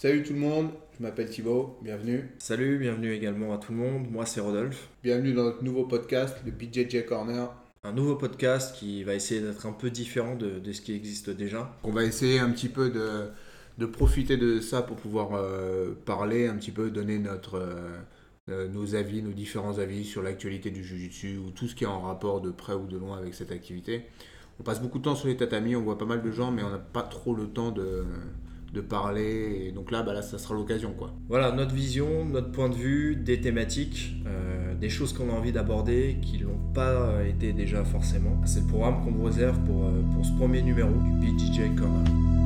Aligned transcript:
Salut 0.00 0.22
tout 0.22 0.32
le 0.32 0.38
monde, 0.38 0.70
je 0.96 1.02
m'appelle 1.02 1.28
Thibaut, 1.28 1.76
bienvenue. 1.82 2.30
Salut, 2.38 2.78
bienvenue 2.78 3.12
également 3.12 3.52
à 3.52 3.58
tout 3.58 3.72
le 3.72 3.76
monde. 3.76 4.10
Moi, 4.10 4.24
c'est 4.24 4.40
Rodolphe. 4.40 4.88
Bienvenue 5.02 5.34
dans 5.34 5.42
notre 5.42 5.62
nouveau 5.62 5.84
podcast, 5.84 6.38
le 6.46 6.52
BJJ 6.52 7.04
Corner. 7.04 7.52
Un 7.84 7.92
nouveau 7.92 8.16
podcast 8.16 8.74
qui 8.74 9.04
va 9.04 9.12
essayer 9.14 9.42
d'être 9.42 9.66
un 9.66 9.72
peu 9.72 9.90
différent 9.90 10.36
de, 10.36 10.58
de 10.58 10.72
ce 10.72 10.80
qui 10.80 10.94
existe 10.94 11.28
déjà. 11.28 11.76
On 11.84 11.90
va 11.90 12.04
essayer 12.04 12.38
un 12.38 12.50
petit 12.50 12.70
peu 12.70 12.88
de, 12.88 13.28
de 13.76 13.84
profiter 13.84 14.38
de 14.38 14.60
ça 14.60 14.80
pour 14.80 14.96
pouvoir 14.96 15.34
euh, 15.34 15.92
parler, 16.06 16.46
un 16.46 16.54
petit 16.54 16.72
peu 16.72 16.90
donner 16.90 17.18
notre, 17.18 17.56
euh, 17.56 17.98
euh, 18.48 18.68
nos 18.68 18.94
avis, 18.94 19.22
nos 19.22 19.32
différents 19.32 19.80
avis 19.80 20.06
sur 20.06 20.22
l'actualité 20.22 20.70
du 20.70 20.82
Jiu-Jitsu 20.82 21.36
ou 21.36 21.50
tout 21.50 21.68
ce 21.68 21.74
qui 21.74 21.84
est 21.84 21.88
en 21.88 22.00
rapport 22.00 22.40
de 22.40 22.50
près 22.50 22.72
ou 22.72 22.86
de 22.86 22.96
loin 22.96 23.18
avec 23.18 23.34
cette 23.34 23.52
activité. 23.52 24.06
On 24.60 24.62
passe 24.62 24.80
beaucoup 24.80 24.98
de 24.98 25.04
temps 25.04 25.14
sur 25.14 25.28
les 25.28 25.36
tatamis, 25.36 25.76
on 25.76 25.82
voit 25.82 25.98
pas 25.98 26.06
mal 26.06 26.22
de 26.22 26.32
gens, 26.32 26.52
mais 26.52 26.62
on 26.62 26.70
n'a 26.70 26.78
pas 26.78 27.02
trop 27.02 27.34
le 27.34 27.48
temps 27.48 27.70
de, 27.70 28.06
de 28.72 28.80
parler. 28.80 29.66
Et 29.66 29.72
donc 29.72 29.90
là, 29.90 30.02
bah 30.02 30.12
là, 30.12 30.22
ça 30.22 30.38
sera 30.38 30.54
l'occasion, 30.54 30.92
quoi. 30.96 31.12
Voilà, 31.28 31.52
notre 31.52 31.74
vision, 31.74 32.24
notre 32.24 32.50
point 32.52 32.68
de 32.68 32.74
vue, 32.74 33.16
des 33.16 33.40
thématiques, 33.40 34.14
euh, 34.26 34.74
des 34.74 34.88
choses 34.88 35.12
qu'on 35.12 35.30
a 35.30 35.32
envie 35.32 35.52
d'aborder, 35.52 36.18
qui 36.22 36.38
l'ont 36.38 36.72
pas 36.74 37.24
été 37.28 37.52
déjà 37.52 37.84
forcément. 37.84 38.40
C'est 38.44 38.60
le 38.60 38.66
programme 38.66 39.02
qu'on 39.04 39.12
vous 39.12 39.24
réserve 39.24 39.58
pour, 39.64 39.84
euh, 39.84 40.02
ce 40.22 40.32
premier 40.32 40.62
numéro 40.62 40.90
du 40.90 41.12
BJJ 41.12 41.74
Corner. 41.76 42.39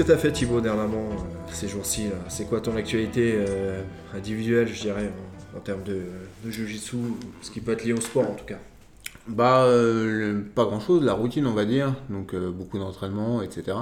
Que 0.00 0.06
tu 0.06 0.12
as 0.12 0.18
fait, 0.18 0.32
Thibaut, 0.32 0.60
dernièrement, 0.60 1.10
euh, 1.10 1.50
ces 1.52 1.68
jours-ci 1.68 2.06
C'est 2.28 2.48
quoi 2.48 2.60
ton 2.60 2.76
actualité 2.76 3.34
euh, 3.36 3.82
individuelle, 4.14 4.68
je 4.68 4.80
dirais, 4.80 5.12
en, 5.54 5.58
en 5.58 5.60
termes 5.60 5.82
de, 5.82 6.02
de 6.44 6.50
jiu-jitsu, 6.50 6.96
ce 7.42 7.50
qui 7.50 7.60
peut 7.60 7.72
être 7.72 7.84
lié 7.84 7.92
au 7.92 8.00
sport 8.00 8.30
en 8.30 8.34
tout 8.34 8.44
cas? 8.44 8.58
Bah, 9.28 9.64
euh, 9.64 10.40
pas 10.54 10.64
grand 10.64 10.80
chose, 10.80 11.04
la 11.04 11.12
routine, 11.12 11.46
on 11.46 11.52
va 11.52 11.64
dire. 11.64 11.94
Donc, 12.08 12.34
euh, 12.34 12.50
beaucoup 12.50 12.78
d'entraînement, 12.78 13.42
etc. 13.42 13.76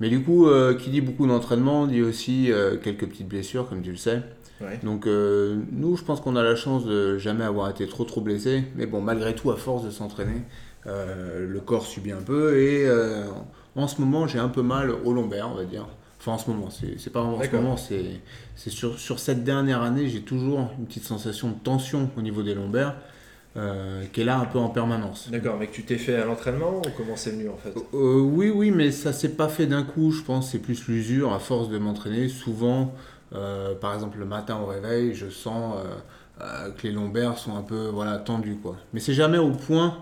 Mais 0.00 0.08
du 0.08 0.22
coup, 0.22 0.48
qui 0.80 0.90
dit 0.90 1.00
beaucoup 1.00 1.26
d'entraînement 1.26 1.86
dit 1.86 2.02
aussi 2.02 2.50
quelques 2.82 3.06
petites 3.06 3.28
blessures, 3.28 3.68
comme 3.68 3.80
tu 3.80 3.92
le 3.92 3.96
sais. 3.96 4.22
Ouais. 4.60 4.78
Donc, 4.82 5.06
euh, 5.06 5.56
nous, 5.72 5.96
je 5.96 6.04
pense 6.04 6.20
qu'on 6.20 6.36
a 6.36 6.42
la 6.42 6.56
chance 6.56 6.84
de 6.84 7.18
jamais 7.18 7.44
avoir 7.44 7.70
été 7.70 7.86
trop 7.86 8.04
trop 8.04 8.20
blessés. 8.20 8.64
Mais 8.76 8.86
bon, 8.86 9.00
malgré 9.00 9.34
tout, 9.34 9.50
à 9.50 9.56
force 9.56 9.84
de 9.84 9.90
s'entraîner, 9.90 10.42
euh, 10.86 11.46
le 11.46 11.60
corps 11.60 11.86
subit 11.86 12.12
un 12.12 12.22
peu. 12.22 12.56
Et 12.58 12.86
euh, 12.86 13.24
en 13.76 13.88
ce 13.88 14.00
moment, 14.00 14.26
j'ai 14.26 14.38
un 14.38 14.48
peu 14.48 14.62
mal 14.62 14.90
au 14.90 15.12
lombaire, 15.12 15.48
on 15.50 15.56
va 15.56 15.64
dire. 15.64 15.86
Enfin, 16.20 16.32
en 16.32 16.38
ce 16.38 16.50
moment, 16.50 16.68
c'est 16.70 17.12
pas 17.12 17.20
vraiment 17.20 17.38
en 17.38 17.42
ce 17.42 17.56
moment, 17.56 17.76
c'est 18.56 18.70
sur, 18.70 18.98
sur 18.98 19.18
cette 19.18 19.44
dernière 19.44 19.82
année, 19.82 20.08
j'ai 20.08 20.22
toujours 20.22 20.70
une 20.78 20.86
petite 20.86 21.04
sensation 21.04 21.48
de 21.48 21.54
tension 21.62 22.08
au 22.16 22.22
niveau 22.22 22.42
des 22.42 22.54
lombaires, 22.54 22.96
euh, 23.56 24.04
qui 24.12 24.22
est 24.22 24.24
là 24.24 24.38
un 24.38 24.46
peu 24.46 24.58
en 24.58 24.70
permanence. 24.70 25.28
D'accord, 25.30 25.56
mais 25.58 25.66
que 25.66 25.74
tu 25.74 25.84
t'es 25.84 25.98
fait 25.98 26.16
à 26.16 26.24
l'entraînement 26.24 26.78
ou 26.78 26.82
comment 26.96 27.14
c'est 27.14 27.30
venu 27.30 27.50
en 27.50 27.56
fait? 27.56 27.74
Euh, 27.92 28.20
oui, 28.20 28.48
oui, 28.48 28.70
mais 28.70 28.90
ça 28.90 29.12
s'est 29.12 29.36
pas 29.36 29.48
fait 29.48 29.66
d'un 29.66 29.82
coup, 29.82 30.12
je 30.12 30.22
pense. 30.22 30.50
C'est 30.50 30.60
plus 30.60 30.88
l'usure 30.88 31.32
à 31.34 31.38
force 31.38 31.68
de 31.68 31.76
m'entraîner. 31.76 32.28
Souvent, 32.28 32.94
euh, 33.34 33.74
par 33.74 33.94
exemple, 33.94 34.18
le 34.18 34.24
matin 34.24 34.58
au 34.62 34.66
réveil, 34.66 35.14
je 35.14 35.28
sens 35.28 35.76
euh, 35.76 36.42
euh, 36.42 36.70
que 36.70 36.86
les 36.86 36.92
lombaires 36.92 37.38
sont 37.38 37.56
un 37.56 37.62
peu 37.62 37.88
voilà, 37.92 38.18
tendus. 38.18 38.56
Quoi. 38.62 38.76
Mais 38.92 39.00
c'est 39.00 39.14
jamais 39.14 39.38
au 39.38 39.50
point 39.50 39.98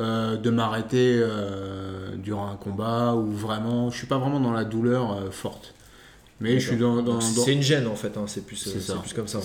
euh, 0.00 0.36
de 0.36 0.50
m'arrêter 0.50 1.18
euh, 1.22 2.16
durant 2.16 2.50
un 2.50 2.56
combat 2.56 3.14
ou 3.14 3.30
vraiment. 3.30 3.90
Je 3.90 3.98
suis 3.98 4.06
pas 4.06 4.18
vraiment 4.18 4.40
dans 4.40 4.52
la 4.52 4.64
douleur 4.64 5.12
euh, 5.12 5.30
forte. 5.30 5.74
Mais 6.40 6.58
je 6.58 6.68
suis 6.68 6.76
dans. 6.76 6.96
dans- 6.96 7.02
Donc, 7.02 7.20
dans- 7.20 7.20
C'est 7.44 7.52
une 7.52 7.62
gêne 7.62 7.86
en 7.86 7.96
fait, 7.96 8.16
hein, 8.16 8.24
c'est 8.26 8.46
plus, 8.46 8.56
C'est 8.56 8.72
comme 9.14 9.28
ça. 9.28 9.40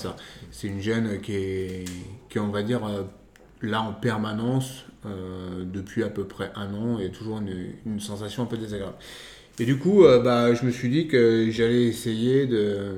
c'est 0.52 0.62
ça. 0.62 0.68
une 0.68 0.80
gêne 0.82 1.20
qui 1.22 1.34
est, 1.36 1.86
qui 2.30 2.38
est, 2.38 2.42
on 2.42 2.50
va 2.50 2.64
dire, 2.64 2.82
là 3.62 3.82
en 3.82 3.92
permanence 3.94 4.86
depuis 5.74 6.04
à 6.04 6.10
peu 6.10 6.24
près 6.24 6.52
un 6.56 6.74
an 6.74 6.98
et 7.00 7.12
toujours 7.12 7.38
une, 7.40 7.54
une 7.86 8.00
sensation 8.00 8.44
un 8.44 8.46
peu 8.48 8.58
désagréable. 8.58 8.96
Et 9.60 9.66
du 9.66 9.78
coup, 9.78 10.04
bah, 10.24 10.54
je 10.54 10.66
me 10.66 10.72
suis 10.72 10.90
dit 10.90 11.08
que 11.08 11.50
j'allais 11.52 11.84
essayer 11.84 12.46
de, 12.48 12.96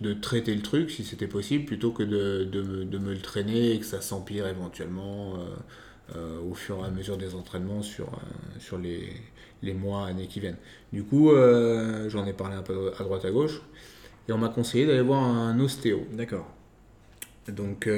de 0.00 0.12
traiter 0.14 0.54
le 0.54 0.62
truc 0.62 0.90
si 0.90 1.04
c'était 1.04 1.26
possible 1.28 1.64
plutôt 1.64 1.90
que 1.90 2.02
de, 2.04 2.44
de, 2.44 2.84
de 2.84 2.98
me 2.98 3.12
le 3.12 3.20
traîner 3.20 3.72
et 3.72 3.78
que 3.78 3.84
ça 3.84 4.00
s'empire 4.00 4.46
éventuellement 4.46 5.34
euh, 6.16 6.40
au 6.40 6.54
fur 6.54 6.78
et 6.78 6.86
à 6.86 6.90
mesure 6.90 7.16
des 7.16 7.34
entraînements 7.34 7.82
sur, 7.82 8.06
euh, 8.08 8.58
sur 8.58 8.76
les, 8.76 9.12
les 9.62 9.72
mois, 9.72 10.06
années 10.06 10.26
qui 10.26 10.40
viennent. 10.40 10.58
Du 10.92 11.04
coup, 11.04 11.30
euh, 11.30 12.08
j'en 12.08 12.26
ai 12.26 12.32
parlé 12.32 12.56
un 12.56 12.62
peu 12.62 12.92
à 12.98 13.02
droite 13.04 13.24
à 13.24 13.30
gauche 13.30 13.62
et 14.28 14.32
on 14.32 14.38
m'a 14.38 14.48
conseillé 14.48 14.86
d'aller 14.86 15.00
voir 15.00 15.22
un 15.22 15.58
ostéo. 15.60 16.06
D'accord. 16.12 16.46
Donc, 17.48 17.88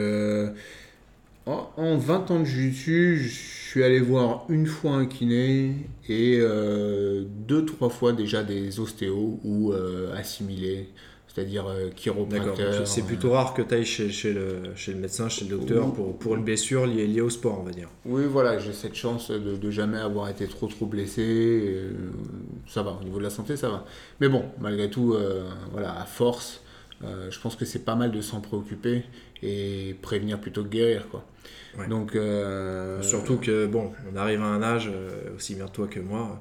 en, 1.46 1.70
en 1.76 1.96
20 1.96 2.30
ans 2.30 2.40
de 2.40 2.44
jiu-jitsu, 2.44 3.18
je 3.18 3.28
suis 3.28 3.82
allé 3.82 4.00
voir 4.00 4.46
une 4.48 4.66
fois 4.66 4.92
un 4.92 5.06
kiné 5.06 5.74
et 6.08 6.38
deux, 6.38 7.64
trois 7.66 7.90
fois 7.90 8.12
déjà 8.12 8.42
des 8.42 8.80
ostéos 8.80 9.38
ou 9.44 9.72
assimilés, 10.14 10.88
c'est-à-dire 11.34 11.66
euh. 11.66 11.90
Donc, 12.06 12.60
C'est 12.84 13.02
plutôt 13.02 13.32
rare 13.32 13.54
que 13.54 13.62
tu 13.62 13.74
ailles 13.74 13.84
chez, 13.84 14.10
chez, 14.10 14.32
le, 14.32 14.62
chez 14.76 14.92
le 14.92 15.00
médecin, 15.00 15.28
chez 15.28 15.44
le 15.44 15.56
docteur 15.56 15.92
pour, 15.92 16.16
pour 16.16 16.36
une 16.36 16.44
blessure 16.44 16.86
liée, 16.86 17.06
liée 17.06 17.20
au 17.20 17.30
sport, 17.30 17.58
on 17.60 17.64
va 17.64 17.72
dire. 17.72 17.88
Oui, 18.04 18.24
voilà, 18.26 18.58
j'ai 18.58 18.72
cette 18.72 18.94
chance 18.94 19.30
de, 19.30 19.56
de 19.56 19.70
jamais 19.70 19.98
avoir 19.98 20.28
été 20.28 20.46
trop 20.46 20.68
trop 20.68 20.86
blessé. 20.86 21.22
euh, 21.22 21.92
ça 22.68 22.82
va, 22.82 22.96
au 23.00 23.04
niveau 23.04 23.18
de 23.18 23.24
la 23.24 23.30
santé, 23.30 23.56
ça 23.56 23.68
va. 23.68 23.84
Mais 24.20 24.28
bon, 24.28 24.44
malgré 24.60 24.88
tout, 24.88 25.14
euh, 25.14 25.48
voilà, 25.72 26.00
à 26.00 26.04
force, 26.04 26.60
euh, 27.02 27.30
je 27.30 27.40
pense 27.40 27.56
que 27.56 27.64
c'est 27.64 27.84
pas 27.84 27.96
mal 27.96 28.12
de 28.12 28.20
s'en 28.20 28.40
préoccuper 28.40 29.02
et 29.42 29.96
prévenir 30.02 30.40
plutôt 30.40 30.62
que 30.62 30.68
guérir, 30.68 31.08
quoi. 31.08 31.24
Ouais. 31.76 31.88
Donc, 31.88 32.14
euh, 32.14 33.02
Surtout 33.02 33.36
que, 33.38 33.66
bon, 33.66 33.90
on 34.12 34.16
arrive 34.16 34.40
à 34.40 34.46
un 34.46 34.62
âge, 34.62 34.88
euh, 34.92 35.34
aussi 35.36 35.56
bien 35.56 35.66
toi 35.66 35.88
que 35.88 35.98
moi, 35.98 36.40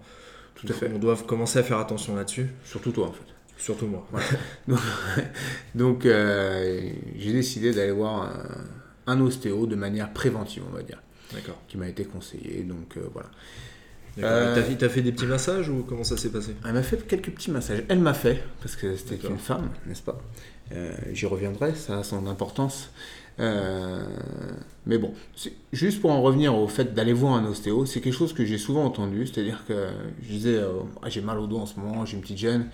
Tout 0.55 0.67
à 0.69 0.73
fait. 0.73 0.91
on 0.93 0.99
doit 0.99 1.17
commencer 1.27 1.57
à 1.59 1.63
faire 1.63 1.79
attention 1.79 2.15
là-dessus, 2.15 2.47
surtout 2.63 2.91
toi, 2.91 3.07
en 3.07 3.11
fait. 3.11 3.32
Surtout 3.57 3.87
moi. 3.87 4.05
Donc, 4.67 4.79
donc, 5.75 6.05
euh, 6.05 6.81
j'ai 7.17 7.33
décidé 7.33 7.71
d'aller 7.73 7.91
voir 7.91 8.23
un, 9.07 9.13
un 9.13 9.21
ostéo 9.21 9.65
de 9.65 9.75
manière 9.75 10.11
préventive, 10.13 10.63
on 10.69 10.75
va 10.75 10.83
dire, 10.83 11.01
D'accord. 11.33 11.59
qui 11.67 11.77
m'a 11.77 11.87
été 11.87 12.03
conseillé. 12.05 12.63
Donc, 12.63 12.97
euh, 12.97 13.01
voilà. 13.13 13.29
Euh, 14.19 14.53
Il 14.57 14.61
t'a- 14.63 14.69
Il 14.69 14.77
t'a 14.77 14.89
fait 14.89 15.01
des 15.01 15.11
petits 15.11 15.25
massages 15.25 15.69
ou 15.69 15.83
comment 15.87 16.03
ça 16.03 16.17
s'est 16.17 16.29
passé? 16.29 16.55
Elle 16.65 16.73
m'a 16.73 16.83
fait 16.83 17.07
quelques 17.07 17.31
petits 17.31 17.49
massages. 17.51 17.83
Elle 17.89 17.99
m'a 17.99 18.13
fait, 18.13 18.43
parce 18.61 18.75
que 18.75 18.95
c'était 18.95 19.15
D'accord. 19.15 19.31
une 19.31 19.39
femme, 19.39 19.69
n'est-ce 19.87 20.03
pas? 20.03 20.19
Euh, 20.71 20.93
J'y 21.13 21.25
reviendrai, 21.25 21.73
ça 21.75 21.99
a 21.99 22.03
son 22.03 22.27
importance. 22.27 22.91
Mais 24.85 24.97
bon, 24.97 25.13
c'est- 25.35 25.53
juste 25.71 26.01
pour 26.01 26.11
en 26.11 26.21
revenir 26.21 26.55
au 26.55 26.67
fait 26.67 26.93
d'aller 26.93 27.13
voir 27.13 27.33
un 27.33 27.45
ostéo, 27.45 27.85
c'est 27.85 28.01
quelque 28.01 28.13
chose 28.15 28.33
que 28.33 28.45
j'ai 28.45 28.57
souvent 28.57 28.83
entendu. 28.85 29.25
C'est-à-dire 29.25 29.63
que 29.67 29.87
je 30.21 30.27
disais, 30.29 30.61
Ah, 31.01 31.09
j'ai 31.09 31.21
mal 31.21 31.39
au 31.39 31.47
dos 31.47 31.57
en 31.57 31.65
ce 31.65 31.79
moment, 31.79 32.05
j'ai 32.05 32.15
une 32.17 32.21
petite 32.21 32.37
gêne. 32.37 32.67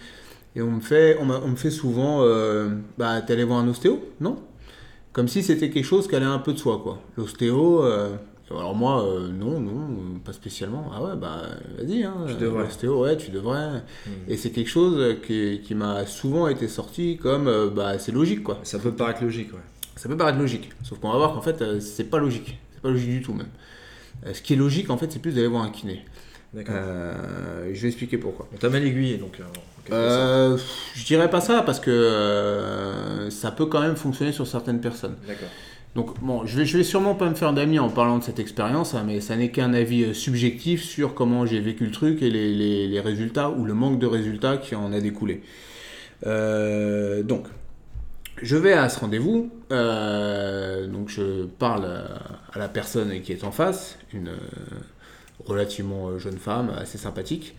Et 0.55 0.61
on 0.61 0.71
me 0.71 0.79
fait, 0.79 1.17
on, 1.21 1.29
on 1.29 1.47
me 1.49 1.55
fait 1.55 1.71
souvent, 1.71 2.23
euh, 2.23 2.69
bah, 2.97 3.21
t'es 3.21 3.33
allé 3.33 3.43
voir 3.43 3.59
un 3.59 3.67
ostéo 3.67 3.99
Non? 4.19 4.37
Comme 5.13 5.27
si 5.27 5.43
c'était 5.43 5.69
quelque 5.69 5.85
chose 5.85 6.07
qui 6.07 6.15
allait 6.15 6.25
un 6.25 6.39
peu 6.39 6.53
de 6.53 6.57
soi, 6.57 6.79
quoi. 6.83 6.99
L'ostéo, 7.17 7.83
euh, 7.83 8.15
Alors 8.51 8.75
moi, 8.75 9.03
euh, 9.03 9.27
non, 9.27 9.59
non, 9.59 10.19
pas 10.23 10.33
spécialement. 10.33 10.91
Ah 10.93 11.03
ouais, 11.03 11.15
bah 11.15 11.41
vas-y, 11.77 12.03
hein, 12.03 12.13
Tu 12.27 12.35
devrais. 12.35 12.63
l'ostéo, 12.63 13.01
ouais, 13.03 13.17
tu 13.17 13.31
devrais. 13.31 13.79
Hmm. 14.05 14.11
Et 14.27 14.37
c'est 14.37 14.49
quelque 14.51 14.69
chose 14.69 15.17
qui, 15.25 15.61
qui 15.63 15.75
m'a 15.75 16.05
souvent 16.05 16.47
été 16.47 16.67
sorti 16.67 17.17
comme, 17.17 17.47
euh, 17.47 17.69
bah 17.69 17.99
c'est 17.99 18.11
logique 18.11 18.43
quoi. 18.43 18.59
Ça 18.63 18.79
peut 18.79 18.91
paraître 18.91 19.23
logique, 19.23 19.51
ouais. 19.53 19.59
Ça 19.95 20.07
peut 20.09 20.17
paraître 20.17 20.39
logique, 20.39 20.69
sauf 20.83 20.99
qu'on 20.99 21.11
va 21.11 21.17
voir 21.17 21.33
qu'en 21.33 21.41
fait, 21.41 21.79
c'est 21.81 22.05
pas 22.09 22.19
logique. 22.19 22.57
C'est 22.73 22.81
pas 22.81 22.89
logique 22.89 23.09
du 23.09 23.21
tout 23.21 23.33
même. 23.33 23.49
Ce 24.33 24.41
qui 24.41 24.53
est 24.53 24.57
logique, 24.57 24.89
en 24.89 24.97
fait, 24.97 25.11
c'est 25.11 25.19
plus 25.19 25.33
d'aller 25.35 25.47
voir 25.47 25.63
un 25.63 25.69
kiné. 25.71 26.05
D'accord. 26.53 26.75
Je 27.71 27.79
vais 27.81 27.87
expliquer 27.89 28.17
pourquoi. 28.17 28.47
On 28.53 28.57
t'a 28.57 28.69
mal 28.69 28.83
aiguillé, 28.83 29.17
donc. 29.17 29.41
Euh, 29.91 30.57
je 30.95 31.05
dirais 31.05 31.29
pas 31.29 31.41
ça 31.41 31.61
parce 31.63 31.79
que 31.79 31.89
euh, 31.91 33.29
ça 33.29 33.51
peut 33.51 33.65
quand 33.65 33.81
même 33.81 33.95
fonctionner 33.95 34.31
sur 34.31 34.47
certaines 34.47 34.81
personnes. 34.81 35.15
D'accord. 35.27 35.47
Donc 35.95 36.19
bon, 36.21 36.45
je 36.45 36.55
vais, 36.57 36.65
je 36.65 36.77
vais 36.77 36.83
sûrement 36.83 37.15
pas 37.15 37.27
me 37.29 37.33
faire 37.35 37.51
d'amis 37.51 37.79
en 37.79 37.89
parlant 37.89 38.19
de 38.19 38.23
cette 38.23 38.39
expérience, 38.39 38.93
hein, 38.93 39.03
mais 39.05 39.21
ça 39.21 39.35
n'est 39.35 39.49
qu'un 39.49 39.73
avis 39.73 40.03
euh, 40.03 40.13
subjectif 40.13 40.83
sur 40.83 41.15
comment 41.15 41.45
j'ai 41.47 41.59
vécu 41.59 41.85
le 41.85 41.91
truc 41.91 42.21
et 42.21 42.29
les, 42.29 42.53
les- 42.53 42.87
les 42.87 42.99
résultats 42.99 43.49
ou 43.49 43.65
le 43.65 43.73
manque 43.73 43.97
de 43.99 44.05
résultats 44.05 44.57
qui 44.57 44.75
en 44.75 44.93
a 44.93 44.99
découlé. 45.01 45.41
Euh, 46.27 47.23
donc, 47.23 47.47
je 48.41 48.55
vais 48.55 48.73
à 48.73 48.87
ce 48.87 48.99
rendez-vous, 48.99 49.49
euh, 49.71 50.87
donc 50.87 51.09
je 51.09 51.45
parle 51.45 51.85
à, 51.85 52.55
à 52.55 52.59
la 52.59 52.69
personne 52.69 53.19
qui 53.21 53.31
est 53.31 53.43
en 53.43 53.51
face, 53.51 53.97
une 54.13 54.29
euh, 54.29 54.37
relativement 55.45 56.17
jeune 56.19 56.37
femme, 56.37 56.71
assez 56.77 56.97
sympathique, 56.97 57.55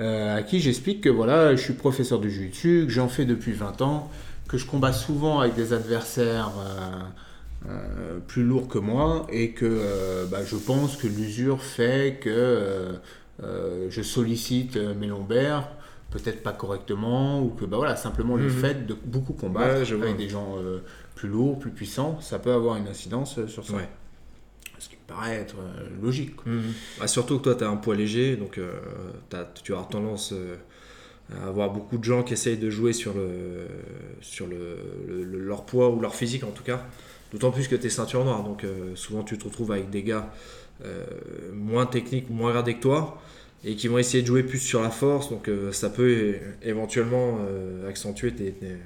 euh, 0.00 0.36
à 0.38 0.42
qui 0.42 0.60
j'explique 0.60 1.00
que 1.02 1.08
voilà, 1.08 1.54
je 1.56 1.62
suis 1.62 1.72
professeur 1.74 2.18
de 2.20 2.28
jiu-jitsu, 2.28 2.84
que 2.86 2.92
j'en 2.92 3.08
fais 3.08 3.24
depuis 3.24 3.52
20 3.52 3.82
ans, 3.82 4.10
que 4.48 4.56
je 4.58 4.66
combats 4.66 4.92
souvent 4.92 5.40
avec 5.40 5.54
des 5.54 5.72
adversaires 5.72 6.50
euh, 6.58 7.70
euh, 7.70 8.18
plus 8.26 8.42
lourds 8.42 8.68
que 8.68 8.78
moi 8.78 9.26
et 9.30 9.50
que 9.52 10.26
bah, 10.30 10.44
je 10.44 10.56
pense 10.56 10.96
que 10.96 11.06
l'usure 11.06 11.62
fait 11.62 12.18
que 12.20 12.94
je 13.88 14.02
sollicite 14.02 14.76
mes 14.76 15.06
lombaires 15.06 15.68
peut-être 16.10 16.42
pas 16.42 16.52
correctement 16.52 17.40
ou 17.42 17.48
que 17.48 17.64
bah 17.64 17.78
voilà 17.78 17.96
simplement 17.96 18.36
le 18.36 18.44
Mhm. 18.44 18.50
fait 18.50 18.86
de 18.86 18.94
beaucoup 19.04 19.32
combattre 19.32 19.80
Ouais, 19.94 20.02
avec 20.02 20.16
des 20.18 20.28
gens 20.28 20.56
euh, 20.58 20.80
plus 21.14 21.28
lourds 21.30 21.58
plus 21.58 21.70
puissants 21.70 22.18
ça 22.20 22.38
peut 22.38 22.52
avoir 22.52 22.76
une 22.76 22.86
incidence 22.86 23.46
sur 23.46 23.64
ça 23.66 23.74
Ouais. 23.74 23.88
Être 25.34 25.56
euh, 25.58 25.88
logique. 26.02 26.34
Mhm. 26.46 26.62
Ah, 27.00 27.06
surtout 27.08 27.38
que 27.38 27.44
toi, 27.44 27.54
tu 27.54 27.64
as 27.64 27.68
un 27.68 27.76
poids 27.76 27.94
léger, 27.94 28.36
donc 28.36 28.58
euh, 28.58 28.72
tu 29.62 29.74
as 29.74 29.82
tendance 29.90 30.32
euh, 30.32 30.56
à 31.34 31.48
avoir 31.48 31.70
beaucoup 31.70 31.98
de 31.98 32.04
gens 32.04 32.22
qui 32.22 32.32
essayent 32.34 32.58
de 32.58 32.70
jouer 32.70 32.92
sur, 32.92 33.14
le, 33.14 33.66
sur 34.20 34.46
le, 34.46 34.76
le- 35.08 35.24
le- 35.24 35.38
leur 35.38 35.64
poids 35.64 35.90
ou 35.90 36.00
leur 36.00 36.14
physique 36.14 36.44
en 36.44 36.50
tout 36.50 36.64
cas. 36.64 36.84
D'autant 37.32 37.50
plus 37.50 37.66
que 37.68 37.76
tu 37.76 37.86
es 37.86 37.90
ceinture 37.90 38.24
noire, 38.24 38.42
donc 38.44 38.66
souvent 38.94 39.22
tu 39.22 39.38
te 39.38 39.44
retrouves 39.44 39.72
avec 39.72 39.88
des 39.88 40.02
gars 40.02 40.30
moins 41.54 41.86
techniques 41.86 42.28
moins 42.28 42.52
gradés 42.52 42.74
que 42.74 42.80
toi 42.82 43.20
et 43.64 43.76
qui 43.76 43.86
vont 43.88 43.98
essayer 43.98 44.22
de 44.22 44.26
jouer 44.26 44.42
plus 44.42 44.58
sur 44.58 44.82
la 44.82 44.90
force, 44.90 45.30
donc 45.30 45.48
euh, 45.48 45.70
ça 45.72 45.88
peut 45.88 46.34
éventuellement 46.62 47.38
euh, 47.40 47.88
accentuer 47.88 48.32
tes, 48.32 48.50
tes- 48.52 48.76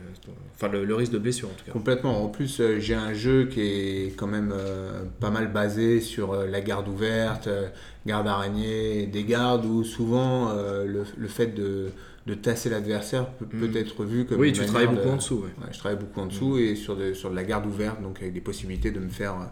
enfin, 0.55 0.69
le, 0.69 0.85
le 0.85 0.95
risque 0.95 1.13
de 1.13 1.19
blessure 1.19 1.49
en 1.49 1.53
tout 1.55 1.65
cas. 1.65 1.73
Complètement. 1.73 2.23
En 2.23 2.29
plus, 2.29 2.61
euh, 2.61 2.79
j'ai 2.79 2.95
un 2.95 3.15
jeu 3.15 3.47
qui 3.47 3.61
est 3.63 4.13
quand 4.17 4.27
même 4.27 4.53
euh, 4.55 5.03
pas 5.21 5.31
mal 5.31 5.51
basé 5.51 6.01
sur 6.01 6.33
euh, 6.33 6.47
la 6.47 6.61
garde 6.61 6.89
ouverte, 6.89 7.47
euh, 7.47 7.69
garde 8.07 8.27
araignée, 8.29 9.07
des 9.07 9.25
gardes 9.25 9.65
où 9.65 9.83
souvent 9.83 10.51
euh, 10.51 10.85
le, 10.85 11.05
le 11.17 11.29
fait 11.29 11.49
de, 11.55 11.87
de 12.27 12.35
tasser 12.35 12.69
l'adversaire 12.69 13.31
peut, 13.33 13.47
peut 13.47 13.71
être 13.79 14.05
vu 14.05 14.27
comme 14.27 14.41
Oui, 14.41 14.49
une 14.49 14.55
tu 14.55 14.67
travailles 14.67 14.89
de- 14.89 14.95
beaucoup 14.97 15.09
en 15.09 15.17
dessous. 15.17 15.37
ouais. 15.37 15.65
Ouais, 15.65 15.73
je 15.73 15.79
travaille 15.79 15.99
beaucoup 15.99 16.21
en 16.21 16.27
dessous 16.27 16.59
et 16.59 16.77
sur 16.77 16.97
de, 16.97 17.15
sur 17.15 17.31
de 17.31 17.35
la 17.37 17.45
garde 17.45 17.65
ouverte, 17.65 18.03
donc 18.03 18.21
avec 18.21 18.35
des 18.35 18.43
possibilités 18.43 18.91
de 18.91 19.01
me 19.01 19.09
faire, 19.09 19.33
euh, 19.41 19.45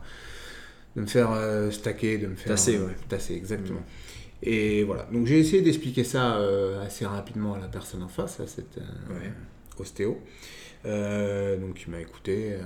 de 0.97 1.01
me 1.01 1.07
faire 1.07 1.33
euh, 1.33 1.71
stacker, 1.71 2.19
de 2.19 2.27
me 2.27 2.37
faire 2.37 2.49
Tasser, 2.55 2.77
euh, 2.77 2.87
ouais. 2.89 2.97
tasser, 3.09 3.35
exactement. 3.35 3.79
Mhm. 3.79 3.85
Et 4.47 4.85
voilà. 4.85 5.07
Donc 5.11 5.27
j'ai 5.27 5.39
essayé 5.39 5.63
d'expliquer 5.63 6.05
ça 6.05 6.37
euh, 6.37 6.85
assez 6.85 7.07
rapidement 7.07 7.55
à 7.55 7.59
la 7.59 7.67
personne 7.67 8.03
en 8.03 8.09
face, 8.09 8.41
à 8.41 8.47
cette 8.47 8.77
euh, 8.79 9.15
Ouais. 9.15 9.33
ostéo. 9.79 10.19
Euh, 10.85 11.57
donc 11.57 11.83
il 11.87 11.91
m'a 11.91 12.01
écouté, 12.01 12.57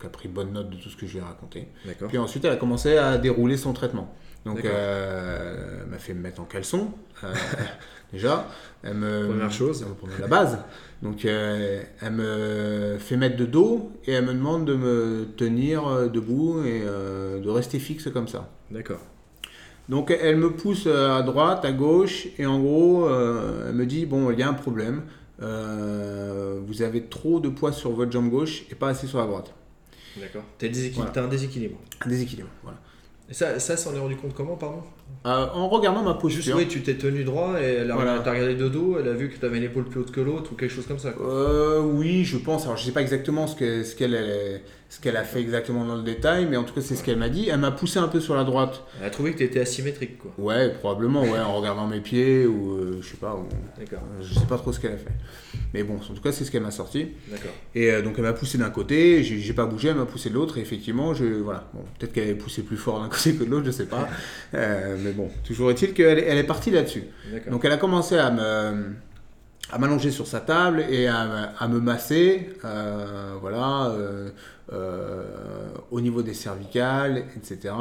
qui 0.00 0.06
a 0.06 0.08
pris 0.08 0.26
bonne 0.26 0.52
note 0.52 0.70
de 0.70 0.76
tout 0.76 0.88
ce 0.90 0.96
que 0.96 1.06
je 1.06 1.12
lui 1.12 1.18
ai 1.20 1.22
raconté. 1.22 1.68
Puis 2.08 2.18
ensuite 2.18 2.44
elle 2.44 2.52
a 2.52 2.56
commencé 2.56 2.96
à 2.96 3.16
dérouler 3.16 3.56
son 3.56 3.72
traitement. 3.72 4.12
Donc 4.44 4.64
elle 4.64 5.86
m'a 5.88 5.98
fait 5.98 6.14
me 6.14 6.20
mettre 6.20 6.40
en 6.40 6.46
caleçon, 6.46 6.90
déjà. 8.12 8.48
Elle 8.82 8.94
me, 8.94 9.28
Première 9.28 9.52
chose. 9.52 9.86
La 10.18 10.26
base. 10.26 10.58
Donc 11.00 11.24
elle 11.24 11.86
me 12.10 12.96
fait 12.98 13.16
mettre 13.16 13.36
de 13.36 13.46
dos 13.46 13.92
et 14.04 14.12
elle 14.14 14.24
me 14.26 14.34
demande 14.34 14.64
de 14.66 14.74
me 14.74 15.28
tenir 15.36 16.10
debout 16.10 16.64
et 16.64 16.80
de 16.80 17.48
rester 17.48 17.78
fixe 17.78 18.10
comme 18.10 18.26
ça. 18.26 18.50
D'accord. 18.72 19.00
Donc 19.88 20.10
elle 20.10 20.36
me 20.36 20.50
pousse 20.52 20.84
euh, 20.86 21.16
à 21.18 21.22
droite, 21.22 21.64
à 21.64 21.72
gauche, 21.72 22.28
et 22.38 22.46
en 22.46 22.58
gros, 22.60 23.06
euh, 23.06 23.66
elle 23.68 23.74
me 23.74 23.84
dit, 23.86 24.06
bon, 24.06 24.30
il 24.30 24.38
y 24.38 24.42
a 24.42 24.48
un 24.48 24.54
problème, 24.54 25.02
Euh, 25.42 26.60
vous 26.66 26.82
avez 26.82 27.02
trop 27.06 27.40
de 27.40 27.48
poids 27.48 27.72
sur 27.72 27.90
votre 27.90 28.12
jambe 28.12 28.30
gauche 28.30 28.64
et 28.70 28.76
pas 28.76 28.88
assez 28.90 29.06
sur 29.08 29.18
la 29.18 29.26
droite. 29.26 29.52
D'accord. 30.16 30.42
T'as 30.58 30.68
déséquil- 30.68 30.94
Voilà. 30.96 31.10
t'as 31.10 31.24
un 31.24 31.28
déséquilibre. 31.28 31.76
Un 32.04 32.08
déséquilibre, 32.08 32.48
voilà. 32.62 32.78
Et 33.28 33.34
ça, 33.34 33.58
ça 33.58 33.76
s'en 33.76 33.92
est 33.94 33.98
rendu 33.98 34.16
compte 34.16 34.32
comment, 34.34 34.54
pardon? 34.54 34.82
Euh, 35.26 35.46
en 35.52 35.68
regardant 35.68 36.02
ma 36.02 36.12
Juste, 36.12 36.20
posture, 36.22 36.56
oui, 36.56 36.68
tu 36.68 36.82
t'es 36.82 36.94
tenu 36.94 37.24
droit 37.24 37.60
et 37.60 37.64
elle 37.64 37.90
a 37.90 37.94
Voilà. 37.94 38.20
t'as 38.20 38.30
regardé 38.32 38.54
de 38.54 38.68
dos, 38.68 38.96
elle 39.00 39.08
a 39.08 39.12
vu 39.14 39.28
que 39.30 39.36
t'avais 39.38 39.58
l'épaule 39.58 39.84
plus 39.86 40.00
haute 40.00 40.12
que 40.12 40.20
l'autre 40.20 40.52
ou 40.52 40.54
quelque 40.56 40.70
chose 40.72 40.86
comme 40.86 40.98
ça. 41.00 41.10
quoi. 41.10 41.26
euh, 41.26 41.80
oui, 41.80 42.24
je 42.24 42.36
pense, 42.36 42.64
alors 42.64 42.76
je 42.76 42.84
sais 42.84 42.92
pas 42.92 43.02
exactement 43.02 43.46
ce 43.48 43.56
que- 43.56 43.82
ce 43.82 43.96
qu'elle 43.96 44.14
elle- 44.14 44.60
ce 44.94 45.00
qu'elle 45.00 45.16
a 45.16 45.24
fait 45.24 45.40
exactement 45.40 45.84
dans 45.84 45.96
le 45.96 46.02
détail, 46.02 46.46
mais 46.48 46.56
en 46.56 46.62
tout 46.62 46.72
cas 46.72 46.80
c'est 46.80 46.94
ce 46.94 47.02
qu'elle 47.02 47.16
m'a 47.18 47.28
dit. 47.28 47.48
Elle 47.48 47.58
m'a 47.58 47.72
poussé 47.72 47.98
un 47.98 48.06
peu 48.06 48.20
sur 48.20 48.36
la 48.36 48.44
droite. 48.44 48.82
Elle 49.00 49.06
a 49.06 49.10
trouvé 49.10 49.32
que 49.32 49.38
t'étais 49.38 49.58
asymétrique, 49.60 50.18
quoi. 50.18 50.30
Ouais, 50.38 50.70
probablement, 50.70 51.22
ouais, 51.22 51.40
en 51.40 51.56
regardant 51.56 51.86
mes 51.88 52.00
pieds, 52.00 52.46
ou 52.46 52.76
euh, 52.76 52.98
je 53.02 53.08
sais 53.08 53.16
pas, 53.16 53.34
ou- 53.34 53.48
D'accord. 53.78 54.00
je 54.20 54.32
sais 54.34 54.46
pas 54.46 54.56
trop 54.56 54.72
ce 54.72 54.78
qu'elle 54.78 54.92
a 54.92 54.96
fait. 54.96 55.10
Mais 55.72 55.82
bon, 55.82 55.96
en 55.96 56.14
tout 56.14 56.20
cas 56.22 56.30
c'est 56.30 56.44
ce 56.44 56.50
qu'elle 56.52 56.62
m'a 56.62 56.70
sorti. 56.70 57.08
D'accord. 57.28 57.50
Et 57.74 57.90
euh, 57.90 58.02
donc 58.02 58.14
elle 58.18 58.22
m'a 58.24 58.32
poussé 58.34 58.56
d'un 58.56 58.70
côté, 58.70 59.24
j'ai 59.24 59.40
j'ai 59.40 59.52
pas 59.52 59.66
bougé, 59.66 59.88
elle 59.88 59.96
m'a 59.96 60.06
poussé 60.06 60.30
de 60.30 60.34
l'autre, 60.34 60.58
et 60.58 60.60
effectivement, 60.60 61.12
je, 61.12 61.24
voilà. 61.24 61.68
Bon, 61.74 61.80
peut-être 61.98 62.12
qu'elle 62.12 62.24
avait 62.24 62.34
poussé 62.34 62.62
plus 62.62 62.76
fort 62.76 63.00
d'un 63.00 63.08
côté 63.14 63.34
que 63.34 63.42
de 63.42 63.50
l'autre, 63.50 63.66
je 63.66 63.72
sais 63.72 63.86
pas. 63.86 64.08
Euh, 64.54 64.96
mais 65.00 65.10
bon, 65.10 65.28
toujours 65.42 65.70
est-il 65.72 65.92
qu'elle 65.94 66.18
est- 66.20 66.26
elle 66.26 66.38
est 66.38 66.44
partie 66.44 66.70
là-dessus. 66.70 67.02
D'accord. 67.32 67.50
Donc 67.52 67.64
elle 67.64 67.72
a 67.72 67.76
commencé 67.76 68.16
à 68.16 68.30
me 68.30 68.92
à 69.72 69.78
m'allonger 69.78 70.10
sur 70.12 70.26
sa 70.28 70.40
table 70.40 70.84
et 70.90 71.08
à, 71.08 71.24
me- 71.24 71.46
à 71.64 71.68
me 71.68 71.80
masser, 71.80 72.50
euh, 72.64 73.32
voilà, 73.40 73.86
euh, 73.86 73.96
euh, 73.98 74.30
au 74.72 76.00
niveau 76.00 76.22
des 76.22 76.34
cervicales, 76.34 77.24
etc. 77.36 77.74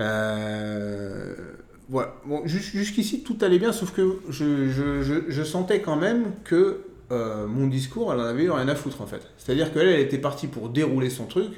Euh, 0.00 1.34
voilà. 1.88 2.14
Bon, 2.26 2.42
jus- 2.46 2.58
jusqu'ici 2.60 3.22
tout 3.22 3.36
allait 3.42 3.58
bien, 3.58 3.72
sauf 3.72 3.92
que 3.92 4.18
je, 4.30 4.68
je- 4.68 5.02
je- 5.02 5.24
je 5.30 5.42
sentais 5.42 5.80
quand 5.80 5.96
même 5.96 6.32
que 6.44 6.80
euh, 7.12 7.46
mon 7.46 7.68
discours, 7.68 8.12
elle 8.12 8.20
en 8.20 8.24
avait 8.24 8.44
eu 8.44 8.50
rien 8.50 8.66
à 8.68 8.74
foutre 8.74 9.00
en 9.00 9.06
fait. 9.06 9.22
C'est-à-dire 9.38 9.72
qu'elle, 9.72 9.88
elle 9.88 10.00
était 10.00 10.18
partie 10.18 10.48
pour 10.48 10.68
dérouler 10.68 11.08
son 11.08 11.26
truc, 11.26 11.52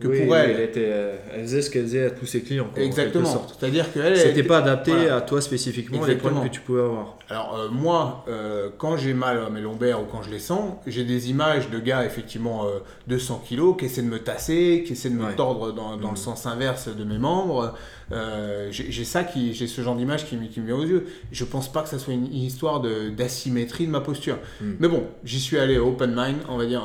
que 0.00 0.06
Oui, 0.08 0.20
pour 0.20 0.28
oui, 0.30 0.38
elle, 0.40 0.60
était, 0.60 0.86
euh, 0.86 1.16
elle 1.34 1.42
faisait 1.42 1.62
ce 1.62 1.70
qu'elle 1.70 1.82
faisait 1.82 2.06
à 2.06 2.10
tous 2.10 2.26
ses 2.26 2.40
clients. 2.42 2.68
quoi, 2.72 2.82
en 2.82 2.86
exactement. 2.86 3.46
C'est-à-dire 3.58 3.92
qu'elle, 3.92 4.12
elle 4.12 4.16
C'était 4.16 4.30
était- 4.30 4.42
pas 4.44 4.58
adapté 4.58 4.92
voilà. 4.92 5.16
à 5.16 5.20
toi 5.20 5.40
spécifiquement 5.40 6.04
les 6.06 6.14
problèmes 6.16 6.44
que 6.44 6.48
tu 6.54 6.60
pouvais 6.60 6.82
avoir. 6.82 7.18
Alors 7.32 7.56
euh, 7.56 7.68
moi, 7.70 8.24
euh, 8.28 8.68
quand 8.76 8.98
j'ai 8.98 9.14
mal 9.14 9.38
à 9.38 9.48
mes 9.48 9.62
lombaires 9.62 10.02
ou 10.02 10.04
quand 10.04 10.20
je 10.22 10.28
les 10.30 10.38
sens, 10.38 10.74
j'ai 10.86 11.02
des 11.04 11.30
images 11.30 11.70
de 11.70 11.78
gars 11.78 12.04
effectivement 12.04 12.66
euh, 12.66 12.80
de 13.06 13.16
100 13.16 13.38
kilos 13.48 13.74
qui 13.78 13.86
essaient 13.86 14.02
de 14.02 14.08
me 14.08 14.18
tasser, 14.18 14.84
qui 14.86 14.92
essaient 14.92 15.08
de 15.08 15.14
me 15.14 15.24
Ouais. 15.24 15.34
tordre 15.34 15.72
dans, 15.72 15.96
dans 15.96 16.10
le 16.10 16.16
sens 16.16 16.44
inverse 16.44 16.88
de 16.94 17.04
mes 17.04 17.16
membres. 17.16 17.74
Euh, 18.12 18.68
j'ai 18.70 19.04
ça 19.04 19.24
qui, 19.24 19.54
j'ai 19.54 19.66
ce 19.66 19.80
genre 19.80 19.96
d'image 19.96 20.26
qui, 20.26 20.36
me- 20.36 20.46
qui 20.46 20.60
me 20.60 20.66
vient 20.66 20.76
aux 20.76 20.84
yeux. 20.84 21.06
Je 21.30 21.44
pense 21.44 21.72
pas 21.72 21.82
que 21.82 21.88
ça 21.88 21.98
soit 21.98 22.12
une, 22.12 22.26
une 22.26 22.34
histoire 22.42 22.80
d'asymétrie 22.82 23.86
de, 23.86 23.90
ma 23.90 24.00
posture. 24.02 24.36
Mhm. 24.60 24.76
Mais 24.80 24.88
bon, 24.88 25.04
j'y 25.24 25.40
suis 25.40 25.58
allé 25.58 25.78
open 25.78 26.12
mind, 26.14 26.36
on 26.50 26.58
va 26.58 26.66
dire. 26.66 26.82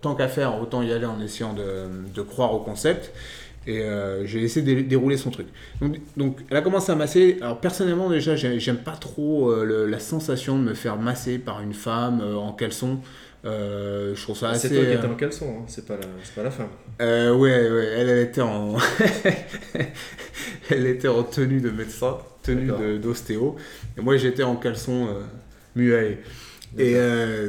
tant 0.00 0.14
qu'à 0.16 0.26
faire, 0.28 0.60
autant 0.60 0.82
y 0.82 0.90
aller 0.92 1.06
en 1.06 1.20
essayant 1.20 1.52
de, 1.54 1.86
de 2.12 2.22
croire 2.22 2.52
au 2.54 2.58
concept. 2.58 3.12
Et 3.68 3.82
euh, 3.82 4.24
j'ai 4.26 4.40
de 4.40 4.60
dé- 4.62 4.82
dérouler 4.82 5.18
son 5.18 5.30
truc. 5.30 5.46
Donc, 5.82 5.96
donc, 6.16 6.38
elle 6.50 6.56
a 6.56 6.62
commencé 6.62 6.90
à 6.90 6.94
masser. 6.94 7.36
Alors 7.42 7.60
personnellement 7.60 8.08
déjà, 8.08 8.34
j'ai- 8.34 8.58
j'aime 8.58 8.78
pas 8.78 8.96
trop 8.96 9.50
euh, 9.50 9.62
le- 9.64 9.86
la 9.86 9.98
sensation 9.98 10.58
de 10.58 10.64
me 10.64 10.72
faire 10.74 10.96
masser 10.96 11.38
par 11.38 11.60
une 11.60 11.74
femme 11.74 12.20
euh, 12.22 12.34
en 12.36 12.52
caleçon. 12.52 12.98
Je 13.44 14.20
trouve 14.22 14.36
ça 14.38 14.50
assez. 14.50 14.68
C'est 14.68 14.74
toi 14.74 14.84
qui 14.84 14.92
étais 14.94 15.06
en 15.06 15.14
caleçon, 15.16 15.46
hein, 15.60 15.64
c'est 15.68 15.86
pas, 15.86 15.96
pas 16.34 16.42
la 16.42 16.50
femme. 16.50 16.68
ouais, 17.00 17.70
ouais, 17.70 17.88
elle, 17.96 18.08
elle 18.08 18.18
était 18.26 18.40
en, 18.40 18.76
elle 20.70 20.86
était 20.86 21.08
en 21.08 21.22
tenue 21.22 21.60
de 21.60 21.70
médecin, 21.70 22.18
tenue 22.42 22.70
d'ostéo, 22.98 23.56
et 23.96 24.00
moi 24.00 24.16
j'étais 24.16 24.42
en 24.42 24.56
caleçon 24.56 25.08
muet. 25.76 26.20
Et 26.78 26.96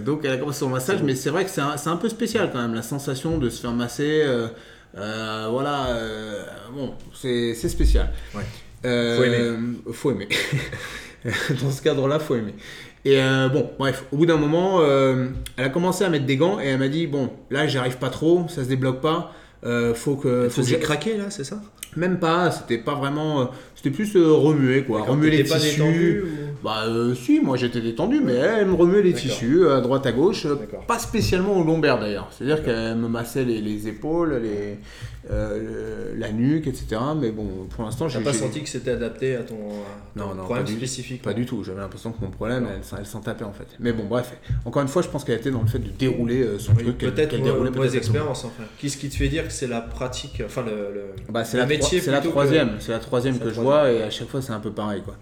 donc 0.06 0.22
elle 0.24 0.32
a 0.32 0.38
commencé 0.38 0.60
son 0.60 0.70
massage, 0.70 1.02
mais 1.04 1.16
c'est 1.16 1.30
vrai 1.30 1.44
que 1.44 1.50
c'est 1.50 1.62
un, 1.62 1.78
c'est 1.78 1.90
un 1.90 1.98
peu 1.98 2.10
spécial 2.10 2.50
quand 2.54 2.62
même, 2.62 2.74
la 2.76 2.82
sensation 2.82 3.38
de 3.38 3.50
se 3.50 3.62
faire 3.62 3.72
masser. 3.74 4.24
Euh, 4.98 5.48
voilà, 5.52 5.88
euh, 5.88 6.44
bon, 6.74 6.94
c'est 7.14 7.54
c'est 7.54 7.70
spécial. 7.70 8.12
Ouais. 8.36 8.42
Euh, 8.86 9.18
Faut 9.18 9.24
aimer. 9.24 9.78
Faut 9.94 10.12
aimer. 10.12 10.28
Dans 11.62 11.72
ce 11.72 11.82
cadre-là, 11.82 12.18
faut 12.20 12.36
aimer. 12.36 12.54
Et 13.06 13.22
euh, 13.22 13.50
bon, 13.50 13.70
bref, 13.78 14.06
au 14.12 14.18
bout 14.18 14.26
d'un 14.26 14.38
moment, 14.38 14.80
euh, 14.82 15.28
elle 15.58 15.66
a 15.66 15.70
commencé 15.70 16.04
à 16.04 16.10
mettre 16.10 16.26
des 16.26 16.38
gants 16.38 16.60
et 16.60 16.68
elle 16.68 16.80
m'a 16.80 16.88
dit 16.88 17.08
Bon, 17.08 17.30
là, 17.50 17.68
j'arrive 17.68 17.98
pas 17.98 18.10
trop, 18.10 18.46
ça 18.48 18.64
se 18.64 18.70
débloque 18.70 19.02
pas. 19.02 19.34
Euh, 19.66 19.94
faut 19.94 20.16
que. 20.16 20.48
Faut 20.50 20.62
que 20.62 20.66
faisait 20.66 20.76
j'ai- 20.76 20.80
craquer 20.80 21.18
là, 21.18 21.30
c'est 21.30 21.44
ça? 21.44 21.62
Même 21.96 22.20
pas, 22.20 22.52
c'était 22.52 22.78
pas 22.78 22.96
vraiment. 22.96 23.42
euh, 23.42 23.46
C'était 23.76 23.90
plus 23.90 24.16
euh, 24.16 24.32
remuer 24.34 24.84
quoi. 24.84 25.02
Remuer 25.04 25.32
les 25.32 25.44
pas 25.44 25.58
tissus. 25.58 25.80
détendu 25.80 26.22
ou- 26.24 26.64
Bah 26.64 26.84
euh, 26.88 27.16
si, 27.16 27.40
moi 27.42 27.58
j'étais 27.58 27.82
détendu, 27.82 28.22
mais 28.24 28.34
elle 28.36 28.68
me 28.68 28.74
remuait 28.74 29.02
les 29.02 29.14
tissus 29.14 29.68
à 29.68 29.82
droite 29.82 30.06
à 30.06 30.12
gauche, 30.12 30.46
pas 30.88 31.00
spécialement 31.00 31.58
au 31.58 31.64
lombaire 31.64 32.00
d'ailleurs. 32.00 32.28
C'est-à-dire 32.32 32.64
qu'elle 32.64 32.96
me 32.98 33.08
massait 33.08 33.44
les, 33.46 33.60
les 33.62 33.88
épaules, 33.88 34.40
les, 34.44 34.78
euh, 35.30 36.14
la 36.18 36.32
nuque, 36.32 36.66
etc. 36.68 37.00
Mais 37.20 37.32
bon, 37.32 37.46
pour 37.70 37.84
l'instant, 37.84 38.08
j'ai 38.08 38.22
pas 38.22 38.34
senti 38.34 38.62
que 38.64 38.70
c'était 38.70 38.92
adapté 38.92 39.36
à 39.36 39.44
ton, 39.44 39.56
Non, 40.16 40.30
problème 40.36 40.64
pas 40.66 40.72
du- 40.72 40.78
spécifique 40.78 41.22
Pas 41.22 41.34
du 41.34 41.46
tout, 41.46 41.64
j'avais 41.64 41.82
l'impression 41.82 42.12
que 42.12 42.22
mon 42.24 42.32
problème, 42.32 42.68
elle, 42.74 42.84
s'en- 42.84 42.98
elle 42.98 43.06
s'en 43.06 43.20
tapait 43.20 43.44
en 43.44 43.52
fait. 43.52 43.68
Mais 43.80 43.92
bon, 43.92 44.06
bref, 44.06 44.32
encore 44.66 44.82
une 44.82 44.88
fois, 44.88 45.02
je 45.02 45.10
pense 45.10 45.24
qu'elle 45.26 45.38
était 45.38 45.52
dans 45.52 45.62
le 45.62 45.68
fait 45.68 45.80
de 45.80 45.90
dérouler 45.90 46.42
euh, 46.42 46.58
son 46.58 46.74
Oui, 46.74 46.84
truc. 46.84 46.98
peut-être 47.00 47.30
qu'elle 47.30 47.44
déroulait 47.44 47.72
peut-être 47.72 47.96
expérience 47.96 48.46
enfin. 48.46 48.64
Qu'est-ce 48.80 48.98
qui 48.98 49.10
te 49.10 49.16
fait 49.16 49.28
dire 49.28 49.46
que 49.46 49.54
c'est 49.54 49.68
la 49.68 49.82
pratique, 49.82 50.42
enfin 50.46 50.64
le, 50.64 50.72
le- 50.94 51.32
Bah, 51.32 51.44
c'est 51.44 51.58
la, 51.58 51.66
métier 51.66 52.00
c'est 52.00 52.12
la 52.12 52.20
plutôt 52.20 52.30
que- 52.30 52.36
troisième, 52.40 52.70
c'est 52.80 52.92
la 52.94 53.00
troisième 53.00 53.38
que 53.40 53.44
la 53.46 53.50
je 53.52 53.56
troisième. 53.60 53.74
vois 53.74 53.92
et 53.92 54.04
à 54.04 54.10
chaque 54.10 54.30
fois 54.30 54.42
c'est 54.42 54.54
un 54.54 54.60
peu 54.60 54.72
pareil 54.72 55.02
quoi. 55.04 55.16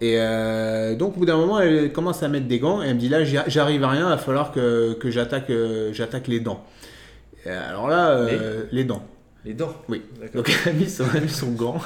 Et 0.00 0.16
euh, 0.18 0.96
donc 0.96 1.16
au 1.16 1.20
bout 1.20 1.26
d'un 1.26 1.36
moment 1.36 1.60
elle 1.60 1.92
commence 1.92 2.22
à 2.24 2.28
mettre 2.28 2.46
des 2.48 2.58
gants 2.58 2.82
et 2.82 2.88
elle 2.88 2.96
me 2.96 3.00
dit 3.00 3.08
là 3.08 3.22
j'arrive 3.24 3.84
à 3.84 3.88
rien, 3.90 4.06
il 4.06 4.10
va 4.10 4.18
falloir 4.18 4.50
que, 4.52 4.94
que 4.94 5.10
j'attaque 5.10 5.48
les 6.28 6.40
dents. 6.40 6.64
Et 7.46 7.50
alors 7.50 7.88
là 7.88 8.10
euh, 8.10 8.64
les... 8.72 8.84
dents. 8.84 9.02
Les 9.44 9.54
dents. 9.54 9.74
Oui. 9.88 10.02
Donc 10.34 10.50
elle 10.66 10.70
a 10.70 10.74
mis 10.74 10.88
son, 10.90 11.04
elle 11.12 11.18
a 11.18 11.20
mis 11.22 11.28
son 11.28 11.52
gant 11.52 11.80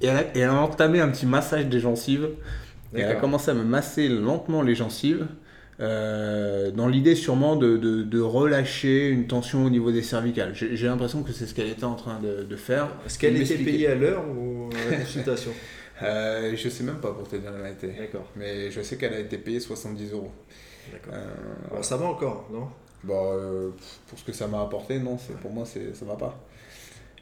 et 0.00 0.06
elle, 0.06 0.16
a, 0.16 0.22
et 0.36 0.40
elle 0.40 0.50
a 0.50 0.54
entamé 0.54 1.00
un 1.00 1.08
petit 1.08 1.26
massage 1.26 1.66
des 1.66 1.80
gencives. 1.80 2.28
Et 2.94 3.00
elle 3.00 3.10
a 3.10 3.14
commencé 3.16 3.50
à 3.50 3.54
me 3.54 3.64
masser 3.64 4.08
lentement 4.08 4.62
les 4.62 4.74
gencives. 4.74 5.26
euh, 5.80 6.70
dans 6.70 6.88
l'idée 6.88 7.14
sûrement 7.14 7.56
de, 7.56 7.76
de- 7.76 8.02
de 8.02 8.20
relâcher 8.20 9.08
une 9.10 9.26
tension 9.26 9.64
au 9.64 9.70
niveau 9.70 9.92
des 9.92 10.02
cervicales. 10.02 10.52
J'ai 10.54 10.86
l'impression 10.86 11.22
que 11.22 11.32
c'est 11.32 11.46
ce 11.46 11.54
qu'elle 11.54 11.68
était 11.68 11.84
en 11.84 11.96
train 11.96 12.18
de, 12.20 12.44
de 12.44 12.56
faire. 12.56 12.88
Est-ce 13.06 13.18
qu'elle 13.18 13.36
était 13.36 13.56
payée 13.58 13.88
à 13.88 13.94
l'heure 13.94 14.24
ou 14.28 14.70
à 14.88 14.90
la 14.90 14.96
consultation 14.98 15.52
Euh, 16.02 16.52
je 16.54 16.68
sais 16.68 16.84
même 16.84 16.98
pas 17.00 17.10
pour 17.12 17.26
te 17.26 17.36
dire 17.36 17.50
la 17.50 17.58
vérité. 17.58 17.88
D'accord. 17.98 18.26
Mais 18.36 18.70
je 18.70 18.82
sais 18.82 18.98
qu'elle 18.98 19.14
a 19.14 19.18
été 19.18 19.38
payée 19.38 19.60
70 19.60 20.12
euros. 20.12 20.30
D'accord. 20.92 21.14
Euh, 21.14 21.24
Bon, 21.74 21.82
ça 21.82 21.96
va 21.96 22.04
encore, 22.04 22.46
non? 22.52 22.68
Bah, 23.02 23.14
pour 24.06 24.18
ce 24.18 24.24
que 24.24 24.32
ça 24.32 24.46
m'a 24.46 24.60
apporté, 24.60 24.98
non, 24.98 25.16
pour 25.40 25.50
moi, 25.52 25.64
ça 25.64 26.04
va 26.04 26.16
pas. 26.16 26.38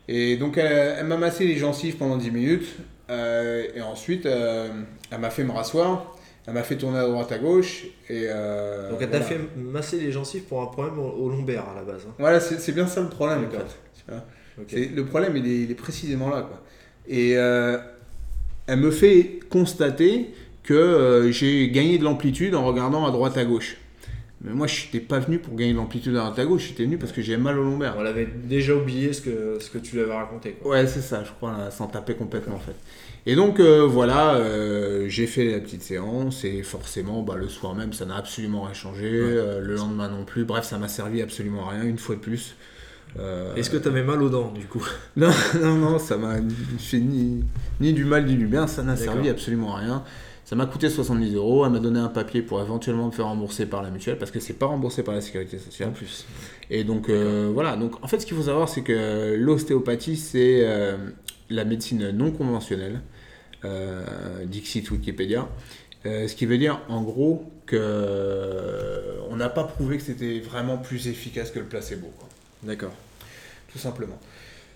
Et 0.09 0.37
donc, 0.37 0.59
elle, 0.59 0.97
elle 1.01 1.07
m'a 1.07 1.17
massé 1.17 1.47
les 1.47 1.57
gencives 1.57 1.97
pendant 1.97 2.17
10 2.17 2.31
minutes. 2.31 2.67
euh, 3.11 3.67
et 3.75 3.81
ensuite, 3.83 4.25
euh, 4.27 4.69
elle 5.11 5.19
m'a 5.21 5.31
fait 5.31 5.45
me 5.45 5.53
rasseoir. 5.53 6.17
Elle 6.47 6.55
m'a 6.55 6.63
fait 6.63 6.77
tourner 6.77 6.99
à 6.99 7.05
droite 7.07 7.33
à 7.33 7.39
gauche. 7.39 7.85
Et, 8.11 8.27
euh, 8.29 8.91
Donc 8.91 8.99
elle 9.01 9.09
voilà. 9.09 9.25
t'a 9.25 9.31
fait 9.31 9.41
masser 9.57 9.99
les 9.99 10.13
gencives 10.13 10.43
pour 10.43 10.61
un 10.63 10.67
problème 10.67 10.99
au, 10.99 11.09
au 11.09 11.29
lombaire 11.31 11.65
à 11.71 11.75
la 11.75 11.83
base. 11.83 12.03
hein. 12.09 12.13
Voilà, 12.19 12.39
c'est 12.41 12.73
bien 12.73 12.87
ça 12.87 13.01
le 13.01 13.09
problème. 13.09 13.39
en 13.39 13.43
D'accord. 13.43 13.61
fait. 13.61 13.77
Tu 13.95 14.11
vois. 14.11 14.25
Ok. 14.59 14.65
C'est- 14.69 14.95
Le 14.95 15.05
problème, 15.07 15.37
il 15.39 15.47
est, 15.47 15.61
il 15.63 15.71
est 15.71 15.75
précisément 15.75 16.29
là. 16.31 16.43
Quoi. 16.43 16.63
Et 17.09 17.31
elle 18.67 18.79
me 18.79 18.91
fait 18.91 19.41
constater 19.51 20.31
que 20.63 21.29
j'ai 21.31 21.71
gagné 21.71 21.99
de 21.99 22.05
l'amplitude 22.05 22.55
en 22.55 22.65
regardant 22.65 23.07
à 23.07 23.11
droite 23.11 23.37
à 23.37 23.45
gauche. 23.45 23.77
Mais 24.45 24.53
moi, 24.53 24.67
je 24.67 24.85
n'étais 24.85 25.01
pas 25.01 25.21
venu 25.21 25.39
pour 25.39 25.57
gagner 25.57 25.73
de 25.73 25.79
l'amplitude 25.79 26.15
à 26.17 26.19
droite 26.19 26.39
à 26.39 26.45
gauche, 26.45 26.67
j'étais 26.69 26.85
venu 26.85 26.99
parce 26.99 27.13
que 27.13 27.23
j'ai 27.23 27.39
mal 27.39 27.59
au 27.59 27.65
lombaire. 27.65 27.97
On 27.99 28.05
avait 28.05 28.27
déjà 28.27 28.75
oublié 28.75 29.15
ce 29.15 29.23
que, 29.23 29.57
ce 29.59 29.71
que 29.71 29.79
tu 29.79 29.97
lui 29.97 30.03
avais 30.03 30.13
raconté. 30.13 30.53
Quoi. 30.53 30.73
Ouais, 30.73 30.87
c'est 30.87 31.01
ça, 31.01 31.25
je 31.25 31.31
crois, 31.31 31.71
s'en 31.71 31.87
taper 31.87 32.15
complètement 32.15 32.57
en 32.57 32.61
fait. 32.61 32.77
Et 33.25 33.37
donc 33.37 33.59
euh, 33.59 33.87
voilà, 33.87 34.35
euh, 34.35 35.07
j'ai 35.09 35.27
fait 35.27 35.51
la 35.51 35.61
petite 35.61 35.83
séance 35.83 36.45
et 36.45 36.63
forcément, 36.63 37.23
bah, 37.23 37.37
le 37.37 37.49
soir 37.49 37.75
même, 37.75 37.95
ça 37.95 38.05
n'a 38.05 38.17
absolument 38.17 38.63
rien 38.65 38.75
changé, 38.75 39.09
euh, 39.11 39.61
le 39.61 39.77
lendemain 39.77 40.11
non 40.11 40.27
plus. 40.27 40.45
Bref, 40.45 40.67
ça 40.67 40.77
m'a 40.77 40.89
servi 40.89 41.23
absolument 41.23 41.67
à 41.67 41.73
rien, 41.73 41.85
une 41.85 41.99
fois 41.99 42.15
de 42.15 42.21
plus. 42.21 42.55
Est-ce 43.57 43.71
que 43.71 43.77
tu 43.77 43.89
avais 43.89 44.03
mal 44.03 44.21
aux 44.23 44.29
dents 44.29 44.53
du 44.53 44.67
coup? 44.67 44.85
Non, 45.17 45.31
non, 45.63 45.77
non, 45.77 45.99
ça 45.99 46.19
m'a 46.19 46.35
fait 46.79 46.99
ni, 46.99 47.45
ni 47.81 47.93
du 47.95 48.05
mal 48.05 48.27
ni 48.27 48.35
du 48.35 48.47
bien, 48.47 48.67
ça 48.67 48.83
n'a 48.83 48.97
servi 48.97 49.31
absolument 49.31 49.77
à 49.77 49.79
rien. 49.79 50.05
Ça 50.55 50.59
m'a 50.59 50.67
coûté 50.67 50.89
70 50.89 51.35
euros, 51.35 51.67
elle 51.67 51.73
m'a 51.73 51.81
donné 51.81 51.99
un 51.99 52.07
papier 52.09 52.41
pour 52.41 52.61
éventuellement 52.61 53.07
me 53.07 53.11
faire 53.11 53.25
rembourser 53.25 53.67
par 53.67 53.83
la 53.83 53.91
mutuelle, 53.91 54.19
parce 54.19 54.31
que 54.31 54.39
c'est 54.39 54.53
pas 54.53 54.67
remboursé 54.67 55.03
par 55.03 55.13
la 55.13 55.21
sécurité 55.21 55.59
sociale. 55.59 55.89
En 55.89 55.93
plus. 55.93 56.27
Et 56.71 56.85
donc 56.85 57.09
euh, 57.09 57.51
voilà, 57.53 57.75
donc 57.75 58.01
en 58.05 58.07
fait 58.07 58.21
ce 58.21 58.27
qu'il 58.27 58.37
faut 58.37 58.45
savoir 58.45 58.69
c'est 58.69 58.83
que 58.83 59.35
l'ostéopathie 59.37 60.17
c'est 60.17 60.61
euh, 60.65 60.97
la 61.51 61.65
médecine 61.65 62.11
non 62.11 62.31
conventionnelle, 62.31 63.01
euh, 63.65 64.05
Dixit 64.45 64.89
Wikipédia, 64.93 65.49
Euh, 66.07 66.29
ce 66.29 66.37
qui 66.37 66.47
veut 66.47 66.59
dire 66.59 66.83
en 66.89 67.03
gros 67.03 67.51
que 67.67 69.19
on 69.31 69.35
n'a 69.35 69.49
pas 69.49 69.65
prouvé 69.65 69.97
que 69.97 70.05
c'était 70.05 70.39
vraiment 70.39 70.79
plus 70.79 71.09
efficace 71.09 71.51
que 71.51 71.59
le 71.59 71.65
placebo. 71.65 72.13
D'accord. 72.63 72.95
tout 73.73 73.81
simplement. 73.81 74.21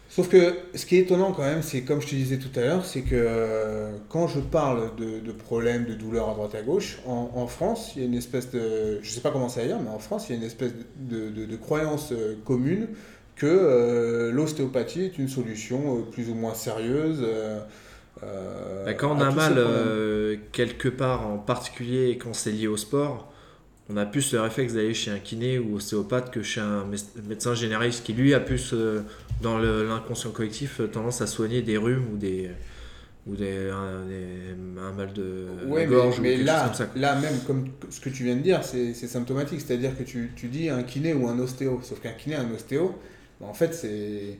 Sauf 0.08 0.28
que 0.30 0.54
ce 0.74 0.86
qui 0.86 0.96
est 0.96 1.00
étonnant 1.00 1.32
quand 1.32 1.42
même, 1.42 1.62
c'est 1.62 1.82
comme 1.82 2.00
je 2.00 2.06
te 2.06 2.14
disais 2.14 2.38
tout 2.38 2.48
à 2.58 2.62
l'heure, 2.62 2.86
c'est 2.86 3.02
que 3.02 3.10
euh, 3.14 3.90
quand 4.08 4.26
je 4.26 4.40
parle 4.40 4.96
de, 4.96 5.20
de 5.20 5.32
problèmes, 5.32 5.84
de 5.84 5.94
douleurs 5.94 6.30
à 6.30 6.34
droite 6.34 6.54
à 6.54 6.62
gauche, 6.62 6.98
en, 7.06 7.30
en 7.34 7.46
France, 7.46 7.92
il 7.94 8.00
y 8.02 8.04
a 8.04 8.08
une 8.08 8.14
espèce 8.14 8.50
de, 8.50 9.00
je 9.02 9.10
sais 9.10 9.20
pas 9.20 9.30
comment 9.30 9.50
c'est 9.50 9.60
ailleurs, 9.62 9.80
mais 9.82 9.90
en 9.90 9.98
France, 9.98 10.28
il 10.28 10.32
y 10.32 10.34
a 10.36 10.38
une 10.38 10.46
espèce 10.46 10.72
de, 10.96 11.28
de- 11.28 11.44
de 11.44 11.56
croyance 11.56 12.12
euh, 12.12 12.36
commune 12.44 12.88
que 13.36 13.46
euh, 13.46 14.32
l'ostéopathie 14.32 15.02
est 15.04 15.18
une 15.18 15.28
solution 15.28 16.02
plus 16.10 16.30
ou 16.30 16.34
moins 16.34 16.54
sérieuse. 16.54 17.22
Bah, 18.84 18.94
quand 18.94 19.16
on 19.16 19.20
a 19.20 19.30
mal 19.30 19.54
quelque 20.52 20.88
part 20.88 21.26
en 21.26 21.38
particulier 21.38 22.10
et 22.10 22.18
quand 22.18 22.34
c'est 22.34 22.50
lié 22.52 22.66
au 22.66 22.76
sport, 22.76 23.32
on 23.90 23.96
a 23.96 24.04
plus 24.06 24.32
le 24.32 24.40
réflexe 24.40 24.74
d'aller 24.74 24.94
chez 24.94 25.10
un 25.10 25.18
kiné 25.18 25.58
ou 25.58 25.76
ostéopathe 25.76 26.30
que 26.30 26.42
chez 26.42 26.60
un 26.60 26.84
mé- 26.84 27.02
médecin 27.26 27.54
généraliste 27.54 28.04
qui 28.04 28.12
lui 28.12 28.34
a 28.34 28.40
plus 28.40 28.70
euh, 28.74 29.00
dans 29.42 29.58
l'inconscient 29.58 30.30
collectif 30.30 30.80
euh, 30.80 30.86
tendance 30.88 31.20
à 31.22 31.26
soigner 31.26 31.62
des 31.62 31.76
rhumes 31.78 32.04
ou 32.12 32.16
des 32.16 32.50
ou 33.26 33.36
des, 33.36 33.68
un, 33.70 34.06
des- 34.06 34.80
un 34.80 34.92
mal 34.92 35.12
de 35.12 35.46
Ouais, 35.66 35.84
gorge 35.86 36.18
ou 36.18 36.22
mais 36.22 36.30
quelque 36.36 36.38
chose 36.40 36.46
là, 36.46 36.64
comme 36.64 36.74
ça. 36.74 36.88
là 36.96 37.14
même, 37.20 37.34
comme 37.46 37.68
ce 37.90 38.00
que 38.00 38.08
tu 38.08 38.24
viens 38.24 38.36
de 38.36 38.40
dire, 38.40 38.64
c'est 38.64 38.94
c'est 38.94 39.06
symptomatique. 39.06 39.60
C'est-à-dire 39.60 39.96
que 39.98 40.02
tu, 40.02 40.30
tu 40.34 40.48
dis 40.48 40.70
un 40.70 40.82
kiné 40.82 41.12
ou 41.12 41.28
un 41.28 41.38
ostéo. 41.38 41.80
Sauf 41.82 42.00
qu'un 42.00 42.12
kiné, 42.12 42.36
un 42.36 42.50
ostéo, 42.54 42.98
bah, 43.40 43.46
en 43.48 43.52
fait, 43.54 43.74
c'est- 43.74 44.38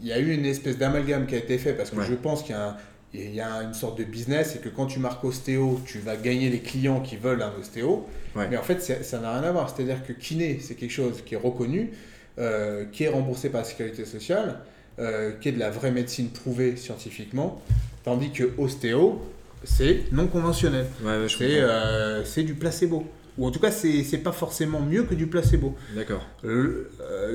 il 0.00 0.06
y 0.06 0.12
a 0.12 0.18
eu 0.18 0.32
une 0.32 0.46
espèce 0.46 0.78
d'amalgame 0.78 1.26
qui 1.26 1.34
a 1.34 1.38
été 1.38 1.58
fait 1.58 1.74
parce 1.74 1.90
que 1.90 1.96
Ouais. 1.96 2.06
je 2.08 2.14
pense 2.14 2.42
qu'il 2.42 2.52
y 2.52 2.58
a 2.58 2.68
un- 2.70 2.76
il 3.12 3.34
y 3.34 3.40
a 3.40 3.62
une 3.62 3.74
sorte 3.74 3.98
de 3.98 4.04
business 4.04 4.54
et 4.56 4.58
que 4.60 4.68
quand 4.68 4.86
tu 4.86 4.98
marques 5.00 5.24
ostéo, 5.24 5.80
tu 5.84 5.98
vas 5.98 6.16
gagner 6.16 6.48
les 6.48 6.60
clients 6.60 7.00
qui 7.00 7.16
veulent 7.16 7.42
un 7.42 7.52
ostéo. 7.60 8.06
Ouais. 8.36 8.46
Mais 8.48 8.56
en 8.56 8.62
fait, 8.62 8.80
c'est- 8.80 9.02
ça 9.02 9.18
n'a 9.18 9.32
rien 9.32 9.42
à 9.48 9.52
voir. 9.52 9.68
C'est-à-dire 9.74 10.04
que 10.06 10.12
kiné, 10.12 10.58
c'est 10.62 10.74
quelque 10.76 10.92
chose 10.92 11.22
qui 11.26 11.34
est 11.34 11.38
reconnu, 11.38 11.90
euh, 12.38 12.84
qui 12.92 13.04
est 13.04 13.08
remboursé 13.08 13.48
par 13.50 13.62
la 13.62 13.66
sécurité 13.66 14.04
sociale, 14.04 14.60
euh, 15.00 15.32
qui 15.40 15.48
est 15.48 15.52
de 15.52 15.58
la 15.58 15.70
vraie 15.70 15.90
médecine 15.90 16.28
prouvée 16.28 16.76
scientifiquement, 16.76 17.60
tandis 18.04 18.30
que 18.30 18.50
ostéo, 18.58 19.20
c'est 19.64 20.04
non 20.12 20.26
conventionnel. 20.28 20.86
Ouais, 21.02 21.26
C'est 21.28 21.60
euh, 21.60 22.24
c'est 22.24 22.44
du 22.44 22.54
placebo. 22.54 23.04
Ou 23.38 23.46
en 23.46 23.50
tout 23.50 23.60
cas, 23.60 23.70
c'est 23.72 24.04
c'est 24.04 24.18
pas 24.18 24.32
forcément 24.32 24.80
mieux 24.80 25.02
que 25.04 25.14
du 25.14 25.26
placebo. 25.26 25.74
D'accord. 25.96 26.24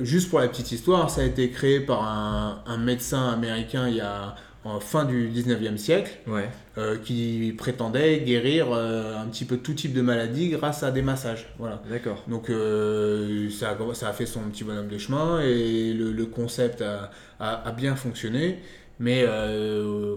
Juste 0.04 0.30
pour 0.30 0.40
la 0.40 0.48
petite 0.48 0.72
histoire, 0.72 1.10
ça 1.10 1.22
a 1.22 1.24
été 1.26 1.50
créé 1.50 1.80
par 1.80 2.04
un, 2.04 2.62
un 2.66 2.78
médecin 2.78 3.30
américain 3.30 3.88
il 3.90 3.96
y 3.98 4.02
a 4.02 4.36
en 4.66 4.80
fin 4.82 5.06
du 5.06 5.30
19e 5.30 5.78
siècle 5.78 6.12
Ouais. 6.28 6.50
euh, 6.78 6.98
qui 6.98 7.54
prétendait 7.58 8.20
guérir 8.22 8.68
euh, 8.74 9.16
un 9.18 9.28
petit 9.28 9.46
peu 9.46 9.58
tout 9.58 9.74
type 9.74 9.94
de 9.94 10.02
maladie 10.02 10.50
grâce 10.50 10.84
à 10.84 10.92
des 10.92 11.02
massages. 11.04 11.48
Voilà. 11.60 11.82
D'accord. 11.90 12.24
Donc 12.28 12.50
euh, 12.50 13.50
ça, 13.52 13.70
a, 13.80 13.94
ça 13.94 14.10
a 14.10 14.14
fait 14.14 14.26
son 14.26 14.42
petit 14.50 14.64
bonhomme 14.64 14.88
de 14.90 14.98
chemin 14.98 15.40
et 15.42 15.94
le, 15.94 16.12
le 16.12 16.26
concept 16.26 16.82
a, 16.82 17.12
a- 17.40 17.68
a 17.70 17.72
bien 17.72 17.96
fonctionné. 17.96 18.60
Mais 19.00 19.26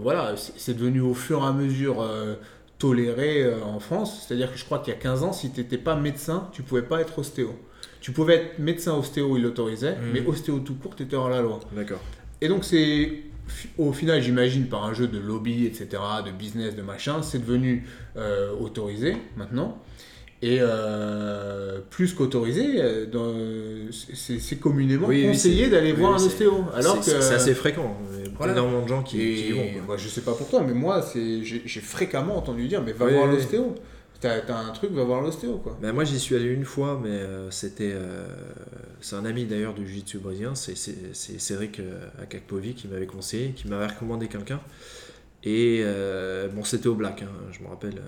voilà, 0.01 0.35
c'est 0.37 0.75
devenu 0.75 1.01
au 1.01 1.13
fur 1.15 1.43
et 1.43 1.47
à 1.47 1.53
mesure 1.53 2.07
toléré 2.79 3.45
en 3.65 3.81
France. 3.81 4.25
C'est-à-dire 4.27 4.53
que 4.53 4.59
je 4.59 4.65
crois 4.65 4.79
qu'il 4.79 4.95
y 4.95 4.97
a 4.97 5.01
15 5.01 5.23
ans, 5.25 5.33
si 5.33 5.51
tu 5.51 5.61
n'étais 5.61 5.79
pas 5.79 5.97
médecin, 5.97 6.49
tu 6.53 6.63
pouvais 6.63 6.83
pas 6.83 7.01
être 7.01 7.19
ostéo. 7.19 7.55
Tu 8.01 8.13
pouvais 8.13 8.35
être 8.37 8.59
médecin 8.61 8.95
ostéo, 8.95 9.37
il 9.37 9.43
l'autorisait, 9.43 9.97
Mhm. 9.97 10.11
mais 10.13 10.27
ostéo 10.27 10.61
tout 10.61 10.75
court, 10.75 10.95
tu 10.95 11.03
étais 11.03 11.17
hors 11.17 11.29
la 11.29 11.43
loi. 11.43 11.59
D'accord. 11.73 12.01
Et 12.41 12.47
donc 12.49 12.65
c'est 12.65 13.23
au 13.79 13.93
final, 13.93 14.21
j'imagine 14.23 14.67
par 14.67 14.85
un 14.85 14.93
jeu 14.95 15.07
de 15.09 15.19
lobby, 15.19 15.67
etc., 15.67 15.89
de 16.25 16.31
business, 16.31 16.75
de 16.77 16.83
machin, 16.83 17.23
c'est 17.23 17.39
devenu 17.39 17.85
euh, 18.17 18.53
autorisé 18.61 19.17
maintenant. 19.37 19.79
Et 20.41 20.59
euh, 20.61 21.81
plus 21.91 22.13
qu'autorisé, 22.15 22.65
euh, 22.77 23.07
c'est 23.91 24.57
communément 24.61 25.09
Oui, 25.09 25.27
conseillé 25.27 25.69
d'aller 25.69 25.91
oui, 25.93 25.99
voir 25.99 26.13
un 26.13 26.17
ostéo. 26.25 26.65
Alors 26.75 27.03
C'est- 27.03 27.15
que 27.17 27.21
c'est 27.21 27.35
assez 27.35 27.55
fréquent. 27.55 27.97
Il 28.41 28.47
y 28.47 28.49
a 28.49 28.53
énormément 28.53 28.83
de 28.83 28.89
gens 28.89 29.03
qui, 29.03 29.21
et, 29.21 29.35
qui 29.35 29.49
y 29.49 29.53
vont. 29.53 29.73
quoi. 29.73 29.83
moi, 29.87 29.97
je 29.97 30.07
sais 30.09 30.21
pas 30.21 30.33
pour 30.35 30.49
toi, 30.49 30.63
mais 30.65 30.75
moi, 30.75 31.05
j'ai 31.15 31.81
fréquemment 31.81 32.37
entendu 32.39 32.69
dire, 32.69 32.83
mais 32.85 32.93
va 32.93 33.07
voir 33.07 33.27
l'ostéo. 33.27 33.75
T'as 34.21 34.43
un 34.59 34.73
truc, 34.73 34.91
va 34.91 35.05
voir 35.05 35.21
l'ostéo, 35.23 35.59
quoi. 35.59 35.79
Ben, 35.81 35.93
moi 35.93 36.03
j'y 36.03 36.19
suis 36.19 36.35
allé 36.35 36.47
une 36.47 36.65
fois, 36.65 37.01
mais 37.01 37.11
euh, 37.11 37.51
c'était. 37.53 37.93
euh, 37.95 38.27
c'est 39.01 39.15
un 39.15 39.25
ami 39.25 39.45
d'ailleurs 39.45 39.75
du 39.75 39.87
jiu-jitsu 39.87 40.19
brésilien, 40.19 40.57
c'est 40.57 40.77
c'est- 40.77 41.15
c'est 41.15 41.39
Cédric 41.39 41.79
euh, 41.79 42.09
Akakpovi 42.21 42.75
qui 42.75 42.89
m'avait 42.89 43.07
conseillé, 43.07 43.53
qui 43.53 43.69
m'avait 43.69 43.87
recommandé 43.87 44.27
quelqu'un. 44.27 44.61
Et 45.45 45.85
bon, 46.55 46.65
c'était 46.65 46.89
au 46.89 46.95
black, 46.97 47.23
hein, 47.23 47.29
je 47.53 47.63
me 47.63 47.69
rappelle. 47.69 48.03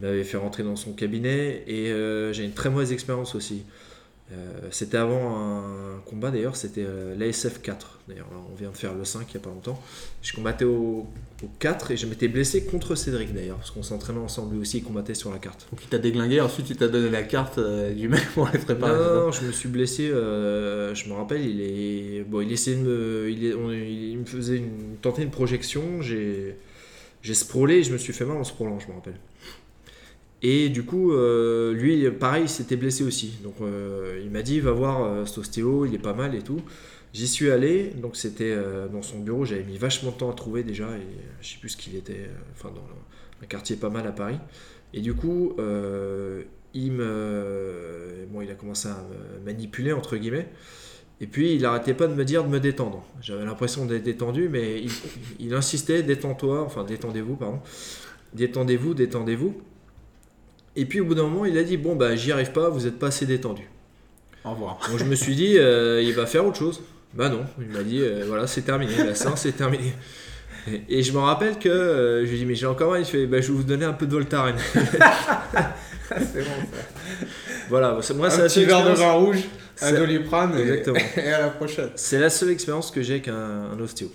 il 0.00 0.04
m'avait 0.06 0.22
fait 0.24 0.36
rentrer 0.36 0.62
dans 0.62 0.76
son 0.76 0.92
cabinet 0.92 1.64
et 1.66 1.86
j'ai 2.32 2.44
une 2.44 2.52
très 2.52 2.68
mauvaise 2.70 2.92
expérience 2.92 3.34
aussi. 3.34 3.64
Euh, 4.30 4.68
c'était 4.70 4.98
avant 4.98 5.38
un 5.38 6.00
combat 6.04 6.30
d'ailleurs, 6.30 6.54
c'était 6.54 6.84
euh, 6.86 7.16
l'ASF 7.16 7.62
4. 7.62 8.00
D'ailleurs, 8.08 8.26
on 8.52 8.54
vient 8.56 8.70
de 8.70 8.76
faire 8.76 8.94
le 8.94 9.04
5 9.04 9.26
il 9.28 9.36
n'y 9.36 9.42
a 9.42 9.44
pas 9.44 9.50
longtemps. 9.50 9.82
Je 10.22 10.34
combattais 10.34 10.66
au, 10.66 11.06
4 11.60 11.92
et 11.92 11.96
je 11.96 12.06
m'étais 12.06 12.28
blessé 12.28 12.64
contre 12.64 12.94
Cédric 12.94 13.32
d'ailleurs, 13.32 13.56
parce 13.56 13.70
qu'on 13.70 13.82
s'entraînait 13.82 14.18
ensemble 14.18 14.54
lui 14.54 14.60
aussi, 14.60 14.78
il 14.78 14.84
combattait 14.84 15.14
sur 15.14 15.30
la 15.30 15.38
carte. 15.38 15.66
Donc 15.70 15.82
il 15.82 15.88
t'a 15.88 15.98
déglingué, 15.98 16.40
ensuite 16.40 16.68
il 16.68 16.76
t'a 16.76 16.88
donné 16.88 17.08
la 17.08 17.22
carte 17.22 17.58
du 17.94 18.08
mec 18.08 18.26
pour 18.34 18.48
être 18.48 18.64
préparé. 18.64 18.92
Non, 18.92 19.26
non, 19.26 19.32
je 19.32 19.44
me 19.46 19.52
suis 19.52 19.68
blessé, 19.68 20.08
je 20.08 21.08
me 21.08 21.14
rappelle, 21.14 21.46
il 21.46 21.60
est. 21.60 22.24
Bon, 22.24 22.40
il 22.40 22.52
essayait 22.52 22.76
de 22.76 22.82
me. 22.82 23.30
Il, 23.30 23.44
il 23.44 24.18
me 24.18 24.24
faisait 24.26 24.56
une, 24.56 24.96
tenter 25.00 25.22
une 25.22 25.30
projection, 25.30 26.02
j'ai. 26.02 26.56
J'ai 27.20 27.34
sprawlé 27.34 27.76
et 27.76 27.82
je 27.82 27.92
me 27.92 27.98
suis 27.98 28.12
fait 28.12 28.24
mal 28.24 28.36
en 28.36 28.44
sprawlant, 28.44 28.78
je 28.78 28.86
me 28.88 28.92
rappelle. 28.92 29.18
Et 30.42 30.68
du 30.68 30.84
coup, 30.84 31.12
euh, 31.12 31.72
lui, 31.72 32.08
pareil, 32.12 32.44
il 32.44 32.48
s'était 32.48 32.76
blessé 32.76 33.02
aussi. 33.02 33.38
Donc, 33.42 33.56
euh, 33.60 34.20
il 34.22 34.30
m'a 34.30 34.42
dit, 34.42 34.60
va 34.60 34.70
voir 34.70 35.02
euh, 35.02 35.24
cet 35.24 35.38
ostéo, 35.38 35.84
il 35.84 35.94
est 35.94 35.98
pas 35.98 36.14
mal 36.14 36.34
et 36.34 36.42
tout. 36.42 36.60
J'y 37.12 37.26
suis 37.26 37.50
allé, 37.50 37.92
donc 37.96 38.16
c'était 38.16 38.54
dans 38.92 39.00
son 39.00 39.20
bureau, 39.20 39.46
j'avais 39.46 39.64
mis 39.64 39.78
vachement 39.78 40.10
de 40.10 40.16
temps 40.16 40.30
à 40.30 40.34
trouver 40.34 40.62
déjà, 40.62 40.90
et 40.90 41.06
je 41.40 41.48
sais 41.48 41.56
plus 41.58 41.70
ce 41.70 41.76
qu'il 41.78 41.96
était, 41.96 42.28
enfin 42.52 42.68
dans 42.68 42.84
un 43.42 43.46
quartier 43.46 43.76
pas 43.76 43.88
mal 43.88 44.06
à 44.06 44.12
Paris. 44.12 44.36
Et 44.92 45.00
du 45.00 45.14
coup, 45.14 45.56
il 46.74 46.92
me, 46.92 48.26
bon, 48.30 48.42
il 48.42 48.50
a 48.50 48.54
commencé 48.54 48.88
à 48.88 49.06
me 49.40 49.42
manipuler 49.42 49.94
entre 49.94 50.18
guillemets, 50.18 50.48
et 51.22 51.26
puis 51.26 51.54
il 51.54 51.64
arrêtait 51.64 51.94
pas 51.94 52.08
de 52.08 52.14
me 52.14 52.26
dire 52.26 52.44
de 52.44 52.50
me 52.50 52.60
détendre. 52.60 53.06
J'avais 53.22 53.46
l'impression 53.46 53.86
d'être 53.86 54.04
détendu, 54.04 54.50
mais 54.50 54.82
il, 54.82 54.90
il 55.40 55.54
insistait, 55.54 56.02
détends-toi, 56.02 56.62
enfin 56.62 56.84
détendez-vous, 56.84 57.36
pardon, 57.36 57.60
détendez-vous, 58.34 58.92
détendez-vous. 58.92 59.54
Et 60.78 60.84
puis 60.84 61.00
au 61.00 61.04
bout 61.04 61.16
d'un 61.16 61.24
moment, 61.24 61.44
il 61.44 61.58
a 61.58 61.64
dit 61.64 61.76
Bon, 61.76 61.96
bah 61.96 62.14
j'y 62.14 62.30
arrive 62.30 62.52
pas, 62.52 62.68
vous 62.68 62.86
êtes 62.86 63.00
pas 63.00 63.08
assez 63.08 63.26
détendu. 63.26 63.68
Au 64.44 64.50
revoir. 64.50 64.78
Donc 64.88 65.00
je 65.00 65.04
me 65.04 65.16
suis 65.16 65.34
dit 65.34 65.58
euh, 65.58 66.00
Il 66.00 66.14
va 66.14 66.24
faire 66.24 66.46
autre 66.46 66.56
chose. 66.56 66.80
Bah 67.14 67.28
non, 67.28 67.44
il 67.60 67.66
m'a 67.66 67.82
dit 67.82 68.00
euh, 68.00 68.24
Voilà, 68.28 68.46
c'est 68.46 68.62
terminé, 68.62 68.92
la 69.04 69.16
séance 69.16 69.44
est 69.44 69.52
terminée. 69.52 69.92
Et, 70.88 71.02
je 71.02 71.12
me 71.12 71.18
rappelle 71.18 71.58
que 71.58 71.68
euh, 71.68 72.24
je 72.24 72.30
lui 72.30 72.36
ai 72.36 72.38
dit 72.38 72.46
Mais 72.46 72.54
j'ai 72.54 72.66
encore 72.66 72.92
mal. 72.92 73.00
Il 73.00 73.06
fait 73.06 73.26
bah, 73.26 73.40
Je 73.40 73.48
vais 73.48 73.54
vous 73.54 73.64
donner 73.64 73.86
un 73.86 73.92
peu 73.92 74.06
de 74.06 74.12
Voltaren. 74.12 74.54
c'est 74.74 76.44
bon 76.44 76.54
ça. 76.70 76.78
Voilà, 77.68 77.98
moi, 78.14 78.30
c'est 78.30 78.42
un 78.42 78.46
petit 78.46 78.64
verre 78.64 78.88
de 78.88 78.94
vin 78.94 79.12
rouge, 79.12 79.44
un 79.82 79.92
doliprane 79.92 80.56
Exactement. 80.56 81.00
Et, 81.16 81.32
à 81.32 81.40
la 81.40 81.48
prochaine. 81.48 81.90
C'est 81.96 82.20
la 82.20 82.30
seule 82.30 82.50
expérience 82.50 82.92
que 82.92 83.02
j'ai 83.02 83.14
avec 83.14 83.26
un 83.28 83.76
ostéo. 83.80 84.12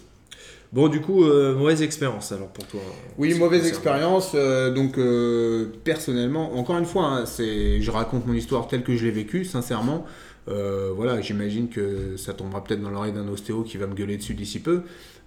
Bon, 0.74 0.88
du 0.88 1.01
coup, 1.01 1.24
euh, 1.24 1.56
mauvaise 1.56 1.84
expérience 1.84 2.32
alors 2.32 2.48
pour 2.48 2.65
toi. 2.65 2.82
Oui, 3.20 3.36
mauvaise 3.36 3.68
expérience. 3.68 4.32
Euh, 4.34 4.74
donc, 4.74 4.98
euh, 4.98 5.68
personnellement, 5.84 6.58
encore 6.58 6.80
une 6.80 6.86
fois, 6.86 7.06
hein, 7.06 7.25
c'est, 7.27 7.80
je 7.80 7.92
raconte 7.92 8.25
mon 8.25 8.34
histoire 8.34 8.68
telle 8.68 8.82
que 8.82 8.96
je 8.96 9.06
l'ai 9.06 9.12
vécue, 9.12 9.46
sincèrement. 9.46 10.03
voilà, 10.48 11.22
j'imagine 11.22 11.70
que 11.70 12.18
ça 12.18 12.34
tombera 12.34 12.63
peut-être 12.63 12.82
dans 12.82 12.89
l'oreille 12.89 13.13
d'un 13.13 13.27
ostéo 13.27 13.62
qui 13.62 13.77
va 13.77 13.86
me 13.86 13.94
gueuler 13.94 14.18
dessus 14.18 14.34
d'ici 14.34 14.60
peu. 14.60 14.82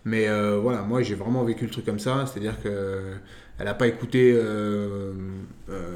Mais 0.04 0.26
voilà, 0.56 0.82
moi 0.82 1.02
j'ai 1.02 1.14
vraiment 1.14 1.44
vécu 1.44 1.64
le 1.64 1.70
truc 1.70 1.84
comme 1.84 2.00
ça, 2.00 2.26
c'est-à-dire 2.26 2.60
qu'elle 2.60 3.64
n'a 3.64 3.74
pas 3.74 3.86
écouté 3.86 4.34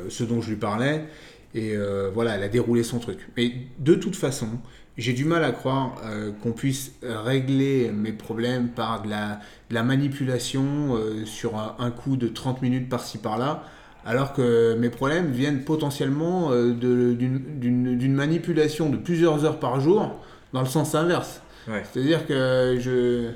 ce 0.09 0.25
dont 0.25 0.41
je 0.41 0.51
lui 0.51 0.57
parlais 0.57 1.05
et 1.55 1.77
voilà, 2.15 2.37
elle 2.37 2.43
a 2.45 2.49
déroulé 2.49 2.83
son 2.83 2.99
truc. 2.99 3.19
Mais 3.37 3.53
de 3.79 3.95
toute 3.95 4.17
façon, 4.17 4.49
j'ai 4.99 5.13
du 5.13 5.25
mal 5.25 5.45
à 5.45 5.53
croire 5.53 5.95
euh, 6.05 6.31
qu'on 6.43 6.53
puisse 6.53 6.93
régler 7.03 7.91
mes 7.91 8.13
problèmes 8.13 8.69
par 8.69 9.03
de 9.03 9.09
la, 9.09 9.83
manipulation 9.83 10.95
euh, 10.95 11.25
sur 11.25 11.57
un, 11.57 11.91
coup 11.91 12.17
de 12.17 12.29
30 12.29 12.61
minutes 12.63 12.89
par-ci 12.89 13.19
par-là, 13.19 13.65
alors 14.05 14.33
que 14.33 14.75
mes 14.75 14.91
problèmes 14.91 15.31
viennent 15.31 15.63
potentiellement 15.63 16.51
euh, 16.53 16.73
d'une 16.73 18.15
manipulation 18.15 18.91
de 18.91 18.97
plusieurs 18.97 19.45
heures 19.45 19.61
par 19.61 19.81
jour 19.81 20.17
dans 20.53 20.61
le 20.61 20.67
sens 20.67 20.95
inverse. 20.95 21.41
C'est-à-dire 21.93 22.27
que 22.27 22.79
je... 22.81 23.31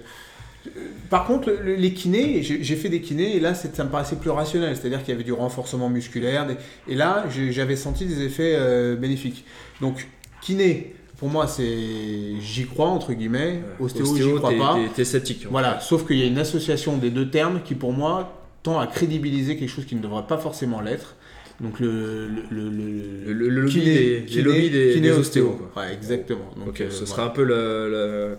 Par 1.11 1.27
contre, 1.27 1.53
les 1.65 1.93
kinés, 1.93 2.43
j'ai 2.43 2.77
fait 2.77 2.89
des 2.89 3.01
kinés 3.01 3.37
et 3.37 3.41
là, 3.41 3.55
ça 3.55 3.85
me 3.85 3.91
paraissait 3.91 4.17
plus 4.17 4.31
rationnel. 4.31 4.75
C'est-à-dire 4.77 5.01
qu'il 5.01 5.11
y 5.11 5.13
avait 5.13 5.23
du 5.23 5.33
renforcement 5.33 5.89
musculaire 5.89 6.47
et 6.89 6.95
là, 6.95 7.27
j'avais 7.51 7.77
senti 7.77 8.07
des 8.07 8.23
effets 8.23 8.97
bénéfiques. 8.97 9.45
Donc, 9.81 10.09
kiné, 10.41 10.95
pour 11.17 11.29
moi, 11.29 11.47
c'est 11.47 12.41
j'y 12.41 12.67
crois 12.67 12.89
entre 12.89 13.13
guillemets. 13.13 13.63
Ostéo, 13.79 14.17
j'y 14.17 14.35
crois 14.35 14.53
pas. 14.53 14.79
T'es 14.95 15.05
sceptique. 15.05 15.47
Voilà, 15.51 15.81
sauf 15.81 16.07
qu'il 16.07 16.19
y 16.19 16.23
a 16.23 16.27
une 16.27 16.39
association 16.39 16.97
des 16.97 17.11
deux 17.11 17.31
termes 17.31 17.63
qui, 17.63 17.75
pour 17.75 17.93
moi, 17.93 18.45
tend 18.63 18.81
à 18.81 18.87
crédibiliser 18.87 19.57
quelque 19.57 19.69
chose 19.69 19.87
qui 19.87 19.95
ne 19.95 20.03
devrait 20.03 20.27
pas 20.27 20.39
forcément 20.39 20.81
l'être. 20.81 21.17
Donc 21.61 21.79
le, 21.79 22.27
le, 22.51 22.69
le, 22.69 23.33
le, 23.33 23.49
lobby, 23.49 23.81
des, 23.81 24.25
kiné, 24.27 24.43
lobby 24.43 24.71
des, 24.71 25.11
ostéos. 25.13 25.57
Ouais, 25.77 25.95
exactement. 25.95 26.51
Donc, 26.57 26.81
euh, 26.81 26.91
ce 26.91 27.07
sera 27.07 27.27
un 27.27 27.29
peu 27.29 27.47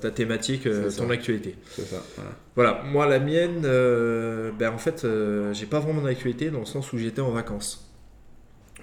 ta 0.01 0.11
thématique, 0.11 0.67
euh, 0.67 0.91
ton 0.91 1.09
actualité. 1.09 1.55
C'est 1.69 1.85
ça. 1.85 2.03
Voilà. 2.55 2.83
Moi, 2.91 3.05
la 3.07 3.19
mienne, 3.19 3.61
euh, 3.63 4.51
ben, 4.59 4.73
en 4.73 4.77
fait, 4.77 5.07
j'ai 5.53 5.65
pas 5.65 5.79
vraiment 5.79 6.01
d'actualité 6.01 6.49
dans 6.49 6.59
le 6.59 6.65
sens 6.65 6.91
où 6.91 6.97
j'étais 6.97 7.21
en 7.21 7.31
vacances. 7.31 7.89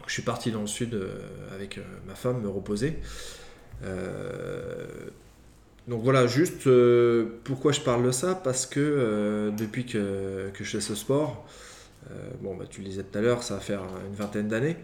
je 0.06 0.12
suis 0.14 0.22
parti 0.22 0.50
dans 0.50 0.62
le 0.62 0.66
sud 0.66 0.98
avec 1.54 1.78
ma 2.06 2.14
femme 2.14 2.40
me 2.40 2.48
reposer. 2.48 2.98
Euh, 3.84 4.86
donc 5.88 6.02
voilà, 6.02 6.26
juste 6.26 6.66
euh, 6.66 7.40
pourquoi 7.44 7.72
je 7.72 7.80
parle 7.80 8.04
de 8.04 8.12
ça? 8.12 8.34
Parce 8.34 8.66
que 8.66 8.80
euh, 8.80 9.50
depuis 9.50 9.84
que, 9.84 10.50
que, 10.54 10.64
je 10.64 10.70
fais 10.70 10.80
ce 10.80 10.94
sport, 10.94 11.46
bon, 12.40 12.54
bah, 12.56 12.64
tu 12.68 12.82
le 12.82 12.88
disais 12.88 13.02
tout 13.02 13.18
à 13.18 13.20
l'heure, 13.20 13.42
ça 13.42 13.54
va 13.54 13.60
faire 13.60 13.82
une 14.06 14.14
vingtaine 14.14 14.48
d'années. 14.48 14.76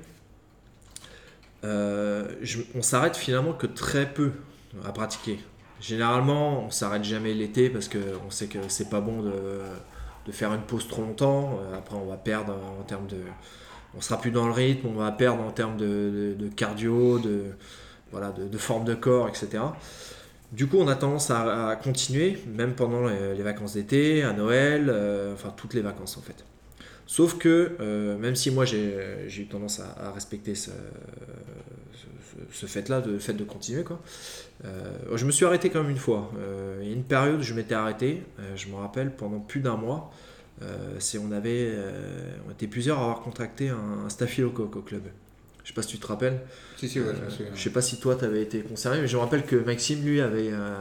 on 1.63 2.83
s'arrête 2.83 3.17
finalement 3.17 3.53
que 3.53 3.67
très 3.67 4.13
peu 4.13 4.33
à 4.85 4.93
pratiquer. 4.93 5.39
Généralement, 5.81 6.65
on 6.65 6.71
s'arrête 6.71 7.05
jamais 7.05 7.35
l'été 7.35 7.71
parce 7.71 7.89
qu'on 7.89 8.31
sait 8.31 8.49
que 8.49 8.59
c'est 8.67 8.91
pas 8.91 9.01
bon 9.01 9.23
de, 9.23 9.33
de, 10.27 10.33
faire 10.33 10.53
une 10.53 10.63
pause 10.63 10.89
trop 10.89 11.03
longtemps. 11.03 11.61
Après, 11.77 11.95
on 11.95 12.07
va 12.07 12.17
perdre 12.17 12.57
en 12.81 12.83
termes 12.83 13.07
de. 13.07 13.19
On 13.97 14.01
sera 14.01 14.21
plus 14.21 14.33
dans 14.33 14.47
le 14.47 14.53
rythme, 14.53 14.89
on 14.89 14.95
va 14.95 15.13
perdre 15.13 15.43
en 15.43 15.51
termes 15.51 15.77
de, 15.77 16.35
de 16.37 16.49
cardio, 16.49 17.21
de, 17.21 17.53
voilà, 18.11 18.31
de, 18.31 18.59
forme 18.59 18.85
de 18.85 18.95
corps, 18.95 19.29
etc. 19.29 19.63
Du 20.53 20.67
coup, 20.67 20.79
on 20.79 20.89
a 20.89 20.95
tendance 20.95 21.31
à, 21.31 21.79
continuer, 21.83 22.39
même 22.47 22.75
pendant 22.75 23.07
les, 23.07 23.43
vacances 23.43 23.75
d'été, 23.75 24.23
à 24.23 24.33
Noël, 24.33 24.87
euh, 24.89 25.35
enfin 25.35 25.53
toutes 25.57 25.75
les 25.75 25.83
vacances 25.83 26.17
en 26.17 26.23
fait. 26.23 26.45
Sauf 27.07 27.39
que, 27.39 27.77
euh, 27.81 28.17
même 28.19 28.37
si 28.37 28.51
moi 28.51 28.65
j'ai 28.65 29.27
eu 29.27 29.47
tendance 29.47 29.81
à, 29.81 30.11
respecter 30.13 30.55
ce, 30.55 30.71
fait-là, 32.67 33.03
le 33.07 33.19
fait 33.19 33.35
de 33.35 33.45
continuer, 33.45 33.85
quoi, 33.85 34.01
euh, 34.65 34.91
je 35.15 35.25
me 35.27 35.31
suis 35.31 35.45
arrêté 35.45 35.71
quand 35.71 35.83
même 35.83 35.91
une 35.91 35.99
fois. 35.99 36.31
il 36.81 36.89
y 36.89 36.91
a 36.91 36.95
une 36.95 37.05
période 37.05 37.41
où 37.41 37.43
je 37.43 37.55
m'étais 37.55 37.75
arrêté, 37.75 38.23
je 38.57 38.69
me 38.69 38.77
rappelle, 38.77 39.15
pendant 39.15 39.41
plus 39.41 39.61
d'un 39.61 39.77
mois. 39.77 40.11
on 40.63 41.33
avait, 41.33 41.75
on 42.47 42.53
était 42.53 42.67
plusieurs 42.69 42.99
à 42.99 43.03
avoir 43.03 43.21
contracté 43.21 43.69
un, 43.69 44.07
un 44.07 44.09
au 44.47 44.83
club. 44.83 45.03
Je 45.69 45.75
sais 45.75 45.75
pas 45.75 45.83
si 45.83 45.89
tu 45.89 45.99
te 45.99 46.07
rappelles. 46.07 46.41
Si, 46.79 46.89
si, 46.89 46.99
ouais, 46.99 47.13
je, 47.55 47.61
sais 47.61 47.69
pas 47.69 47.83
si 47.83 48.01
toi 48.01 48.17
tu 48.17 48.25
avais 48.25 48.41
été 48.41 48.61
concerné, 48.61 49.03
mais 49.03 49.07
je 49.07 49.15
me 49.19 49.21
rappelle 49.21 49.45
que 49.45 49.55
Maxime, 49.55 50.03
lui, 50.03 50.23
avait, 50.23 50.49
euh, 50.51 50.79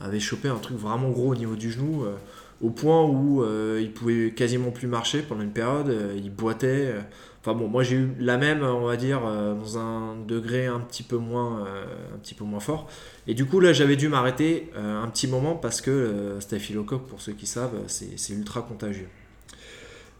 avait 0.00 0.20
chopé 0.20 0.48
un 0.48 0.56
truc 0.56 0.78
vraiment 0.78 1.10
gros 1.10 1.32
au 1.32 1.34
niveau 1.34 1.54
du 1.54 1.70
genou, 1.70 2.04
euh, 2.04 2.14
au 2.62 2.70
point 2.70 3.04
où 3.04 3.42
euh, 3.42 3.78
il 3.78 3.92
pouvait 3.92 4.30
quasiment 4.30 4.70
plus 4.70 4.86
marcher 4.86 5.20
pendant 5.20 5.42
une 5.42 5.50
période, 5.50 5.94
il 6.16 6.30
boitait. 6.30 6.94
Enfin 7.42 7.52
bon, 7.52 7.68
moi 7.68 7.82
j'ai 7.82 7.96
eu 7.96 8.14
la 8.18 8.38
même, 8.38 8.62
on 8.62 8.86
va 8.86 8.96
dire, 8.96 9.20
dans 9.20 9.76
un 9.76 10.16
degré 10.26 10.64
un 10.64 10.80
petit 10.80 11.02
peu 11.02 11.18
moins, 11.18 11.66
un 12.14 12.16
petit 12.16 12.32
peu 12.32 12.44
moins 12.44 12.60
fort. 12.60 12.88
Et 13.26 13.34
du 13.34 13.44
coup, 13.44 13.60
là, 13.60 13.74
j'avais 13.74 13.96
dû 13.96 14.08
m'arrêter 14.08 14.70
un 14.74 15.08
petit 15.08 15.28
moment 15.28 15.56
parce 15.56 15.82
que 15.82 16.38
staphylocoque, 16.40 17.06
pour 17.06 17.20
ceux 17.20 17.32
qui 17.32 17.46
savent, 17.46 17.82
c'est 17.86 18.32
ultra 18.32 18.62
contagieux. 18.62 19.08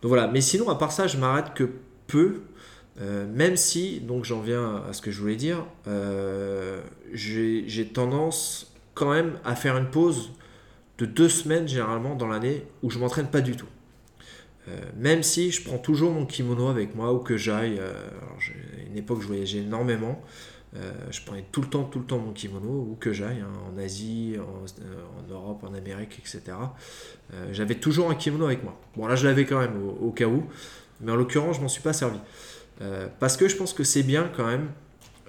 Donc 0.02 0.10
voilà, 0.10 0.26
mais 0.26 0.42
sinon, 0.42 0.68
à 0.68 0.74
part 0.74 0.92
ça, 0.92 1.06
je 1.06 1.16
m'arrête 1.16 1.54
que 1.54 1.70
peu. 2.06 2.42
Euh, 3.00 3.26
même 3.26 3.56
si, 3.56 4.00
donc 4.00 4.24
j'en 4.24 4.40
viens 4.40 4.82
à 4.88 4.92
ce 4.92 5.02
que 5.02 5.10
je 5.10 5.20
voulais 5.20 5.36
dire, 5.36 5.64
euh, 5.86 6.80
j'ai 7.12 7.86
tendance 7.92 8.72
quand 8.94 9.10
même 9.12 9.38
à 9.44 9.54
faire 9.54 9.76
une 9.76 9.90
pause 9.90 10.32
de 10.98 11.04
deux 11.04 11.28
semaines 11.28 11.68
généralement 11.68 12.14
dans 12.14 12.26
l'année 12.26 12.64
où 12.82 12.90
je 12.90 12.98
m'entraîne 12.98 13.26
pas 13.26 13.42
du 13.42 13.54
tout. 13.54 13.66
Euh, 14.68 14.80
même 14.96 15.22
si 15.22 15.50
je 15.52 15.62
prends 15.62 15.78
toujours 15.78 16.10
mon 16.10 16.24
kimono 16.24 16.68
avec 16.68 16.94
moi 16.94 17.12
ou 17.12 17.18
que 17.18 17.36
j'aille, 17.36 17.78
à 17.78 18.88
une 18.88 18.96
époque 18.96 19.20
je 19.20 19.26
voyageais 19.26 19.58
énormément, 19.58 20.22
je 21.10 21.22
prenais 21.24 21.44
tout 21.52 21.62
le 21.62 21.68
temps, 21.68 21.84
tout 21.84 22.00
le 22.00 22.04
temps 22.04 22.18
mon 22.18 22.32
kimono 22.32 22.68
ou 22.68 22.96
que 23.00 23.10
j'aille 23.10 23.40
hein, 23.40 23.50
en 23.72 23.78
Asie, 23.78 24.36
en, 24.38 25.32
Europe, 25.32 25.64
en 25.64 25.72
Amérique, 25.72 26.18
etc. 26.18 26.54
J'avais 27.52 27.76
toujours 27.76 28.10
un 28.10 28.14
kimono 28.14 28.46
avec 28.46 28.62
moi. 28.62 28.78
Bon 28.96 29.06
là 29.06 29.16
je 29.16 29.26
l'avais 29.26 29.46
quand 29.46 29.58
même 29.58 29.82
au, 29.82 30.08
au, 30.08 30.10
cas 30.10 30.26
où, 30.26 30.44
mais 31.00 31.12
en 31.12 31.16
l'occurrence 31.16 31.56
je 31.56 31.62
m'en 31.62 31.68
suis 31.68 31.82
pas 31.82 31.94
servi. 31.94 32.18
Euh, 32.80 33.08
parce 33.20 33.36
que 33.36 33.48
je 33.48 33.56
pense 33.56 33.72
que 33.72 33.84
c'est 33.84 34.02
bien 34.02 34.30
quand 34.36 34.46
même, 34.46 34.68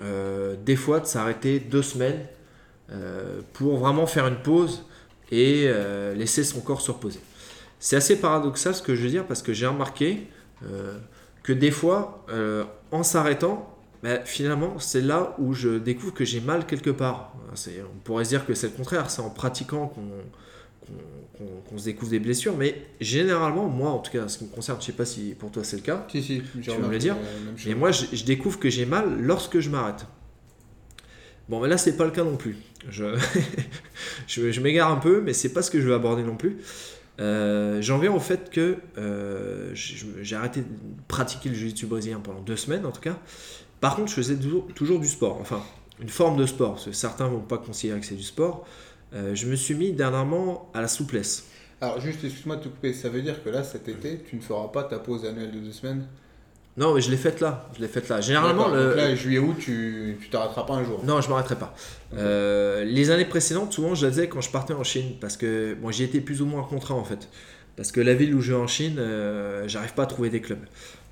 euh, 0.01 0.55
des 0.65 0.75
fois, 0.75 0.99
de 0.99 1.05
s'arrêter 1.05 1.59
deux 1.59 1.81
semaines 1.81 2.25
euh, 2.91 3.41
pour 3.53 3.77
vraiment 3.77 4.05
faire 4.05 4.27
une 4.27 4.41
pause 4.41 4.85
et 5.31 5.69
laisser 6.15 6.45
son 6.45 6.61
corps 6.61 6.79
se 6.79 6.91
reposer. 6.91 7.19
C'est 7.79 7.97
assez 7.97 8.19
paradoxal 8.19 8.73
ce 8.73 8.81
que 8.81 8.95
je 8.95 9.03
veux 9.03 9.09
dire 9.09 9.25
parce 9.25 9.41
que 9.41 9.51
j'ai 9.51 9.67
remarqué 9.67 10.27
que 11.43 11.51
des 11.51 11.69
fois, 11.69 12.25
en 12.91 13.03
s'arrêtant, 13.03 13.77
bah, 14.03 14.21
finalement, 14.23 14.79
c'est 14.79 15.01
là 15.01 15.35
où 15.37 15.53
je 15.53 15.79
découvre 15.79 16.13
que 16.13 16.23
j'ai 16.23 16.39
mal 16.39 16.65
quelque 16.65 16.91
part. 16.91 17.33
On 17.53 17.99
pourrait 18.05 18.23
se 18.23 18.29
dire 18.29 18.45
que 18.45 18.53
c'est 18.53 18.67
le 18.67 18.73
contraire, 18.73 19.09
c'est 19.09 19.21
en 19.21 19.29
pratiquant 19.29 19.87
qu'on 19.87 20.93
se 21.75 21.85
découvre 21.85 22.11
des 22.11 22.19
blessures, 22.19 22.55
mais 22.57 22.75
généralement, 22.99 23.67
moi 23.67 23.91
en 23.91 23.99
tout 23.99 24.11
cas, 24.11 24.27
ce 24.27 24.39
qui 24.39 24.45
me 24.45 24.49
concerne, 24.49 24.79
je 24.81 24.85
sais 24.87 24.91
pas 24.91 25.05
si 25.05 25.35
pour 25.37 25.51
toi 25.51 25.63
c'est 25.63 25.77
le 25.77 25.83
cas, 25.83 26.05
si, 26.09 26.23
si, 26.23 26.41
tu 26.61 26.69
vas 26.69 26.77
me 26.77 26.89
le 26.89 26.97
dire, 26.97 27.15
mais 27.65 27.75
moi 27.75 27.91
je, 27.91 28.05
je, 28.11 28.23
découvre 28.23 28.59
que 28.59 28.69
j'ai 28.69 28.85
mal 28.85 29.21
lorsque 29.21 29.59
je 29.59 29.69
m'arrête. 29.69 30.05
Bon, 31.49 31.61
mais 31.61 31.67
là, 31.67 31.77
c'est 31.77 31.95
pas 31.95 32.05
le 32.05 32.11
cas 32.11 32.23
non 32.23 32.37
plus. 32.37 32.57
Je, 32.89 34.51
je, 34.51 34.61
m'égare 34.61 34.89
un 34.91 34.97
peu, 34.97 35.19
mais 35.19 35.33
c'est 35.33 35.51
pas 35.51 35.61
ce 35.61 35.71
que 35.71 35.81
je 35.81 35.87
veux 35.87 35.93
aborder 35.93 36.23
non 36.23 36.37
plus. 36.37 36.57
Euh, 37.19 37.81
j'en 37.81 37.97
viens 37.97 38.13
au 38.13 38.19
fait 38.19 38.49
que 38.49 38.77
euh, 38.97 39.71
j'ai 39.73 40.35
arrêté 40.35 40.61
de 40.61 40.67
pratiquer 41.07 41.49
le 41.49 41.55
jiu-jitsu 41.55 41.85
brésilien 41.85 42.19
pendant 42.19 42.41
deux 42.41 42.55
semaines 42.55 42.85
en 42.85 42.91
tout 42.91 43.01
cas. 43.01 43.17
Par 43.81 43.95
contre, 43.95 44.09
je 44.09 44.15
faisais 44.15 44.35
toujours, 44.35 44.67
toujours 44.73 44.99
du 44.99 45.07
sport, 45.07 45.39
enfin 45.41 45.61
une 45.99 46.09
forme 46.09 46.37
de 46.37 46.45
sport, 46.45 46.73
parce 46.73 46.85
que 46.85 46.91
certains 46.91 47.27
vont 47.27 47.39
pas 47.39 47.57
considérer 47.57 47.99
que 47.99 48.05
c'est 48.05 48.15
du 48.15 48.23
sport. 48.23 48.65
Euh, 49.13 49.35
je 49.35 49.47
me 49.47 49.55
suis 49.55 49.73
mis 49.73 49.93
dernièrement 49.93 50.69
à 50.73 50.81
la 50.81 50.87
souplesse. 50.87 51.45
Alors 51.79 52.01
juste, 52.01 52.23
excuse-moi 52.23 52.57
de 52.57 52.63
te 52.63 52.67
couper, 52.69 52.93
ça 52.93 53.09
veut 53.09 53.21
dire 53.21 53.43
que 53.43 53.49
là, 53.49 53.63
cet 53.63 53.87
été, 53.87 54.19
tu 54.29 54.35
ne 54.35 54.41
feras 54.41 54.67
pas 54.69 54.83
ta 54.83 54.99
pause 54.99 55.25
annuelle 55.25 55.51
de 55.51 55.59
deux 55.59 55.71
semaines? 55.71 56.07
Non, 56.75 56.93
mais 56.93 57.01
je 57.01 57.09
l'ai 57.09 57.17
faite 57.17 57.39
là. 57.39 57.69
Je 57.75 57.81
l'ai 57.81 57.87
faite 57.87 58.07
là. 58.07 58.21
Généralement, 58.21 58.67
le... 58.67 58.89
Donc 58.89 58.97
là, 58.97 59.15
juillet-août, 59.15 59.55
tu 59.59 60.17
tu 60.21 60.29
t'arrêteras 60.29 60.63
pas 60.63 60.75
un 60.75 60.83
jour. 60.83 61.03
Non, 61.03 61.21
je 61.21 61.29
m'arrêterai 61.29 61.55
pas. 61.55 61.75
Euh, 62.15 62.83
les 62.83 63.09
années 63.09 63.25
précédentes, 63.25 63.73
souvent, 63.73 63.95
je 63.95 64.05
la 64.05 64.11
faisais 64.11 64.29
quand 64.29 64.41
je 64.41 64.51
partais 64.51 64.73
en 64.73 64.83
Chine 64.83 65.15
parce 65.19 65.37
que 65.37 65.73
bon, 65.73 65.89
j'y 65.89 66.03
étais 66.03 66.21
plus 66.21 66.41
ou 66.41 66.45
moins 66.45 66.63
contraint 66.63 66.95
en 66.95 67.03
fait. 67.03 67.29
Parce 67.75 67.91
que 67.91 67.99
la 67.99 68.13
ville 68.13 68.33
où 68.35 68.41
je 68.41 68.53
vais 68.53 68.59
en 68.59 68.67
Chine, 68.67 68.97
euh, 68.99 69.67
j'arrive 69.67 69.93
pas 69.93 70.03
à 70.03 70.05
trouver 70.07 70.29
des 70.29 70.41
clubs. 70.41 70.65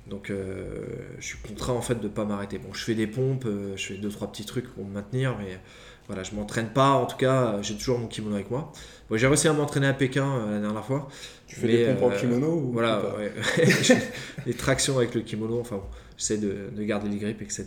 Donc, 0.06 0.30
euh, 0.30 0.84
je 1.18 1.26
suis 1.26 1.38
contraint 1.38 1.74
en 1.74 1.82
fait 1.82 2.00
de 2.00 2.06
pas 2.08 2.24
m'arrêter. 2.24 2.58
Bon, 2.58 2.72
je 2.72 2.84
fais 2.84 2.94
des 2.94 3.08
pompes, 3.08 3.46
je 3.74 3.86
fais 3.86 3.94
deux 3.94 4.10
trois 4.10 4.30
petits 4.30 4.46
trucs 4.46 4.72
pour 4.72 4.84
me 4.84 4.92
maintenir, 4.92 5.36
mais 5.36 5.58
voilà, 6.06 6.22
je 6.22 6.34
m'entraîne 6.34 6.68
pas. 6.68 6.90
En 6.90 7.06
tout 7.06 7.16
cas, 7.16 7.60
j'ai 7.62 7.74
toujours 7.74 7.98
mon 7.98 8.06
kimono 8.06 8.36
avec 8.36 8.50
moi. 8.50 8.72
Bon, 9.10 9.16
j'ai 9.16 9.26
réussi 9.26 9.48
à 9.48 9.52
m'entraîner 9.52 9.86
à 9.86 9.94
Pékin 9.94 10.46
la 10.50 10.60
dernière 10.60 10.84
fois. 10.84 11.08
Tu 11.46 11.56
fais 11.56 11.68
des 11.68 11.94
pompes 11.94 12.12
en 12.12 12.16
kimono 12.16 12.52
ou 12.52 12.72
Voilà, 12.72 13.02
ouais. 13.16 13.32
les 14.46 14.54
tractions 14.54 14.98
avec 14.98 15.14
le 15.14 15.20
kimono. 15.22 15.60
Enfin, 15.60 15.76
bon 15.76 15.84
j'essaie 16.16 16.38
de, 16.38 16.70
de, 16.74 16.82
garder 16.82 17.08
les 17.08 17.18
grippes, 17.18 17.42
etc. 17.42 17.66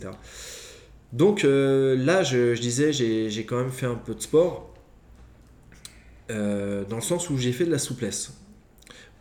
Donc 1.12 1.44
euh, 1.44 1.96
là, 1.96 2.22
je, 2.22 2.58
disais, 2.58 2.92
j'ai 2.92 3.44
quand 3.44 3.58
même 3.58 3.70
fait 3.70 3.86
un 3.86 3.94
peu 3.94 4.14
de 4.14 4.20
sport, 4.20 4.72
euh, 6.30 6.84
dans 6.84 6.96
le 6.96 7.02
sens 7.02 7.30
où 7.30 7.36
j'ai 7.36 7.52
fait 7.52 7.64
de 7.64 7.70
la 7.70 7.78
souplesse. 7.78 8.34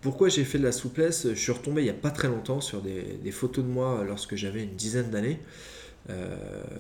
Pourquoi 0.02 0.30
j'ai 0.30 0.46
fait 0.46 0.60
de 0.60 0.64
la 0.64 0.72
souplesse? 0.72 1.28
Je 1.30 1.40
suis 1.40 1.52
retombé 1.52 1.82
il 1.82 1.86
n'y 1.86 1.90
a 1.90 1.94
pas 1.96 2.12
très 2.12 2.30
longtemps 2.30 2.62
sur 2.62 2.82
des, 2.82 3.32
photos 3.32 3.66
de 3.66 3.70
moi 3.70 4.04
lorsque 4.08 4.36
j'avais 4.36 4.64
une 4.64 4.76
dizaine 4.76 5.10
d'années, 5.10 5.40
euh, 6.10 6.36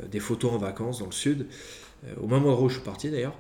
des 0.10 0.20
photos 0.20 0.54
en 0.54 0.58
vacances 0.58 1.00
dans 1.00 1.08
le 1.08 1.12
sud, 1.12 1.48
au 2.22 2.28
même 2.28 2.46
endroit 2.46 2.66
où 2.66 2.70
je 2.70 2.76
suis 2.76 2.84
parti 2.84 3.10
d'ailleurs. 3.10 3.38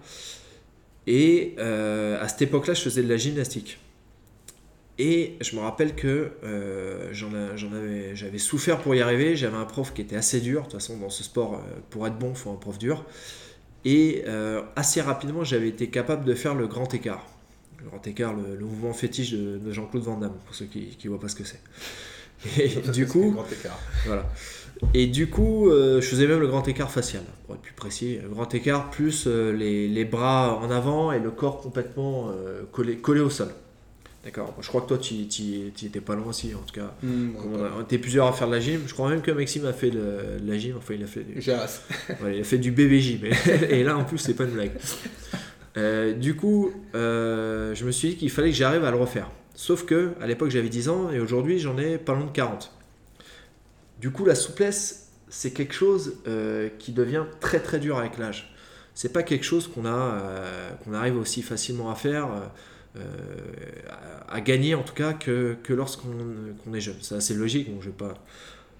Et 1.07 1.55
à 1.57 2.27
cette 2.27 2.41
époque-là, 2.41 2.73
je 2.73 2.81
faisais 2.81 3.03
de 3.03 3.09
la 3.09 3.17
gymnastique. 3.17 3.79
Et 5.01 5.37
je 5.39 5.55
me 5.55 5.61
rappelle 5.61 5.95
que 5.95 6.33
euh, 6.43 7.07
j'en 7.13 7.31
avais, 7.31 8.17
j'avais 8.17 8.37
souffert 8.37 8.79
pour 8.79 8.93
y 8.93 9.01
arriver. 9.01 9.37
J'avais 9.37 9.55
un 9.55 9.63
prof 9.63 9.93
qui 9.93 10.01
était 10.01 10.17
assez 10.17 10.41
dur. 10.41 10.59
De 10.59 10.65
toute 10.65 10.73
façon, 10.73 10.97
dans 10.97 11.09
ce 11.09 11.23
sport, 11.23 11.53
euh, 11.53 11.79
pour 11.89 12.05
être 12.05 12.19
bon, 12.19 12.31
il 12.31 12.35
faut 12.35 12.51
un 12.51 12.57
prof 12.57 12.77
dur. 12.77 13.05
Et 13.85 14.23
euh, 14.27 14.61
assez 14.75 14.99
rapidement, 14.99 15.45
j'avais 15.45 15.69
été 15.69 15.89
capable 15.89 16.25
de 16.25 16.35
faire 16.35 16.53
le 16.53 16.67
grand 16.67 16.93
écart. 16.93 17.25
Le 17.81 17.85
grand 17.85 18.05
écart, 18.05 18.33
le, 18.33 18.59
mouvement 18.59 18.91
fétiche 18.91 19.31
de, 19.31 19.71
Jean-Claude 19.71 20.03
Van 20.03 20.17
Damme, 20.17 20.35
pour 20.45 20.53
ceux 20.53 20.65
qui 20.65 20.97
ne 21.01 21.09
voient 21.09 21.19
pas 21.19 21.29
ce 21.29 21.35
que 21.35 21.45
c'est. 21.45 21.61
Et 22.61 22.67
du 22.91 23.07
coup, 23.07 23.37
voilà. 24.05 24.29
Et 24.93 25.07
du 25.07 25.29
coup, 25.29 25.69
je 25.71 26.01
faisais 26.01 26.27
même 26.27 26.41
le 26.41 26.47
grand 26.47 26.67
écart 26.67 26.91
facial, 26.91 27.23
plus 27.61 27.73
précis. 27.73 28.19
Grand 28.31 28.53
écart 28.53 28.89
plus 28.89 29.27
les, 29.27 29.87
les, 29.87 30.05
bras 30.05 30.59
en 30.61 30.71
avant 30.71 31.11
et 31.11 31.19
le 31.19 31.31
corps 31.31 31.61
complètement 31.61 32.31
collé, 32.71 32.97
collé 32.97 33.21
au 33.21 33.29
sol. 33.29 33.49
D'accord. 34.23 34.53
Je 34.59 34.67
crois 34.67 34.81
que 34.81 34.87
toi, 34.87 34.97
tu 34.97 35.13
étais 35.85 36.01
pas 36.01 36.15
loin 36.15 36.27
aussi, 36.27 36.53
en 36.53 36.59
tout 36.59 36.75
cas. 36.75 36.93
Hmm, 37.01 37.31
on, 37.77 37.81
était 37.81 37.97
plusieurs 37.97 38.27
à 38.27 38.33
faire 38.33 38.47
de 38.47 38.53
la 38.53 38.59
gym. 38.59 38.81
Je 38.85 38.93
crois 38.93 39.09
même 39.09 39.21
que 39.21 39.31
Maxime 39.31 39.65
a 39.65 39.73
fait 39.73 39.91
de, 39.91 40.39
la 40.45 40.57
gym. 40.57 40.75
Enfin, 40.77 40.95
il 40.95 41.03
a 41.03 41.07
fait 41.07 41.23
du, 41.23 41.41
il 41.41 42.39
a 42.39 42.43
fait 42.43 42.57
du 42.57 42.71
BBJ. 42.71 43.19
Mais 43.21 43.31
et 43.69 43.83
là, 43.83 43.97
en 43.97 44.03
plus, 44.03 44.17
c'est 44.17 44.33
pas 44.33 44.43
une 44.43 44.51
blague. 44.51 44.71
Euh, 45.77 46.13
du 46.13 46.35
coup, 46.35 46.71
euh, 46.95 47.73
je 47.75 47.85
me 47.85 47.91
suis 47.91 48.09
dit 48.09 48.15
qu'il 48.17 48.29
fallait 48.29 48.49
que 48.49 48.55
j'arrive 48.55 48.83
à 48.83 48.91
le 48.91 48.97
refaire. 48.97 49.29
Sauf 49.55 49.85
que 49.85 50.11
à 50.21 50.27
l'époque, 50.27 50.49
j'avais 50.49 50.69
10 50.69 50.89
ans 50.89 51.11
et 51.11 51.19
aujourd'hui, 51.19 51.59
j'en 51.59 51.77
ai 51.77 51.97
pas 51.97 52.13
loin 52.13 52.25
de 52.25 52.31
40. 52.31 52.71
Du 54.01 54.11
coup, 54.11 54.25
la 54.25 54.35
souplesse, 54.35 55.08
c'est 55.29 55.51
quelque 55.51 55.73
chose 55.73 56.15
euh, 56.27 56.69
qui 56.79 56.91
devient 56.91 57.25
très 57.39 57.59
très 57.59 57.79
dur 57.79 57.97
avec 57.97 58.17
l'âge. 58.17 58.53
C'est 58.93 59.13
pas 59.13 59.23
quelque 59.23 59.45
chose 59.45 59.67
qu'on 59.67 59.85
a, 59.85 60.17
qu'on 60.83 60.93
arrive 60.93 61.15
aussi 61.15 61.41
facilement 61.41 61.89
à 61.89 61.95
faire. 61.95 62.27
Euh, 62.97 63.01
à, 64.27 64.41
gagner 64.41 64.73
en 64.73 64.81
tout 64.81 64.93
cas 64.93 65.13
que, 65.13 65.55
que 65.63 65.73
lorsqu'on 65.73 66.73
est 66.73 66.81
jeune. 66.81 66.95
C'est 67.01 67.15
assez 67.15 67.33
logique, 67.33 67.71
donc 67.71 67.83
je 67.83 67.89
pas... 67.89 68.15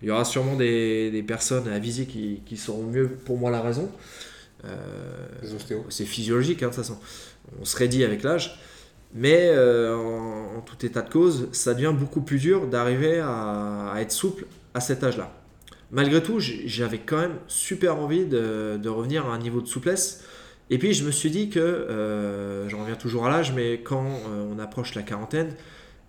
Il 0.02 0.08
y 0.08 0.12
aura 0.12 0.26
sûrement 0.26 0.56
des, 0.56 1.12
des 1.12 1.24
personnes 1.24 1.68
à 1.68 1.78
viser 1.78 2.06
qui, 2.06 2.42
qui, 2.46 2.56
sauront 2.58 2.86
mieux 2.86 3.10
pour 3.10 3.38
moi 3.38 3.52
la 3.52 3.62
raison. 3.62 3.92
Euh, 4.66 4.76
c'est 5.90 6.06
physiologique, 6.06 6.64
hein, 6.64 6.68
de 6.68 6.74
toute 6.74 6.84
façon. 6.84 6.98
On 7.60 7.66
se 7.66 7.84
dit 7.84 8.04
avec 8.04 8.24
l'âge. 8.24 8.60
Mais 9.14 9.50
euh, 9.50 9.96
en, 9.96 10.62
tout 10.62 10.86
état 10.86 11.02
de 11.02 11.10
cause, 11.10 11.50
ça 11.52 11.74
devient 11.74 11.94
beaucoup 11.98 12.22
plus 12.22 12.40
dur 12.40 12.68
d'arriver 12.68 13.20
à, 13.20 13.92
à, 13.94 14.02
être 14.02 14.12
souple 14.12 14.46
à 14.74 14.80
cet 14.80 15.04
âge-là. 15.04 15.34
Malgré 15.92 16.22
tout, 16.22 16.40
j'avais 16.40 17.00
quand 17.00 17.18
même 17.18 17.38
super 17.48 17.98
envie 17.98 18.26
de, 18.26 18.88
revenir 18.88 19.26
à 19.26 19.34
un 19.34 19.40
niveau 19.40 19.62
de 19.62 19.68
souplesse 19.68 20.24
et 20.70 20.78
puis 20.78 20.94
je 20.94 21.04
me 21.04 21.12
suis 21.12 21.32
dit 21.32 21.50
que, 21.50 21.60
euh, 21.60 22.70
j'en 22.70 22.82
reviens 22.82 22.96
toujours 22.96 23.26
à 23.26 23.30
l'âge, 23.30 23.54
mais 23.54 23.82
quand 23.82 24.06
euh, 24.06 24.46
on 24.54 24.60
approche 24.60 24.94
la 24.94 25.02
quarantaine, 25.02 25.56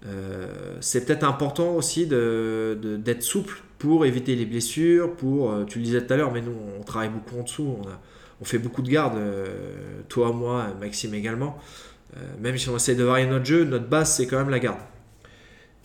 euh, 0.06 0.76
c'est 0.80 1.06
peut-être 1.06 1.24
important 1.24 1.74
aussi 1.74 2.06
d'être 2.06 3.22
souple 3.22 3.62
pour 3.78 4.04
éviter 4.04 4.36
les 4.36 4.44
blessures, 4.44 5.16
pour, 5.16 5.64
tu 5.66 5.78
le 5.78 5.84
disais 5.84 6.06
tout 6.06 6.12
à 6.12 6.16
l'heure, 6.16 6.32
mais 6.32 6.42
nous 6.42 6.54
on 6.78 6.82
travaille 6.82 7.08
beaucoup 7.08 7.38
en 7.38 7.44
dessous, 7.44 7.78
on, 8.40 8.44
fait 8.44 8.58
beaucoup 8.58 8.82
de 8.82 8.90
garde, 8.90 9.18
toi, 10.08 10.32
moi, 10.32 10.66
Maxime 10.78 11.14
également. 11.14 11.58
même 12.40 12.58
si 12.58 12.68
on 12.68 12.76
essaie 12.76 12.94
de 12.94 13.04
varier 13.04 13.26
notre 13.26 13.46
jeu, 13.46 13.64
notre 13.64 13.86
base 13.86 14.14
c'est 14.16 14.26
quand 14.26 14.38
même 14.38 14.50
la 14.50 14.58
garde. 14.58 14.80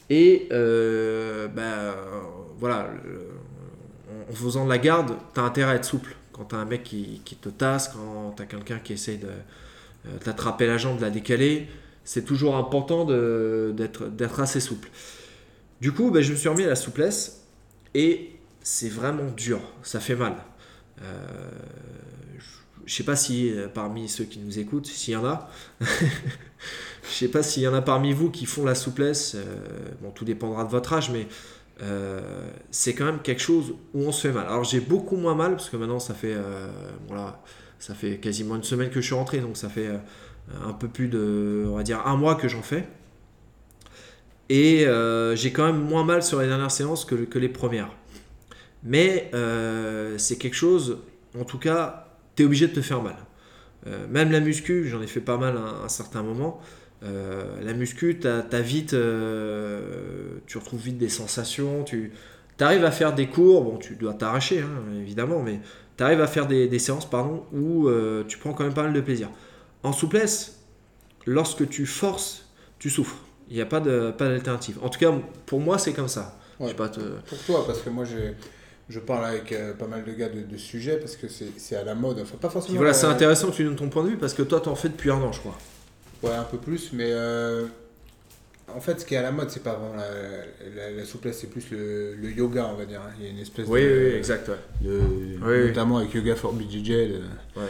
Et 0.09 0.47
ben, 0.49 1.93
voilà, 2.59 2.89
en 4.29 4.33
faisant 4.33 4.65
de 4.65 4.69
la 4.69 4.77
garde, 4.77 5.15
tu 5.33 5.39
as 5.39 5.43
intérêt 5.43 5.71
à 5.71 5.75
être 5.75 5.85
souple 5.85 6.15
quand 6.31 6.45
tu 6.45 6.55
as 6.55 6.57
un 6.57 6.65
mec 6.65 6.83
qui, 6.83 7.21
te 7.41 7.49
tasse, 7.49 7.89
quand 7.89 8.33
tu 8.35 8.43
as 8.43 8.45
quelqu'un 8.45 8.79
qui 8.79 8.93
essaie 8.93 9.17
de 9.17 9.27
euh, 9.27 10.17
t'attraper 10.23 10.67
la 10.67 10.77
jambe, 10.77 10.97
de 10.97 11.03
la 11.03 11.09
décaler, 11.09 11.67
c'est 12.03 12.25
toujours 12.25 12.57
important 12.57 13.05
d'être 13.05 14.39
assez 14.39 14.59
souple. 14.59 14.89
Du 15.81 15.91
coup, 15.91 16.11
ben, 16.11 16.21
je 16.21 16.31
me 16.31 16.37
suis 16.37 16.49
remis 16.49 16.63
à 16.63 16.67
la 16.69 16.75
souplesse 16.75 17.43
et 17.93 18.31
c'est 18.61 18.89
vraiment 18.89 19.31
dur, 19.31 19.59
ça 19.83 19.99
fait 19.99 20.15
mal. 20.15 20.35
Euh, 21.01 21.05
je 22.85 22.93
sais 22.93 23.03
pas 23.03 23.15
si 23.15 23.51
euh, 23.51 23.67
parmi 23.67 24.07
ceux 24.07 24.25
qui 24.25 24.39
nous 24.39 24.59
écoutent, 24.59 24.85
s'il 24.85 25.13
y 25.13 25.17
en 25.17 25.25
a, 25.25 25.49
je 25.81 27.11
sais 27.11 27.27
pas 27.27 27.43
s'il 27.43 27.63
y 27.63 27.67
en 27.67 27.73
a 27.73 27.81
parmi 27.81 28.13
vous 28.13 28.29
qui 28.29 28.45
font 28.45 28.63
la 28.63 28.75
souplesse, 28.75 29.35
euh, 29.35 29.43
bon 30.01 30.11
tout 30.11 30.25
dépendra 30.25 30.63
de 30.63 30.69
votre 30.69 30.93
âge, 30.93 31.09
mais 31.09 31.27
euh, 31.81 32.47
c'est 32.71 32.93
quand 32.93 33.05
même 33.05 33.19
quelque 33.21 33.41
chose 33.41 33.73
où 33.93 34.01
on 34.01 34.11
se 34.11 34.27
fait 34.27 34.33
mal. 34.33 34.45
Alors 34.47 34.63
j'ai 34.63 34.79
beaucoup 34.79 35.17
moins 35.17 35.35
mal 35.35 35.51
parce 35.51 35.69
que 35.69 35.77
maintenant 35.77 35.99
ça 35.99 36.13
fait 36.13 36.33
euh, 36.33 36.69
voilà, 37.07 37.41
ça 37.79 37.93
fait 37.93 38.17
quasiment 38.17 38.55
une 38.55 38.63
semaine 38.63 38.89
que 38.89 39.01
je 39.01 39.07
suis 39.07 39.15
rentré, 39.15 39.39
donc 39.39 39.57
ça 39.57 39.67
fait 39.69 39.87
euh, 39.87 39.97
un 40.63 40.73
peu 40.73 40.87
plus 40.87 41.07
de, 41.07 41.65
on 41.67 41.75
va 41.75 41.83
dire 41.83 42.05
un 42.07 42.15
mois 42.15 42.35
que 42.35 42.47
j'en 42.47 42.61
fais. 42.61 42.87
Et 44.47 44.85
j'ai 45.35 45.51
quand 45.51 45.65
même 45.65 45.81
moins 45.81 46.03
mal 46.03 46.21
sur 46.21 46.39
les 46.39 46.47
dernières 46.47 46.69
séances 46.69 47.03
que, 47.03 47.15
que 47.15 47.39
les 47.39 47.49
premières. 47.49 47.89
Mais 48.83 49.31
c'est 50.17 50.37
quelque 50.37 50.53
chose, 50.53 50.99
en 51.39 51.45
tout 51.45 51.57
cas, 51.57 52.07
tu 52.35 52.43
es 52.43 52.45
obligé 52.45 52.67
de 52.67 52.73
te 52.73 52.81
faire 52.81 53.01
mal. 53.01 53.15
même 54.07 54.31
la 54.31 54.39
muscu, 54.39 54.87
j'en 54.87 55.01
ai 55.01 55.07
fait 55.07 55.19
pas 55.19 55.37
mal 55.37 55.57
à 55.57 55.85
un 55.85 55.89
certain 55.89 56.21
moment. 56.21 56.61
Euh, 57.05 57.43
la 57.61 57.73
muscu, 57.73 58.19
as, 58.23 58.61
vite, 58.61 58.93
euh, 58.93 60.39
tu 60.47 60.57
retrouves 60.57 60.81
vite 60.81 60.97
des 60.97 61.09
sensations, 61.09 61.83
tu 61.83 62.11
arrives 62.59 62.85
à 62.85 62.91
faire 62.91 63.13
des 63.13 63.27
cours, 63.27 63.63
bon, 63.63 63.77
tu 63.77 63.95
dois 63.95 64.13
t'arracher, 64.13 64.61
hein, 64.61 64.99
évidemment, 64.99 65.41
mais 65.43 65.59
tu 65.97 66.03
arrives 66.03 66.21
à 66.21 66.27
faire 66.27 66.47
des, 66.47 66.79
séances 66.79 67.07
pardon, 67.07 67.43
où 67.53 67.87
euh, 67.87 68.23
tu 68.27 68.37
prends 68.37 68.53
quand 68.53 68.63
même 68.63 68.73
pas 68.73 68.83
mal 68.83 68.93
de 68.93 69.01
plaisir. 69.01 69.29
En 69.83 69.91
souplesse, 69.91 70.59
lorsque 71.25 71.67
tu 71.69 71.85
forces, 71.85 72.47
tu 72.79 72.89
souffres. 72.89 73.17
Il 73.49 73.55
n'y 73.55 73.61
a 73.61 73.67
pas 73.67 73.79
d'alternative. 73.79 74.79
Pas 74.79 74.85
en 74.87 74.89
tout 74.89 74.99
cas, 74.99 75.13
pour 75.45 75.59
moi, 75.59 75.77
c'est 75.77 75.93
comme 75.93 76.07
ça. 76.07 76.39
pas 76.57 76.89
Pour 76.89 77.37
toi, 77.45 77.67
parce 77.67 77.81
que 77.81 77.91
moi, 77.91 78.05
je 78.89 78.99
parle 78.99 79.25
avec 79.25 79.53
pas 79.77 79.85
mal 79.85 80.03
de 80.03 80.11
gars 80.13 80.29
de, 80.29 80.41
de 80.41 80.57
sujets 80.57 80.97
parce 80.97 81.15
que 81.15 81.27
c'est 81.27 81.75
à 81.75 81.83
la 81.83 81.93
mode. 81.93 82.19
Enfin, 82.21 82.37
pas 82.41 82.49
forcément. 82.49 82.77
voilà, 82.77 82.93
c'est 82.93 83.05
intéressant 83.05 83.51
que 83.51 83.57
tu 83.57 83.63
donnes 83.63 83.75
ton 83.75 83.89
point 83.89 84.03
de 84.03 84.09
vue 84.09 84.17
parce 84.17 84.33
que 84.33 84.41
toi, 84.41 84.59
tu 84.59 84.69
en 84.69 84.75
fais 84.75 84.89
depuis 84.89 85.11
un 85.11 85.21
an, 85.21 85.31
je 85.31 85.41
crois. 85.41 85.55
Ouais, 86.23 86.31
un 86.33 86.43
peu 86.43 86.57
plus, 86.57 86.91
mais 86.93 87.07
euh, 87.09 87.65
En 88.75 88.79
fait, 88.81 88.99
ce 88.99 89.05
qui 89.05 89.13
est 89.13 89.17
à 89.17 89.21
la 89.21 89.31
mode, 89.31 89.49
c'est 89.51 89.61
pas 89.63 89.75
vraiment 89.75 89.95
la, 89.95 90.09
la- 90.75 90.91
la 90.91 91.05
souplesse, 91.05 91.37
c'est 91.39 91.49
plus 91.49 91.69
le, 91.71 92.15
le 92.15 92.31
yoga, 92.31 92.67
on 92.73 92.75
va 92.75 92.85
dire. 92.85 92.99
Il 93.19 93.25
y 93.25 93.27
a 93.27 93.31
une 93.31 93.37
espèce 93.39 93.67
Oui, 93.67 93.81
de. 93.83 93.87
oui, 93.87 94.09
oui, 94.11 94.17
exact, 94.17 94.49
ouais. 94.49 94.55
de- 94.81 94.99
Oui, 94.99 95.37
oui. 95.43 95.67
notamment 95.67 95.97
avec 95.97 96.13
Yoga 96.15 96.35
for 96.35 96.51
BJJ, 96.51 96.89
de- 96.89 97.21
Ouais. 97.55 97.61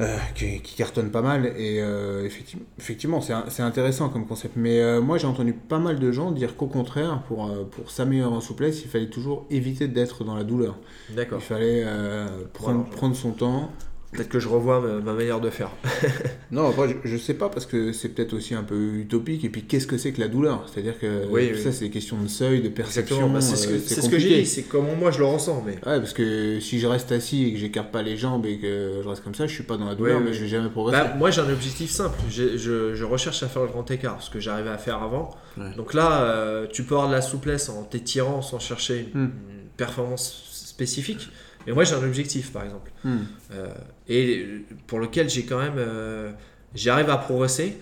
euh, 0.00 0.16
qui, 0.34 0.60
qui 0.60 0.76
cartonne 0.76 1.10
pas 1.10 1.22
mal. 1.22 1.46
Et 1.56 1.80
euh, 1.80 2.24
effectivement, 2.26 2.64
effectivement 2.78 3.20
c'est 3.22 3.62
intéressant 3.62 4.10
comme 4.10 4.26
concept. 4.26 4.56
Mais 4.56 4.78
euh, 4.80 5.00
moi, 5.00 5.16
j'ai 5.16 5.26
entendu 5.26 5.54
pas 5.54 5.78
mal 5.78 5.98
de 5.98 6.12
gens 6.12 6.32
dire 6.32 6.54
qu'au 6.56 6.66
contraire, 6.66 7.22
pour, 7.26 7.46
euh, 7.50 7.64
pour 7.64 7.90
s'améliorer 7.90 8.34
en 8.36 8.40
souplesse, 8.42 8.82
il 8.82 8.88
fallait 8.90 9.08
toujours 9.08 9.46
éviter 9.50 9.88
d'être 9.88 10.22
dans 10.22 10.34
la 10.36 10.44
douleur. 10.44 10.76
D'accord. 11.16 11.38
Il 11.40 11.44
fallait 11.44 11.82
euh, 11.86 12.26
prendre, 12.52 12.80
Voilà. 12.82 12.96
prendre 12.96 13.16
son 13.16 13.30
temps. 13.32 13.72
Peut-être 14.14 14.28
que 14.28 14.38
je 14.40 14.48
revois 14.48 14.80
ma, 14.80 15.00
ma 15.00 15.12
manière 15.12 15.40
de 15.40 15.50
faire. 15.50 15.70
Non, 16.50 16.68
après, 16.68 16.88
je, 17.02 17.08
je 17.08 17.16
sais 17.16 17.34
pas 17.34 17.48
parce 17.48 17.66
que 17.66 17.92
c'est 17.92 18.10
peut-être 18.10 18.32
aussi 18.34 18.54
un 18.54 18.62
peu 18.62 18.76
utopique. 18.94 19.44
Et 19.44 19.48
puis, 19.48 19.62
qu'est-ce 19.64 19.88
que 19.88 19.96
c'est 19.98 20.12
que 20.12 20.20
la 20.20 20.28
douleur? 20.28 20.66
C'est-à-dire 20.72 20.98
que 21.00 21.26
Oui, 21.28 21.60
ça, 21.60 21.72
c'est 21.72 21.90
question 21.90 22.16
de 22.22 22.28
seuil, 22.28 22.62
de 22.62 22.68
perception. 22.68 23.28
Bah, 23.28 23.40
c'est 23.40 23.56
ce 23.56 23.66
que, 23.66 23.72
euh, 23.72 23.78
c'est 23.84 24.00
ce 24.02 24.08
que 24.08 24.18
j'ai 24.20 24.40
dit, 24.42 24.46
c'est 24.46 24.62
comment 24.62 24.94
moi 24.94 25.10
je 25.10 25.18
le 25.18 25.24
ressens. 25.24 25.64
Mais 25.66 25.72
Ouais, 25.72 25.98
parce 25.98 26.12
que 26.12 26.60
si 26.60 26.78
je 26.78 26.86
reste 26.86 27.10
assis 27.10 27.44
et 27.46 27.52
que 27.52 27.58
j'écarte 27.58 27.90
pas 27.90 28.02
les 28.02 28.16
jambes 28.16 28.46
et 28.46 28.58
que 28.58 29.00
je 29.02 29.08
reste 29.08 29.24
comme 29.24 29.34
ça, 29.34 29.48
je 29.48 29.52
suis 29.54 29.64
pas 29.64 29.76
dans 29.76 29.86
la 29.88 29.96
douleur, 29.96 30.18
Oui, 30.18 30.26
mais 30.26 30.32
je 30.32 30.42
vais 30.42 30.48
jamais 30.48 30.68
progresser. 30.68 31.02
Bah, 31.02 31.14
moi 31.18 31.32
j'ai 31.32 31.40
un 31.40 31.50
objectif 31.52 31.90
simple. 31.90 32.16
Je, 32.30 32.56
je 32.56 33.04
recherche 33.04 33.42
à 33.42 33.48
faire 33.48 33.62
le 33.62 33.68
grand 33.68 33.90
écart, 33.90 34.22
ce 34.22 34.30
que 34.30 34.38
j'arrivais 34.38 34.70
à 34.70 34.78
faire 34.78 35.02
avant. 35.02 35.30
Ouais. 35.58 35.74
Donc 35.76 35.92
là, 35.92 36.22
euh, 36.22 36.66
tu 36.72 36.84
peux 36.84 36.94
avoir 36.94 37.08
de 37.08 37.14
la 37.14 37.22
souplesse 37.22 37.68
en 37.68 37.82
t'étirant 37.82 38.42
sans 38.42 38.60
chercher 38.60 39.08
une, 39.14 39.22
Hmm. 39.22 39.32
une 39.50 39.68
performance 39.76 40.50
spécifique. 40.66 41.28
Mais 41.66 41.72
moi 41.72 41.84
j'ai 41.84 41.94
un 41.94 42.02
objectif 42.04 42.52
par 42.52 42.64
exemple. 42.64 42.90
Hmm. 43.04 43.18
Euh, 43.52 43.68
et 44.08 44.46
pour 44.86 44.98
lequel 45.00 45.28
j'ai 45.30 45.44
quand 45.44 45.58
même 45.58 45.76
euh, 45.78 46.30
j'arrive 46.74 47.10
à 47.10 47.16
progresser 47.16 47.76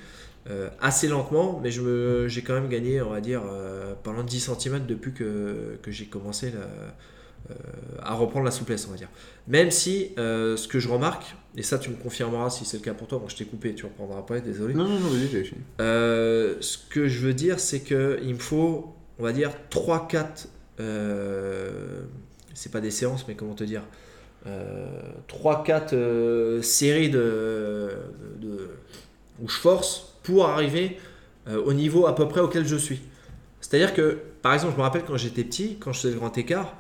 euh, 0.51 0.69
assez 0.81 1.07
lentement 1.09 1.61
mais 1.63 1.71
je 1.71 1.81
me 1.83 2.27
j'ai 2.29 2.43
quand 2.43 2.55
même 2.55 2.69
gagné 2.69 3.01
on 3.01 3.11
va 3.11 3.21
dire 3.21 3.43
pendant 4.03 4.23
10 4.25 4.51
cm 4.59 4.87
depuis 4.87 5.13
que, 5.13 5.79
que 5.83 5.91
j'ai 5.91 6.07
commencé 6.07 6.51
la- 6.51 6.95
à 8.03 8.15
reprendre 8.15 8.45
la 8.45 8.51
souplesse 8.53 8.87
on 8.89 8.93
va 8.93 8.97
dire 8.97 9.09
même 9.49 9.71
si 9.71 10.13
ce 10.17 10.67
que 10.69 10.79
je 10.81 10.89
remarque 10.89 11.35
et 11.57 11.63
ça 11.63 11.79
tu 11.79 11.91
me 11.91 11.97
confirmeras 11.97 12.51
si 12.51 12.65
c'est 12.65 12.77
le 12.79 12.83
cas 12.85 12.95
pour 12.95 13.07
toi 13.09 13.19
bon 13.19 13.29
je 13.29 13.37
t'ai 13.37 13.45
coupé 13.45 13.75
tu 13.75 13.85
reprendras 13.85 14.23
pas 14.23 14.41
désolé 14.41 14.75
Non, 14.75 14.85
non, 14.89 14.99
non, 15.01 15.09
vas-y, 15.09 15.29
j'avais 15.29 15.45
fini. 15.45 15.61
ce 15.79 16.77
que 16.91 17.09
je 17.09 17.19
veux 17.21 17.35
dire, 17.35 17.59
c'est 17.61 17.81
que 17.81 18.19
il 18.23 18.35
me 18.35 18.39
faut, 18.39 18.95
on 19.19 19.23
va 19.25 19.33
dire, 19.33 19.51
3-4, 19.71 20.47
euh, 20.81 22.03
c'est 22.55 22.73
pas 22.73 22.81
des 22.81 22.91
séances, 22.91 23.27
mais 23.29 23.35
comment 23.35 23.55
te 23.55 23.65
dire, 23.65 23.83
3-4 24.45 25.95
euh, 25.95 26.63
séries 26.63 27.11
de, 27.11 27.91
où 29.41 29.49
je 29.49 29.57
force 29.57 30.17
pour 30.23 30.49
arriver 30.49 30.99
euh, 31.49 31.63
au 31.63 31.73
niveau 31.73 32.07
à 32.07 32.15
peu 32.15 32.29
près 32.29 32.41
auquel 32.41 32.67
je 32.67 32.77
suis. 32.77 33.01
C'est-à-dire 33.61 33.95
que, 33.95 34.19
par 34.43 34.55
exemple, 34.55 34.73
je 34.75 34.79
me 34.79 34.83
rappelle 34.83 35.05
quand 35.05 35.17
j'étais 35.17 35.45
petit, 35.45 35.77
quand 35.79 35.93
je 35.93 36.01
faisais 36.01 36.15
le 36.15 36.19
grand 36.19 36.37
écart, 36.39 36.75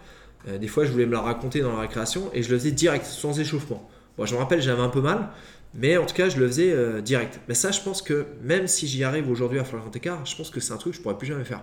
euh, 0.49 0.59
des 0.59 0.69
fois 0.69 0.85
je 0.85 0.93
voulais 0.93 1.07
me 1.07 1.13
la 1.13 1.21
raconter 1.21 1.61
dans 1.61 1.73
la 1.73 1.81
récréation 1.81 2.31
et 2.33 2.43
je 2.43 2.51
le 2.51 2.59
faisais 2.59 2.71
direct, 2.71 3.05
sans 3.05 3.39
échauffement. 3.39 3.89
Bon, 4.17 4.27
je 4.27 4.35
me 4.35 4.39
rappelle, 4.39 4.61
j'avais 4.61 4.83
un 4.83 4.89
peu 4.89 5.01
mal, 5.01 5.29
mais 5.75 5.97
en 5.97 6.05
tout 6.05 6.15
cas, 6.15 6.29
je 6.29 6.39
le 6.39 6.47
faisais 6.47 6.73
euh, 6.73 7.01
direct. 7.01 7.41
Mais 7.49 7.55
ça, 7.55 7.71
je 7.71 7.81
pense 7.81 8.03
que 8.03 8.27
même 8.43 8.67
si 8.67 8.87
j'y 8.87 9.05
arrive 9.05 9.31
aujourd'hui 9.31 9.59
à 9.59 9.65
faire 9.65 9.77
le 9.77 9.83
grand 9.83 9.97
écart, 9.97 10.25
je 10.27 10.37
pense 10.37 10.51
que 10.51 10.61
c'est 10.61 10.73
un 10.73 10.77
truc 10.77 10.93
que 10.93 10.99
je 10.99 11.03
pourrais 11.03 11.19
plus 11.19 11.27
jamais 11.27 11.45
faire. 11.45 11.63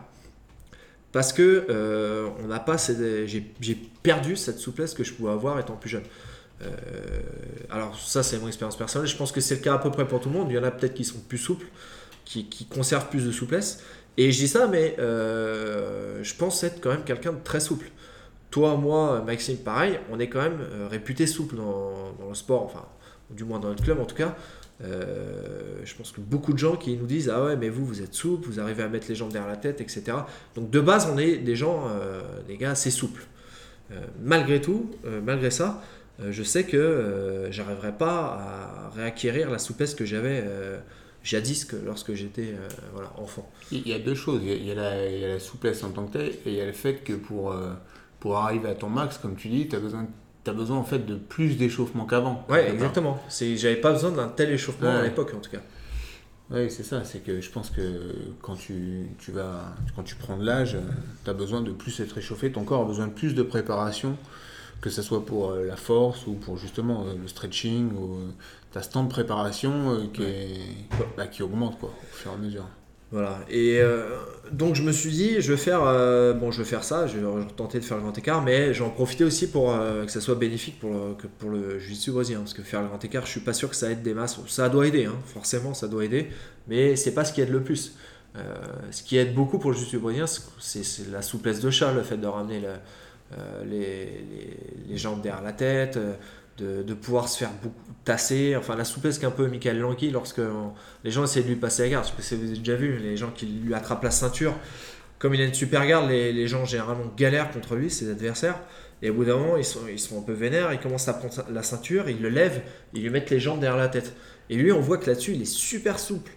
Parce 1.12 1.34
que 1.34 1.66
euh, 1.70 2.30
on 2.44 2.48
n'a 2.48 2.60
pas, 2.60 2.78
j'ai 2.78 3.82
perdu 4.04 4.36
cette 4.36 4.60
souplesse 4.60 4.94
que 4.94 5.04
je 5.04 5.14
pouvais 5.14 5.32
avoir 5.32 5.60
étant 5.60 5.76
plus 5.76 5.90
jeune. 5.90 6.04
Euh, 6.62 6.70
alors 7.70 7.98
ça, 8.00 8.22
c'est 8.22 8.38
mon 8.38 8.48
expérience 8.48 8.78
personnelle. 8.78 9.08
Je 9.08 9.18
pense 9.18 9.32
que 9.32 9.42
c'est 9.42 9.56
le 9.56 9.62
cas 9.62 9.74
à 9.74 9.78
peu 9.80 9.90
près 9.92 10.08
pour 10.08 10.20
tout 10.20 10.30
le 10.30 10.36
monde. 10.36 10.48
Il 10.52 10.56
y 10.56 10.60
en 10.60 10.64
a 10.64 10.72
peut-être 10.72 10.94
qui 10.94 11.04
sont 11.06 11.20
plus 11.20 11.40
souples, 11.40 11.66
qui, 12.26 12.48
qui 12.48 12.66
conservent 12.66 13.10
plus 13.10 13.26
de 13.26 13.32
souplesse. 13.32 13.84
Et 14.18 14.32
je 14.32 14.38
dis 14.38 14.48
ça, 14.48 14.68
mais 14.68 14.96
euh, 15.00 16.24
je 16.24 16.36
pense 16.36 16.64
être 16.64 16.80
quand 16.82 16.90
même 16.90 17.04
quelqu'un 17.04 17.34
de 17.34 17.44
très 17.44 17.60
souple. 17.60 17.90
Toi, 18.52 18.76
moi, 18.76 19.24
Maxime, 19.26 19.58
pareil, 19.58 20.00
on 20.12 20.20
est 20.20 20.28
quand 20.28 20.42
même 20.42 20.60
réputé 20.90 21.28
souple 21.28 21.56
dans, 21.56 22.14
dans 22.20 22.30
le 22.30 22.36
sport, 22.36 22.64
enfin, 22.64 22.86
du 23.30 23.46
moins 23.46 23.60
dans 23.60 23.70
notre 23.70 23.84
club 23.84 24.00
en 24.00 24.06
tout 24.06 24.16
cas. 24.16 24.36
Euh, 24.82 25.82
je 25.84 25.94
pense 25.96 26.12
que 26.12 26.22
beaucoup 26.22 26.54
de 26.54 26.58
gens 26.58 26.76
qui 26.76 26.96
nous 26.96 27.06
disent 27.06 27.30
Ah 27.30 27.44
ouais, 27.44 27.58
mais 27.58 27.70
vous, 27.70 27.86
vous 27.86 28.02
êtes 28.02 28.14
souple, 28.14 28.48
vous 28.48 28.60
arrivez 28.60 28.84
à 28.84 28.88
mettre 28.88 29.08
les 29.10 29.16
jambes 29.16 29.32
derrière 29.32 29.50
la 29.50 29.58
tête, 29.58 29.82
etc. 29.82 30.18
Donc 30.56 30.70
de 30.70 30.80
base, 30.80 31.10
on 31.14 31.18
est 31.18 31.38
des 31.38 31.56
gens, 31.56 31.88
euh, 31.90 32.22
des 32.48 32.58
gars 32.58 32.72
assez 32.72 32.92
souples. 32.92 33.24
Euh, 33.92 34.00
malgré 34.22 34.62
tout, 34.62 34.92
malgré 35.26 35.50
ça, 35.50 35.82
je 36.30 36.44
sais 36.44 36.66
que 36.66 37.48
j'arriverai 37.50 37.94
pas 37.94 38.90
à 38.90 38.90
réacquérir 38.96 39.50
la 39.50 39.58
souplesse 39.58 39.96
que 39.96 40.06
j'avais 40.06 40.44
jadis 41.24 41.66
que 41.66 41.78
lorsque 41.78 42.14
j'étais 42.14 42.56
voilà, 42.94 43.12
enfant. 43.18 43.50
Il 43.72 43.88
y 43.88 43.94
a 43.94 44.00
deux 44.00 44.16
choses. 44.16 44.42
Il 44.44 44.66
y 44.66 44.72
a, 44.72 44.76
la, 44.76 45.40
souplesse 45.40 45.82
en 45.84 45.92
tant 45.92 46.06
que 46.06 46.18
telle, 46.18 46.28
et 46.28 46.42
il 46.48 46.54
y 46.54 46.62
a 46.62 46.66
le 46.66 46.74
fait 46.74 47.06
que 47.06 47.14
pour, 47.14 47.56
pour 48.20 48.38
arriver 48.38 48.68
à 48.68 48.76
ton 48.76 48.90
max, 48.90 49.18
comme 49.18 49.38
tu 49.38 49.48
dis, 49.48 49.70
tu 49.70 49.78
as 49.78 49.80
besoin, 49.80 50.08
as 50.48 50.54
besoin 50.54 50.78
en 50.78 50.84
fait 50.84 51.06
de 51.06 51.16
plus 51.16 51.58
d'échauffement 51.58 52.06
qu'avant. 52.06 52.46
Ouais, 52.50 52.70
exactement. 52.72 53.20
C'est, 53.30 53.58
j'avais 53.58 53.76
pas 53.78 53.92
besoin 53.92 54.12
d'un 54.12 54.28
tel 54.28 54.50
échauffement 54.52 54.90
à 54.98 55.04
l'époque 55.04 55.34
en 55.36 55.40
tout 55.40 55.52
cas. 55.52 55.62
Oui, 56.52 56.72
c'est 56.72 56.84
ça. 56.84 57.04
C'est 57.04 57.20
que 57.20 57.42
je 57.42 57.50
pense 57.52 57.70
que 57.70 57.82
quand 58.42 58.56
tu, 58.56 59.08
tu 59.20 59.32
vas, 59.32 59.76
quand 59.96 60.02
tu 60.04 60.16
prends 60.16 60.36
de 60.38 60.44
l'âge, 60.46 60.78
tu 61.24 61.30
as 61.30 61.34
besoin 61.34 61.62
de 61.62 61.72
plus 61.72 62.00
être 62.00 62.14
réchauffé. 62.14 62.52
Ton 62.52 62.64
corps 62.64 62.82
a 62.82 62.86
besoin 62.86 63.06
de 63.08 63.12
plus 63.14 63.36
de 63.36 63.44
préparation, 63.44 64.18
que 64.82 64.90
ce 64.90 65.02
soit 65.04 65.24
pour 65.26 65.52
euh, 65.52 65.66
la 65.68 65.76
force 65.76 66.26
ou 66.26 66.34
pour 66.34 66.58
justement 66.58 67.06
euh, 67.06 67.14
le 67.22 67.28
stretching. 67.28 67.92
Ou, 67.94 68.18
tu 68.72 68.78
as 68.80 68.82
ce 68.82 68.90
temps 68.90 69.04
de 69.04 69.10
préparation 69.10 69.92
euh, 69.92 70.06
qui, 70.12 70.24
est- 70.24 70.88
bah, 71.18 71.28
qui 71.28 71.44
augmente 71.44 71.78
quoi, 71.80 71.90
au 71.90 72.16
fur 72.16 72.32
et 72.32 72.34
à 72.34 72.38
mesure. 72.38 72.66
Voilà. 73.12 73.40
Et 73.50 73.80
euh, 73.82 74.08
donc 74.52 74.76
je 74.76 74.84
me 74.84 74.92
suis 74.92 75.10
dit, 75.10 75.42
je 75.42 75.52
vais 75.52 75.58
faire, 75.58 75.82
euh, 75.84 76.34
bon, 76.34 76.52
je 76.52 76.60
vais 76.60 76.68
faire 76.70 76.84
ça, 76.84 77.08
je 77.08 77.18
vais 77.18 77.46
tenter 77.56 77.80
de 77.80 77.84
faire 77.86 77.98
le 77.98 78.04
grand 78.04 78.16
écart, 78.16 78.44
mais 78.44 78.72
j'en 78.74 78.92
profiter 78.92 79.24
aussi 79.24 79.50
pour 79.50 79.74
euh, 79.74 80.06
que 80.06 80.12
ça 80.12 80.22
soit 80.22 80.36
bénéfique 80.36 80.80
pour 80.80 80.92
le, 80.94 81.16
que 81.16 81.26
pour 81.26 81.50
le 81.50 81.80
jiu-jitsu 81.80 82.12
parce 82.14 82.54
que 82.54 82.62
faire 82.62 82.82
le 82.82 82.88
grand 82.88 83.04
écart, 83.04 83.26
je 83.26 83.32
suis 83.32 83.40
pas 83.40 83.54
sûr 83.54 83.70
que 83.70 83.76
ça 83.76 83.90
aide 83.90 84.04
des 84.04 84.14
masses. 84.14 84.40
Ça 84.48 84.70
doit 84.70 84.86
aider, 84.88 85.06
hein, 85.06 85.16
forcément, 85.26 85.74
ça 85.74 85.88
doit 85.88 86.06
aider, 86.06 86.30
mais 86.68 86.96
c'est 86.96 87.14
pas 87.14 87.26
ce 87.26 87.34
qui 87.34 87.42
aide 87.42 87.50
le 87.52 87.64
plus. 87.64 87.96
Ce 88.92 89.04
qui 89.04 89.18
aide 89.18 89.34
beaucoup 89.34 89.58
pour 89.60 89.72
le 89.72 89.76
jiu-jitsu 89.76 89.98
brésilien, 89.98 90.26
c'est 90.60 91.10
la 91.12 91.22
souplesse 91.24 91.60
de 91.62 91.70
chat, 91.72 91.92
le 91.94 92.04
fait 92.04 92.16
de 92.18 92.28
ramener 92.28 92.60
le- 92.62 92.68
les, 93.66 94.06
les- 94.06 94.58
les 94.88 94.98
jambes 94.98 95.22
derrière 95.22 95.44
la 95.44 95.54
tête. 95.54 95.98
de, 96.58 96.84
de 96.84 96.94
pouvoir 96.94 97.30
se 97.30 97.38
faire 97.38 97.52
beaucoup 97.64 97.89
enfin 98.58 98.76
la 98.76 98.86
souplesse 98.86 99.20
qu'un 99.20 99.32
peu 99.32 99.48
Michael 99.48 99.80
Langui 99.80 100.12
lorsque 100.12 100.42
les 101.04 101.12
gens 101.12 101.24
essaient 101.24 101.44
de 101.44 101.48
lui 101.48 101.56
passer 101.56 101.84
la 101.84 101.90
garde, 101.90 102.08
que 102.16 102.22
c'est- 102.22 102.36
vous 102.36 102.48
avez 102.48 102.58
déjà 102.58 102.76
vu, 102.76 102.98
les 102.98 103.18
gens 103.18 103.32
qui 103.32 103.46
lui 103.46 103.74
attrapent 103.74 104.04
la 104.04 104.12
ceinture, 104.12 104.54
comme 105.20 105.34
il 105.34 105.42
a 105.42 105.46
une 105.46 105.54
super 105.54 105.86
garde, 105.86 106.10
les, 106.10 106.48
gens 106.48 106.66
généralement 106.66 107.12
galèrent 107.18 107.52
contre 107.52 107.76
lui, 107.76 107.90
ses 107.90 108.10
adversaires, 108.10 108.60
et 109.02 109.10
au 109.10 109.14
bout 109.14 109.26
d'un 109.26 109.38
moment, 109.38 109.58
ils 109.58 109.66
sont, 109.66 109.82
ils 109.92 110.00
sont 110.00 110.20
un 110.20 110.22
peu 110.22 110.34
vénères, 110.34 110.74
ils 110.74 110.80
commencent 110.80 111.08
à 111.08 111.14
prendre 111.14 111.34
la 111.52 111.64
ceinture, 111.64 112.10
ils 112.10 112.22
le 112.22 112.30
lèvent, 112.30 112.62
ils 112.94 113.04
lui 113.04 113.10
mettent 113.10 113.30
les 113.30 113.40
jambes 113.40 113.60
derrière 113.60 113.78
la 113.78 113.90
tête. 113.90 114.14
Et 114.50 114.56
lui, 114.56 114.72
on 114.72 114.80
voit 114.80 114.98
que 114.98 115.10
là-dessus, 115.10 115.34
il 115.34 115.42
est 115.42 115.46
super 115.46 116.00
souple. 116.00 116.32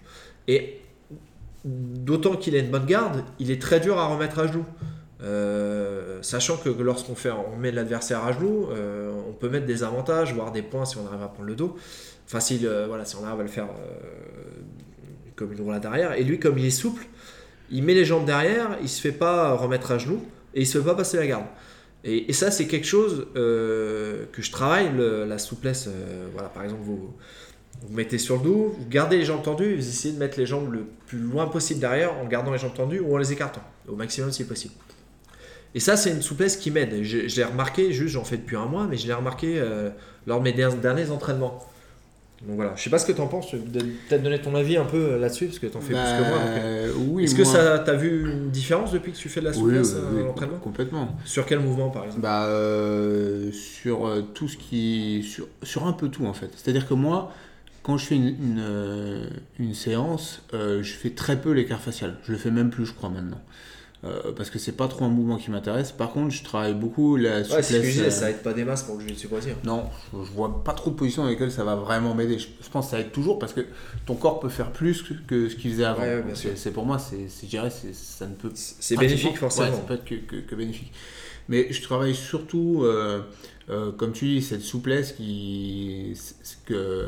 Et 0.48 0.80
d'autant 1.64 2.36
qu'il 2.36 2.54
a 2.56 2.58
une 2.58 2.70
bonne 2.70 2.86
garde, 2.86 3.24
il 3.38 3.50
est 3.50 3.60
très 3.60 3.80
dur 3.80 3.98
à 3.98 4.06
remettre 4.06 4.38
à 4.38 4.46
genoux. 4.46 4.66
Euh, 5.22 6.18
sachant 6.22 6.56
que 6.56 6.68
lorsqu'on 6.68 7.14
fait, 7.14 7.30
on 7.30 7.56
met 7.56 7.70
l'adversaire 7.70 8.24
à 8.24 8.32
genoux, 8.32 8.68
euh, 8.70 9.12
on 9.28 9.32
peut 9.32 9.48
mettre 9.48 9.66
des 9.66 9.82
avantages, 9.84 10.34
voire 10.34 10.50
des 10.52 10.62
points 10.62 10.84
si 10.84 10.96
on 10.98 11.06
arrive 11.06 11.22
à 11.22 11.28
prendre 11.28 11.48
le 11.48 11.54
dos. 11.54 11.76
Enfin, 12.26 12.40
si, 12.40 12.66
voilà, 12.88 13.04
si 13.04 13.16
on 13.16 13.24
arrive 13.24 13.40
à 13.40 13.42
le 13.44 13.48
faire 13.48 13.66
euh, 13.66 14.62
comme 15.36 15.52
une 15.52 15.60
roulade 15.60 15.86
arrière. 15.86 16.12
Et 16.14 16.24
lui, 16.24 16.38
comme 16.38 16.58
il 16.58 16.64
est 16.66 16.70
souple, 16.70 17.04
il 17.70 17.82
met 17.84 17.94
les 17.94 18.04
jambes 18.04 18.24
derrière, 18.24 18.78
il 18.82 18.88
se 18.88 19.00
fait 19.00 19.12
pas 19.12 19.54
remettre 19.54 19.92
à 19.92 19.98
genoux 19.98 20.22
et 20.54 20.62
il 20.62 20.66
se 20.66 20.78
fait 20.78 20.84
pas 20.84 20.94
passer 20.94 21.16
la 21.18 21.26
garde. 21.26 21.44
Et, 22.04 22.32
ça, 22.32 22.50
c'est 22.50 22.66
quelque 22.66 22.86
chose 22.86 23.28
que 23.34 24.26
je 24.42 24.50
travaille, 24.50 24.90
le- 24.92 25.24
la 25.24 25.38
souplesse. 25.38 25.88
voilà, 26.32 26.48
par 26.48 26.64
exemple, 26.64 26.82
vous, 26.82 27.14
vous 27.80 27.94
mettez 27.94 28.18
sur 28.18 28.38
le 28.38 28.42
dos, 28.42 28.74
vous 28.76 28.86
gardez 28.88 29.18
les 29.18 29.24
jambes 29.24 29.42
tendues, 29.42 29.76
vous 29.76 29.88
essayez 29.88 30.12
de 30.12 30.18
mettre 30.18 30.36
les 30.38 30.46
jambes 30.46 30.72
le 30.72 30.84
plus 31.06 31.18
loin 31.18 31.46
possible 31.46 31.78
derrière 31.80 32.12
en 32.18 32.26
gardant 32.26 32.50
les 32.50 32.58
jambes 32.58 32.74
tendues 32.74 32.98
ou 33.00 33.14
en 33.14 33.18
les 33.18 33.32
écartant 33.32 33.62
au 33.88 33.94
maximum 33.94 34.32
si 34.32 34.44
possible. 34.44 34.74
Et 35.74 35.80
ça, 35.80 35.96
c'est 35.96 36.10
une 36.10 36.22
souplesse 36.22 36.56
qui 36.56 36.70
m'aide. 36.70 37.02
Je, 37.02 37.28
je 37.28 37.36
l'ai 37.36 37.44
remarqué, 37.44 37.92
juste 37.92 38.14
j'en 38.14 38.24
fais 38.24 38.36
depuis 38.36 38.56
un 38.56 38.66
mois, 38.66 38.86
mais 38.88 38.96
je 38.98 39.06
l'ai 39.06 39.14
remarqué 39.14 39.54
euh, 39.58 39.90
lors 40.26 40.38
de 40.38 40.44
mes 40.44 40.52
der- 40.52 40.74
derniers 40.74 41.10
entraînements. 41.10 41.66
Donc 42.46 42.56
voilà, 42.56 42.72
je 42.74 42.82
sais 42.82 42.90
pas 42.90 42.98
ce 42.98 43.06
que 43.06 43.12
tu 43.12 43.20
en 43.20 43.28
penses, 43.28 43.52
peut-être 43.52 44.20
donner 44.22 44.40
ton 44.40 44.54
avis 44.56 44.76
un 44.76 44.84
peu 44.84 44.96
euh, 45.12 45.18
là-dessus, 45.18 45.46
parce 45.46 45.60
que 45.60 45.68
tu 45.68 45.76
en 45.76 45.80
fais 45.80 45.94
plus 45.94 46.02
que 46.02 46.28
moi. 46.28 46.38
donc, 46.40 46.48
euh, 46.58 46.88
Bah, 46.92 46.98
oui, 47.12 47.24
Est-ce 47.24 47.36
que 47.36 47.44
ça 47.44 47.78
t'as 47.78 47.94
vu 47.94 48.28
une 48.32 48.50
différence 48.50 48.90
depuis 48.92 49.12
que 49.12 49.16
tu 49.16 49.28
fais 49.28 49.38
de 49.40 49.46
la 49.46 49.52
souplesse 49.52 49.94
oui, 49.94 50.00
oui, 50.16 50.20
à 50.22 50.24
l'entraînement? 50.26 50.58
complètement. 50.58 51.16
Sur 51.24 51.46
quel 51.46 51.60
mouvement 51.60 51.90
par 51.90 52.04
exemple? 52.04 52.22
Bah, 52.22 52.46
euh, 52.46 53.52
sur 53.52 54.06
euh, 54.08 54.22
tout 54.34 54.48
ce 54.48 54.56
qui. 54.56 55.22
Sur, 55.22 55.46
sur 55.62 55.86
un 55.86 55.92
peu 55.92 56.08
tout 56.08 56.26
en 56.26 56.32
fait. 56.34 56.50
C'est-à-dire 56.56 56.88
que 56.88 56.94
moi, 56.94 57.32
quand 57.84 57.96
je 57.96 58.06
fais 58.06 58.16
une, 58.16 58.26
une, 58.26 59.28
une 59.60 59.74
séance, 59.74 60.42
euh, 60.52 60.82
je 60.82 60.92
fais 60.94 61.10
très 61.10 61.40
peu 61.40 61.52
l'écart 61.52 61.80
facial. 61.80 62.16
Je 62.24 62.32
le 62.32 62.38
fais 62.38 62.50
même 62.50 62.70
plus, 62.70 62.86
je 62.86 62.92
crois, 62.92 63.08
maintenant. 63.08 63.40
Euh, 64.04 64.32
parce 64.36 64.50
que 64.50 64.58
c'est 64.58 64.72
pas 64.72 64.88
trop 64.88 65.04
un 65.04 65.08
mouvement 65.08 65.36
qui 65.36 65.50
m'intéresse. 65.50 65.92
Par 65.92 66.10
contre, 66.10 66.30
je 66.34 66.42
travaille 66.42 66.74
beaucoup 66.74 67.16
la 67.16 67.38
Ouais, 67.38 67.44
souplesse. 67.44 67.68
que 67.68 67.74
je 67.76 67.80
disais, 67.82 68.06
euh, 68.06 68.10
ça 68.10 68.30
aide 68.30 68.42
pas 68.42 68.52
des 68.52 68.64
masses 68.64 68.82
pour 68.82 68.96
le 68.96 69.02
jiu-jitsu 69.02 69.28
brésilien. 69.28 69.54
non, 69.64 69.84
je, 70.12 70.24
je 70.24 70.30
vois 70.32 70.64
pas 70.64 70.72
trop 70.72 70.90
de 70.90 70.96
positions 70.96 71.22
dans 71.22 71.28
lesquelles 71.28 71.52
ça 71.52 71.62
va 71.64 71.76
vraiment 71.76 72.12
m'aider. 72.14 72.38
Je, 72.38 72.48
je 72.60 72.68
pense 72.68 72.86
que 72.86 72.90
ça 72.92 73.00
aide 73.00 73.12
toujours 73.12 73.38
parce 73.38 73.52
que 73.52 73.60
ton 74.06 74.14
corps 74.16 74.40
peut 74.40 74.48
faire 74.48 74.72
plus 74.72 75.02
que, 75.02 75.14
que 75.26 75.48
ce 75.48 75.54
qu'il 75.56 75.70
faisait 75.70 75.84
avant. 75.84 76.02
Ouais, 76.02 76.16
ouais, 76.16 76.52
c'est 76.56 76.72
pour 76.72 76.84
moi, 76.84 76.98
c'est, 76.98 77.28
c'est- 77.28 77.46
je 77.46 77.50
dirais, 77.50 77.70
ça 77.70 78.26
ne 78.26 78.34
peut 78.34 78.50
C'est 78.54 78.96
bénéfique 78.96 79.38
forcément. 79.38 79.68
Ouais, 79.68 79.72
ça 79.76 79.82
peut 79.82 79.94
être 79.94 80.04
que, 80.04 80.14
que- 80.16 80.36
que 80.40 80.54
bénéfique. 80.56 80.92
Mais 81.48 81.72
je 81.72 81.82
travaille 81.82 82.14
surtout, 82.14 82.82
euh, 82.84 83.20
euh, 83.68 83.90
comme 83.92 84.12
tu 84.12 84.26
dis, 84.26 84.42
cette 84.42 84.62
souplesse 84.62 85.12
qui, 85.12 86.16
que, 86.66 87.06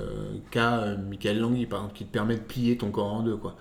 qu'a 0.50 0.96
Michael 0.96 1.38
Langui, 1.40 1.66
par 1.66 1.80
exemple, 1.80 1.96
qui 1.96 2.04
te 2.04 2.12
permet 2.12 2.34
de 2.34 2.40
plier 2.40 2.76
ton 2.76 2.90
corps 2.90 3.12
en 3.12 3.22
deux. 3.22 3.36
Quoi. 3.36 3.56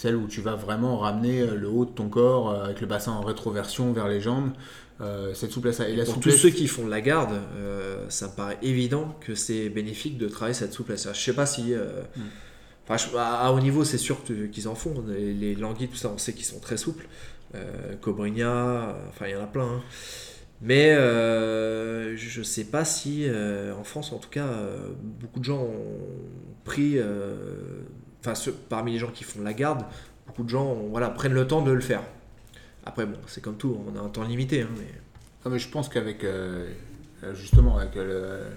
Celle 0.00 0.14
où 0.14 0.28
tu 0.28 0.40
vas 0.42 0.54
vraiment 0.54 0.96
ramener 0.98 1.40
euh, 1.40 1.56
le 1.56 1.68
haut 1.68 1.84
de 1.84 1.90
ton 1.90 2.08
corps 2.08 2.50
euh, 2.52 2.64
avec 2.66 2.80
le 2.80 2.86
bassin 2.86 3.10
en 3.10 3.20
rétroversion 3.20 3.92
vers 3.92 4.06
les 4.06 4.20
jambes. 4.20 4.52
Euh, 5.00 5.34
cette 5.34 5.50
souplesse 5.50 5.80
Et 5.80 5.96
la 5.96 6.04
Pour 6.04 6.20
tous 6.20 6.30
ceux 6.30 6.50
qui 6.50 6.68
font 6.68 6.84
de 6.84 6.90
la 6.90 7.00
garde, 7.00 7.32
euh, 7.56 8.04
ça 8.08 8.28
me 8.28 8.32
paraît 8.36 8.58
évident 8.62 9.16
que 9.20 9.34
c'est 9.34 9.68
bénéfique 9.70 10.16
de 10.16 10.28
travailler 10.28 10.54
cette 10.54 10.72
souplesse. 10.72 11.08
Je 11.12 11.18
sais 11.20 11.32
pas 11.32 11.46
si. 11.46 11.74
euh, 11.74 12.02
Mm. 12.16 12.96
je- 12.96 13.16
à, 13.16 13.46
à 13.46 13.50
haut 13.52 13.58
niveau, 13.58 13.82
c'est 13.82 13.98
sûr 13.98 14.18
qu'ils 14.52 14.68
en 14.68 14.76
font. 14.76 15.02
Les, 15.08 15.34
les 15.34 15.56
languilles, 15.56 15.88
tout 15.88 15.96
ça, 15.96 16.12
on 16.14 16.18
sait 16.18 16.32
qu'ils 16.32 16.44
sont 16.44 16.60
très 16.60 16.76
souples. 16.76 17.08
Cobrinha, 18.00 18.96
enfin, 19.08 19.26
il 19.26 19.32
y 19.32 19.36
en 19.36 19.42
a 19.42 19.46
plein. 19.46 19.64
hein. 19.66 19.82
Mais 20.60 20.92
euh, 20.92 22.16
je 22.16 22.42
sais 22.42 22.64
pas 22.64 22.84
si, 22.84 23.24
euh, 23.26 23.72
en 23.74 23.84
France 23.84 24.12
en 24.12 24.18
tout 24.18 24.30
cas, 24.30 24.46
euh, 24.46 24.90
beaucoup 25.20 25.40
de 25.40 25.44
gens 25.44 25.62
ont 25.62 25.98
pris. 26.64 26.98
Enfin, 28.28 28.34
ceux- 28.34 28.52
parmi 28.68 28.92
les 28.92 28.98
gens 28.98 29.10
qui 29.10 29.24
font 29.24 29.40
de 29.40 29.44
la 29.44 29.54
garde, 29.54 29.84
beaucoup 30.26 30.42
de 30.42 30.48
gens 30.50 30.74
voilà, 30.90 31.08
prennent 31.08 31.32
le 31.32 31.46
temps 31.46 31.62
de 31.62 31.72
le 31.72 31.80
faire. 31.80 32.02
Après, 32.84 33.06
bon, 33.06 33.16
c'est 33.26 33.42
comme 33.42 33.56
tout, 33.56 33.78
on 33.86 33.98
a 33.98 34.02
un 34.02 34.08
temps 34.08 34.22
limité. 34.24 34.62
hein, 34.62 34.68
mais... 34.76 35.50
Mais 35.50 35.58
je 35.58 35.68
pense 35.70 35.88
qu'avec 35.88 36.24
euh, 36.24 36.66
justement 37.32 37.78
avec 37.78 37.96
euh, 37.96 38.50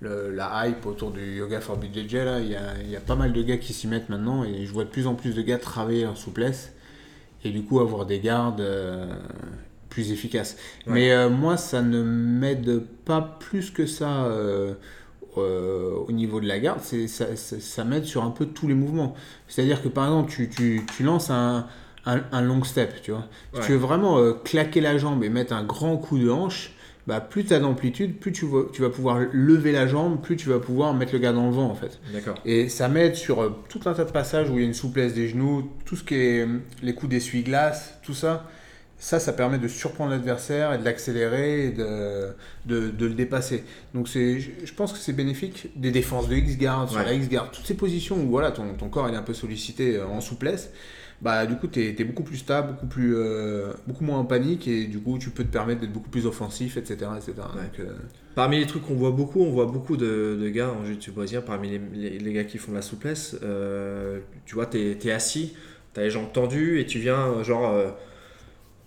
le, 0.00 0.08
le- 0.30 0.34
la 0.34 0.66
hype 0.66 0.84
autour 0.86 1.12
du 1.12 1.36
yoga 1.36 1.60
for 1.60 1.76
BJJ, 1.76 2.14
là, 2.14 2.40
il 2.40 2.48
y 2.50 2.56
a, 2.56 2.78
il 2.82 2.90
y 2.90 2.96
a 2.96 3.00
pas 3.00 3.14
mal 3.14 3.32
de 3.32 3.42
gars 3.42 3.58
qui 3.58 3.72
s'y 3.72 3.86
mettent 3.86 4.08
maintenant 4.08 4.42
et 4.42 4.66
je 4.66 4.72
vois 4.72 4.82
de 4.82 4.88
plus 4.88 5.06
en 5.06 5.14
plus 5.14 5.36
de 5.36 5.42
gars 5.42 5.58
travailler 5.58 6.02
leur 6.02 6.16
souplesse 6.16 6.72
et 7.44 7.50
du 7.50 7.62
coup 7.62 7.78
avoir 7.78 8.06
des 8.06 8.18
gardes 8.18 8.60
euh, 8.60 9.06
plus 9.88 10.10
efficaces. 10.10 10.56
Ouais. 10.88 10.94
Mais 10.94 11.12
euh, 11.12 11.28
moi, 11.28 11.56
ça 11.56 11.80
ne 11.82 12.02
m'aide 12.02 12.80
pas 13.04 13.36
plus 13.38 13.70
que 13.70 13.86
ça 13.86 14.24
euh, 15.38 15.92
au 16.06 16.12
niveau 16.12 16.40
de 16.40 16.46
la 16.46 16.58
garde. 16.58 16.80
C'est, 16.82 17.06
ça, 17.08 17.36
ça- 17.36 17.60
ça 17.60 17.84
m'aide 17.84 18.04
sur 18.04 18.22
un 18.24 18.30
peu 18.30 18.46
tous 18.46 18.68
les 18.68 18.74
mouvements. 18.74 19.14
C'est-à-dire 19.48 19.82
que 19.82 19.88
par 19.88 20.04
exemple, 20.04 20.30
tu, 20.30 20.48
tu- 20.48 20.82
tu 20.96 21.02
lances 21.02 21.30
un, 21.30 21.66
un, 22.06 22.20
un 22.32 22.42
long 22.42 22.64
step, 22.64 23.00
tu 23.02 23.10
vois. 23.12 23.26
Si 23.54 23.60
tu 23.66 23.72
veux 23.72 23.78
vraiment 23.78 24.18
euh, 24.18 24.32
claquer 24.32 24.80
la 24.80 24.98
jambe 24.98 25.22
et 25.24 25.28
mettre 25.28 25.52
un 25.52 25.64
grand 25.64 25.96
coup 25.96 26.18
de 26.18 26.28
hanche, 26.30 26.72
bah, 27.08 27.20
plus 27.20 27.44
tu 27.44 27.52
as 27.52 27.58
d'amplitude, 27.58 28.18
plus 28.20 28.30
tu 28.30 28.46
vas, 28.46 28.62
tu 28.72 28.80
vas 28.82 28.88
pouvoir 28.90 29.18
lever 29.32 29.72
la 29.72 29.88
jambe, 29.88 30.20
plus 30.22 30.36
tu 30.36 30.48
vas 30.48 30.60
pouvoir 30.60 30.94
mettre 30.94 31.12
le 31.12 31.18
gars 31.18 31.32
dans 31.32 31.46
le 31.46 31.52
vent 31.52 31.68
en 31.68 31.74
fait. 31.74 31.98
D'accord. 32.12 32.36
Et 32.44 32.68
ça 32.68 32.88
m'aide 32.88 33.16
sur 33.16 33.42
euh, 33.42 33.50
tout 33.68 33.80
un 33.86 33.92
tas 33.94 34.04
de 34.04 34.12
passages 34.12 34.50
où 34.50 34.54
il 34.54 34.60
y 34.60 34.62
a 34.62 34.66
une 34.66 34.74
souplesse 34.74 35.12
des 35.14 35.26
genoux, 35.28 35.68
tout 35.84 35.96
ce 35.96 36.04
qui 36.04 36.14
est 36.14 36.46
les 36.82 36.94
coups 36.94 37.10
d'essuie-glace, 37.10 37.98
tout 38.04 38.14
ça. 38.14 38.48
Ça, 39.04 39.18
ça 39.18 39.32
permet 39.32 39.58
de 39.58 39.66
surprendre 39.66 40.12
l'adversaire 40.12 40.72
et 40.74 40.78
de 40.78 40.84
l'accélérer 40.84 41.66
et 41.66 41.70
de, 41.72 42.28
de, 42.66 42.88
de 42.88 43.06
le 43.06 43.14
dépasser. 43.14 43.64
Donc 43.94 44.06
c'est, 44.08 44.38
je 44.38 44.72
pense 44.74 44.92
que 44.92 44.98
c'est 45.00 45.12
bénéfique 45.12 45.70
des 45.74 45.90
défenses 45.90 46.28
de 46.28 46.36
X-guard, 46.36 46.88
sur 46.88 47.00
Ouais. 47.00 47.06
la 47.06 47.14
X-guard, 47.14 47.50
toutes 47.50 47.66
ces 47.66 47.74
positions 47.74 48.16
où 48.22 48.28
voilà, 48.30 48.52
ton, 48.52 48.74
ton 48.74 48.88
corps 48.88 49.08
il 49.08 49.14
est 49.14 49.18
un 49.18 49.22
peu 49.24 49.34
sollicité 49.34 49.96
euh, 49.96 50.06
en 50.06 50.20
souplesse. 50.20 50.70
Bah, 51.20 51.46
du 51.46 51.56
coup, 51.56 51.66
tu 51.66 51.80
es, 51.80 52.04
beaucoup 52.04 52.22
plus 52.22 52.36
stable, 52.36 52.74
beaucoup, 52.74 52.86
plus, 52.86 53.14
euh, 53.16 53.72
beaucoup 53.88 54.04
moins 54.04 54.18
en 54.18 54.24
panique 54.24 54.68
et 54.68 54.84
du 54.86 55.00
coup, 55.00 55.18
tu 55.18 55.30
peux 55.30 55.42
te 55.42 55.52
permettre 55.52 55.80
d'être 55.80 55.92
beaucoup 55.92 56.08
plus 56.10 56.26
offensif, 56.26 56.76
etc. 56.76 56.94
etc. 57.16 57.32
Ouais. 57.38 57.62
Donc, 57.62 57.80
euh, 57.80 57.92
Parmi 58.36 58.60
les 58.60 58.66
trucs 58.66 58.84
qu'on 58.86 58.94
voit 58.94 59.10
beaucoup, 59.10 59.40
on 59.42 59.50
voit 59.50 59.66
beaucoup 59.66 59.96
de, 59.96 60.38
de 60.40 60.48
gars 60.48 60.70
en 60.70 60.84
jiu-jitsu 60.84 61.10
brésilien, 61.10 61.40
parmi 61.42 61.70
les, 61.70 61.80
les- 61.92 62.18
les 62.20 62.32
gars 62.32 62.44
qui 62.44 62.58
font 62.58 62.70
de 62.70 62.76
la 62.76 62.82
souplesse, 62.82 63.36
euh, 63.42 64.20
tu 64.46 64.54
vois, 64.54 64.66
t'es 64.66 64.96
es 65.04 65.10
assis, 65.10 65.54
t'as 65.92 66.02
les 66.02 66.10
jambes 66.10 66.32
tendues 66.32 66.78
et 66.80 66.86
tu 66.86 66.98
viens, 67.00 67.42
genre, 67.42 67.68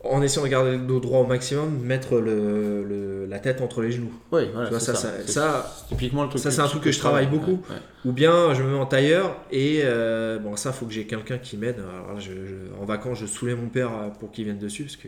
en 0.10 0.22
essayant 0.22 0.44
de 0.46 0.50
garder 0.52 0.72
le 0.72 0.78
dos 0.80 1.00
droit 1.00 1.20
au 1.20 1.26
maximum, 1.26 1.80
mettre 1.80 2.16
le, 2.20 2.84
le- 2.84 3.26
la 3.26 3.40
tête 3.40 3.62
entre 3.62 3.82
les 3.82 3.92
genoux. 3.92 4.14
ouais, 4.32 4.50
voilà, 4.54 4.70
vois, 4.70 4.80
ça, 4.80 4.94
ça- 4.96 5.12
C'est- 5.26 5.32
ça- 5.32 5.76
c'est 5.80 5.96
typiquement 5.96 6.24
le 6.24 6.30
truc. 6.30 6.42
ça, 6.42 6.52
c'est 6.52 6.62
un 6.62 6.68
truc 6.68 6.84
que 6.84 6.92
je 6.92 7.00
travaille 7.00 7.28
beaucoup. 7.28 7.52
Ouais, 7.52 7.76
ouais. 7.76 7.82
Ou 8.06 8.12
bien 8.12 8.54
je 8.54 8.62
me 8.64 8.70
mets 8.72 8.78
en 8.78 8.86
tailleur 8.86 9.36
et 9.52 9.82
euh, 9.84 10.38
bon 10.40 10.56
ça 10.56 10.72
faut 10.72 10.86
que 10.86 10.94
j'ai 10.94 11.06
quelqu'un 11.08 11.38
qui 11.38 11.58
m'aide. 11.58 11.78
Alors 11.80 12.14
là, 12.14 12.20
je- 12.20 12.32
je- 12.46 12.82
en 12.82 12.86
vacances 12.86 13.20
je 13.20 13.26
saoulais 13.26 13.56
mon 13.56 13.68
père 13.70 13.90
euh, 13.94 14.10
pour 14.20 14.32
qu'il 14.32 14.46
vienne 14.46 14.60
dessus 14.60 14.84
parce 14.84 14.96
que 14.96 15.08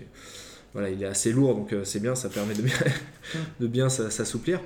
voilà 0.73 0.89
il 0.89 1.01
est 1.01 1.05
assez 1.07 1.31
lourd 1.31 1.55
donc 1.55 1.73
euh, 1.73 1.83
c'est 1.83 1.99
bien 2.01 2.15
ça 2.15 2.29
permet 2.29 2.53
de 2.55 2.61
bien, 2.63 2.75
de 3.59 3.67
bien 3.67 3.89
s'a- 3.89 4.09
s'assouplir. 4.09 4.59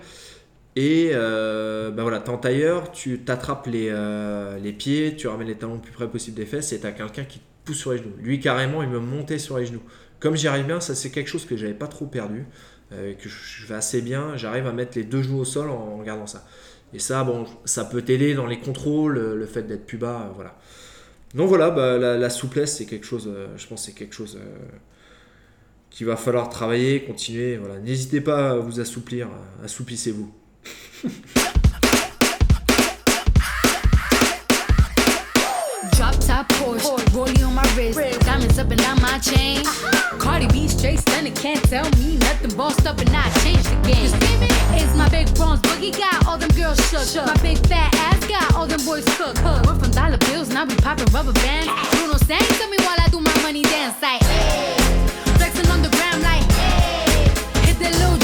Et 0.77 1.11
euh, 1.13 1.91
bah 1.91 2.03
voilà, 2.03 2.19
t'es 2.19 2.29
en 2.29 2.37
tailleur, 2.37 2.91
tu 2.93 3.19
t'attrapes 3.19 3.67
les, 3.67 3.89
euh, 3.91 4.57
les 4.57 4.71
pieds, 4.71 5.15
tu 5.17 5.27
ramènes 5.27 5.47
les 5.47 5.55
talons 5.55 5.73
le 5.75 5.81
plus 5.81 5.91
près 5.91 6.07
possible 6.07 6.37
des 6.37 6.45
fesses 6.45 6.71
et 6.71 6.79
t'as 6.79 6.91
quelqu'un 6.91 7.25
qui 7.25 7.39
te 7.39 7.43
pousse 7.65 7.77
sur 7.77 7.91
les 7.91 7.97
genoux. 7.97 8.13
Lui 8.21 8.39
carrément 8.39 8.81
il 8.81 8.87
me 8.89 8.99
montait 8.99 9.37
sur 9.37 9.57
les 9.57 9.65
genoux. 9.65 9.81
Comme 10.21 10.35
j'y 10.35 10.47
arrive 10.47 10.67
bien, 10.67 10.79
ça 10.79 10.95
c'est 10.95 11.09
quelque 11.09 11.27
chose 11.27 11.45
que 11.45 11.57
j'avais 11.57 11.73
pas 11.73 11.87
trop 11.87 12.05
perdu, 12.05 12.45
euh, 12.93 13.13
que 13.15 13.27
je 13.27 13.65
fais 13.65 13.73
assez 13.73 14.01
bien, 14.01 14.37
j'arrive 14.37 14.67
à 14.67 14.71
mettre 14.71 14.95
les 14.95 15.03
deux 15.03 15.23
genoux 15.23 15.39
au 15.39 15.45
sol 15.45 15.69
en, 15.69 15.97
en 15.97 16.01
gardant 16.03 16.27
ça. 16.27 16.45
Et 16.93 16.99
ça, 16.99 17.23
bon, 17.23 17.45
ça 17.65 17.85
peut 17.85 18.03
t'aider 18.03 18.35
dans 18.35 18.45
les 18.45 18.59
contrôles, 18.59 19.17
euh, 19.17 19.35
le 19.35 19.45
fait 19.47 19.63
d'être 19.63 19.85
plus 19.85 19.97
bas, 19.97 20.27
euh, 20.27 20.33
voilà. 20.35 20.55
Donc 21.33 21.47
voilà, 21.47 21.71
bah, 21.71 21.97
la, 21.97 22.29
souplesse, 22.29 22.77
c'est 22.77 22.85
quelque 22.85 23.05
chose, 23.05 23.33
je 23.55 23.67
pense, 23.67 23.85
c'est 23.85 23.93
quelque 23.93 24.13
chose 24.13 24.37
qu'il 25.89 26.05
va 26.05 26.17
falloir 26.17 26.49
travailler, 26.49 27.05
continuer. 27.05 27.55
Voilà, 27.55 27.79
n'hésitez 27.79 28.19
pas 28.19 28.51
à 28.51 28.55
vous 28.57 28.81
assouplir, 28.81 29.29
assouplissez-vous. 29.63 30.29
Porsche, 36.43 36.97
rollie 37.13 37.45
on 37.45 37.55
my 37.55 37.63
wrist, 37.75 37.99
diamonds 38.21 38.57
up 38.57 38.69
and 38.71 38.81
down 38.81 39.01
my 39.01 39.17
chain. 39.19 39.65
Uh-huh. 39.65 40.17
Cardi 40.17 40.47
B 40.47 40.67
straight 40.67 40.99
stunning, 40.99 41.33
can't 41.33 41.63
tell 41.69 41.89
me 41.91 42.17
nothing. 42.17 42.55
Bossed 42.55 42.85
up 42.85 42.99
and 42.99 43.09
I 43.15 43.29
changed 43.43 43.65
the 43.65 43.75
game. 43.87 44.11
It's 44.73 44.95
my 44.95 45.07
big 45.09 45.33
bronze 45.35 45.61
boogie 45.61 45.95
got 45.97 46.25
all 46.27 46.37
them 46.37 46.49
girls 46.51 46.79
shook. 46.89 47.25
My 47.25 47.35
big 47.41 47.57
fat 47.67 47.93
ass 47.95 48.25
got 48.27 48.53
all 48.55 48.67
them 48.67 48.83
boys 48.85 49.05
cooked. 49.17 49.41
We're 49.43 49.75
from 49.75 49.91
dollar 49.91 50.17
bills, 50.17 50.49
now 50.49 50.65
we 50.65 50.75
popping 50.75 51.11
rubber 51.13 51.33
bands. 51.33 51.67
Bruno 51.91 52.17
sang 52.17 52.39
to 52.39 52.67
me 52.69 52.77
while 52.85 52.99
I 52.99 53.07
do 53.09 53.19
my 53.19 53.35
money 53.41 53.63
dance 53.63 54.01
like. 54.01 54.21
Hey. 54.23 54.75
Flexing 55.37 55.69
on 55.71 55.81
the 55.81 55.89
gram 55.89 56.21
like. 56.21 56.43
Hey. 56.53 57.65
Hit 57.65 57.79
that 57.79 57.93
Lil 57.99 58.20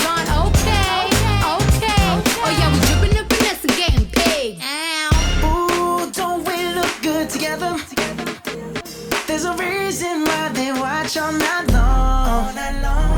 There's 9.40 9.46
a 9.46 9.64
reason 9.64 10.24
why 10.24 10.50
they 10.50 10.72
watch 10.72 11.16
all 11.16 11.32
night 11.32 11.72
long. 11.72 12.56
Woo! 12.56 13.17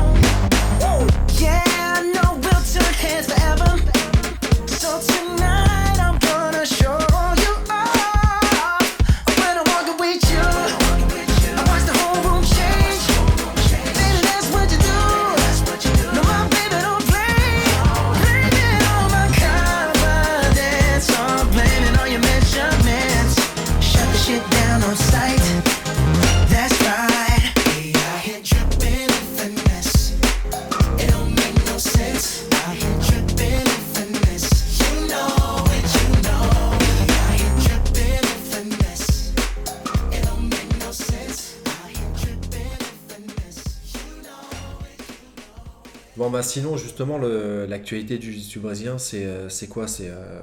Bon 46.20 46.28
bah 46.28 46.42
sinon 46.42 46.76
justement 46.76 47.16
l'actualité 47.16 48.18
du 48.18 48.30
jiu-jitsu 48.30 48.58
brésilien 48.58 48.98
c'est 48.98 49.24
euh, 49.24 49.48
c'est 49.48 49.68
quoi? 49.68 49.88
C'est 49.88 50.10
euh, 50.10 50.42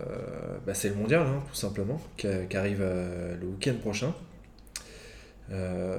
bah, 0.66 0.74
c'est 0.74 0.90
le 0.90 0.96
mondial 0.96 1.22
hein, 1.22 1.44
tout 1.48 1.54
simplement 1.56 2.02
qui, 2.18 2.28
qui 2.50 2.58
arrive 2.58 2.80
euh, 2.82 3.36
le 3.40 3.46
week-end 3.46 3.76
prochain. 3.80 4.12
Euh, 5.52 5.96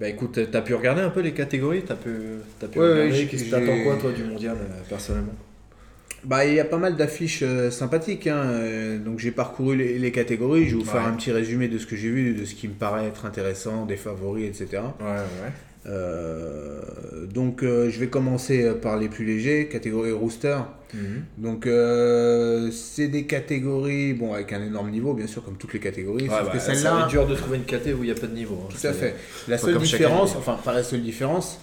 bah 0.00 0.08
écoute, 0.08 0.40
t'as 0.50 0.60
pu 0.60 0.74
regarder 0.74 1.02
un 1.02 1.10
peu 1.10 1.20
les 1.20 1.34
catégories? 1.34 1.82
T'as 1.86 1.94
pu, 1.94 2.10
t'as 2.58 2.66
pu 2.66 2.80
Ouais, 2.80 2.84
regarder? 2.84 3.12
ouais, 3.12 3.26
Qu'est-ce 3.26 3.44
que 3.44 3.48
j'ai- 3.48 3.50
T'attends 3.52 3.80
quoi 3.84 3.96
toi 3.96 4.10
du 4.10 4.24
mondial 4.24 4.56
euh, 4.56 4.82
personnellement? 4.88 5.34
Bah, 6.24 6.44
il 6.44 6.54
y 6.54 6.60
a 6.60 6.64
pas 6.64 6.78
mal 6.78 6.96
d'affiches 6.96 7.42
euh, 7.44 7.70
sympathiques. 7.70 8.26
hein, 8.26 8.42
euh, 8.44 8.98
donc, 8.98 9.20
j'ai 9.20 9.30
parcouru 9.30 9.76
les, 9.76 9.98
les 10.00 10.10
catégories. 10.10 10.64
Je 10.66 10.76
vais 10.76 10.82
vous 10.82 10.84
faire 10.84 11.06
un 11.06 11.12
petit 11.12 11.30
résumé 11.30 11.68
de 11.68 11.78
ce 11.78 11.86
que 11.86 11.94
j'ai 11.94 12.10
vu, 12.10 12.34
de 12.34 12.44
ce 12.44 12.56
qui 12.56 12.66
me 12.66 12.74
paraît 12.74 13.06
être 13.06 13.24
intéressant, 13.24 13.86
des 13.86 13.96
favoris, 13.96 14.48
etc. 14.48 14.82
Ouais 15.00 15.06
ouais. 15.06 15.52
Euh, 15.86 16.80
donc 17.32 17.62
euh, 17.62 17.88
je 17.90 17.98
vais 18.00 18.08
commencer 18.08 18.70
par 18.82 18.96
les 18.96 19.08
plus 19.08 19.24
légers, 19.24 19.68
catégorie 19.70 20.12
rooster. 20.12 20.56
Mhm. 20.94 21.22
Donc 21.38 21.66
euh, 21.66 22.70
c'est 22.70 23.08
des 23.08 23.24
catégories, 23.26 24.14
bon 24.14 24.34
avec 24.34 24.52
un 24.52 24.62
énorme 24.62 24.90
niveau 24.90 25.12
bien 25.14 25.26
sûr 25.26 25.44
comme 25.44 25.56
toutes 25.56 25.72
les 25.74 25.80
catégories, 25.80 26.24
Ouais, 26.28 26.36
sauf 26.36 26.46
bah, 26.46 26.50
que 26.52 26.58
celle-là, 26.58 27.00
être 27.02 27.08
dur 27.08 27.26
de 27.26 27.34
trouver 27.34 27.58
une 27.58 27.64
caté 27.64 27.92
où 27.92 28.02
il 28.02 28.06
n'y 28.10 28.16
a 28.16 28.20
pas 28.20 28.26
de 28.26 28.34
niveau. 28.34 28.58
hein. 28.64 28.74
tout 28.80 28.86
à 28.86 28.92
fait. 28.92 29.14
La 29.48 29.58
seule 29.58 29.78
différence, 29.78 30.34
enfin 30.36 30.58
pas 30.64 30.72
la 30.72 30.82
seule 30.82 31.02
différence, 31.02 31.58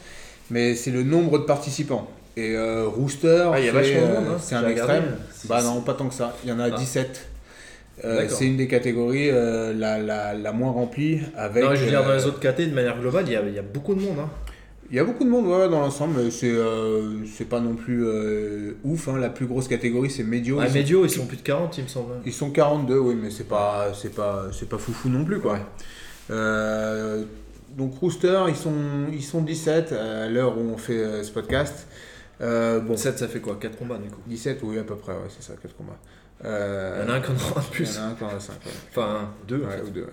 mais 0.50 0.76
c'est 0.76 0.92
le 0.92 1.04
nombre 1.04 1.40
de 1.40 1.44
participants. 1.46 2.10
Et 2.38 2.54
rooster, 2.86 3.50
Ah, 3.54 3.58
c'est, 3.58 3.70
hein, 3.98 4.38
c'est 4.42 4.56
un 4.56 4.60
regardé. 4.62 4.72
extrême. 4.72 5.18
Bah 5.48 5.62
non, 5.64 5.80
pas 5.82 5.94
tant 5.94 6.10
que 6.10 6.14
ça. 6.14 6.36
Il 6.44 6.50
y 6.50 6.52
en 6.54 6.60
a 6.60 6.66
Ah. 6.66 6.70
17. 6.72 7.28
Euh, 8.06 8.28
c'est 8.30 8.46
une 8.46 8.58
des 8.58 8.68
catégories 8.68 9.30
euh, 9.32 9.74
la, 9.74 9.98
la, 10.00 10.34
la 10.34 10.52
moins 10.52 10.72
remplie 10.72 11.20
avec. 11.36 11.64
Non, 11.64 11.74
je 11.76 11.84
veux 11.84 11.90
dire, 11.90 12.04
dans 12.04 12.10
euh, 12.12 12.18
les 12.18 12.26
autres 12.26 12.40
catés, 12.40 12.68
de 12.68 12.74
manière 12.76 13.00
globale, 13.00 13.26
il 13.28 13.34
y 13.34 13.36
a, 13.36 13.42
il 13.42 13.54
y 13.54 13.60
a 13.60 13.64
beaucoup 13.64 13.96
de 13.96 14.02
monde. 14.02 14.20
Hein. 14.20 14.30
Il 14.92 14.96
y 14.96 15.00
a 15.00 15.04
beaucoup 15.04 15.24
de 15.24 15.30
monde 15.30 15.48
ouais, 15.48 15.68
dans 15.68 15.80
l'ensemble, 15.80 16.32
c'est 16.32 16.52
euh, 16.52 17.26
c'est 17.26 17.50
pas 17.50 17.60
non 17.60 17.74
plus 17.74 18.06
euh, 18.06 18.74
ouf. 18.84 19.08
hein. 19.08 19.18
La 19.18 19.30
plus 19.30 19.48
grosse 19.48 19.68
catégorie 19.68 20.12
c'est 20.12 20.24
médio. 20.24 20.60
Ah, 20.60 20.66
ils, 20.66 20.70
sont, 20.70 20.74
médio, 20.76 21.06
ils 21.06 21.10
sont 21.10 21.26
plus 21.26 21.38
de 21.38 21.42
40, 21.42 21.76
il 21.80 21.84
me 21.86 21.88
semble. 21.90 22.14
ils 22.24 22.32
sont 22.32 22.52
42, 22.52 22.96
oui, 23.00 23.16
mais 23.20 23.32
c'est 23.32 23.48
pas 23.48 23.88
c'est 24.00 24.14
pas 24.14 24.44
c'est 24.52 24.70
pas 24.70 24.78
foufou 24.78 25.10
non 25.10 25.26
plus 25.26 25.40
quoi. 25.40 25.54
Ouais. 25.54 25.60
Euh, 26.30 27.24
donc 27.76 27.98
Rooster, 28.00 28.44
ils 28.50 28.56
sont 28.56 28.74
ils 29.12 29.24
sont 29.24 29.42
17 29.42 29.92
à 29.92 30.28
l'heure 30.30 30.56
où 30.58 30.62
on 30.62 30.78
fait 30.78 31.24
ce 31.24 31.32
podcast. 31.32 31.88
Bon, 32.40 32.96
7, 32.96 33.18
ça 33.18 33.28
fait 33.28 33.40
quoi? 33.40 33.58
4 33.60 33.78
combats 33.78 33.98
du 33.98 34.10
coup 34.10 34.22
17 34.28 34.60
oui 34.64 34.78
à 34.78 34.84
peu 34.84 34.96
près, 34.96 35.14
ouais, 35.14 35.30
c'est 35.30 35.44
ça, 35.44 35.54
4 35.60 35.76
combats. 35.76 35.98
Il 36.44 36.48
Euh, 36.48 37.04
y 37.06 37.10
en 37.10 37.14
a 37.14 37.16
un 37.18 37.22
qui 37.22 37.32
en 37.32 37.36
aura 37.36 37.62
il 37.62 37.68
y 37.68 37.72
plus. 37.72 37.98
en 38.00 38.02
a 38.02 38.06
un 38.08 38.14
qui 38.16 38.24
en 38.24 38.28
a 38.30 38.40
5. 38.40 38.56
Enfin, 38.92 39.30
deux. 39.48 39.64
en 39.64 39.68
Ouais, 39.68 39.78
fait. 39.78 39.82
ou 39.84 39.90
deux, 39.90 40.02
ouais. 40.04 40.10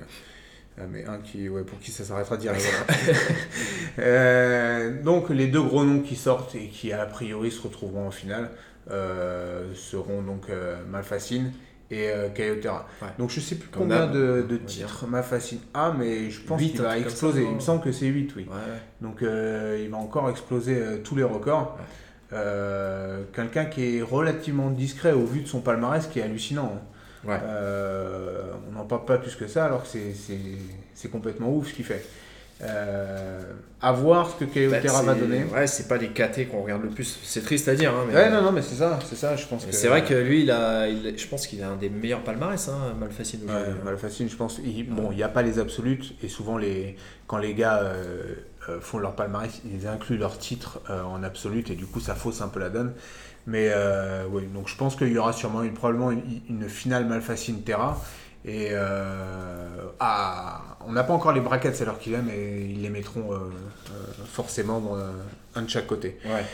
Ah, 0.78 0.84
mais 0.90 1.04
un 1.04 1.18
qui, 1.18 1.48
ouais, 1.48 1.62
pour 1.64 1.78
qui 1.80 1.90
ça 1.90 2.02
s'arrêtera 2.04 2.36
direct. 2.38 2.62
voilà. 2.96 4.08
Euh, 4.08 5.02
donc 5.02 5.28
les 5.30 5.46
deux 5.48 5.62
gros 5.62 5.84
noms 5.84 6.00
qui 6.00 6.16
sortent 6.16 6.54
et 6.54 6.68
qui 6.68 6.92
a 6.92 7.04
priori 7.06 7.50
se 7.50 7.60
retrouveront 7.60 8.06
en 8.06 8.10
finale 8.10 8.50
euh, 8.90 9.66
seront 9.74 10.22
donc 10.22 10.48
euh, 10.48 10.76
Malfacine 10.90 11.52
et 11.90 12.08
euh, 12.10 12.30
Kayotera. 12.30 12.86
Ouais. 13.02 13.08
Donc 13.18 13.28
je 13.30 13.40
sais 13.40 13.56
plus 13.56 13.68
combien 13.68 14.06
de, 14.06 14.46
de 14.48 14.56
titres 14.56 15.06
Malfacine 15.06 15.60
a, 15.74 15.92
mais 15.92 16.30
je 16.30 16.40
pense 16.40 16.60
qu'il 16.62 16.80
va 16.80 16.98
exploser. 16.98 17.42
ça, 17.42 17.48
Il 17.50 17.54
me 17.56 17.60
semble 17.60 17.82
que 17.82 17.92
c'est 17.92 18.06
8, 18.06 18.32
oui. 18.36 18.46
Donc 19.02 19.22
euh, 19.22 19.78
il 19.82 19.90
va 19.90 19.98
encore 19.98 20.30
exploser 20.30 20.76
euh, 20.80 20.96
tous 21.04 21.16
les 21.16 21.22
records. 21.24 21.78
Euh, 22.32 23.22
Quelqu'un 23.34 23.66
qui 23.66 23.98
est 23.98 24.02
relativement 24.02 24.70
discret 24.70 25.12
au 25.12 25.24
vu 25.24 25.40
de 25.42 25.48
son 25.48 25.60
palmarès, 25.60 26.06
qui 26.06 26.18
est 26.20 26.22
hallucinant. 26.22 26.72
hein. 26.76 27.28
Ouais. 27.28 27.38
Euh, 27.44 28.42
on 28.68 28.72
n'en 28.78 28.84
parle 28.84 29.04
pas 29.04 29.18
plus 29.18 29.36
que 29.36 29.46
ça, 29.46 29.64
alors 29.66 29.82
que 29.82 29.88
c'est- 29.88 30.14
c'est 30.14 30.38
c'est 30.94 31.08
complètement 31.08 31.54
ouf 31.54 31.68
ce 31.68 31.74
qu'il 31.74 31.84
fait. 31.84 32.04
Euh, 32.64 33.40
à 33.80 33.90
voir 33.92 34.30
ce 34.30 34.44
que 34.44 34.44
Bah, 34.44 34.78
Kayotera 34.78 35.02
va 35.02 35.14
donner. 35.14 35.44
Ouais, 35.52 35.66
c'est 35.66 35.88
pas 35.88 35.96
les 35.96 36.08
KT 36.08 36.46
qu'on 36.48 36.62
regarde 36.62 36.82
le 36.82 36.90
plus. 36.90 37.18
C'est 37.24 37.42
triste 37.44 37.66
à 37.68 37.74
dire. 37.74 37.90
Hein, 37.92 38.04
mais 38.08 38.14
Ouais, 38.14 38.30
non, 38.30 38.40
non, 38.42 38.52
mais 38.52 38.62
c'est 38.62 38.76
ça, 38.76 38.98
c'est 39.08 39.16
ça, 39.16 39.34
je 39.36 39.46
pense 39.46 39.64
que. 39.66 39.72
C'est 39.72 39.88
vrai 39.88 40.04
que 40.04 40.14
lui, 40.14 40.42
il 40.42 40.50
a, 40.52 40.86
il- 40.88 41.18
je 41.18 41.26
pense 41.26 41.46
qu'il 41.48 41.60
a 41.62 41.70
un 41.70 41.76
des 41.76 41.88
meilleurs 41.90 42.22
palmarès, 42.22 42.68
hein, 42.68 42.94
Malfacine. 43.00 43.40
Ouais. 43.48 43.74
Malfacine, 43.84 44.28
je 44.28 44.36
pense. 44.36 44.60
il- 44.64 44.88
bon, 44.88 45.08
il 45.10 45.16
n'y 45.16 45.22
a 45.24 45.28
pas 45.28 45.42
les 45.42 45.58
absolutes, 45.58 46.14
et 46.22 46.28
souvent, 46.28 46.56
les, 46.56 46.96
quand 47.26 47.38
les 47.38 47.54
gars 47.54 47.78
euh, 47.82 48.34
euh, 48.68 48.80
font 48.80 48.98
leur 48.98 49.16
palmarès, 49.16 49.60
ils 49.64 49.88
incluent 49.88 50.18
leurs 50.18 50.38
titres 50.38 50.80
euh, 50.88 51.02
en 51.02 51.22
absolute, 51.22 51.70
et 51.70 51.74
du 51.74 51.86
coup, 51.86 51.98
ça 51.98 52.14
fausse 52.14 52.42
un 52.42 52.48
peu 52.48 52.60
la 52.60 52.70
donne. 52.70 52.92
Mais 53.46 53.70
euh, 53.70 54.24
oui, 54.30 54.46
donc 54.46 54.68
je 54.68 54.76
pense 54.76 54.94
qu'il 54.94 55.08
y 55.08 55.18
aura 55.18 55.32
sûrement 55.32 55.64
une, 55.64 55.74
probablement 55.74 56.12
une, 56.12 56.22
une 56.48 56.68
finale 56.68 57.06
Malfacine 57.06 57.62
Terra. 57.62 58.00
Et 58.44 58.70
ah, 60.00 60.76
on 60.84 60.92
n'a 60.92 61.04
pas 61.04 61.12
encore 61.12 61.32
les 61.32 61.40
brackets 61.40 61.80
à 61.80 61.84
l'heure 61.84 61.98
qu'il 62.00 62.14
est, 62.14 62.22
mais 62.22 62.68
ils 62.70 62.82
les 62.82 62.90
mettront 62.90 63.30
forcément 64.32 64.80
dans, 64.80 64.96
un 65.54 65.62
de 65.62 65.70
chaque 65.70 65.86
côté. 65.86 66.18
Ouais. 66.24 66.44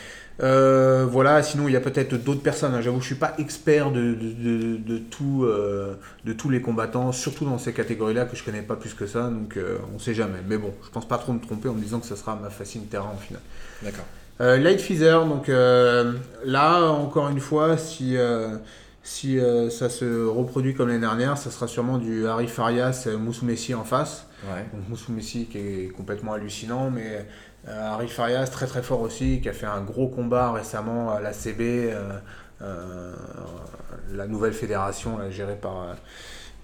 Euh, 0.41 1.05
voilà, 1.05 1.43
sinon 1.43 1.67
il 1.67 1.73
y 1.73 1.75
a 1.75 1.81
peut-être 1.81 2.15
d'autres 2.15 2.41
personnes. 2.41 2.73
hein. 2.73 2.81
J'avoue, 2.81 3.01
je 3.01 3.07
suis 3.07 3.15
pas 3.15 3.33
expert 3.39 3.91
de, 3.91 4.13
de, 4.13 4.31
de, 4.31 4.77
de 4.77 4.97
tout, 4.97 5.43
euh, 5.43 5.95
de 6.23 6.31
tous 6.33 6.49
les 6.49 6.61
combattants, 6.61 7.11
surtout 7.11 7.43
dans 7.45 7.57
ces 7.57 7.73
catégories-là 7.73 8.25
que 8.25 8.37
je 8.37 8.43
connais 8.43 8.61
pas 8.61 8.75
plus 8.77 8.93
que 8.93 9.05
ça, 9.05 9.29
donc 9.29 9.57
euh, 9.57 9.77
on 9.93 9.99
sait 9.99 10.13
jamais. 10.13 10.39
Mais 10.47 10.57
bon, 10.57 10.73
je 10.85 10.89
pense 10.91 11.07
pas 11.07 11.17
trop 11.17 11.33
me 11.33 11.41
tromper 11.41 11.67
en 11.67 11.73
me 11.73 11.81
disant 11.81 11.99
que 11.99 12.07
ce 12.07 12.15
sera 12.15 12.37
ma 12.41 12.49
facile 12.49 12.83
terrain 12.83 13.11
en 13.13 13.17
finale. 13.17 13.41
D'accord. 13.83 14.05
Euh, 14.39 14.57
Light 14.57 14.79
Feather, 14.79 15.25
donc 15.25 15.49
là 15.49 16.81
encore 16.91 17.27
une 17.27 17.41
fois, 17.41 17.77
si, 17.77 18.15
si 19.03 19.37
ça 19.69 19.89
se 19.89 20.25
reproduit 20.25 20.73
comme 20.73 20.87
l'année 20.87 21.01
dernière, 21.01 21.37
ça 21.37 21.51
sera 21.51 21.67
sûrement 21.67 21.97
du 21.97 22.25
Harry 22.25 22.47
Farias, 22.47 23.09
Moussou 23.19 23.43
Messi 23.45 23.73
en 23.73 23.83
face. 23.83 24.25
Ouais. 24.45 24.65
Donc 24.73 24.87
Moussou 24.87 25.11
Messi 25.11 25.47
qui 25.51 25.57
est 25.57 25.87
complètement 25.89 26.31
hallucinant, 26.31 26.89
mais 26.89 27.27
Harry 27.69 28.07
Farias 28.07 28.47
très 28.47 28.65
très 28.67 28.81
fort 28.81 29.01
aussi, 29.01 29.39
qui 29.41 29.49
a 29.49 29.53
fait 29.53 29.65
un 29.65 29.81
gros 29.81 30.07
combat 30.07 30.51
récemment 30.51 31.11
à 31.11 31.19
la 31.21 31.33
CB, 31.33 31.91
euh, 31.91 32.09
euh, 32.61 33.13
la 34.13 34.27
nouvelle 34.27 34.53
fédération 34.53 35.17
là, 35.17 35.29
gérée 35.29 35.55
par 35.55 35.81
euh, 35.83 35.93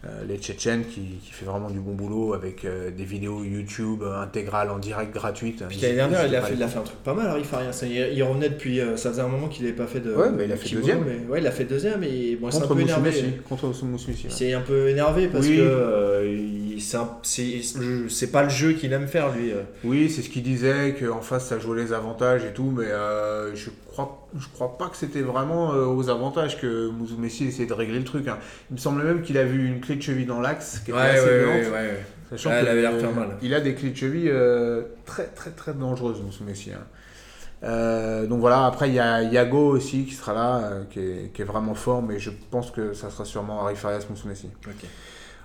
euh, 0.07 0.23
les 0.27 0.37
Tchétchènes, 0.37 0.83
qui, 0.85 1.19
qui 1.23 1.31
fait 1.31 1.45
vraiment 1.45 1.69
du 1.69 1.79
bon 1.79 1.93
boulot 1.93 2.33
avec 2.33 2.63
euh, 2.65 2.91
des 2.91 3.05
vidéos 3.05 3.43
YouTube 3.43 4.03
euh, 4.03 4.21
intégrales 4.21 4.69
en 4.69 4.77
direct 4.77 5.13
gratuites. 5.13 5.63
Puis 5.67 5.79
l'année 5.79 5.95
dernière, 5.95 6.25
il 6.27 6.35
a, 6.35 6.41
fait, 6.41 6.53
il 6.53 6.61
a 6.63 6.67
fait 6.67 6.77
un 6.79 6.83
truc 6.83 6.97
pas 7.03 7.13
mal, 7.13 7.27
Harry 7.27 7.43
Farias. 7.43 7.79
Il, 7.83 7.91
il 7.91 8.23
revenait 8.23 8.49
depuis. 8.49 8.79
euh, 8.81 8.97
Ça 8.97 9.09
faisait 9.09 9.21
un 9.21 9.27
moment 9.27 9.47
qu'il 9.47 9.63
n'avait 9.65 9.75
pas 9.75 9.87
fait 9.87 10.01
de. 10.01 10.13
Ouais, 10.13 10.29
mais 10.31 10.45
il 10.45 10.51
a 10.51 10.57
fait 10.57 10.75
deuxième. 10.75 11.03
mais- 11.05 11.27
ouais, 11.31 11.39
il 11.41 11.47
a 11.47 11.51
fait 11.51 11.63
deuxième 11.65 12.03
et 12.03 12.35
bon, 12.35 12.49
il 12.49 12.53
s'est 12.53 12.63
un 12.63 12.67
peu 12.67 12.79
énervé. 12.79 13.11
Contre 13.49 13.65
Moussou 13.67 13.85
Messi. 13.87 14.11
Il 14.23 14.25
ouais. 14.27 14.29
s'est 14.31 14.53
un 14.53 14.61
peu 14.61 14.89
énervé 14.89 15.27
parce 15.27 15.45
Oui. 15.47 15.57
que 15.57 15.61
euh, 15.61 16.37
c'est 16.79 18.31
pas 18.31 18.43
le 18.43 18.49
jeu 18.49 18.73
qu'il 18.73 18.91
aime 18.93 19.07
faire 19.07 19.31
lui. 19.31 19.51
euh. 19.51 19.61
Oui, 19.83 20.09
c'est 20.09 20.21
ce 20.21 20.29
qu'il 20.29 20.43
disait, 20.43 20.95
qu'en 20.99 21.21
face 21.21 21.45
ça 21.47 21.59
jouait 21.59 21.81
les 21.83 21.93
avantages 21.93 22.43
et 22.45 22.53
tout, 22.53 22.71
mais 22.75 22.85
euh, 22.85 23.55
je 23.55 23.69
crois, 23.91 24.27
je 24.37 24.47
crois 24.53 24.77
pas 24.77 24.87
que 24.89 24.97
c'était 24.97 25.21
vraiment 25.21 25.73
euh, 25.73 25.85
aux 25.85 26.09
avantages 26.09 26.59
que 26.59 26.89
Mouzou 26.89 27.17
Messi 27.17 27.45
essayait 27.45 27.67
de 27.67 27.73
régler 27.73 27.99
le 27.99 28.05
truc. 28.05 28.27
hein. 28.27 28.37
Il 28.69 28.75
me 28.75 28.79
semble 28.79 29.03
même 29.03 29.21
qu'il 29.21 29.37
a 29.37 29.43
vu 29.43 29.67
une 29.67 29.81
clé 29.81 29.95
de 29.95 30.01
cheville 30.01 30.25
dans 30.25 30.41
l'axe 30.41 30.79
qui 30.83 30.91
était 30.91 30.99
assez 30.99 31.25
violente, 31.39 31.73
sachant 32.29 32.49
Ouais, 32.49 32.55
avait 32.67 32.81
l'air 32.81 32.91
de 32.91 32.97
euh, 32.97 33.01
faire 33.01 33.11
mal. 33.13 33.29
Il 33.41 33.53
a 33.53 33.61
des 33.61 33.75
clés 33.75 33.91
de 33.91 33.95
cheville 33.97 34.29
euh, 34.29 34.81
très 35.05 35.25
très 35.27 35.51
très 35.51 35.73
dangereuses, 35.73 36.21
Mouzou 36.21 36.43
Messi. 36.43 36.71
hein. 36.71 36.79
Euh, 37.63 38.27
donc 38.27 38.41
voilà, 38.41 38.65
après 38.65 38.89
il 38.89 38.95
y 38.95 38.99
a 38.99 39.23
Yago 39.23 39.69
aussi 39.69 40.03
qui 40.05 40.13
sera 40.13 40.33
là, 40.33 40.57
euh, 40.57 40.83
qui, 40.91 40.99
est, 40.99 41.31
qui 41.33 41.41
est 41.41 41.45
vraiment 41.45 41.73
fort, 41.73 42.03
mais 42.03 42.19
je 42.19 42.29
pense 42.51 42.69
que 42.69 42.93
ça 42.93 43.09
sera 43.09 43.25
sûrement 43.25 43.63
Harry 43.63 43.75
Farias 43.75 44.05
Moussou 44.09 44.27
Messi. 44.27 44.49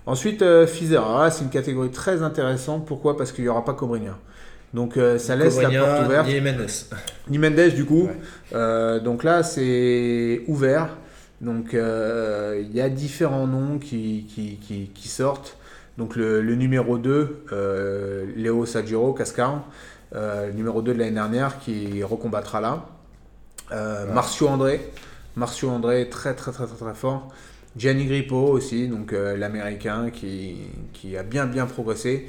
Ensuite, 0.05 0.41
euh, 0.41 0.65
Fizer, 0.65 1.01
là, 1.01 1.29
c'est 1.29 1.43
une 1.43 1.49
catégorie 1.49 1.91
très 1.91 2.23
intéressante. 2.23 2.85
Pourquoi? 2.87 3.17
Parce 3.17 3.31
qu'il 3.31 3.43
n'y 3.43 3.49
aura 3.49 3.63
pas 3.63 3.73
Cobrinha. 3.73 4.17
Donc 4.73 4.95
euh, 4.95 5.17
ça 5.17 5.35
laisse 5.35 5.61
la 5.61 5.69
porte 5.69 6.05
ouverte. 6.05 6.27
ni 6.27 6.39
Mendes. 6.39 6.67
Ni 7.29 7.37
Mendes 7.37 7.75
du 7.75 7.85
coup. 7.85 8.03
Ouais. 8.03 8.15
Euh, 8.53 8.99
donc 8.99 9.23
là, 9.23 9.43
c'est 9.43 10.43
ouvert. 10.47 10.89
Donc 11.41 11.73
euh, 11.73 12.61
il 12.63 12.73
y 12.75 12.81
a 12.81 12.89
différents 12.89 13.47
noms 13.47 13.79
qui, 13.79 14.25
qui, 14.29 14.57
qui, 14.57 14.91
qui 14.93 15.07
sortent. 15.07 15.57
Donc 15.97 16.15
le, 16.15 16.41
le 16.41 16.55
numéro 16.55 16.97
2, 16.97 17.45
euh, 17.51 18.25
Léo 18.35 18.65
Sajiro 18.65 19.13
Cascar, 19.13 19.65
le 20.13 20.51
numéro 20.53 20.81
2 20.81 20.93
de 20.93 20.99
l'année 20.99 21.11
dernière 21.11 21.59
qui 21.59 22.01
recombattra 22.03 22.61
là. 22.61 22.85
Ouais. 23.71 23.77
Marcio 24.13 24.47
André. 24.47 24.89
Marcio 25.35 25.69
André, 25.69 26.09
très 26.09 26.33
très 26.33 26.51
très 26.51 26.65
très 26.65 26.75
très 26.77 26.93
fort. 26.93 27.29
Gianni 27.77 28.05
Grippo 28.05 28.35
aussi, 28.35 28.87
donc 28.87 29.13
euh, 29.13 29.37
l'américain 29.37 30.09
qui, 30.11 30.55
qui 30.93 31.15
a 31.17 31.23
bien 31.23 31.45
bien 31.45 31.65
progressé. 31.65 32.25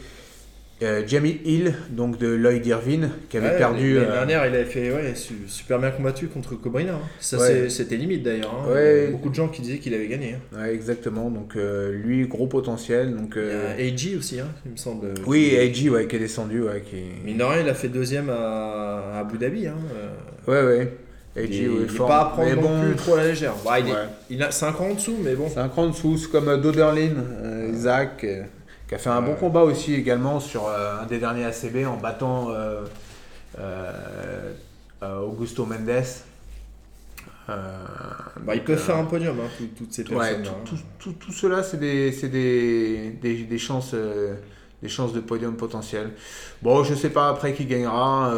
Euh, 0.83 1.05
Jamie 1.07 1.39
Hill, 1.45 1.75
donc 1.91 2.19
de 2.19 2.27
Lloyd 2.27 2.67
Irvine, 2.67 3.11
qui 3.29 3.37
avait 3.37 3.51
Ouais, 3.51 3.59
perdu. 3.59 3.95
L'année 3.95 4.07
euh, 4.09 4.13
dernière, 4.15 4.47
il 4.47 4.55
avait 4.57 4.65
fait 4.65 4.91
ouais, 4.93 5.15
su- 5.15 5.45
super 5.47 5.79
bien 5.79 5.93
combattu 5.93 6.27
contre 6.27 6.57
Cobrina. 6.57 6.95
hein. 6.95 7.01
Ça, 7.21 7.39
Ouais. 7.39 7.69
c'était 7.71 7.97
limite 7.97 8.25
d'ailleurs. 8.25 8.53
hein. 8.67 8.73
Ouais. 8.73 9.07
Beaucoup 9.13 9.29
de 9.29 9.35
gens 9.37 9.47
qui 9.47 9.63
disaient 9.63 9.79
qu'il 9.79 9.95
avait 9.95 10.09
gagné. 10.09 10.35
hein. 10.57 10.65
Exactement. 10.65 11.31
Donc 11.31 11.55
euh, 11.55 11.93
lui, 11.93 12.27
gros 12.27 12.49
potentiel. 12.49 13.15
Donc, 13.15 13.35
Il 13.37 13.43
y 13.43 13.45
euh, 13.45 13.71
a 13.71 13.81
AJ 13.81 14.17
aussi, 14.19 14.41
hein, 14.41 14.49
il 14.67 14.73
me 14.73 14.77
semble. 14.77 15.15
oui, 15.25 15.57
AJ, 15.57 15.89
ouais, 15.89 16.09
qui 16.09 16.17
est 16.17 16.19
descendu, 16.19 16.63
ouais, 16.63 16.83
qui. 16.85 16.97
Mine 17.25 17.39
de 17.39 17.45
rien, 17.45 17.63
il 17.63 17.69
a 17.69 17.75
fait 17.75 17.89
deuxième 17.89 18.29
à, 18.29 19.13
à 19.15 19.19
Abu 19.21 19.39
Dhabi. 19.39 19.69
Hein. 19.69 19.77
euh. 19.95 20.51
Ouais, 20.51 20.79
ouais. 20.79 20.93
AJ, 21.37 21.49
il, 21.51 21.71
ouais, 21.71 21.83
est 21.85 21.89
fort. 21.89 22.09
pas 22.09 22.21
à 22.21 22.25
prendre 22.27 22.49
Mais 22.49 22.55
non 22.57 22.63
bon, 22.63 22.81
plus 22.83 22.97
trop 22.97 23.15
à 23.15 23.17
la 23.19 23.29
légère. 23.29 23.55
Bah, 23.65 23.79
il, 23.81 23.89
est- 23.89 23.93
ouais. 23.93 23.99
il 24.31 24.43
a 24.43 24.51
5 24.51 24.81
ans 24.81 24.91
en 24.91 24.95
dessous, 24.95 25.17
mais 25.23 25.35
bon. 25.35 25.49
C'est 25.49 25.61
un 25.61 25.69
cran 25.69 25.85
en 25.85 25.89
dessous. 25.91 26.17
C'est 26.19 26.31
comme 26.31 26.49
euh, 26.49 26.57
Doderlin, 26.59 27.15
euh, 27.17 27.71
Isaac, 27.73 28.25
euh, 28.25 28.43
qui 28.89 28.95
a 28.95 28.99
fait 28.99 29.09
un 29.11 29.23
bon 29.23 29.33
Ouais. 29.33 29.37
combat 29.39 29.63
aussi 29.63 29.95
également 29.95 30.41
sur 30.41 30.67
euh, 30.69 31.01
un 31.03 31.07
des 31.07 31.19
derniers 31.19 31.45
ACB 31.45 31.87
en 31.87 31.97
battant 31.97 32.51
euh, 32.51 32.83
euh, 33.59 34.53
euh, 35.03 35.21
Augusto 35.21 35.65
Mendes. 35.65 36.05
Euh, 37.49 37.55
Bah, 38.43 38.55
ils 38.55 38.63
peuvent 38.63 38.77
euh, 38.79 38.81
faire 38.81 38.97
un 38.97 39.05
podium, 39.05 39.37
hein, 39.41 39.49
tout- 39.59 39.69
toutes 39.77 39.93
ces 39.93 40.03
Ouais, 40.09 40.35
personnes. 40.37 40.45
tout, 40.65 40.77
tout, 40.77 40.83
tout, 40.99 41.13
tout 41.15 41.33
cela, 41.33 41.63
c'est 41.63 41.79
des, 41.79 42.13
c'est 42.13 42.29
des, 42.29 43.11
des, 43.21 43.43
des 43.45 43.59
chances, 43.59 43.93
euh, 43.95 44.35
des 44.83 44.89
chances 44.89 45.13
de 45.13 45.21
podium 45.21 45.57
potentielles. 45.57 46.11
Bon, 46.63 46.85
je 46.85 46.95
sais 46.95 47.11
pas 47.11 47.29
après 47.29 47.53
qui 47.55 47.65
gagnera. 47.67 48.33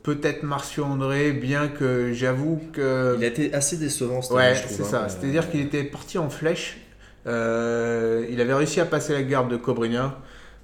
Euh, 0.00 0.14
Peut-être 0.14 0.42
Marcio 0.42 0.84
André, 0.84 1.32
bien 1.32 1.68
que 1.68 2.12
j'avoue 2.12 2.60
que. 2.72 3.14
Il 3.18 3.24
a 3.24 3.28
été 3.28 3.52
assez 3.54 3.76
décevant 3.76 4.22
cette 4.22 4.32
Ouais, 4.36 4.44
année, 4.46 4.54
je 4.56 4.62
trouve. 4.62 4.76
c'est 4.76 4.82
hein. 4.96 5.08
ça. 5.08 5.08
C'est-à-dire 5.08 5.50
qu'il 5.50 5.60
était 5.60 5.84
parti 5.84 6.18
en 6.18 6.30
flèche. 6.30 6.78
Euh, 7.26 8.26
il 8.30 8.40
avait 8.40 8.54
réussi 8.54 8.80
à 8.80 8.86
passer 8.86 9.12
la 9.12 9.22
garde 9.22 9.50
de 9.50 9.56
Cobrinha. 9.56 10.16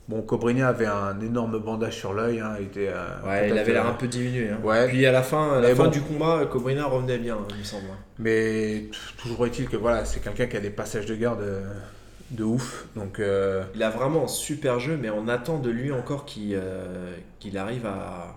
Bon, 0.08 0.22
Cobrinha 0.22 0.68
avait 0.68 0.86
un 0.86 1.20
énorme 1.20 1.58
bandage 1.58 1.96
sur 1.96 2.14
l'œil. 2.14 2.40
hein, 2.40 2.54
était, 2.60 2.88
euh, 2.88 3.28
Ouais, 3.28 3.50
il 3.50 3.58
avait 3.58 3.72
l'air 3.72 3.86
euh, 3.86 3.90
un 3.90 3.94
peu 3.94 4.06
diminué. 4.06 4.50
hein. 4.50 4.58
ouais. 4.64 4.86
Puis 4.88 5.04
à 5.04 5.12
la 5.12 5.22
fin, 5.22 5.58
à 5.58 5.60
la 5.60 5.74
fin 5.74 5.84
bon. 5.84 5.90
du 5.90 6.00
combat, 6.00 6.46
Cobrina 6.50 6.86
revenait 6.86 7.18
bien, 7.18 7.36
il 7.50 7.56
me 7.58 7.64
semble. 7.64 7.86
Mais 8.18 8.84
toujours 9.18 9.46
est-il 9.46 9.68
que 9.68 9.76
voilà, 9.76 10.04
c'est 10.04 10.20
quelqu'un 10.20 10.46
qui 10.46 10.56
a 10.56 10.60
des 10.60 10.70
passages 10.70 11.06
de 11.06 11.14
garde 11.16 11.42
euh, 11.42 11.60
de 12.30 12.44
ouf. 12.44 12.86
Donc, 12.94 13.18
euh, 13.20 13.64
Il 13.74 13.82
a 13.82 13.90
vraiment 13.90 14.24
un 14.24 14.28
super 14.28 14.78
jeu, 14.80 14.96
mais 15.00 15.10
on 15.10 15.26
attend 15.28 15.58
de 15.58 15.70
lui 15.70 15.90
encore 15.92 16.24
qu'il 16.24 16.54
euh, 16.54 17.12
arrive 17.56 17.84
à 17.86 18.36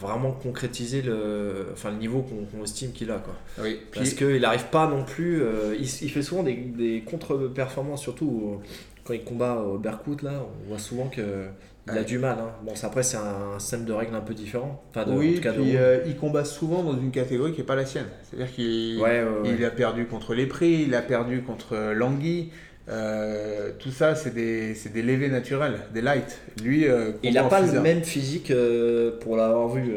vraiment 0.00 0.32
concrétiser 0.32 1.02
le, 1.02 1.66
enfin, 1.72 1.90
le 1.90 1.96
niveau 1.98 2.22
qu'on 2.22 2.62
estime 2.64 2.92
qu'il 2.92 3.10
a. 3.10 3.18
Quoi. 3.18 3.34
oui. 3.62 3.78
Parce 3.94 4.14
qu'il 4.14 4.40
n'arrive 4.40 4.66
pas 4.66 4.86
non 4.88 5.04
plus. 5.04 5.42
euh, 5.42 5.74
il, 5.78 5.82
il 5.84 6.10
fait 6.10 6.22
souvent 6.22 6.42
des, 6.42 6.54
des 6.54 7.02
contre-performances, 7.06 8.02
surtout 8.02 8.60
quand 9.04 9.14
il 9.14 9.22
combat 9.24 9.56
au 9.62 9.78
Berkut. 9.78 10.22
Là, 10.22 10.42
on 10.64 10.68
voit 10.68 10.78
souvent 10.78 11.08
qu'il 11.08 11.22
a 11.24 11.92
Ouais. 11.94 12.04
du 12.04 12.18
mal. 12.18 12.36
hein. 12.38 12.50
Bon, 12.66 12.74
après, 12.82 13.02
c'est 13.02 13.16
un 13.16 13.58
système 13.58 13.86
de 13.86 13.92
règles 13.94 14.14
un 14.14 14.20
peu 14.20 14.34
différent. 14.34 14.82
Enfin, 14.90 15.06
de, 15.06 15.12
en 15.12 15.16
oui, 15.16 15.40
cas, 15.40 15.52
de 15.52 15.62
puis 15.62 15.76
euh, 15.78 16.00
il 16.06 16.16
combat 16.16 16.44
souvent 16.44 16.82
dans 16.82 16.92
une 16.92 17.10
catégorie 17.10 17.52
qui 17.52 17.60
n'est 17.60 17.66
pas 17.66 17.76
la 17.76 17.86
sienne. 17.86 18.08
C'est-à-dire 18.24 18.52
qu'il 18.54 18.98
Ouais, 19.00 19.22
ouais, 19.22 19.48
ouais. 19.48 19.54
il 19.58 19.64
a 19.64 19.70
perdu 19.70 20.04
contre 20.06 20.34
les 20.34 20.44
prix, 20.46 20.82
il 20.86 20.94
a 20.94 21.00
perdu 21.00 21.40
contre 21.42 21.72
euh, 21.72 21.94
Langui. 21.94 22.50
Euh, 22.90 23.70
tout 23.78 23.90
ça, 23.90 24.14
c'est 24.14 24.32
des, 24.34 24.74
des 24.94 25.02
levées 25.02 25.28
naturels, 25.28 25.78
des 25.92 26.00
lights. 26.00 26.38
Lui, 26.62 26.86
euh, 26.88 27.12
Il 27.22 27.34
n'a 27.34 27.44
pas 27.44 27.60
le 27.60 27.80
même 27.80 28.02
physique, 28.02 28.50
euh, 28.50 29.18
pour 29.20 29.36
l'avoir 29.36 29.68
vu 29.68 29.92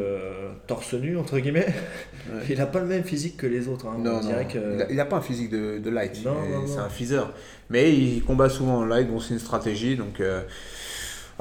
torse 0.68 0.94
nu, 0.94 1.18
entre 1.18 1.40
guillemets. 1.40 1.68
Ouais. 2.32 2.42
Il 2.50 2.58
n'a 2.58 2.66
pas 2.66 2.80
le 2.80 2.86
même 2.88 3.04
physique 3.04 3.38
que 3.38 3.48
les 3.48 3.68
autres. 3.68 3.88
hein. 3.88 3.96
Non, 3.98 4.12
On 4.12 4.14
non, 4.16 4.28
dirait 4.28 4.46
que... 4.48 4.58
il, 4.76 4.82
a, 4.82 4.92
il 4.92 5.00
a 5.00 5.06
pas 5.06 5.18
un 5.18 5.22
physique 5.22 5.50
de, 5.50 5.78
de 5.80 5.90
light, 5.90 6.20
c'est 6.68 6.80
un 6.80 6.90
feezer. 6.90 7.34
Mais 7.70 7.94
il 7.94 8.24
combat 8.24 8.50
souvent 8.50 8.80
en 8.80 8.86
light, 8.86 9.10
bon 9.10 9.20
c'est 9.20 9.34
une 9.34 9.40
stratégie, 9.40 9.96
donc 9.96 10.22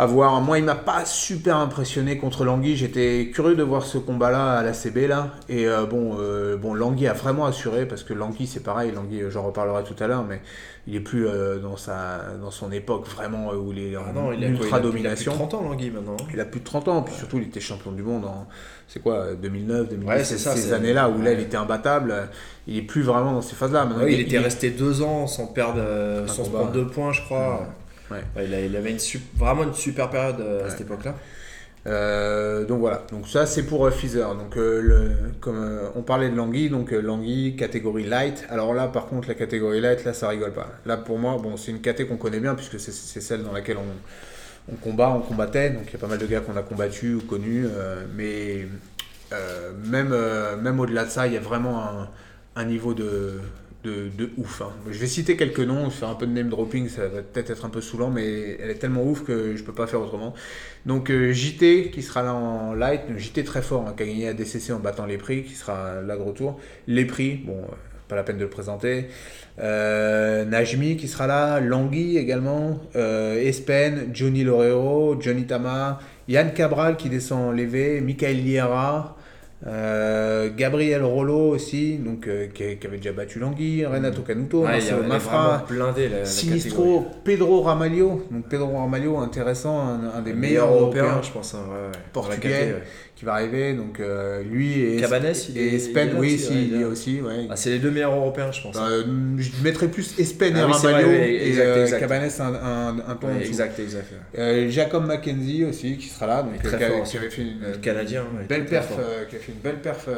à 0.01 0.07
voir. 0.07 0.41
Moi 0.41 0.59
il 0.59 0.65
m'a 0.65 0.75
pas 0.77 1.05
super 1.05 1.57
impressionné 1.59 2.17
contre 2.17 2.45
Langui, 2.45 2.75
j'étais 2.75 3.31
curieux 3.35 3.55
de 3.55 3.63
voir 3.63 3.83
ce 3.85 3.99
combat-là 3.99 4.53
à 4.59 4.63
la 4.63 4.73
CB 4.73 5.07
là, 5.07 5.33
et 5.51 5.67
euh, 5.69 5.85
bon, 5.85 6.17
euh, 6.19 6.57
bon 6.57 6.73
Langui 6.73 7.07
a 7.07 7.13
vraiment 7.13 7.45
assuré, 7.45 7.85
parce 7.87 8.03
que 8.03 8.15
Langui 8.15 8.47
c'est 8.47 8.63
pareil, 8.63 8.93
Langui 8.93 9.21
j'en 9.29 9.43
reparlerai 9.43 9.83
tout 9.85 10.03
à 10.03 10.07
l'heure, 10.07 10.25
mais 10.25 10.41
il 10.87 10.97
est 10.97 11.01
plus 11.01 11.27
euh, 11.29 11.59
dans, 11.59 11.77
sa, 11.77 12.21
dans 12.41 12.51
son 12.51 12.73
époque 12.73 13.07
vraiment 13.09 13.51
où 13.53 13.73
il 13.73 13.93
est 13.93 13.97
en 13.99 14.03
Ah 14.09 14.13
non, 14.15 14.33
il 14.33 14.37
a, 14.37 14.39
quoi, 14.39 14.39
il 14.39 14.45
a- 14.45 14.49
ultra 14.49 14.67
il 14.67 14.73
a 14.75 14.79
plus 14.79 14.81
de 14.81 14.93
domination. 14.93 15.33
30 15.33 15.55
ans, 15.55 15.63
Langui, 15.63 15.91
maintenant. 15.91 16.17
hein. 16.19 16.27
Il 16.33 16.41
a 16.41 16.45
plus 16.47 16.61
de 16.61 16.65
30 16.65 16.89
ans, 16.89 17.03
puis 17.03 17.15
surtout 17.15 17.37
il 17.37 17.45
était 17.45 17.61
champion 17.61 17.93
du 17.93 18.03
monde 18.03 18.25
en 18.25 18.47
c'est 18.89 19.01
quoi 19.01 19.35
2009, 19.35 19.89
2010, 19.91 20.09
Ouais, 20.09 20.25
c'est 20.25 20.39
ça, 20.39 20.57
ces 20.57 20.73
années-là 20.73 21.11
où 21.11 21.19
là 21.19 21.31
ouais. 21.31 21.35
il 21.35 21.41
était 21.41 21.57
imbattable. 21.59 22.29
Il 22.67 22.77
est 22.79 22.83
plus 22.83 23.03
vraiment 23.03 23.33
dans 23.33 23.43
ces 23.43 23.55
phases-là. 23.55 23.87
Ouais, 23.87 24.15
il 24.15 24.21
était 24.21 24.39
resté 24.39 24.71
deux 24.71 25.03
ans 25.03 25.27
sans 25.27 25.47
perdre, 25.47 25.81
sans 26.27 26.45
se 26.45 26.51
prendre 26.51 26.73
deux 26.73 26.87
points, 26.87 27.13
je 27.13 27.21
crois. 27.23 27.67
Ouais. 28.11 28.19
Ouais, 28.37 28.45
il, 28.47 28.55
a- 28.55 28.61
il 28.61 28.77
avait 28.77 28.91
une 28.91 28.99
vraiment 29.37 29.63
une 29.65 29.75
super 29.75 30.11
période 30.11 30.41
euh, 30.41 30.61
à 30.61 30.65
Ouais. 30.65 30.71
cette 30.71 30.81
époque-là. 30.83 31.15
Euh, 31.87 32.67
donc 32.67 32.81
voilà, 32.81 33.07
donc 33.11 33.27
ça 33.27 33.47
c'est 33.47 33.63
pour 33.63 33.87
euh, 33.87 33.91
Feather. 33.91 34.35
Donc 34.35 34.57
euh, 34.59 34.83
le- 34.83 35.33
comme 35.41 35.81
on 35.95 36.03
parlait 36.03 36.29
de 36.29 36.37
Langui, 36.37 36.69
donc 36.69 36.91
Langui 36.91 37.57
catégorie 37.57 38.05
light. 38.05 38.45
Alors 38.51 38.75
là 38.75 38.87
par 38.89 39.07
contre 39.07 39.29
la 39.29 39.35
catégorie 39.35 39.81
light, 39.81 40.05
là 40.05 40.13
ça 40.13 40.29
rigole 40.29 40.53
pas. 40.53 40.69
Là 40.85 40.99
pour 40.99 41.19
moi, 41.19 41.39
bon 41.43 41.57
c'est 41.57 41.71
une 41.71 41.81
caté 41.81 42.07
qu'on 42.07 42.19
connaît 42.19 42.41
bien 42.41 42.55
puisque 42.55 42.79
c'est- 42.79 43.21
celle 43.21 43.43
dans 43.45 43.53
laquelle 43.53 43.79
on, 43.79 44.73
on 44.73 44.77
combat, 44.77 45.11
on 45.11 45.21
combattait. 45.21 45.71
Donc 45.71 45.85
il 45.87 45.93
y 45.95 45.97
a 45.97 45.99
pas 45.99 46.07
mal 46.07 46.19
de 46.19 46.27
gars 46.27 46.41
qu'on 46.41 46.57
a 46.57 46.63
combattu 46.63 47.15
ou 47.15 47.21
connus, 47.23 47.67
mais 48.15 48.67
même 49.87 50.15
même 50.61 50.81
au-delà 50.81 51.05
de 51.07 51.11
ça, 51.11 51.27
il 51.27 51.33
y 51.33 51.37
a 51.39 51.41
vraiment 51.41 51.83
un, 51.83 52.09
un 52.57 52.65
niveau 52.67 52.93
de 52.93 53.41
de, 53.85 54.31
ouf. 54.37 54.63
hein. 54.63 54.73
Je 54.91 54.99
vais 54.99 55.07
citer 55.07 55.37
quelques 55.37 55.61
noms, 55.61 55.89
faire 55.91 56.11
un 56.11 56.15
peu 56.15 56.27
de 56.27 56.33
name 56.33 56.49
dropping, 56.49 56.89
ça 56.89 57.09
va 57.09 57.23
peut-être 57.23 57.51
être 57.51 57.65
un 57.65 57.71
peu 57.71 57.81
saoulant, 57.81 58.11
mais 58.11 58.59
elle 58.61 58.71
est 58.71 58.75
tellement 58.75 59.03
ouf 59.05 59.25
que 59.25 59.57
je 59.57 59.63
peux 59.63 59.73
pas 59.73 59.87
faire 59.87 60.01
autrement. 60.01 60.35
Donc 60.87 61.11
euh, 61.11 61.33
JT 61.33 61.91
qui 61.91 62.03
sera 62.03 62.23
là 62.23 62.35
en 62.35 62.75
light, 62.75 63.03
JT 63.17 63.45
très 63.45 63.63
fort, 63.63 63.87
hein, 63.89 63.95
qui 63.97 64.03
a 64.03 64.07
gagné 64.07 64.29
à 64.29 64.35
DCC 64.35 64.73
en 64.73 64.81
battant 64.81 65.07
les 65.07 65.19
prix, 65.19 65.45
qui 65.45 65.55
sera 65.55 66.01
là 66.03 66.17
de 66.17 66.23
retour. 66.23 66.61
Les 66.87 67.05
prix, 67.07 67.37
bon, 67.37 67.57
euh, 67.59 67.75
pas 68.09 68.17
la 68.17 68.23
peine 68.23 68.37
de 68.37 68.43
le 68.43 68.51
présenter. 68.51 69.07
Euh, 69.61 70.45
Najmi 70.45 70.97
qui 70.97 71.09
sera 71.09 71.27
là, 71.27 71.61
Langui 71.61 72.17
également, 72.19 72.81
euh, 72.97 73.41
Espen, 73.41 74.11
Johnny 74.13 74.43
Lorero, 74.45 75.21
Johnny 75.21 75.45
Tama, 75.47 76.01
Yann 76.29 76.53
Cabral 76.53 76.97
qui 76.97 77.09
descend 77.09 77.49
en 77.49 77.53
lévé, 77.53 78.01
Michael 78.01 78.43
Liera, 78.43 79.17
euh, 79.67 80.49
Gabriel 80.57 81.03
Rollo 81.05 81.51
aussi, 81.51 81.99
donc, 81.99 82.27
euh, 82.27 82.47
qui, 82.53 82.77
qui 82.79 82.87
avait 82.87 82.97
déjà 82.97 83.13
battu 83.13 83.39
Langui, 83.39 83.85
Renato 83.85 84.23
Canuto, 84.23 84.61
Ouais, 84.63 84.73
Marcelo 84.73 85.03
Mafra. 85.03 85.49
vraiment 85.49 85.67
blindé, 85.69 86.09
la- 86.09 86.19
la 86.21 86.25
catégorie. 86.25 86.31
Sinistro, 86.61 87.07
Pedro 87.25 87.61
Ramalho, 87.63 88.25
donc 88.31 88.49
Pedro 88.49 88.79
Ramalho, 88.79 89.19
intéressant, 89.19 89.79
un, 89.81 90.19
un 90.19 90.23
des 90.23 90.33
Le 90.33 90.37
meilleurs 90.39 90.67
meilleur 90.69 90.83
européens, 90.83 91.21
je 91.23 91.31
pense. 91.31 91.55
hein, 91.55 91.59
ouais, 91.71 91.99
Portugais. 92.13 92.75
Qui 93.21 93.27
va 93.27 93.35
arriver, 93.35 93.75
donc 93.75 94.01
euh, 94.01 94.43
lui 94.43 94.81
et, 94.81 94.97
Cabanes, 94.97 95.35
il 95.51 95.59
et 95.59 95.75
Espen, 95.77 96.09
il 96.09 96.11
est 96.11 96.15
là 96.15 96.21
oui, 96.21 96.35
aussi, 96.37 96.43
si, 96.47 96.53
ouais, 96.53 96.63
il 96.63 96.81
est 96.81 96.85
aussi, 96.85 97.21
ouais. 97.21 97.47
Ah, 97.51 97.57
c'est 97.57 97.69
les 97.69 97.79
deux 97.79 97.91
meilleurs 97.91 98.15
européens, 98.15 98.51
je 98.51 98.63
pense. 98.63 98.79
hein. 98.79 98.89
Euh, 98.91 99.05
je 99.37 99.51
mettrais 99.63 99.89
plus 99.89 100.19
Espen 100.19 100.57
et 100.57 100.61
Ah 100.61 100.67
oui, 100.67 100.73
c'est 100.81 100.87
Ramalho 100.87 101.09
vrai, 101.09 101.35
et 101.35 101.61
euh, 101.61 101.85
exact. 101.85 102.01
Cabanes 102.01 102.31
un, 102.39 102.55
un, 102.55 102.99
un 103.11 103.15
ton 103.17 103.29
en 103.29 103.35
Ouais, 103.37 103.47
exact, 103.47 103.79
exact. 103.79 104.07
Euh, 104.39 104.71
Jacob 104.71 105.05
Mackenzie 105.05 105.67
aussi 105.67 105.99
qui 105.99 106.07
sera 106.09 106.27
là, 106.27 106.43
donc 106.43 106.63
très 106.63 106.79
qui, 106.79 106.85
fort 106.85 107.03
qui 107.05 107.17
avait 107.19 107.29
fait 107.29 107.43
une 107.43 107.81
Canadien. 107.83 108.25
belle 108.49 108.65
perf, 108.65 108.89
qui 109.29 109.37
a 109.37 109.39
fait 109.39 109.53
une 109.53 109.59
belle 109.59 109.83
perf 109.83 110.09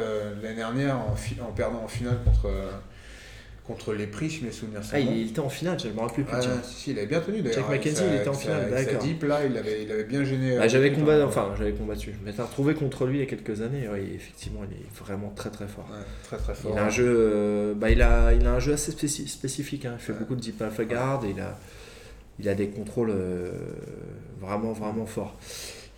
l'année 0.41 0.55
dernière 0.55 0.95
en, 0.95 1.13
en 1.45 1.51
perdant 1.51 1.81
en 1.83 1.87
finale 1.89 2.19
contre 2.23 2.47
contre 3.65 3.93
les 3.93 4.07
prix, 4.07 4.29
si 4.29 4.43
mes 4.43 4.51
souvenirs 4.51 4.83
sont 4.83 4.91
Ah, 4.93 4.99
il, 4.99 5.29
était 5.29 5.39
en 5.39 5.47
finale, 5.47 5.79
je 5.79 5.87
me 5.87 5.99
rappelle 6.01 6.25
plus. 6.25 6.35
Ah, 6.37 6.41
si, 6.63 6.91
il 6.91 6.97
avait 6.97 7.07
bien 7.07 7.21
tenu 7.21 7.41
d'ailleurs. 7.41 7.65
Jack 7.71 7.95
sa- 7.95 8.05
il 8.07 8.15
était 8.15 8.27
en 8.27 8.33
finale, 8.33 8.69
d'accord. 8.69 9.01
deep 9.01 9.23
là, 9.23 9.39
il 9.49 9.55
avait, 9.57 9.83
il 9.83 9.91
avait 9.91 10.03
bien 10.03 10.25
gêné. 10.25 10.57
Euh, 10.57 10.67
j'avais 10.67 10.89
beaucoup, 10.89 11.01
combattu, 11.01 11.21
hein. 11.21 11.25
enfin 11.27 11.49
j'avais 11.57 11.71
combattu. 11.71 12.13
Je 12.19 12.25
m'étais 12.29 12.41
retrouvé 12.41 12.73
contre 12.73 13.05
lui 13.05 13.17
il 13.17 13.19
y 13.21 13.23
a 13.23 13.25
quelques 13.25 13.61
années. 13.61 13.83
et 13.97 14.15
effectivement, 14.15 14.61
il 14.69 14.75
est 14.75 14.99
vraiment 15.05 15.31
très 15.33 15.49
très 15.49 15.67
fort. 15.67 15.87
Ouais, 15.89 15.97
très 16.25 16.37
très 16.37 16.53
fort. 16.53 16.71
Il 16.75 16.77
a 16.79 16.85
un 16.85 16.89
jeu, 16.89 17.05
euh, 17.07 17.73
bah, 17.73 17.89
il 17.89 18.01
a, 18.01 18.33
il 18.33 18.45
a 18.45 18.51
un 18.51 18.59
jeu 18.59 18.73
assez 18.73 18.91
spéci- 18.91 19.29
spécifique. 19.29 19.85
hein. 19.85 19.95
Il 19.97 20.03
fait 20.03 20.11
Ouais. 20.11 20.19
beaucoup 20.19 20.35
de 20.35 20.41
deep 20.41 20.61
alpha 20.61 20.83
guard. 20.83 21.23
Et 21.25 21.29
il 21.29 21.39
a, 21.39 21.57
il 22.39 22.49
a 22.49 22.55
des 22.55 22.67
contrôles 22.67 23.11
euh, 23.11 23.51
vraiment 24.41 24.73
vraiment 24.73 25.05
forts. 25.05 25.37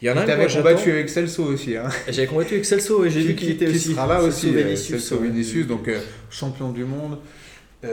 Il 0.03 0.07
y 0.07 0.11
en 0.11 0.17
a 0.17 0.25
moi, 0.35 0.45
combattu 0.45 0.91
avec 0.91 1.09
Celso 1.09 1.45
aussi. 1.45 1.77
Hein. 1.77 1.89
J'avais 2.09 2.27
combattu 2.27 2.53
avec 2.53 2.65
Celso 2.65 3.05
et 3.05 3.09
j'ai 3.09 3.21
vu 3.21 3.33
qu'il 3.33 3.49
était 3.49 3.65
qui 3.65 3.75
aussi. 3.75 3.93
sera 3.93 4.05
là 4.05 4.21
aussi. 4.21 4.51
Vinicius, 4.53 5.01
Celso. 5.03 5.17
Vinicius, 5.23 5.65
donc 5.65 5.89
champion 6.29 6.69
du 6.71 6.83
monde 6.83 7.17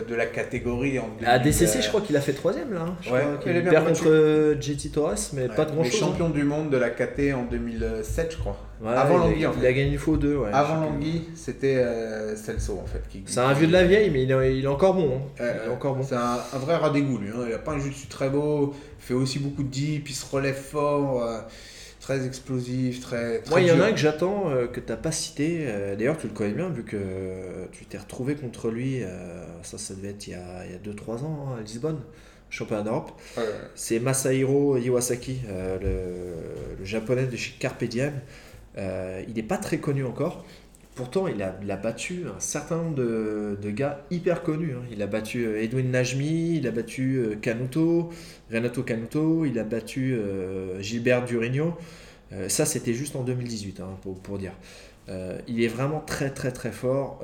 de 0.00 0.14
la 0.14 0.26
catégorie 0.26 0.98
en 0.98 1.08
À 1.26 1.38
2000, 1.38 1.52
DCC, 1.52 1.78
euh, 1.78 1.82
je 1.82 1.88
crois 1.88 2.00
qu'il 2.00 2.16
a 2.16 2.20
fait 2.20 2.32
troisième 2.32 2.72
là. 2.72 2.80
hein. 2.88 2.96
Je 3.02 3.12
Ouais, 3.12 3.20
crois 3.40 3.52
il 3.52 3.64
perd 3.64 3.86
contre 3.86 4.08
euh, 4.08 4.60
JT 4.60 4.88
Torres, 4.90 5.14
mais 5.34 5.42
ouais, 5.42 5.48
pas 5.54 5.64
de 5.64 5.72
grand 5.72 5.84
chose. 5.84 5.94
champion 6.00 6.30
du 6.30 6.44
monde 6.44 6.70
de 6.70 6.76
la 6.76 6.90
KT 6.90 7.32
en 7.34 7.44
2007, 7.50 8.32
je 8.32 8.38
crois. 8.38 8.56
Avant 8.84 9.18
Langui, 9.18 9.46
en 9.46 9.52
Il 9.60 9.64
a 9.66 9.72
gagné 9.72 9.92
une 9.92 9.98
fois 9.98 10.14
ou 10.14 10.16
deux. 10.16 10.38
Avant. 10.52 10.80
Langui, 10.80 11.28
c'était 11.36 11.76
euh, 11.76 12.34
Celso 12.34 12.80
en 12.82 12.86
fait. 12.86 13.02
qui- 13.08 13.22
C'est 13.26 13.38
un 13.40 13.52
vieux 13.52 13.68
de 13.68 13.72
la 13.72 13.84
vieille, 13.84 14.10
mais 14.10 14.24
il 14.24 14.30
est, 14.32 14.58
il 14.58 14.64
est 14.64 14.68
encore 14.68 14.94
bon. 14.94 15.18
hein. 15.18 15.20
Euh, 15.40 15.52
il 15.64 15.68
est 15.70 15.72
encore 15.72 15.94
bon. 15.94 16.02
C'est 16.02 16.16
un, 16.16 16.38
un 16.52 16.58
vrai 16.58 16.74
rat 16.76 16.90
d'égout 16.90 17.18
lui. 17.18 17.28
hein. 17.28 17.44
Il 17.46 17.52
a 17.54 17.58
pas 17.58 17.72
un 17.72 17.78
jeu 17.78 17.90
dessus 17.90 18.08
très 18.08 18.28
beau. 18.28 18.74
Il 18.98 19.04
fait 19.04 19.14
aussi 19.14 19.38
beaucoup 19.38 19.62
de 19.62 19.68
deep. 19.68 20.08
Il 20.08 20.14
se 20.14 20.26
relève 20.34 20.56
fort. 20.56 21.22
Très 22.02 22.26
explosif. 22.26 23.00
Très. 23.00 23.40
très 23.40 23.50
Moi, 23.50 23.60
il 23.62 23.68
y 23.68 23.72
en 23.72 23.80
a 23.80 23.86
un 23.86 23.92
que 23.92 23.96
j'attends 23.98 24.50
euh, 24.50 24.66
que 24.66 24.80
t'as 24.80 24.96
pas 24.96 25.12
cité. 25.12 25.60
euh, 25.66 25.96
D'ailleurs, 25.96 26.18
tu 26.18 26.26
le 26.26 26.34
connais 26.34 26.52
bien 26.52 26.68
vu 26.68 26.84
que 26.84 26.96
euh, 27.00 27.66
tu 27.72 27.86
t'es 27.86 27.96
retrouvé 27.98 28.34
contre 28.34 28.70
lui. 28.70 29.02
euh, 29.02 29.44
ça, 29.62 29.78
ça 29.78 29.94
devait 29.94 30.08
être 30.10 30.26
il 30.26 30.32
y 30.32 30.34
a, 30.34 30.66
il 30.66 30.72
y 30.72 30.74
a 30.74 30.78
2-3 30.78 31.24
ans 31.24 31.48
hein, 31.48 31.56
à 31.58 31.62
Lisbonne, 31.62 32.00
championnat 32.50 32.82
d'Europe. 32.82 33.12
Ouais. 33.36 33.44
C'est 33.74 34.00
Masahiro 34.00 34.76
Iwasaki, 34.76 35.40
le, 35.48 36.76
le 36.78 36.84
japonais 36.84 37.26
de 37.26 37.36
chez 37.36 37.54
Carpe 37.58 37.84
Diem. 37.84 38.12
Il 38.76 39.34
n'est 39.34 39.42
pas 39.42 39.58
très 39.58 39.78
connu 39.78 40.04
encore. 40.04 40.44
Pourtant, 40.94 41.26
il 41.26 41.42
a, 41.42 41.76
battu 41.76 42.24
un 42.26 42.38
certain 42.38 42.76
nombre 42.76 42.96
de, 42.96 43.70
gars 43.70 44.04
hyper 44.10 44.42
connus. 44.42 44.74
hein. 44.74 44.82
Il 44.90 45.00
a 45.02 45.06
battu 45.06 45.46
euh, 45.46 45.62
Edwin 45.62 45.90
Najmi, 45.90 46.56
il 46.56 46.66
a 46.66 46.70
battu 46.70 47.16
euh, 47.16 47.36
Canuto, 47.36 48.10
Renato 48.50 48.82
Canuto, 48.82 49.46
il 49.46 49.58
a 49.58 49.64
battu 49.64 50.12
euh, 50.14 50.80
Gilbert 50.82 51.24
Durigno. 51.24 51.76
Ça, 52.48 52.64
c'était 52.64 52.94
juste 52.94 53.14
en 53.14 53.24
2018, 53.24 53.80
hein, 53.80 53.98
pour, 54.22 54.38
dire. 54.38 54.52
Il 55.48 55.62
est 55.62 55.68
vraiment 55.68 56.00
très 56.00 56.30
très 56.30 56.50
très 56.50 56.72
fort. 56.72 57.20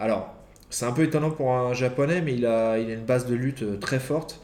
Alors, 0.00 0.34
c'est 0.68 0.84
un 0.84 0.90
peu 0.90 1.04
étonnant 1.04 1.30
pour 1.30 1.52
un 1.52 1.72
japonais, 1.74 2.20
mais 2.22 2.34
il 2.34 2.44
a, 2.44 2.76
une 2.76 3.04
base 3.04 3.26
de 3.26 3.36
lutte 3.36 3.78
très 3.78 4.00
forte. 4.00 4.40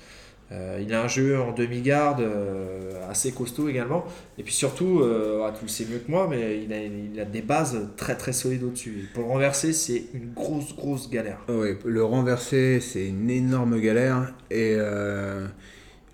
Euh, 0.53 0.79
il 0.87 0.93
a 0.93 1.03
un 1.03 1.09
jeu 1.09 1.41
en 1.41 1.53
demi-garde 1.53 2.21
euh, 2.21 2.91
assez 3.11 3.33
costaud 3.33 3.69
également. 3.71 4.05
Et 4.37 4.43
puis 4.43 4.53
surtout, 4.53 5.01
euh, 5.01 5.41
ah, 5.47 5.53
tu 5.57 5.65
le 5.65 5.69
sais 5.71 5.87
mieux 5.91 5.99
que 5.99 6.11
moi, 6.11 6.27
mais 6.29 6.63
il 6.63 6.73
a, 6.73 6.77
il 6.83 7.19
a 7.19 7.25
des 7.25 7.41
bases 7.43 7.89
très 7.97 8.17
très 8.17 8.33
solides 8.35 8.63
au-dessus. 8.63 9.09
Pour 9.15 9.23
le 9.25 9.31
renverser, 9.31 9.73
c'est 9.73 10.05
une 10.13 10.33
grosse 10.35 10.77
grosse 10.77 11.09
galère. 11.09 11.39
Ouais, 11.49 11.79
le 11.87 12.05
renverser, 12.05 12.81
c'est 12.81 13.07
une 13.09 13.31
énorme 13.31 13.81
galère. 13.81 14.35
Et 14.51 14.77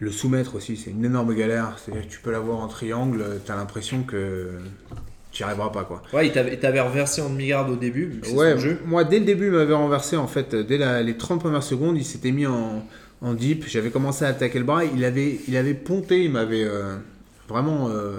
le 0.01 0.11
soumettre 0.13 0.55
aussi, 0.55 0.77
c'est 0.77 0.91
une 0.91 1.05
énorme 1.05 1.35
galère. 1.35 1.77
C'est-à-dire 1.79 2.07
que 2.07 2.13
tu 2.13 2.21
peux 2.21 2.31
l'avoir 2.31 2.59
en 2.61 2.69
triangle, 2.69 3.25
tu 3.45 3.51
as 3.51 3.57
l'impression 3.57 4.03
que 4.05 4.51
tu 5.33 5.43
n'y 5.43 5.49
arriveras 5.49 5.71
pas. 5.71 5.85
quoi. 5.85 6.03
Ouais, 6.13 6.29
il 6.29 6.33
t'avait 6.33 6.81
renversé 6.81 7.21
en 7.21 7.29
demi-garde 7.31 7.71
au 7.71 7.77
début, 7.77 8.07
vu 8.07 8.21
que 8.21 8.29
c'est 8.29 8.35
Ouais, 8.35 8.59
jeu. 8.59 8.79
moi 8.87 9.03
dès 9.05 9.19
le 9.19 9.25
début, 9.25 9.47
il 9.47 9.53
m'avait 9.53 9.75
renversé 9.75 10.17
en 10.17 10.27
fait. 10.29 10.55
Dès 10.55 10.79
la- 10.79 11.03
les 11.03 11.17
30 11.17 11.41
premières 11.41 11.63
secondes, 11.65 11.97
il 11.99 12.05
s'était 12.05 12.31
mis 12.31 12.47
en, 12.47 12.85
en 13.23 13.35
deep. 13.35 13.67
J'avais 13.67 13.91
commencé 13.91 14.25
à 14.25 14.29
attaquer 14.29 14.59
le 14.59 14.65
bras. 14.65 14.85
Il 14.85 15.05
avait, 15.05 15.41
il 15.49 15.57
avait 15.57 15.75
ponté, 15.75 16.25
il 16.25 16.33
m'avait 16.33 16.65
euh, 16.65 16.97
vraiment 17.49 17.89
euh, 17.89 18.19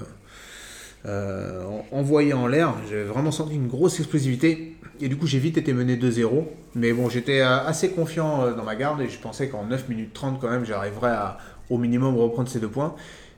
euh, 1.05 1.63
envoyé 1.91 2.33
en 2.33 2.47
l'air. 2.47 2.75
J'avais 2.89 3.03
vraiment 3.03 3.31
senti 3.31 3.55
une 3.55 3.67
grosse 3.67 3.99
explosivité. 3.99 4.75
Et 5.01 5.07
du 5.07 5.17
coup, 5.17 5.27
j'ai 5.27 5.39
vite 5.39 5.57
été 5.57 5.73
mené 5.73 5.95
2-0. 5.95 6.45
Mais 6.75 6.91
bon, 6.91 7.09
j'étais 7.09 7.39
assez 7.39 7.89
confiant 7.91 8.51
dans 8.51 8.63
ma 8.63 8.75
garde 8.75 9.01
et 9.01 9.07
je 9.07 9.17
pensais 9.17 9.47
qu'en 9.47 9.65
9 9.65 9.87
minutes 9.89 10.13
30, 10.13 10.39
quand 10.41 10.49
même, 10.49 10.65
j'arriverais 10.65 11.11
à 11.11 11.37
au 11.69 11.77
minimum 11.77 12.17
reprendre 12.17 12.49
ces 12.49 12.59
deux 12.59 12.67
points. 12.67 12.95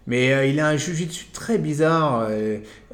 Mais 0.07 0.49
il 0.49 0.59
a 0.59 0.68
un 0.68 0.78
jujitsu 0.78 1.28
très 1.32 1.59
bizarre, 1.59 2.28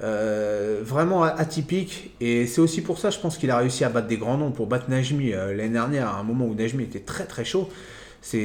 vraiment 0.02 1.24
atypique. 1.24 2.12
Et 2.20 2.46
c'est 2.46 2.60
aussi 2.60 2.82
pour 2.82 3.00
ça, 3.00 3.10
je 3.10 3.20
pense 3.20 3.38
qu'il 3.38 3.50
a 3.52 3.58
réussi 3.58 3.86
à 3.86 3.90
battre 3.90 4.08
des 4.08 4.18
grands 4.18 4.38
noms. 4.38 4.52
Pour 4.52 4.68
battre 4.68 4.90
Najmi 4.90 5.30
l'année 5.30 5.70
dernière, 5.70 6.10
à 6.10 6.20
un 6.20 6.24
moment 6.24 6.46
où 6.46 6.54
Najmi 6.54 6.84
était 6.84 7.00
très 7.00 7.24
très 7.24 7.46
chaud, 7.46 7.70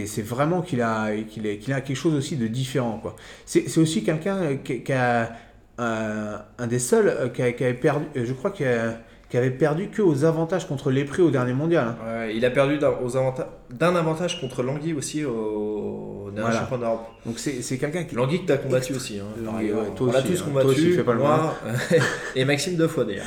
c'est 0.07 0.23
vraiment 0.23 0.63
qu'il 0.63 0.81
a, 0.83 1.11
qu'il 1.29 1.59
qu'il 1.59 1.73
a 1.73 1.81
quelque 1.81 1.97
chose 1.97 2.15
aussi 2.15 2.37
de 2.37 2.47
différent. 2.47 2.99
quoi. 3.03 3.17
C'est 3.47 3.79
aussi 3.79 4.05
quelqu'un 4.05 4.37
euh, 4.37 4.55
qui, 4.63 4.83
qui 4.83 4.93
a 4.93 5.33
euh, 5.81 6.37
un 6.59 6.67
des 6.67 6.79
seuls 6.79 7.09
euh, 7.09 7.29
qui, 7.29 7.43
a- 7.43 7.53
qui 7.53 7.65
avait 7.65 7.75
perdu, 7.75 8.05
euh, 8.17 8.25
je 8.25 8.33
crois, 8.33 8.51
qui, 8.53 8.65
a- 8.65 8.99
qui 9.29 9.37
avait 9.39 9.51
perdu 9.51 9.89
que 9.89 10.03
aux 10.03 10.25
avantages 10.25 10.69
contre 10.69 10.91
les 10.91 11.05
prix 11.05 11.23
au 11.23 11.31
dernier 11.31 11.55
mondial. 11.55 11.87
hein. 11.89 11.97
Ouais, 12.07 12.37
il 12.37 12.45
a 12.45 12.51
perdu 12.51 12.79
d'un 12.79 12.93
aux 13.03 13.17
avanta- 13.17 13.49
d'un 13.71 13.97
avantage 13.97 14.41
contre 14.41 14.63
Langui 14.63 14.93
aussi 14.93 15.25
au, 15.25 16.29
dernier 16.35 16.43
Voilà. 16.43 16.61
championnat 16.61 16.85
d'Europe. 16.87 17.07
Donc 17.27 17.39
c'est 17.39 17.79
quelqu'un 17.79 18.05
qui. 18.05 18.15
Langui 18.15 18.43
que 18.43 18.47
tu 18.47 18.53
as 18.53 18.59
combattu 18.59 18.93
aussi. 18.95 19.19
Hein, 19.19 19.25
Langui, 19.45 19.73
ouais, 19.73 19.87
toi 19.97 20.09
On 20.09 20.13
l'a 20.13 20.23
tous 20.23 20.41
hein. 20.41 20.45
combattu. 20.47 20.67
Toi 20.67 20.75
aussi, 20.77 20.93
fais 20.93 21.03
pas 21.05 21.13
le 21.15 21.19
moi, 21.19 21.57
et 22.37 22.45
Maxime 22.45 22.77
deux 22.77 22.89
fois 22.89 23.05
d'ailleurs. 23.05 23.27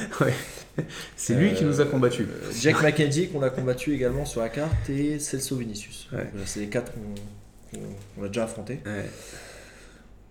C'est 1.15 1.35
lui 1.35 1.53
qui 1.53 1.63
nous 1.63 1.79
a 1.81 1.85
combattus. 1.85 2.25
Euh, 2.27 2.51
Jack 2.59 2.81
McKenzie 2.83 3.29
qu'on 3.29 3.41
a 3.41 3.49
combattu 3.49 3.93
également 3.93 4.25
sur 4.25 4.41
la 4.41 4.49
carte 4.49 4.89
et 4.89 5.19
Celso 5.19 5.55
Vinicius. 5.55 6.07
Ouais. 6.11 6.27
Voilà, 6.31 6.45
C'est 6.47 6.59
les 6.61 6.67
quatre 6.67 6.91
qu'on 8.15 8.23
a 8.23 8.27
déjà 8.27 8.43
affrontés. 8.43 8.79
Ouais. 8.85 9.05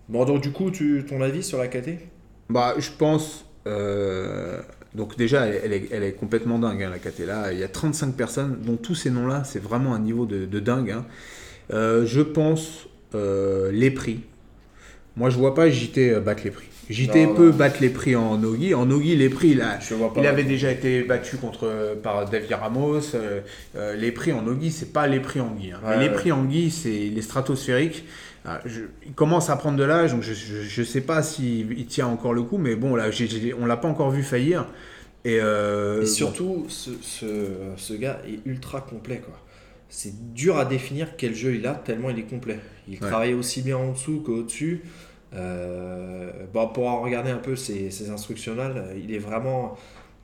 Bon 0.08 0.24
donc 0.24 0.42
du 0.42 0.52
coup 0.52 0.70
tu, 0.70 1.04
ton 1.08 1.20
avis 1.22 1.42
sur 1.42 1.58
la 1.58 1.68
KT 1.68 1.98
Bah, 2.50 2.74
je 2.78 2.90
pense. 2.90 3.44
euh, 3.66 4.60
donc, 4.94 5.16
déjà, 5.16 5.46
elle, 5.46 5.60
elle 5.64 5.72
est, 5.72 5.88
elle 5.90 6.02
est 6.04 6.12
complètement 6.12 6.56
dingue, 6.56 6.80
hein, 6.84 6.88
la 6.90 7.00
KT. 7.00 7.26
Là, 7.26 7.52
il 7.52 7.58
y 7.58 7.64
a 7.64 7.68
35 7.68 8.14
personnes, 8.14 8.58
dont 8.62 8.76
tous 8.76 8.94
ces 8.94 9.10
noms-là, 9.10 9.42
c'est 9.42 9.58
vraiment 9.60 9.92
un 9.92 9.98
niveau 9.98 10.24
de, 10.24 10.46
de 10.46 10.60
dingue. 10.60 10.92
hein. 10.92 11.04
Euh, 11.72 12.06
je 12.06 12.20
pense 12.20 12.86
euh, 13.16 13.72
les 13.72 13.90
prix. 13.90 14.20
Moi, 15.16 15.30
je 15.30 15.36
vois 15.36 15.52
pas 15.56 15.68
JT 15.68 16.10
euh, 16.12 16.20
battre 16.20 16.44
les 16.44 16.52
prix. 16.52 16.68
JT 16.90 17.26
Non, 17.26 17.34
peut 17.34 17.50
non. 17.50 17.56
battre 17.56 17.76
les 17.80 17.88
prix 17.90 18.14
en 18.16 18.36
Nogi. 18.36 18.74
En 18.74 18.86
Nogi, 18.86 19.16
les 19.16 19.28
prix, 19.30 19.54
là, 19.54 19.78
Je 19.80 19.94
vois 19.94 20.12
pas. 20.12 20.20
il 20.20 20.26
avait 20.26 20.44
déjà 20.44 20.70
été 20.70 21.02
battu 21.02 21.36
contre, 21.36 21.96
par 22.02 22.28
David 22.28 22.52
Ramos. 22.52 23.14
euh, 23.14 23.40
euh, 23.76 23.94
les 23.96 24.12
prix 24.12 24.32
en 24.32 24.42
Nogi, 24.42 24.70
c'est 24.70 24.92
pas 24.92 25.06
les 25.06 25.20
prix 25.20 25.40
en 25.40 25.50
Gui. 25.54 25.72
hein. 25.72 25.80
Ouais, 25.86 25.98
les 25.98 26.08
ouais. 26.08 26.12
prix 26.14 26.32
en 26.32 26.44
Gui, 26.44 26.70
c'est 26.70 26.90
les 26.90 27.22
stratosphériques. 27.22 28.04
Je- 28.66 28.82
il 29.06 29.12
commence 29.14 29.48
à 29.48 29.56
prendre 29.56 29.78
de 29.78 29.84
l'âge, 29.84 30.12
donc 30.12 30.22
je, 30.22 30.34
je 30.34 30.82
sais 30.82 31.00
pas 31.00 31.22
s'il 31.22 31.72
il 31.78 31.86
tient 31.86 32.06
encore 32.06 32.34
le 32.34 32.42
coup, 32.42 32.58
mais 32.58 32.74
bon, 32.76 32.94
là, 32.94 33.06
on 33.58 33.64
l'a 33.64 33.76
pas 33.78 33.88
encore 33.88 34.10
vu 34.10 34.22
faillir. 34.22 34.66
Et, 35.24 35.38
euh, 35.40 36.02
Et 36.02 36.04
bon. 36.04 36.06
surtout, 36.10 36.66
ce, 36.68 36.90
ce, 37.00 37.26
ce 37.78 37.94
gars 37.94 38.20
est 38.28 38.40
ultra 38.46 38.82
complet. 38.82 39.22
quoi. 39.24 39.38
C'est 39.88 40.34
dur 40.34 40.58
à 40.58 40.66
définir 40.66 41.16
quel 41.16 41.34
jeu 41.34 41.54
il 41.54 41.66
a, 41.66 41.72
tellement 41.74 42.10
il 42.10 42.18
est 42.18 42.22
complet. 42.28 42.58
Il 42.86 42.94
Ouais. 42.94 43.08
travaille 43.08 43.32
aussi 43.32 43.62
bien 43.62 43.78
en 43.78 43.92
dessous 43.92 44.20
qu'au-dessus. 44.20 44.82
Euh, 45.34 46.30
bon, 46.52 46.68
pour 46.68 46.88
en 46.88 47.00
regarder 47.00 47.30
un 47.30 47.38
peu 47.38 47.56
ses, 47.56 47.90
ses 47.90 48.10
instructionnels, 48.10 48.84
il 49.02 49.12
est 49.12 49.18
vraiment 49.18 49.76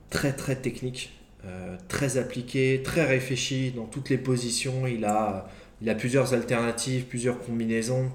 très 0.09 0.33
très 0.33 0.55
technique, 0.55 1.13
euh, 1.45 1.75
très 1.87 2.17
appliqué, 2.17 2.81
très 2.83 3.05
réfléchi 3.05 3.71
dans 3.71 3.85
toutes 3.85 4.09
les 4.09 4.17
positions. 4.17 4.87
Il 4.87 5.05
a, 5.05 5.47
il 5.81 5.89
a 5.89 5.95
plusieurs 5.95 6.33
alternatives, 6.33 7.05
plusieurs 7.05 7.39
combinaisons. 7.39 8.09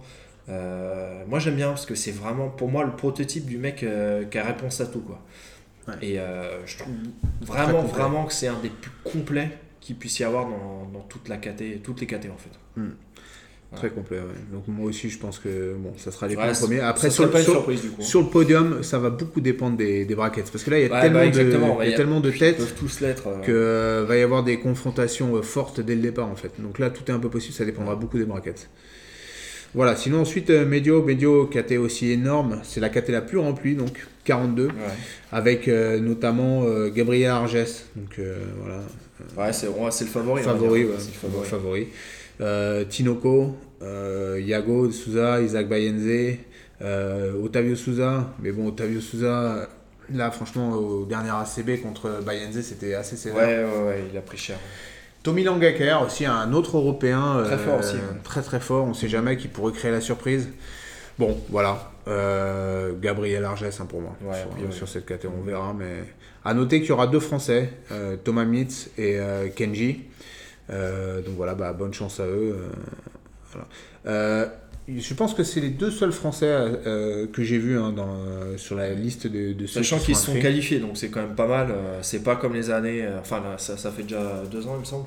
Euh, 0.49 1.25
moi 1.27 1.39
j'aime 1.41 1.57
bien 1.57 1.69
parce 1.69 1.87
que 1.87 1.97
c'est 1.97 2.13
vraiment 2.13 2.49
pour 2.49 2.71
moi 2.71 2.85
le 2.85 2.93
prototype 2.93 3.47
du 3.47 3.59
mec 3.59 3.83
euh, 3.83 4.25
qui 4.25 4.39
a 4.39 4.45
réponse 4.45 4.81
à 4.81 4.87
tout. 4.87 5.01
Quoi. 5.01 5.21
Ouais. 5.89 5.95
Et 6.03 6.21
euh, 6.21 6.65
je 6.67 6.79
trouve 6.79 6.95
vraiment, 7.41 7.83
vraiment 7.83 8.25
que 8.25 8.33
c'est 8.33 8.49
un 8.49 8.59
des 8.61 8.71
plus 8.71 8.93
complets 9.05 9.51
qu'il 9.81 9.97
puisse 9.97 10.19
y 10.21 10.25
avoir 10.25 10.47
dans, 10.47 10.89
dans 10.93 11.01
toute 11.01 11.29
la 11.29 11.37
KT, 11.37 11.83
toutes 11.83 12.01
les 12.01 12.07
KT 12.07 12.27
en 12.33 12.39
fait. 12.39 12.81
Très 13.77 13.91
complet, 13.91 14.17
ouais. 14.17 14.25
Donc 14.53 14.65
moi 14.69 14.89
aussi, 14.89 15.09
je 15.11 15.19
pense 15.19 15.39
que 15.39 15.75
bon, 15.79 15.93
ça 15.97 16.11
sera 16.11 16.27
les 16.27 16.35
Ouais, 16.35 16.51
premiers. 16.53 16.81
Après, 16.81 17.11
sur, 17.11 17.25
une 17.25 17.43
sur- 18.03 18.23
le 18.23 18.27
podium, 18.29 18.83
ça 18.83 18.99
va 18.99 19.11
beaucoup 19.11 19.41
dépendre 19.41 19.77
des, 19.77 20.05
des 20.05 20.15
brackets. 20.15 20.51
Parce 20.51 20.65
que 20.65 20.71
là, 20.71 20.79
il 20.81 20.87
y 20.87 20.91
a 20.91 20.93
Ouais, 20.93 21.01
tellement, 21.03 21.19
bah, 21.21 21.27
de, 21.31 21.57
ouais, 21.79 21.87
il 21.87 21.91
y 21.91 21.95
a 21.95 21.97
tellement 21.97 22.21
de 22.21 22.31
têtes 22.31 22.75
tous 22.79 23.01
l'être. 23.01 23.29
euh, 23.29 23.41
que 23.43 23.53
euh, 23.53 24.05
va 24.09 24.17
y 24.17 24.23
avoir 24.23 24.43
des 24.43 24.59
confrontations 24.59 25.37
euh, 25.37 25.43
fortes 25.43 25.81
dès 25.81 25.95
le 25.95 26.01
départ, 26.01 26.27
en 26.29 26.37
fait. 26.37 26.51
Donc 26.59 26.79
là, 26.79 26.91
tout 26.91 27.03
est 27.07 27.15
un 27.15 27.19
peu 27.21 27.29
possible, 27.29 27.55
ça 27.55 27.65
dépendra 27.65 27.95
beaucoup 27.95 28.19
des 28.19 28.25
brackets. 28.25 28.69
Voilà, 29.75 29.95
sinon 29.95 30.21
ensuite, 30.21 30.49
Medio, 30.49 31.03
Medio, 31.03 31.47
KT 31.47 31.73
aussi 31.79 32.11
énorme. 32.11 32.61
C'est 32.63 32.81
la 32.81 32.89
KT 32.89 33.11
la 33.11 33.21
plus 33.21 33.37
remplie, 33.39 33.75
donc 33.75 34.07
42. 34.25 34.67
Ouais, 34.67 34.71
Avec 35.33 35.69
euh, 35.69 36.01
notamment 36.01 36.63
euh, 36.65 36.89
Gabriel 36.89 37.31
Arges. 37.31 37.59
Donc 37.95 38.19
voilà, 38.63 38.81
ouais 39.37 39.53
c'est 39.53 39.67
c'est 39.91 40.05
le 40.05 40.11
favori. 40.11 40.43
favori, 40.43 40.85
ouais, 40.85 40.95
C'est 40.99 41.09
le 41.13 41.31
favori. 41.31 41.47
favori. 41.47 41.87
Euh, 42.41 42.85
Tinoco, 42.85 43.55
euh, 43.83 44.41
Iago 44.45 44.91
Souza, 44.91 45.41
Isaac 45.41 45.69
Bayenze, 45.69 46.39
euh, 46.83 47.43
Otavio 47.43 47.77
Souza. 47.77 48.33
Mais 48.41 48.53
bon, 48.53 48.69
Otavio 48.69 49.01
Souza, 49.01 49.69
là, 50.13 50.31
franchement, 50.31 50.73
au 50.73 51.05
dernier 51.05 51.31
ACB 51.31 51.83
contre 51.83 52.23
Bayenze, 52.25 52.61
c'était 52.63 52.95
assez 52.95 53.17
sévère. 53.17 53.47
Ouais, 53.47 53.65
ouais, 53.65 53.87
ouais, 53.89 54.05
il 54.13 54.17
a 54.17 54.23
pris 54.23 54.39
cher. 54.39 54.59
Tommy 55.23 55.43
Langaker, 55.43 56.03
aussi 56.03 56.25
un 56.25 56.53
autre 56.53 56.77
Européen. 56.77 57.43
Très 57.45 57.55
euh, 57.55 57.59
fort 57.59 57.79
aussi, 57.81 57.95
ouais. 57.95 58.21
Très 58.23 58.43
très 58.43 58.61
fort, 58.61 58.87
on 58.87 58.95
sait 58.95 59.09
jamais 59.09 59.37
qui 59.37 59.49
pourrait 59.49 59.73
créer 59.73 59.91
la 59.91 60.01
surprise. 60.01 60.49
Bon, 61.19 61.37
voilà. 61.49 61.91
Euh, 62.09 62.93
Gabriel 63.01 63.45
Arges 63.45 63.65
hein, 63.65 63.87
pour 63.89 64.01
moi. 64.01 64.17
Ouais, 64.23 64.37
sur, 64.71 64.89
cette 64.89 65.07
catégorie, 65.07 65.39
on 65.41 65.45
verra. 65.45 65.75
Mais 65.77 66.05
à 66.45 66.55
noter 66.55 66.81
qu'il 66.81 66.91
y 66.91 66.93
aura 66.93 67.07
deux 67.07 67.21
Français, 67.21 67.71
euh, 67.91 68.17
Thomas 68.23 68.45
Mitz 68.45 68.91
et 68.97 69.19
euh, 69.19 69.49
Kenji. 69.49 70.05
Euh, 70.71 71.21
donc 71.23 71.35
voilà, 71.37 71.55
bah, 71.55 71.73
bonne 71.73 71.93
chance 71.95 72.21
à 72.21 72.27
eux. 72.27 72.57
Euh, 73.57 73.63
voilà. 74.05 74.17
Euh, 74.19 74.47
je 74.89 75.15
pense 75.15 75.35
que 75.35 75.43
c'est 75.43 75.61
les 75.61 75.71
deux 75.71 75.91
seuls 75.91 76.13
Français 76.13 76.47
euh, 76.49 77.27
que 77.27 77.43
j'ai 77.43 77.59
vus 77.59 77.77
hein, 77.77 77.91
dans, 77.93 78.07
euh, 78.09 78.57
sur 78.57 78.77
la 78.77 78.91
liste 78.95 79.27
de, 79.27 79.53
de 79.53 79.67
ceux 79.67 79.83
Sachant 79.83 79.99
qui 79.99 80.07
qu'ils 80.07 80.15
sont 80.17 80.31
inscrits. 80.33 80.43
qualifiés, 80.43 80.79
donc 80.79 80.97
c'est 80.97 81.09
quand 81.09 81.23
même 81.23 81.35
pas 81.35 81.49
mal. 81.49 81.71
euh, 81.73 81.99
C'est 82.03 82.23
pas 82.23 82.37
comme 82.37 82.55
les 82.55 82.71
années. 82.71 83.03
euh, 83.05 83.19
Enfin, 83.19 83.41
là, 83.41 83.59
ça, 83.59 83.77
ça 83.77 83.91
fait 83.91 84.05
déjà 84.05 84.43
deux 84.51 84.65
ans, 84.69 84.75
il 84.77 84.81
me 84.81 84.85
semble. 84.85 85.07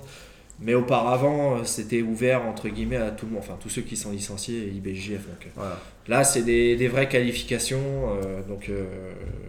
Mais 0.62 0.74
auparavant, 0.74 1.56
euh, 1.60 1.64
c'était 1.64 2.02
ouvert 2.02 2.43
entre 2.45 2.68
guillemets 2.68 2.97
à 2.97 3.12
tout 3.12 3.26
le 3.26 3.32
monde, 3.32 3.41
enfin 3.41 3.56
tous 3.58 3.70
ceux 3.70 3.82
qui 3.84 3.95
sont 3.95 4.12
licenciés 4.12 4.64
et 4.64 4.68
IBJF. 4.68 5.12
Donc 5.28 5.45
euh, 5.45 5.50
Voilà. 5.56 5.80
là, 6.10 6.26
c'est 6.26 6.41
des, 6.41 6.76
des 6.76 6.89
vraies 6.89 7.08
qualifications. 7.08 7.80
euh, 8.22 8.41
donc 8.45 8.68
euh, 8.68 8.84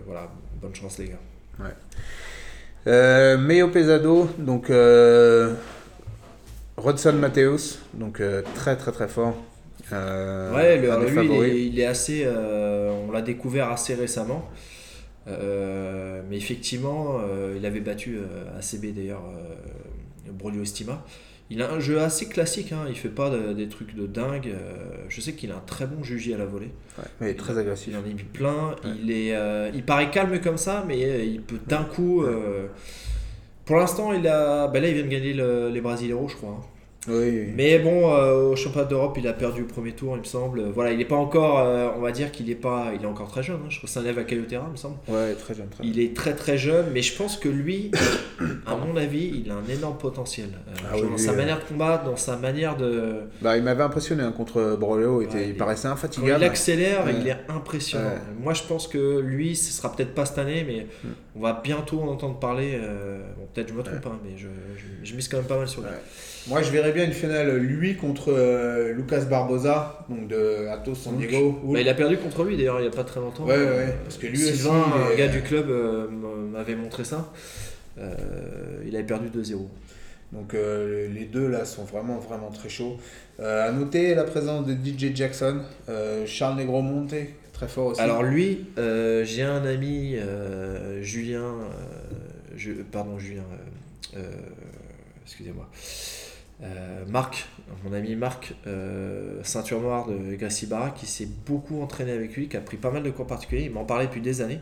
voilà, 0.06 0.30
bonne 0.62 0.72
chance 0.76 0.98
les 0.98 1.06
gars. 1.08 1.18
Euh, 2.86 3.36
Meo 3.36 3.68
Pesado, 3.68 4.28
donc 4.38 4.70
euh, 4.70 5.52
Rodson 6.80 7.12
Mateus, 7.14 7.78
donc 7.94 8.20
euh, 8.20 8.42
très 8.54 8.76
très 8.76 8.92
très 8.92 9.08
fort. 9.08 9.34
Euh, 9.92 10.54
Ouais, 10.54 10.76
le, 10.78 10.88
lui, 11.10 11.26
il 11.26 11.32
est, 11.44 11.66
il 11.66 11.80
est 11.80 11.86
assez. 11.86 12.22
euh, 12.24 12.90
on 13.06 13.10
l'a 13.12 13.22
découvert 13.22 13.70
assez 13.70 13.94
récemment. 13.94 14.48
Euh, 15.28 16.22
mais 16.28 16.36
effectivement, 16.36 17.20
il 17.56 17.64
avait 17.66 17.80
battu 17.80 18.18
ACB 18.58 18.94
d'ailleurs, 18.94 19.22
Brolio 20.32 20.62
Estima. 20.62 21.04
Il 21.52 21.60
a 21.62 21.70
un 21.72 21.80
jeu 21.80 22.00
assez 22.00 22.26
classique, 22.28 22.70
hein, 22.72 22.84
il 22.88 22.94
fait 22.96 23.08
pas 23.08 23.28
de- 23.28 23.52
des 23.52 23.68
trucs 23.68 23.94
de 23.96 24.06
dingue. 24.06 24.54
je 25.08 25.20
sais 25.20 25.32
qu'il 25.32 25.50
a 25.50 25.56
un 25.56 25.62
très 25.66 25.86
bon 25.86 26.02
juji 26.04 26.32
à 26.32 26.38
la 26.38 26.46
volée. 26.46 26.70
Ouais, 26.98 27.04
il 27.22 27.26
est 27.28 27.34
très 27.34 27.58
agressif. 27.58 27.88
Il 27.92 27.96
en 27.96 28.00
a 28.00 28.02
mis 28.02 28.14
plein. 28.14 28.68
Ouais. 28.84 28.90
Il, 29.02 29.10
est, 29.10 29.34
il 29.74 29.82
paraît 29.84 30.10
calme 30.10 30.40
comme 30.40 30.58
ça, 30.58 30.84
mais 30.86 31.26
il 31.26 31.40
peut 31.42 31.58
d'un 31.66 31.82
coup. 31.84 32.24
pour 33.64 33.76
l'instant, 33.76 34.12
il 34.12 34.26
a. 34.28 34.68
ben 34.68 34.80
là, 34.82 34.88
il 34.88 34.94
vient 34.94 35.04
de 35.04 35.08
gagner 35.08 35.32
le- 35.34 35.68
les 35.70 35.80
Brasileiros, 35.80 36.28
je 36.28 36.36
crois. 36.36 36.58
hein. 36.60 36.64
Oui, 37.08 37.48
Mais 37.56 37.78
bon, 37.78 38.12
euh, 38.14 38.50
au 38.50 38.56
championnat 38.56 38.86
d'Europe, 38.86 39.16
il 39.18 39.26
a 39.26 39.32
perdu 39.32 39.62
le 39.62 39.66
premier 39.66 39.92
tour, 39.92 40.16
il 40.16 40.20
me 40.20 40.24
semble. 40.24 40.62
Voilà, 40.74 40.92
il 40.92 40.98
n'est 40.98 41.06
pas 41.06 41.16
encore, 41.16 41.58
euh, 41.60 41.88
on 41.96 42.00
va 42.00 42.12
dire 42.12 42.30
qu'il 42.30 42.50
est 42.50 42.54
pas, 42.54 42.88
il 42.94 43.02
est 43.02 43.06
encore 43.06 43.30
très 43.30 43.42
jeune. 43.42 43.56
hein. 43.56 43.68
Je 43.70 43.78
crois 43.78 43.86
que 43.86 43.92
c'est 43.92 44.00
un 44.00 44.02
élève 44.02 44.18
à 44.18 44.24
Caillotera, 44.24 44.64
il 44.68 44.72
me 44.72 44.76
semble. 44.76 44.96
ouais, 45.08 45.32
très 45.34 45.54
jeune. 45.54 45.68
Très 45.70 45.82
jeune. 45.82 45.92
Il 45.94 45.98
est 45.98 46.14
très 46.14 46.34
très 46.34 46.58
jeune, 46.58 46.86
mais 46.92 47.00
je 47.00 47.16
pense 47.16 47.38
que 47.38 47.48
lui, 47.48 47.90
à 48.66 48.76
mon 48.76 48.96
avis, 48.96 49.42
il 49.44 49.50
a 49.50 49.54
un 49.54 49.64
énorme 49.74 49.96
potentiel. 49.96 50.50
Euh, 50.52 50.72
Ah 50.84 50.94
oui, 50.96 51.02
dans 51.02 51.08
lui, 51.08 51.18
sa 51.18 51.30
euh. 51.30 51.36
manière 51.36 51.58
de 51.58 51.64
combattre, 51.64 52.04
dans 52.04 52.16
sa 52.16 52.36
manière 52.36 52.76
de. 52.76 53.20
Bah, 53.40 53.56
il 53.56 53.62
m'avait 53.62 53.82
impressionné 53.82 54.22
hein, 54.22 54.32
contre 54.36 54.76
Broleo, 54.78 55.22
il, 55.22 55.28
Ouais, 55.28 55.48
il 55.48 55.56
paraissait 55.56 55.88
Quand 55.88 55.94
infatigable. 55.94 56.42
il 56.42 56.44
accélère, 56.44 57.06
Ouais. 57.06 57.14
il 57.18 57.26
est 57.26 57.36
impressionnant. 57.48 58.08
Ouais. 58.10 58.42
Moi, 58.42 58.52
je 58.52 58.62
pense 58.64 58.86
que 58.86 59.20
lui, 59.20 59.56
ce 59.56 59.72
sera 59.72 59.90
peut-être 59.96 60.14
pas 60.14 60.26
cette 60.26 60.38
année, 60.38 60.64
mais 60.68 60.86
Hmm. 61.02 61.12
on 61.36 61.40
va 61.40 61.58
bientôt 61.64 62.00
en 62.02 62.08
entendre 62.08 62.38
parler. 62.38 62.78
bon, 63.38 63.46
peut-être 63.54 63.68
je 63.70 63.74
me 63.74 63.82
trompe, 63.82 64.04
hein, 64.06 64.18
mais 64.22 64.36
je, 64.36 64.48
je, 64.76 64.84
je 65.08 65.16
mise 65.16 65.28
quand 65.28 65.38
même 65.38 65.46
pas 65.46 65.56
mal 65.56 65.66
sur 65.68 65.80
lui. 65.80 65.88
Moi, 66.50 66.62
je 66.62 66.70
verrais 66.70 66.92
bien 66.92 67.04
une 67.04 67.12
finale 67.12 67.56
lui 67.58 67.96
contre 67.96 68.32
euh, 68.32 68.92
Lucas 68.92 69.20
Barbosa, 69.20 70.04
donc 70.08 70.28
de 70.28 70.66
Atos 70.68 70.96
San. 70.96 71.16
Diego. 71.16 71.60
Bah, 71.64 71.80
il 71.80 71.88
a 71.88 71.94
perdu 71.94 72.16
contre 72.18 72.44
lui 72.44 72.56
d'ailleurs 72.56 72.78
il 72.80 72.82
n'y 72.82 72.88
a 72.88 72.90
pas 72.96 73.04
très 73.04 73.20
longtemps. 73.20 73.44
Ouais, 73.44 73.52
ouais, 73.56 73.58
Euh, 73.66 73.86
parce 74.04 74.18
que 74.18 74.26
lui 74.26 74.36
Sylvain, 74.36 74.80
aussi, 74.80 75.12
un 75.12 75.16
gars 75.16 75.28
du 75.28 75.42
club, 75.42 75.70
euh, 75.70 76.08
m'avait 76.08 76.74
montré 76.76 77.04
ça. 77.04 77.32
Euh, 77.98 78.14
il 78.86 78.94
avait 78.96 79.04
perdu 79.06 79.28
2-0. 79.28 79.66
Donc 80.32 80.54
euh, 80.54 81.08
les 81.12 81.24
deux 81.24 81.48
là 81.48 81.64
sont 81.64 81.84
vraiment 81.84 82.18
vraiment 82.18 82.50
très 82.50 82.68
chauds. 82.68 82.96
Euh, 83.40 83.68
à 83.68 83.72
noter 83.72 84.14
la 84.14 84.24
présence 84.24 84.66
de 84.66 84.72
DJ 84.74 85.14
Jackson, 85.14 85.60
euh, 85.88 86.24
Charles 86.26 86.56
Negromonte, 86.58 87.14
très 87.52 87.66
fort 87.68 87.86
aussi. 87.86 88.00
Alors 88.00 88.22
lui, 88.22 88.66
euh, 88.78 89.24
j'ai 89.24 89.42
un 89.42 89.64
ami, 89.64 90.14
euh, 90.16 91.02
Julien, 91.02 91.42
euh, 91.42 92.54
je- 92.56 92.72
pardon 92.92 93.18
Julien, 93.18 93.42
euh, 94.14 94.18
euh, 94.18 94.30
excusez-moi, 95.24 95.68
Euh, 96.62 97.04
Marc, 97.08 97.46
mon 97.84 97.92
ami 97.94 98.16
Marc, 98.16 98.54
euh, 98.66 99.40
ceinture 99.42 99.80
noire 99.80 100.06
de 100.06 100.34
Gracie 100.34 100.66
Barra, 100.66 100.90
qui 100.90 101.06
s'est 101.06 101.28
beaucoup 101.46 101.80
entraîné 101.82 102.12
avec 102.12 102.36
lui, 102.36 102.48
qui 102.48 102.56
a 102.56 102.60
pris 102.60 102.76
pas 102.76 102.90
mal 102.90 103.02
de 103.02 103.10
cours 103.10 103.26
particuliers, 103.26 103.64
il 103.64 103.70
m'en 103.72 103.84
parlait 103.84 104.06
depuis 104.06 104.20
des 104.20 104.42
années. 104.42 104.60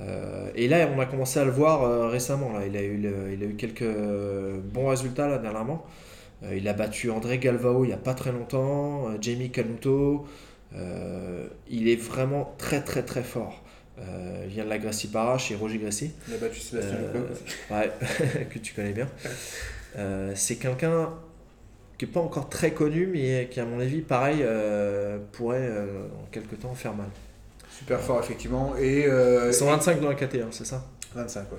Euh, 0.00 0.50
et 0.54 0.68
là, 0.68 0.88
on 0.94 1.00
a 1.00 1.06
commencé 1.06 1.38
à 1.38 1.44
le 1.44 1.50
voir 1.50 2.10
récemment. 2.10 2.52
Là. 2.52 2.66
Il, 2.66 2.76
a 2.76 2.82
eu 2.82 2.96
le- 2.98 3.32
il 3.32 3.42
a 3.42 3.46
eu 3.46 3.54
quelques 3.54 3.84
bons 4.74 4.88
résultats 4.88 5.28
là, 5.28 5.38
dernièrement. 5.38 5.86
Il 6.52 6.66
a 6.66 6.72
battu 6.72 7.08
André 7.10 7.38
Galvao 7.38 7.84
il 7.84 7.88
n'y 7.88 7.92
a 7.94 7.98
pas 7.98 8.14
très 8.14 8.32
longtemps, 8.32 9.08
Jamie 9.20 9.50
Canuto. 9.50 10.26
Il 11.70 11.88
est 11.88 11.96
vraiment 11.96 12.52
très 12.58 12.82
très 12.82 13.04
très 13.04 13.22
fort. 13.22 13.62
Il 13.98 14.48
vient 14.48 14.64
de 14.64 14.68
la 14.70 14.78
Gracie 14.78 15.06
Barra 15.06 15.38
chez 15.38 15.54
Roger 15.54 15.78
Gracie. 15.78 16.10
Il 16.28 16.34
a 16.34 16.38
battu 16.38 16.58
Sébastien 16.58 16.96
Leclerc. 16.98 17.22
Ouais, 17.70 18.44
que 18.50 18.58
tu 18.58 18.74
connais 18.74 18.92
bien. 18.92 19.06
Euh, 19.96 20.32
c'est 20.34 20.56
quelqu'un 20.56 21.10
qui 21.98 22.06
n'est 22.06 22.10
pas 22.12 22.20
encore 22.20 22.48
très 22.48 22.72
connu, 22.72 23.06
mais 23.06 23.48
qui, 23.50 23.60
à 23.60 23.64
mon 23.64 23.80
avis, 23.80 24.00
pareil, 24.00 24.38
euh, 24.42 25.18
pourrait 25.32 25.58
euh, 25.60 26.06
en 26.22 26.26
quelque 26.30 26.54
temps 26.56 26.74
faire 26.74 26.94
mal. 26.94 27.08
Super 27.70 28.00
fort 28.00 28.20
effectivement. 28.20 28.74
Et 28.78 29.06
Ils 29.06 29.54
sont 29.54 29.66
25 29.66 30.00
dans 30.00 30.08
la 30.08 30.14
KT1, 30.14 30.46
c'est 30.50 30.66
ça? 30.66 30.84
25 31.14 31.52
ouais. 31.52 31.58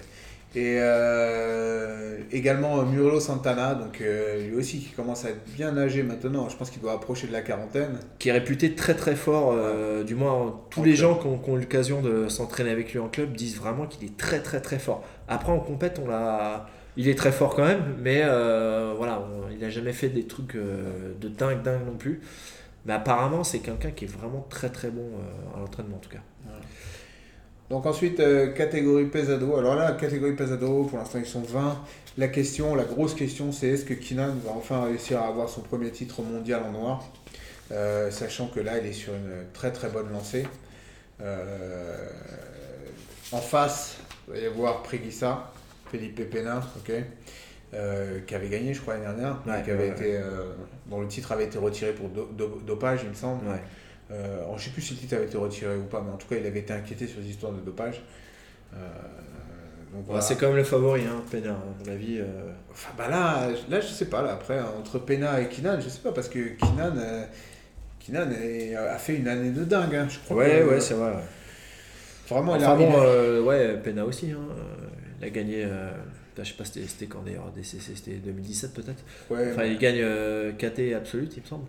Et 0.55 0.77
euh, 0.79 2.19
également 2.31 2.83
Murilo 2.83 3.19
Santana, 3.19 3.73
donc 3.73 4.01
euh, 4.01 4.47
lui 4.47 4.55
aussi 4.55 4.79
qui 4.79 4.89
commence 4.89 5.25
à 5.25 5.29
être 5.29 5.43
bien 5.55 5.75
âgé 5.77 6.03
maintenant. 6.03 6.47
Je 6.47 6.55
pense 6.55 6.69
qu'il 6.69 6.79
doit 6.81 6.93
approcher 6.93 7.25
de 7.25 7.31
la 7.31 7.41
quarantaine. 7.41 7.97
Qui 8.19 8.29
est 8.29 8.33
réputé 8.33 8.75
très 8.75 8.93
très 8.93 9.15
fort, 9.15 9.51
euh, 9.55 10.03
du 10.03 10.13
moins 10.13 10.61
tous 10.69 10.81
En 10.81 10.83
les 10.83 10.91
club. 10.91 11.01
gens 11.01 11.15
qui 11.17 11.25
ont, 11.25 11.39
qui 11.39 11.49
ont 11.49 11.57
eu 11.57 11.61
l'occasion 11.61 12.01
de 12.01 12.27
s'entraîner 12.29 12.69
avec 12.69 12.93
lui 12.93 12.99
en 12.99 13.09
club 13.09 13.35
disent 13.35 13.57
vraiment 13.57 13.87
qu'il 13.87 14.07
est 14.07 14.15
très 14.15 14.41
très 14.41 14.61
très 14.61 14.77
fort. 14.77 15.03
Après 15.27 15.51
en 15.51 15.59
compète, 15.59 15.99
on 16.03 16.07
l'a... 16.07 16.67
Il 16.95 17.07
est 17.07 17.15
très 17.15 17.31
fort 17.31 17.55
quand 17.55 17.65
même, 17.65 17.95
mais 17.99 18.21
euh, 18.23 18.93
voilà, 18.95 19.25
il 19.51 19.57
n'a 19.57 19.69
jamais 19.69 19.93
fait 19.93 20.09
des 20.09 20.25
trucs 20.25 20.55
euh, 20.55 21.13
de 21.19 21.27
dingue 21.27 21.63
dingue 21.63 21.85
non 21.85 21.97
plus. 21.97 22.21
Mais 22.85 22.93
apparemment, 22.93 23.43
c'est 23.43 23.59
quelqu'un 23.59 23.91
qui 23.91 24.05
est 24.05 24.07
vraiment 24.07 24.45
très 24.49 24.69
très 24.69 24.89
bon 24.89 25.01
euh, 25.01 25.57
à 25.57 25.59
l'entraînement 25.59 25.95
en 25.95 25.99
tout 25.99 26.09
cas. 26.09 26.21
Donc 27.69 27.85
ensuite, 27.87 28.21
catégorie 28.53 29.05
pesado. 29.05 29.55
Alors 29.55 29.73
là, 29.75 29.93
catégorie 29.93 30.35
pesado, 30.35 30.83
pour 30.83 30.99
l'instant 30.99 31.17
ils 31.17 31.25
sont 31.25 31.41
20. 31.41 31.79
La 32.19 32.27
question, 32.27 32.75
la 32.75 32.83
grosse 32.83 33.15
question, 33.15 33.51
c'est 33.51 33.69
est-ce 33.69 33.85
que 33.85 33.95
Kinan 33.95 34.35
va 34.45 34.51
enfin 34.51 34.83
réussir 34.83 35.19
à 35.19 35.27
avoir 35.27 35.49
son 35.49 35.61
premier 35.61 35.89
titre 35.89 36.21
mondial 36.21 36.61
en 36.63 36.71
noir 36.71 37.03
Sachant 38.11 38.47
que 38.47 38.59
là, 38.59 38.77
il 38.77 38.85
est 38.85 38.93
sur 38.93 39.13
une 39.13 39.47
très 39.53 39.71
très 39.71 39.89
bonne 39.89 40.11
lancée. 40.11 40.45
En 43.31 43.41
face, 43.41 43.97
il 44.27 44.33
va 44.33 44.39
y 44.39 44.45
avoir 44.45 44.83
Preguissa, 44.83 45.52
Felipe 45.93 46.29
Pena, 46.29 46.59
ok 46.77 46.91
euh, 47.75 48.19
qui 48.27 48.35
avait 48.35 48.49
gagné, 48.49 48.73
je 48.73 48.81
crois, 48.81 48.93
l'année 48.95 49.05
dernière, 49.07 49.41
Ouais, 49.47 49.61
qui 49.63 49.71
avait 49.71 49.85
ouais, 49.85 49.89
été, 49.89 50.15
euh, 50.17 50.53
dont 50.87 51.01
le 51.01 51.07
titre 51.07 51.31
avait 51.31 51.45
été 51.45 51.57
retiré 51.57 51.91
pour 51.93 52.07
do- 52.09 52.29
do- 52.31 52.61
dopage, 52.67 52.99
il 53.03 53.09
me 53.09 53.13
semble. 53.15 53.47
Ouais. 53.47 53.61
Euh, 54.11 54.41
alors, 54.43 54.59
je 54.59 54.65
sais 54.65 54.69
plus 54.69 54.81
si 54.83 54.93
le 54.93 54.99
titre 54.99 55.15
avait 55.15 55.25
été 55.25 55.37
retiré 55.37 55.75
ou 55.75 55.85
pas, 55.85 55.99
mais 56.05 56.11
en 56.11 56.17
tout 56.17 56.27
cas, 56.27 56.35
il 56.39 56.45
avait 56.45 56.59
été 56.59 56.71
inquiété 56.73 57.07
sur 57.07 57.19
les 57.19 57.27
histoires 57.29 57.51
de 57.51 57.61
dopage. 57.61 58.03
Donc 58.71 60.01
Ouais, 60.01 60.01
voilà. 60.07 60.21
c'est 60.21 60.35
quand 60.35 60.47
même 60.47 60.55
le 60.57 60.63
favori, 60.63 61.01
hein, 61.01 61.23
Pena, 61.31 61.51
à 61.51 61.83
mon 61.85 61.91
avis. 61.91 62.19
Enfin, 62.71 62.91
bah 62.97 63.07
là, 63.09 63.47
là, 63.69 63.79
je 63.79 63.87
sais 63.87 64.05
pas. 64.05 64.21
Là, 64.21 64.33
après, 64.33 64.59
entre 64.59 64.99
Pena 64.99 65.39
et 65.41 65.47
Kinan, 65.47 65.79
je 65.79 65.89
sais 65.89 66.01
pas 66.01 66.11
parce 66.11 66.29
que 66.29 66.39
Kinan, 66.55 66.93
Kinan 67.99 68.29
est- 68.31 68.75
a 68.75 68.97
fait 68.97 69.15
une 69.15 69.27
année 69.27 69.49
de 69.51 69.63
dingue. 69.63 69.95
hein. 69.95 70.07
Je 70.09 70.19
crois 70.19 70.37
Ouais, 70.37 70.59
que, 70.63 70.69
ouais, 70.69 70.79
c'est 70.79 70.93
vrai. 70.95 71.13
Vraiment, 72.29 72.55
il 72.55 72.63
a- 72.63 72.75
bon, 72.75 72.89
il 72.91 72.95
a- 72.95 73.41
ouais, 73.41 73.77
Pena 73.83 74.05
aussi. 74.05 74.31
Hein. 74.31 74.37
Il 75.23 75.27
a 75.27 75.29
gagné, 75.31 75.63
euh, 75.63 75.91
je 76.37 76.43
sais 76.43 76.53
pas 76.53 76.65
c'était 76.65 77.05
quand 77.05 77.21
d'ailleurs, 77.23 77.51
DCC, 77.55 77.93
c'était 77.95 78.15
2017 78.17 78.73
peut-être. 78.73 79.03
ouais, 79.29 79.51
Enfin, 79.51 79.65
il 79.65 79.77
gagne 79.77 79.99
euh, 80.01 80.51
KT 80.51 80.93
absolute, 80.95 81.33
il 81.37 81.41
me 81.43 81.47
semble. 81.47 81.65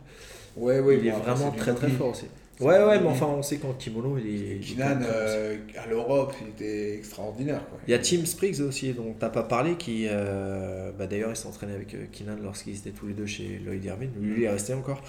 ouais, 0.57 0.81
ouais, 0.81 0.99
il 0.99 1.07
est 1.07 1.11
bon, 1.11 1.19
vraiment 1.19 1.51
très 1.53 1.75
très 1.75 1.89
fort 1.89 2.09
aussi. 2.11 2.27
Ouais, 2.61 2.83
ouais, 2.85 3.01
mais 3.01 3.09
enfin, 3.09 3.27
on 3.27 3.43
sait 3.43 3.57
qu'en 3.57 3.73
kimono, 3.73 4.17
il 4.17 4.27
est. 4.29 4.59
Kinan, 4.61 5.01
euh, 5.03 5.57
à 5.77 5.89
l'Europe, 5.89 6.35
il 6.41 6.49
était 6.51 6.95
extraordinaire. 6.99 7.67
Quoi. 7.69 7.81
Il 7.89 7.91
y 7.91 7.95
a 7.95 7.99
Tim 7.99 8.25
Spriggs 8.25 8.61
aussi, 8.61 8.93
dont 8.93 9.13
t'as 9.19 9.29
pas 9.29 9.43
parlé, 9.43 9.75
qui 9.77 10.07
euh, 10.09 10.93
bah, 10.97 11.09
d'ailleurs 11.09 11.31
il 11.31 11.37
s'est 11.37 11.49
entraîné 11.49 11.75
avec 11.75 11.95
euh, 11.95 12.05
Keenan 12.13 12.37
lorsqu'ils 12.43 12.77
étaient 12.77 12.91
tous 12.91 13.09
les 13.09 13.15
deux 13.15 13.27
chez 13.27 13.61
Lloyd 13.65 13.85
Irvine. 13.85 14.11
Lui, 14.21 14.35
il 14.39 14.45
est 14.45 14.51
resté 14.51 14.73
encore. 14.73 15.03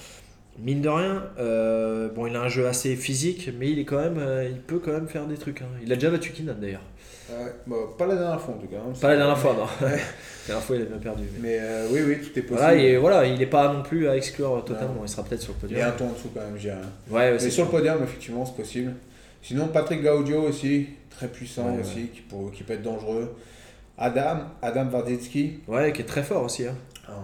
Mine 0.57 0.81
de 0.81 0.89
rien, 0.89 1.29
euh, 1.37 2.09
bon, 2.09 2.27
il 2.27 2.35
a 2.35 2.41
un 2.41 2.47
jeu 2.47 2.65
assez 2.65 2.95
physique, 2.95 3.49
mais 3.59 3.69
il 3.69 3.77
est 3.77 3.85
quand 3.85 3.99
même, 4.01 4.19
il 4.49 4.61
peut 4.61 4.79
quand 4.79 4.93
même 4.93 5.07
faire 5.07 5.27
des 5.27 5.35
trucs. 5.37 5.61
hein. 5.61 5.67
Il 5.83 5.91
a 5.91 5.95
déjà 5.95 6.09
battu 6.09 6.31
Keenan 6.31 6.55
d'ailleurs. 6.59 6.81
Bah, 7.67 7.76
pas 7.97 8.05
la 8.05 8.15
dernière 8.15 8.39
fois 8.39 8.53
en 8.53 8.57
tout 8.57 8.67
cas. 8.67 8.78
hein. 8.78 8.93
Pas 8.99 9.07
la 9.09 9.15
dernière 9.17 9.38
fois, 9.38 9.53
non. 9.53 9.65
la 9.88 9.88
dernière 10.47 10.63
fois, 10.63 10.76
il 10.76 10.82
a 10.84 10.86
bien 10.86 10.97
perdu. 10.97 11.23
mais- 11.34 11.49
Mais 11.49 11.57
euh, 11.61 11.88
oui, 11.91 11.99
oui, 12.07 12.15
tout 12.21 12.28
est 12.38 12.41
possible. 12.43 12.57
Voilà, 12.59 12.76
et 12.76 12.97
voilà, 12.97 13.26
il 13.26 13.38
n'est 13.39 13.45
pas 13.47 13.73
non 13.73 13.82
plus 13.84 14.07
à 14.07 14.15
exclure 14.15 14.63
totalement. 14.65 15.01
Il 15.03 15.09
sera 15.09 15.23
peut-être 15.23 15.41
sur 15.41 15.53
le 15.63 15.69
Il 15.69 15.78
y 15.78 15.82
a 15.82 15.89
podium. 15.91 16.07
un 16.07 16.09
ton 16.09 16.11
en 16.13 16.17
dessous 16.17 16.30
quand 16.34 16.41
même, 16.41 16.57
j'ai 16.57 16.71
un. 16.71 16.82
Ouais, 17.09 17.32
Mais 17.34 17.49
sur 17.49 17.65
le 17.65 17.71
podium, 17.71 18.03
effectivement, 18.03 18.45
c'est 18.45 18.55
possible. 18.55 18.93
Sinon, 19.41 19.67
Patrick 19.67 20.03
Gaudio 20.03 20.41
aussi, 20.41 20.88
très 21.09 21.28
puissant 21.28 21.71
Ouais, 21.71 21.82
aussi, 21.82 22.07
Qui, 22.13 22.21
pour- 22.21 22.51
qui 22.51 22.63
peut 22.63 22.73
être 22.73 22.82
dangereux. 22.84 23.36
Adam, 23.97 24.39
Adam 24.61 24.86
Varditsky, 24.86 25.59
Ouais, 25.67 25.93
qui 25.93 26.01
est 26.01 26.05
très 26.05 26.23
fort 26.23 26.43
aussi. 26.43 26.65
Hein. 26.67 26.76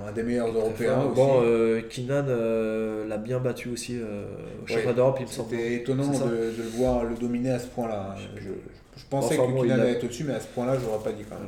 un 0.07 0.11
des 0.11 0.23
meilleurs 0.23 0.47
européens 0.55 1.01
aussi. 1.05 1.15
Bon, 1.15 1.41
euh, 1.43 1.81
Keenan 1.89 2.25
euh, 2.29 3.07
l'a 3.07 3.17
bien 3.17 3.39
battu 3.39 3.69
aussi 3.69 3.97
euh, 3.99 4.23
au 4.63 4.67
championnat 4.67 4.89
Ouais, 4.89 4.93
d'Europe, 4.95 5.17
il 5.19 5.25
me 5.25 5.31
semble. 5.31 5.49
C'était 5.49 5.73
étonnant 5.75 6.07
de, 6.11 6.51
de 6.55 6.63
le 6.63 6.69
voir 6.77 7.03
le 7.03 7.15
dominer 7.15 7.51
à 7.51 7.59
ce 7.59 7.67
point-là. 7.67 8.15
Je. 8.37 8.49
Je 8.97 9.03
pensais 9.09 9.37
Enfin 9.39 9.47
que 9.47 9.55
bon, 9.57 9.69
allait 9.71 9.91
être 9.91 10.03
au-dessus, 10.03 10.23
mais 10.25 10.33
à 10.33 10.39
ce 10.39 10.47
point-là, 10.47 10.77
je 10.79 10.85
l'aurais 10.85 11.03
pas 11.03 11.11
dit 11.11 11.23
quand 11.29 11.35
même. 11.35 11.47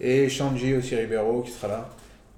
Et 0.00 0.28
Shanji 0.28 0.74
aussi 0.74 0.94
Ribeiro 0.96 1.42
qui 1.42 1.50
sera 1.52 1.68
là. 1.68 1.88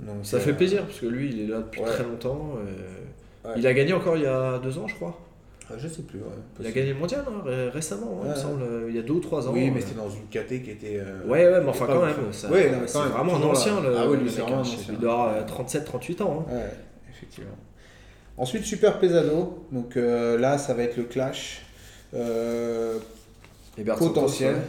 Donc, 0.01 0.17
Ça 0.27 0.37
euh, 0.37 0.41
fait 0.41 0.53
plaisir, 0.53 0.85
parce 0.85 1.01
que 1.01 1.07
lui, 1.07 1.31
il 1.31 1.41
est 1.43 1.47
là 1.47 1.59
depuis 1.59 1.81
ouais. 1.81 1.87
très 1.89 2.05
longtemps. 2.05 2.51
euh, 2.59 3.49
Ouais. 3.49 3.55
Il 3.59 3.67
a 3.69 3.73
gagné 3.73 3.93
encore 3.93 4.17
il 4.17 4.25
y 4.25 4.27
a 4.27 4.59
deux 4.59 4.77
ans, 4.77 4.89
je 4.89 4.97
crois. 4.97 5.17
ah, 5.71 5.75
Je 5.79 5.87
sais 5.87 6.03
plus, 6.03 6.19
ouais. 6.19 6.25
Il 6.59 6.67
a 6.67 6.71
gagné 6.73 6.89
le 6.93 6.99
mondial 6.99 7.25
hein, 7.29 7.43
ré- 7.45 7.69
récemment, 7.69 8.19
hein, 8.23 8.27
il 8.27 8.31
me 8.31 8.35
semble, 8.35 8.63
euh, 8.63 8.87
il 8.89 8.97
y 8.97 8.99
a 8.99 9.03
deux 9.03 9.13
ou 9.13 9.21
trois 9.21 9.47
ans. 9.47 9.53
Oui, 9.55 9.71
mais 9.71 9.79
euh. 9.79 9.85
c'était 9.87 9.95
dans 10.01 10.11
une 10.11 10.27
KT 10.29 10.65
qui 10.65 10.71
était. 10.73 10.99
euh, 10.99 11.23
Ouais, 11.29 11.47
ouais, 11.49 11.61
mais 11.61 11.69
enfin 11.69 11.87
quand 11.87 12.05
même. 12.05 12.17
ça- 12.33 12.49
Ouais, 12.51 12.71
non, 12.73 12.79
c'est 12.87 12.99
vraiment 12.99 13.37
un 13.37 13.43
ancien. 13.43 13.81
Le, 13.81 13.97
Ah 13.97 14.09
oui, 14.09 14.17
lui, 14.17 14.25
le 14.25 14.31
c'est 14.31 14.39
mec, 14.39 14.49
vraiment 14.49 14.57
hein. 14.57 14.59
un 14.59 14.61
ancien. 14.63 14.79
Il 14.95 14.99
doit 14.99 15.13
avoir 15.13 15.35
Ouais. 15.37 15.45
37-38 15.47 16.23
ans. 16.23 16.45
hein. 16.51 16.53
Ouais, 16.55 16.71
effectivement. 17.09 17.55
Ensuite, 18.37 18.65
Super 18.65 18.99
Pesado. 18.99 19.65
Donc 19.71 19.97
euh, 19.97 20.37
là, 20.39 20.59
ça 20.59 20.75
va 20.75 20.83
être 20.83 20.97
le 20.97 21.05
clash 21.05 21.63
Hubert 23.79 23.97
potentiel. 23.97 24.55
Santos, 24.55 24.61
ouais. 24.63 24.67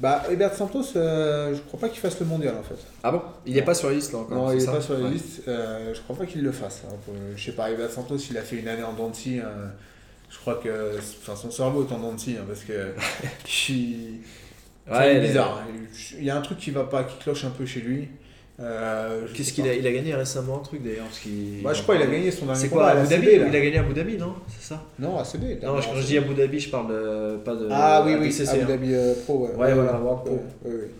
Bah, 0.00 0.22
Hubert 0.30 0.54
Santos, 0.54 0.84
euh, 0.96 1.54
je 1.54 1.60
crois 1.62 1.80
pas 1.80 1.88
qu'il 1.88 1.98
fasse 2.00 2.20
le 2.20 2.26
mondial 2.26 2.54
en 2.58 2.62
fait. 2.62 2.76
Ah 3.02 3.10
bon? 3.10 3.20
Il 3.46 3.54
n'est 3.54 3.62
pas 3.62 3.74
sur 3.74 3.88
la 3.88 3.94
liste 3.94 4.12
là 4.12 4.20
encore. 4.20 4.36
non, 4.36 4.52
il 4.52 4.58
est 4.58 4.60
ça 4.60 4.72
pas 4.72 4.80
sur 4.80 4.94
la 4.94 5.00
Ouais. 5.04 5.10
liste. 5.10 5.42
euh, 5.48 5.92
je 5.92 6.00
crois 6.02 6.16
pas 6.16 6.24
qu'il 6.26 6.42
le 6.42 6.52
fasse. 6.52 6.82
hein. 6.88 6.94
Je 7.36 7.44
sais 7.44 7.52
pas, 7.52 7.70
Hubert 7.72 7.90
Santos, 7.90 8.16
il 8.30 8.38
a 8.38 8.42
fait 8.42 8.56
une 8.56 8.68
année 8.68 8.84
en 8.84 8.92
Dancy. 8.92 9.40
je 10.30 10.38
crois 10.38 10.56
que 10.62 10.96
enfin, 11.22 11.34
son 11.34 11.50
cerveau 11.50 11.84
est 11.88 11.92
en 11.92 11.98
Dancy 11.98 12.36
hein, 12.38 12.44
parce 12.46 12.60
que 12.60 12.92
Ouais, 14.90 15.16
est 15.16 15.20
les- 15.20 15.26
bizarre. 15.28 15.62
Il 16.18 16.24
y 16.24 16.30
a 16.30 16.36
un 16.36 16.40
truc 16.40 16.58
qui 16.58 16.70
va 16.70 16.84
pas, 16.84 17.04
qui 17.04 17.18
cloche 17.18 17.44
un 17.44 17.50
peu 17.50 17.66
chez 17.66 17.80
lui. 17.80 18.08
Euh, 18.60 19.26
Qu'est-ce 19.34 19.52
qu'il 19.52 19.68
a 19.68 19.74
Il 19.74 19.86
a 19.86 19.92
gagné 19.92 20.14
récemment 20.14 20.58
un 20.58 20.62
truc 20.62 20.82
d'ailleurs. 20.82 21.06
Bah, 21.62 21.72
je 21.72 21.82
crois 21.82 21.96
qu'il 21.96 22.04
a 22.04 22.10
gagné 22.10 22.30
son 22.30 22.46
dernier 22.46 22.60
C'est 22.60 22.68
quoi 22.68 22.88
à 22.88 22.90
Abu 22.98 23.08
Dhabi 23.08 23.26
CB. 23.26 23.44
Il 23.48 23.56
a 23.56 23.60
gagné 23.60 23.78
à 23.78 23.80
Abu 23.80 23.94
Dhabi, 23.94 24.16
non 24.16 24.34
C'est 24.48 24.74
ça 24.74 24.82
Non, 24.98 25.16
il 25.34 25.64
a 25.64 25.66
Non, 25.66 25.80
quand 25.80 25.92
à 25.92 26.00
je 26.00 26.06
dis 26.06 26.18
Abu 26.18 26.34
Dhabi, 26.34 26.58
je 26.58 26.70
parle 26.70 26.88
de, 26.88 27.36
pas 27.36 27.54
de. 27.54 27.68
Ah 27.70 28.02
oui, 28.04 28.16
oui, 28.18 28.34
Abu 28.48 28.60
hein. 28.60 28.64
Dhabi 28.66 28.94
euh, 28.94 29.14
Pro. 29.24 29.46
Ouais, 29.46 29.50
Ouais, 29.56 29.74
voilà, 29.74 30.00
World 30.00 30.24
Pro. 30.24 30.34
Ouais, 30.34 30.70
ouais, 30.70 30.76
ouais. 30.76 30.90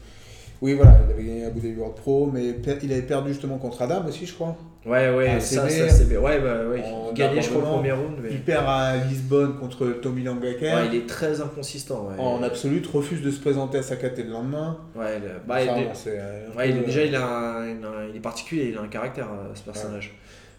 Oui, 0.61 0.74
voilà, 0.74 0.98
il 1.09 1.12
avait 1.12 1.24
gagné 1.24 1.44
Abu 1.46 1.61
Dhabi 1.61 1.74
World 1.76 1.96
Pro, 1.96 2.30
mais 2.32 2.54
il 2.82 2.92
avait 2.92 3.02
perdu 3.02 3.30
justement 3.30 3.59
contre 3.59 3.82
Adam 3.82 4.04
aussi, 4.06 4.26
je 4.26 4.34
crois. 4.34 4.56
Ouais, 4.89 5.14
ouais, 5.14 5.32
Ah, 5.36 5.41
ça, 5.41 5.68
c'est 5.68 5.89
ça 5.89 5.95
c'est 5.95 6.09
bien. 6.09 6.18
Ouais, 6.20 6.41
bah, 6.41 6.66
ouais. 6.68 6.82
Il 7.11 7.14
gagnait, 7.14 7.43
je 7.43 7.51
crois, 7.51 7.61
le 7.62 7.66
premier 7.68 7.93
round. 7.93 8.18
Mais... 8.22 8.30
Il 8.32 8.43
perd 8.43 8.64
à 8.66 8.97
Lisbonne 8.97 9.57
contre 9.59 9.86
Tommy 10.03 10.22
Langaker. 10.22 10.74
Ouais, 10.74 10.86
il 10.91 10.95
est 10.97 11.07
très 11.07 11.41
inconsistant. 11.41 12.09
Ouais, 12.09 12.18
En 12.22 12.43
absolu, 12.43 12.82
refuse 12.93 13.22
de 13.22 13.30
se 13.30 13.41
présenter 13.41 13.78
à 13.78 13.82
sa 13.82 13.97
KT 13.97 14.18
le 14.24 14.30
lendemain. 14.30 14.78
Ouais, 14.97 15.18
le- 15.18 15.26
bah, 15.47 15.57
Enfin, 15.62 15.76
il, 15.78 16.57
ouais, 16.57 16.70
est, 16.70 16.72
déjà, 16.72 17.05
il, 17.05 17.14
a 17.14 17.26
un- 17.26 17.68
il 18.11 18.16
est 18.16 18.20
particulier, 18.20 18.70
il 18.72 18.78
a 18.78 18.80
un 18.80 18.89
caractère, 18.89 19.26
euh, 19.26 19.55
ce 19.55 19.62
personnage. 19.62 20.14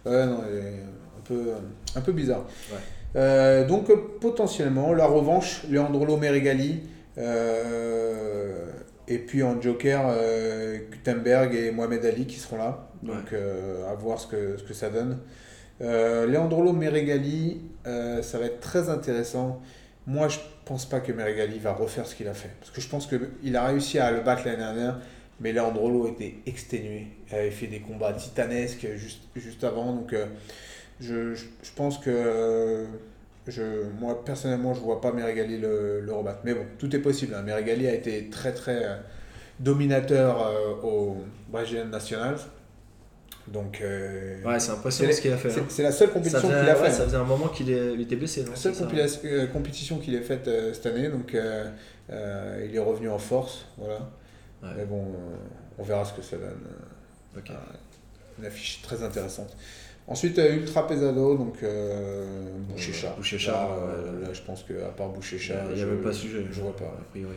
Ouais, 0.06 0.26
non, 0.26 0.44
il 0.52 0.58
est 0.58 0.74
un 0.84 1.22
peu, 1.26 1.42
un 1.96 2.02
peu 2.02 2.12
bizarre. 2.12 2.46
Euh, 3.16 3.66
donc, 3.68 3.90
euh, 3.90 3.96
potentiellement, 4.22 4.94
la 4.94 5.06
revanche, 5.08 5.64
Leandrolo 5.70 6.18
Meregali. 6.18 6.82
euh, 7.18 8.66
et 9.10 9.18
puis 9.18 9.42
en 9.42 9.60
joker, 9.60 10.06
euh, 10.08 10.78
Gutenberg 10.92 11.56
et 11.56 11.72
Mohamed 11.72 12.06
Ali 12.06 12.28
qui 12.28 12.38
seront 12.38 12.58
là. 12.58 12.88
Donc, 13.02 13.34
euh, 13.34 13.90
à 13.90 13.96
voir 13.96 14.20
ce 14.20 14.28
que, 14.28 14.58
ce 14.58 14.64
que 14.64 14.74
ça 14.74 14.90
donne. 14.90 15.20
Euh, 15.82 16.28
Leandrolo 16.28 16.74
Meregali, 16.74 17.62
ça 17.86 18.38
va 18.38 18.46
être 18.46 18.60
très 18.60 18.90
intéressant. 18.90 19.62
Moi, 20.06 20.28
je 20.28 20.38
pense 20.66 20.88
pas 20.88 21.00
que 21.00 21.12
Meregali 21.12 21.58
va 21.58 21.74
refaire 21.74 22.06
ce 22.06 22.16
qu'il 22.16 22.28
a 22.28 22.34
fait. 22.34 22.52
Parce 22.60 22.72
que 22.72 22.82
je 22.82 22.88
pense 22.88 23.08
qu'il 23.08 23.56
a 23.56 23.66
réussi 23.66 23.98
à 23.98 24.12
le 24.12 24.22
battre 24.22 24.44
l'année 24.46 24.58
dernière. 24.58 25.00
mais 25.40 25.54
Leandrolo 25.54 26.08
était 26.08 26.36
exténué. 26.46 27.08
Il 27.30 27.36
avait 27.36 27.52
fait 27.52 27.68
des 27.68 27.80
combats 27.80 28.14
titanesques 28.14 28.88
juste, 28.96 29.22
juste 29.36 29.64
avant. 29.64 29.94
Donc, 29.94 30.14
je, 31.00 31.34
je, 31.34 31.46
je 31.64 31.72
pense 31.76 31.98
que. 31.98 32.86
Je, 33.50 33.62
moi, 34.00 34.24
personnellement, 34.24 34.74
je 34.74 34.80
vois 34.82 35.02
pas 35.02 35.12
Meregali 35.12 35.58
le, 35.58 36.02
le 36.02 36.14
rebattre. 36.14 36.40
Mais 36.44 36.54
bon, 36.54 36.66
tout 36.78 36.96
est 36.96 37.00
possible. 37.00 37.34
Hein. 37.36 37.42
Meregali 37.44 37.88
a 37.88 37.94
été 37.94 38.30
très, 38.30 38.54
très 38.54 38.84
euh, 38.86 38.96
dominateur 39.60 40.46
euh, 40.48 40.74
au 40.84 41.18
Brazilian 41.50 41.86
National. 41.86 42.36
Donc, 43.48 43.82
euh, 43.82 44.44
Ouais, 44.44 44.60
c'est 44.60 44.72
impressionnant 44.72 45.12
ce 45.12 45.22
qu'il 45.22 45.32
a 45.34 45.38
fait. 45.38 45.50
c'est 45.50 45.60
hein. 45.62 45.66
c'est 45.70 45.84
la 45.84 45.92
seule 45.92 46.12
compétition 46.12 46.42
qu'il 46.48 46.52
a 46.56 46.64
ouais, 46.64 46.76
fait. 46.76 46.92
ça 46.92 47.04
faisait 47.06 47.18
un 47.18 47.24
moment 47.24 47.48
qu'il 47.48 47.70
est- 47.72 47.94
il 47.94 48.02
était 48.02 48.16
blessé. 48.16 48.44
non 48.44 48.52
La 48.52 48.56
seule 48.56 48.74
compila- 48.74 49.20
euh, 49.26 49.48
compétition 49.48 49.98
qu'il 49.98 50.14
ait 50.16 50.22
faite 50.22 50.48
cette 50.74 50.86
année, 50.86 51.10
donc 51.10 51.34
il 51.34 52.76
est 52.76 52.80
revenu 52.80 53.10
en 53.10 53.18
force, 53.18 53.66
voilà. 53.78 54.10
Ouais. 54.62 54.70
Mais 54.78 54.86
bon, 54.86 55.04
on 55.78 55.84
verra 55.84 56.04
ce 56.06 56.14
que 56.14 56.22
ça 56.22 56.36
donne. 56.38 57.44
Une 58.38 58.46
affiche 58.46 58.82
très 58.84 59.02
intéressante. 59.04 59.56
Ensuite, 60.12 60.40
euh, 60.40 60.56
Ultra 60.56 60.88
Pesado, 60.88 61.36
donc 61.38 61.58
euh, 61.64 62.26
Là, 62.68 62.76
ouais, 62.76 63.34
euh, 63.44 64.20
ouais. 64.22 64.28
là, 64.28 64.34
je 64.34 64.42
pense 64.42 64.64
qu'à 64.64 64.74
part 64.98 65.08
Il 65.12 65.16
Boucher-Chat, 65.18 65.64
n'y 65.72 65.80
je- 65.80 65.84
a 65.84 65.86
même 65.88 66.02
pas 66.02 66.12
sujet. 66.14 66.44
Je 66.52 66.62
vois 66.62 66.76
pas. 66.76 66.86
A 66.86 67.04
priori. 67.12 67.36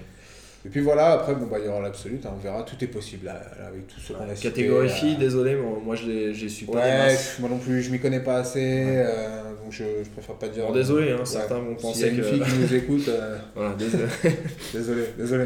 Et 0.64 0.68
puis 0.68 0.80
voilà, 0.80 1.12
après, 1.14 1.34
bon, 1.34 1.46
bah, 1.46 1.58
il 1.58 1.66
y 1.66 1.68
aura 1.68 1.82
l'absolute, 1.82 2.24
hein, 2.24 2.30
on 2.34 2.38
verra, 2.38 2.62
tout 2.62 2.76
est 2.82 2.86
possible 2.86 3.26
là, 3.26 3.34
là, 3.58 3.66
avec 3.66 3.88
tout 3.88 3.98
ce 4.00 4.12
qu'on 4.12 4.28
a 4.30 4.34
cité, 4.36 4.48
Catégorie 4.48 4.86
euh, 4.86 4.90
fille, 4.90 5.16
désolé, 5.16 5.54
mais 5.56 5.62
moi 5.84 5.96
je 5.96 6.32
je 6.32 6.46
suis 6.46 6.66
pas. 6.66 6.74
Ouais, 6.78 7.16
moi 7.40 7.48
non 7.50 7.58
plus, 7.58 7.82
je 7.82 7.90
m'y 7.90 7.98
connais 7.98 8.20
pas 8.20 8.36
assez, 8.36 8.84
euh, 8.86 9.42
donc 9.62 9.72
je, 9.72 9.82
je 10.04 10.08
préfère 10.10 10.36
pas 10.36 10.46
dire. 10.48 10.64
Bon, 10.68 10.72
désolé, 10.72 11.10
hein, 11.10 11.16
Ouais. 11.18 11.26
certains 11.26 11.58
vont 11.58 11.76
S'il 11.76 11.88
y 11.88 11.88
a 11.88 11.92
penser 11.92 12.08
une 12.10 12.16
que. 12.18 12.22
fille 12.22 12.40
qui 12.42 12.58
nous 12.60 12.74
écoute, 12.74 13.08
euh, 13.08 13.38
Voilà, 13.56 13.74
désolé. 13.74 14.04
désolé, 14.72 15.02
désolé. 15.18 15.44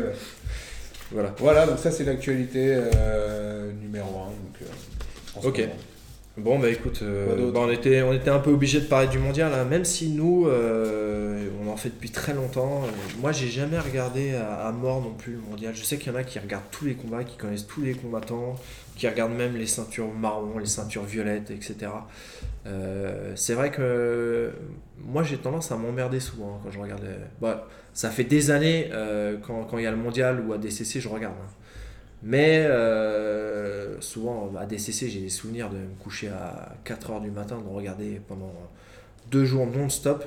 voilà. 1.10 1.34
Voilà, 1.38 1.66
donc 1.66 1.78
ça 1.78 1.90
c'est 1.90 2.04
l'actualité 2.04 2.78
numéro 3.80 4.08
1. 4.20 4.24
Donc, 4.26 5.44
Ok. 5.46 5.58
moment. 5.60 5.72
Bon, 6.36 6.58
bah 6.58 6.68
écoute, 6.68 7.00
euh, 7.02 7.50
bah, 7.50 7.60
on, 7.62 7.70
était, 7.70 8.02
on 8.02 8.12
était 8.12 8.28
un 8.28 8.40
peu 8.40 8.50
obligé 8.50 8.78
de 8.80 8.84
parler 8.84 9.08
du 9.08 9.18
mondial, 9.18 9.54
hein, 9.54 9.64
même 9.64 9.86
si 9.86 10.10
nous, 10.10 10.46
euh, 10.46 11.48
on 11.64 11.70
en 11.70 11.78
fait 11.78 11.88
depuis 11.88 12.10
très 12.10 12.34
longtemps. 12.34 12.82
Euh, 12.84 12.88
moi, 13.22 13.32
j'ai 13.32 13.48
jamais 13.48 13.78
regardé 13.78 14.34
à, 14.34 14.66
à 14.66 14.70
mort 14.72 15.00
non 15.00 15.14
plus 15.14 15.32
le 15.32 15.38
mondial. 15.38 15.74
Je 15.74 15.82
sais 15.82 15.96
qu'il 15.96 16.12
y 16.12 16.14
en 16.14 16.18
a 16.18 16.24
qui 16.24 16.38
regardent 16.38 16.68
tous 16.70 16.84
les 16.84 16.94
combats, 16.94 17.24
qui 17.24 17.38
connaissent 17.38 17.66
tous 17.66 17.80
les 17.80 17.94
combattants, 17.94 18.54
qui 18.96 19.08
regardent 19.08 19.32
même 19.32 19.56
les 19.56 19.66
ceintures 19.66 20.12
marron, 20.12 20.58
les 20.58 20.66
ceintures 20.66 21.04
violettes, 21.04 21.50
etc. 21.50 21.90
Euh, 22.66 23.32
c'est 23.34 23.54
vrai 23.54 23.70
que 23.70 24.52
moi, 24.98 25.22
j'ai 25.22 25.38
tendance 25.38 25.72
à 25.72 25.76
m'emmerder 25.78 26.20
souvent 26.20 26.56
hein, 26.56 26.60
quand 26.64 26.70
je 26.70 26.78
regarde. 26.78 27.02
bah, 27.40 27.66
ça 27.94 28.10
fait 28.10 28.24
des 28.24 28.50
années, 28.50 28.90
quand 29.46 29.64
quand 29.64 29.78
il 29.78 29.84
y 29.84 29.86
a 29.86 29.90
le 29.90 29.96
mondial 29.96 30.44
ou 30.46 30.52
à 30.52 30.58
DCC, 30.58 31.00
je 31.00 31.08
regarde. 31.08 31.34
hein. 31.42 31.50
Mais 32.22 32.64
euh, 32.68 34.00
souvent, 34.00 34.52
à 34.58 34.66
DCC, 34.66 35.08
j'ai 35.08 35.20
des 35.20 35.28
souvenirs 35.28 35.70
de 35.70 35.76
me 35.76 35.94
coucher 36.02 36.28
à 36.28 36.72
4h 36.84 37.22
du 37.22 37.30
matin, 37.30 37.58
de 37.60 37.68
regarder 37.74 38.20
pendant 38.26 38.52
deux 39.30 39.44
jours 39.44 39.66
non-stop. 39.66 40.24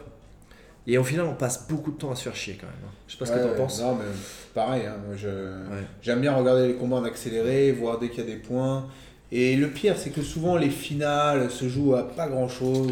Et 0.87 0.97
au 0.97 1.03
final, 1.03 1.25
on 1.25 1.35
passe 1.35 1.67
beaucoup 1.67 1.91
de 1.91 1.97
temps 1.97 2.11
à 2.11 2.15
se 2.15 2.23
faire 2.23 2.35
chier 2.35 2.57
quand 2.59 2.67
même. 2.67 2.75
hein. 2.87 2.91
Je 3.07 3.13
sais 3.13 3.19
pas 3.19 3.25
ce 3.25 3.31
que 3.33 3.37
t'en 3.39 3.49
ouais, 3.49 3.55
penses. 3.55 3.81
Non, 3.81 3.95
mais 3.95 4.05
pareil, 4.53 4.83
hein, 4.87 4.95
Ouais. 5.11 5.83
j'aime 6.01 6.21
bien 6.21 6.33
regarder 6.33 6.67
les 6.67 6.75
combats 6.75 6.97
en 6.97 7.03
accéléré, 7.03 7.71
voir 7.73 7.99
dès 7.99 8.09
qu'il 8.09 8.19
y 8.23 8.27
a 8.27 8.29
des 8.35 8.39
points. 8.39 8.87
Et 9.31 9.55
le 9.55 9.67
pire, 9.69 9.95
c'est 9.97 10.09
que 10.09 10.21
souvent 10.23 10.57
les 10.57 10.69
finales 10.71 11.51
se 11.51 11.67
jouent 11.69 11.95
à 11.95 12.07
pas 12.07 12.27
grand 12.27 12.47
chose. 12.47 12.91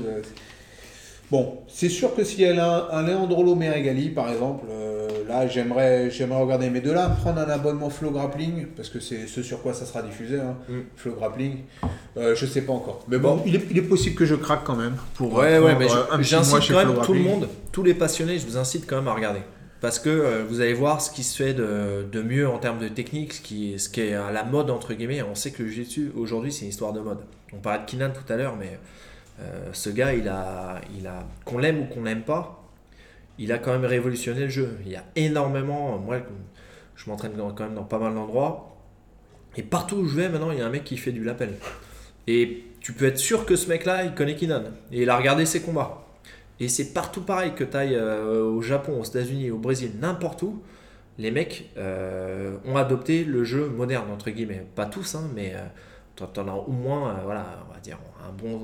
Bon, 1.30 1.60
c'est 1.68 1.90
sûr 1.90 2.16
que 2.16 2.24
s'il 2.24 2.40
y 2.42 2.46
a 2.46 2.66
un, 2.66 2.88
un 2.90 3.02
Leandrolo 3.06 3.54
Meregali, 3.56 4.10
par 4.10 4.30
exemple, 4.30 4.66
euh, 4.72 5.10
là 5.28 5.46
j'aimerais, 5.46 6.10
j'aimerais 6.10 6.40
regarder. 6.42 6.70
Mais 6.70 6.80
de 6.80 6.90
là, 6.90 7.10
prendre 7.10 7.40
un 7.42 7.50
abonnement 7.50 7.90
Flow 7.90 8.12
Grappling, 8.12 8.68
parce 8.68 8.88
que 8.88 9.02
c'est 9.02 9.28
ce 9.28 9.44
sur 9.44 9.62
quoi 9.62 9.74
ça 9.74 9.86
sera 9.86 10.02
diffusé, 10.04 10.40
hein, 10.40 10.56
Mm. 10.70 10.74
Flow 10.96 11.16
Grappling, 11.16 11.58
euh, 12.16 12.34
je 12.34 12.46
sais 12.46 12.62
pas 12.62 12.72
encore. 12.72 13.04
Mais 13.10 13.18
bon, 13.18 13.42
il 13.46 13.56
est, 13.58 13.62
il 13.70 13.78
est 13.78 13.82
possible 13.82 14.16
que 14.16 14.26
je 14.26 14.36
craque 14.36 14.64
quand 14.64 14.78
même. 14.78 14.96
Pour 15.16 15.34
Ouais, 15.34 15.60
ouais, 15.60 15.76
mais 15.78 15.90
je- 15.90 15.94
un 15.96 16.00
petit 16.04 16.12
mois 16.14 16.22
j'incite 16.24 16.62
chez 16.62 16.74
quand 16.74 16.80
Flow 16.82 16.94
même 16.94 17.02
tout 17.06 17.14
le 17.14 17.20
monde, 17.20 17.50
tous 17.74 17.84
les 17.84 17.94
passionnés, 17.94 18.40
je 18.40 18.46
vous 18.48 18.58
incite 18.58 18.86
quand 18.88 18.96
même 18.96 19.10
à 19.10 19.14
regarder. 19.14 19.42
Parce 19.82 20.00
que 20.00 20.10
euh, 20.10 20.44
vous 20.48 20.62
allez 20.62 20.74
voir 20.74 21.02
ce 21.02 21.12
qui 21.12 21.24
se 21.24 21.36
fait 21.44 21.54
de, 21.54 22.06
de 22.10 22.22
mieux 22.22 22.48
en 22.48 22.58
termes 22.58 22.80
de 22.80 22.88
technique, 22.88 23.34
ce 23.34 23.42
qui, 23.42 23.74
est- 23.74 23.78
ce 23.80 23.90
qui 23.90 24.00
est 24.00 24.14
à 24.14 24.32
la 24.32 24.44
mode 24.46 24.70
entre 24.70 24.94
guillemets. 24.94 25.22
On 25.24 25.36
sait 25.36 25.52
que 25.52 25.62
le 25.62 25.68
jiu-jitsu 25.70 26.14
aujourd'hui 26.18 26.54
c'est 26.54 26.64
une 26.64 26.70
histoire 26.70 26.94
de 26.94 27.02
mode. 27.02 27.20
On 27.54 27.58
parlait 27.58 27.82
de 27.82 27.86
Kinan 27.86 28.10
tout 28.12 28.32
à 28.34 28.38
l'heure, 28.38 28.56
mais 28.58 28.80
euh, 29.40 29.70
ce 29.74 29.90
gars, 29.90 30.14
il 30.14 30.28
a, 30.28 30.82
qu'on 31.46 31.58
l'aime 31.58 31.82
ou 31.82 31.86
qu'on 31.86 32.04
l'aime 32.04 32.24
pas, 32.24 32.64
il 33.38 33.52
a 33.52 33.58
quand 33.58 33.72
même 33.72 33.86
révolutionné 33.86 34.42
le 34.42 34.50
jeu. 34.50 34.78
Il 34.86 34.92
y 34.92 34.96
a 34.96 35.04
énormément, 35.16 35.98
moi 36.00 36.20
je 36.96 37.10
m'entraîne 37.10 37.34
quand 37.38 37.60
même 37.60 37.76
dans 37.76 37.84
pas 37.84 38.00
mal 38.00 38.14
d'endroits, 38.14 38.76
et 39.56 39.64
partout 39.64 39.98
où 39.98 40.06
je 40.06 40.16
vais 40.16 40.30
maintenant, 40.30 40.52
il 40.52 40.60
y 40.60 40.62
a 40.62 40.66
un 40.66 40.70
mec 40.70 40.84
qui 40.84 40.98
fait 40.98 41.12
du 41.12 41.24
lapel. 41.24 41.54
Et 42.28 42.64
tu 42.80 42.94
peux 42.94 43.06
être 43.06 43.18
sûr 43.18 43.46
que 43.46 43.56
ce 43.56 43.70
mec-là, 43.70 44.04
il 44.04 44.14
connaît 44.14 44.36
Kinan. 44.36 44.64
Et 44.92 45.04
il 45.04 45.10
a 45.10 45.18
regardé 45.18 45.46
ses 45.46 45.62
combats. 45.62 46.06
Et 46.60 46.68
c'est 46.68 46.94
partout 46.94 47.22
pareil, 47.22 47.54
que 47.56 47.64
tu 47.64 47.78
ailles 47.78 47.98
au 47.98 48.62
Japon, 48.62 49.00
aux 49.00 49.04
États-Unis, 49.04 49.52
au 49.52 49.58
Brésil, 49.58 49.92
n'importe 50.00 50.44
où. 50.44 50.62
Les 51.18 51.32
mecs 51.32 51.70
euh, 51.78 52.58
ont 52.66 52.78
adopté 52.78 53.24
le 53.24 53.44
jeu 53.44 53.68
moderne, 53.70 54.10
entre 54.12 54.30
guillemets. 54.30 54.66
Pas 54.76 54.86
tous, 54.86 55.16
hein, 55.16 55.30
mais 55.34 55.54
euh, 55.56 56.26
t'en 56.34 56.48
as 56.48 56.54
au 56.54 56.72
moins, 56.72 57.10
euh, 57.10 57.22
voilà, 57.24 57.66
un 58.28 58.32
bon. 58.32 58.62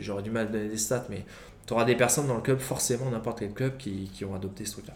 J'aurais 0.00 0.22
du 0.22 0.30
mal 0.30 0.46
à 0.48 0.50
donner 0.50 0.68
des 0.68 0.76
stats, 0.76 1.06
mais 1.10 1.24
tu 1.66 1.72
auras 1.74 1.84
des 1.84 1.96
personnes 1.96 2.26
dans 2.28 2.36
le 2.36 2.42
club, 2.42 2.58
forcément, 2.58 3.10
n'importe 3.10 3.40
quel 3.40 3.52
club, 3.52 3.76
qui, 3.76 4.10
qui 4.12 4.24
ont 4.24 4.34
adopté 4.34 4.64
ce 4.64 4.72
truc-là. 4.72 4.94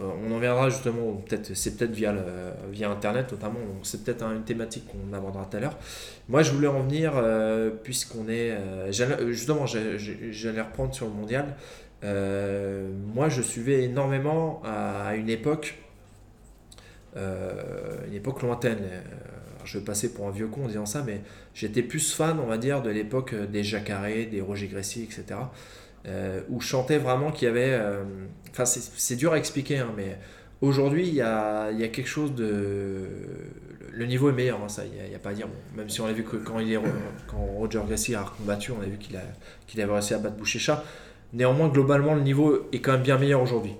Euh, 0.00 0.10
on 0.26 0.32
en 0.34 0.38
viendra 0.38 0.70
justement, 0.70 1.12
peut-être, 1.28 1.54
c'est 1.54 1.76
peut-être 1.76 1.90
via, 1.92 2.14
via 2.70 2.90
Internet 2.90 3.30
notamment, 3.32 3.58
c'est 3.82 4.02
peut-être 4.04 4.22
un- 4.22 4.36
une 4.36 4.44
thématique 4.44 4.84
qu'on 4.86 5.12
abordera 5.14 5.44
tout 5.44 5.58
à 5.58 5.60
l'heure. 5.60 5.78
Moi, 6.30 6.42
je 6.42 6.52
voulais 6.52 6.68
en 6.68 6.80
venir, 6.80 7.12
euh, 7.16 7.70
puisqu'on 7.70 8.28
est. 8.28 8.52
euh, 8.52 8.90
justement, 9.32 9.66
j'allais 9.66 10.62
reprendre 10.62 10.94
sur 10.94 11.06
le 11.06 11.12
mondial. 11.12 11.56
Moi, 12.02 13.28
je 13.28 13.42
suivais 13.42 13.84
énormément 13.84 14.62
à, 14.64 15.14
une 15.16 15.28
époque, 15.28 15.78
une 17.16 18.14
époque 18.14 18.42
lointaine. 18.42 18.78
Euh, 19.62 19.66
je 19.66 19.78
vais 19.78 19.84
passer 19.84 20.12
pour 20.12 20.26
un 20.28 20.30
vieux 20.30 20.46
con 20.46 20.64
en 20.64 20.68
disant 20.68 20.86
ça, 20.86 21.02
mais 21.06 21.20
j'étais 21.54 21.82
plus 21.82 22.12
fan, 22.12 22.38
on 22.40 22.46
va 22.46 22.58
dire, 22.58 22.82
de 22.82 22.90
l'époque 22.90 23.34
des 23.34 23.64
Jacaré, 23.64 24.26
des 24.26 24.40
Roger 24.40 24.66
Grécy, 24.66 25.02
etc. 25.02 25.40
euh, 26.06 26.40
où 26.48 26.60
je 26.60 26.66
chantais 26.66 26.98
vraiment 26.98 27.30
qu'il 27.30 27.46
y 27.46 27.50
avait. 27.50 27.70
euh, 27.72 28.02
Enfin, 28.50 28.64
c'est 28.66 29.16
dur 29.16 29.32
à 29.32 29.38
expliquer, 29.38 29.78
hein, 29.78 29.90
mais 29.96 30.18
aujourd'hui, 30.60 31.08
il 31.08 31.14
y 31.14 31.22
a, 31.22 31.70
quelque 31.90 32.06
chose 32.06 32.34
de. 32.34 33.06
Le 33.90 34.06
niveau 34.06 34.28
est 34.28 34.34
meilleur, 34.34 34.60
hein, 34.62 34.68
ça, 34.68 34.82
il 34.84 35.08
n'y 35.08 35.14
a, 35.14 35.18
pas 35.18 35.30
à 35.30 35.34
dire. 35.34 35.48
Même 35.74 35.88
si 35.88 36.02
on 36.02 36.06
a 36.06 36.12
vu 36.12 36.22
que 36.22 36.36
quand, 36.36 36.58
Roger 37.56 37.80
Gracie 37.88 38.14
a 38.14 38.24
combattu, 38.36 38.72
on 38.72 38.82
a 38.82 38.86
vu 38.86 38.98
qu'il 38.98 39.80
avait 39.80 39.92
réussi 39.92 40.12
à 40.12 40.18
battre 40.18 40.36
Boucher-Chat. 40.36 40.84
Néanmoins, 41.32 41.68
globalement, 41.68 42.14
le 42.14 42.20
niveau 42.20 42.68
est 42.72 42.80
quand 42.80 42.92
même 42.92 43.02
bien 43.02 43.16
meilleur 43.16 43.40
aujourd'hui. 43.40 43.72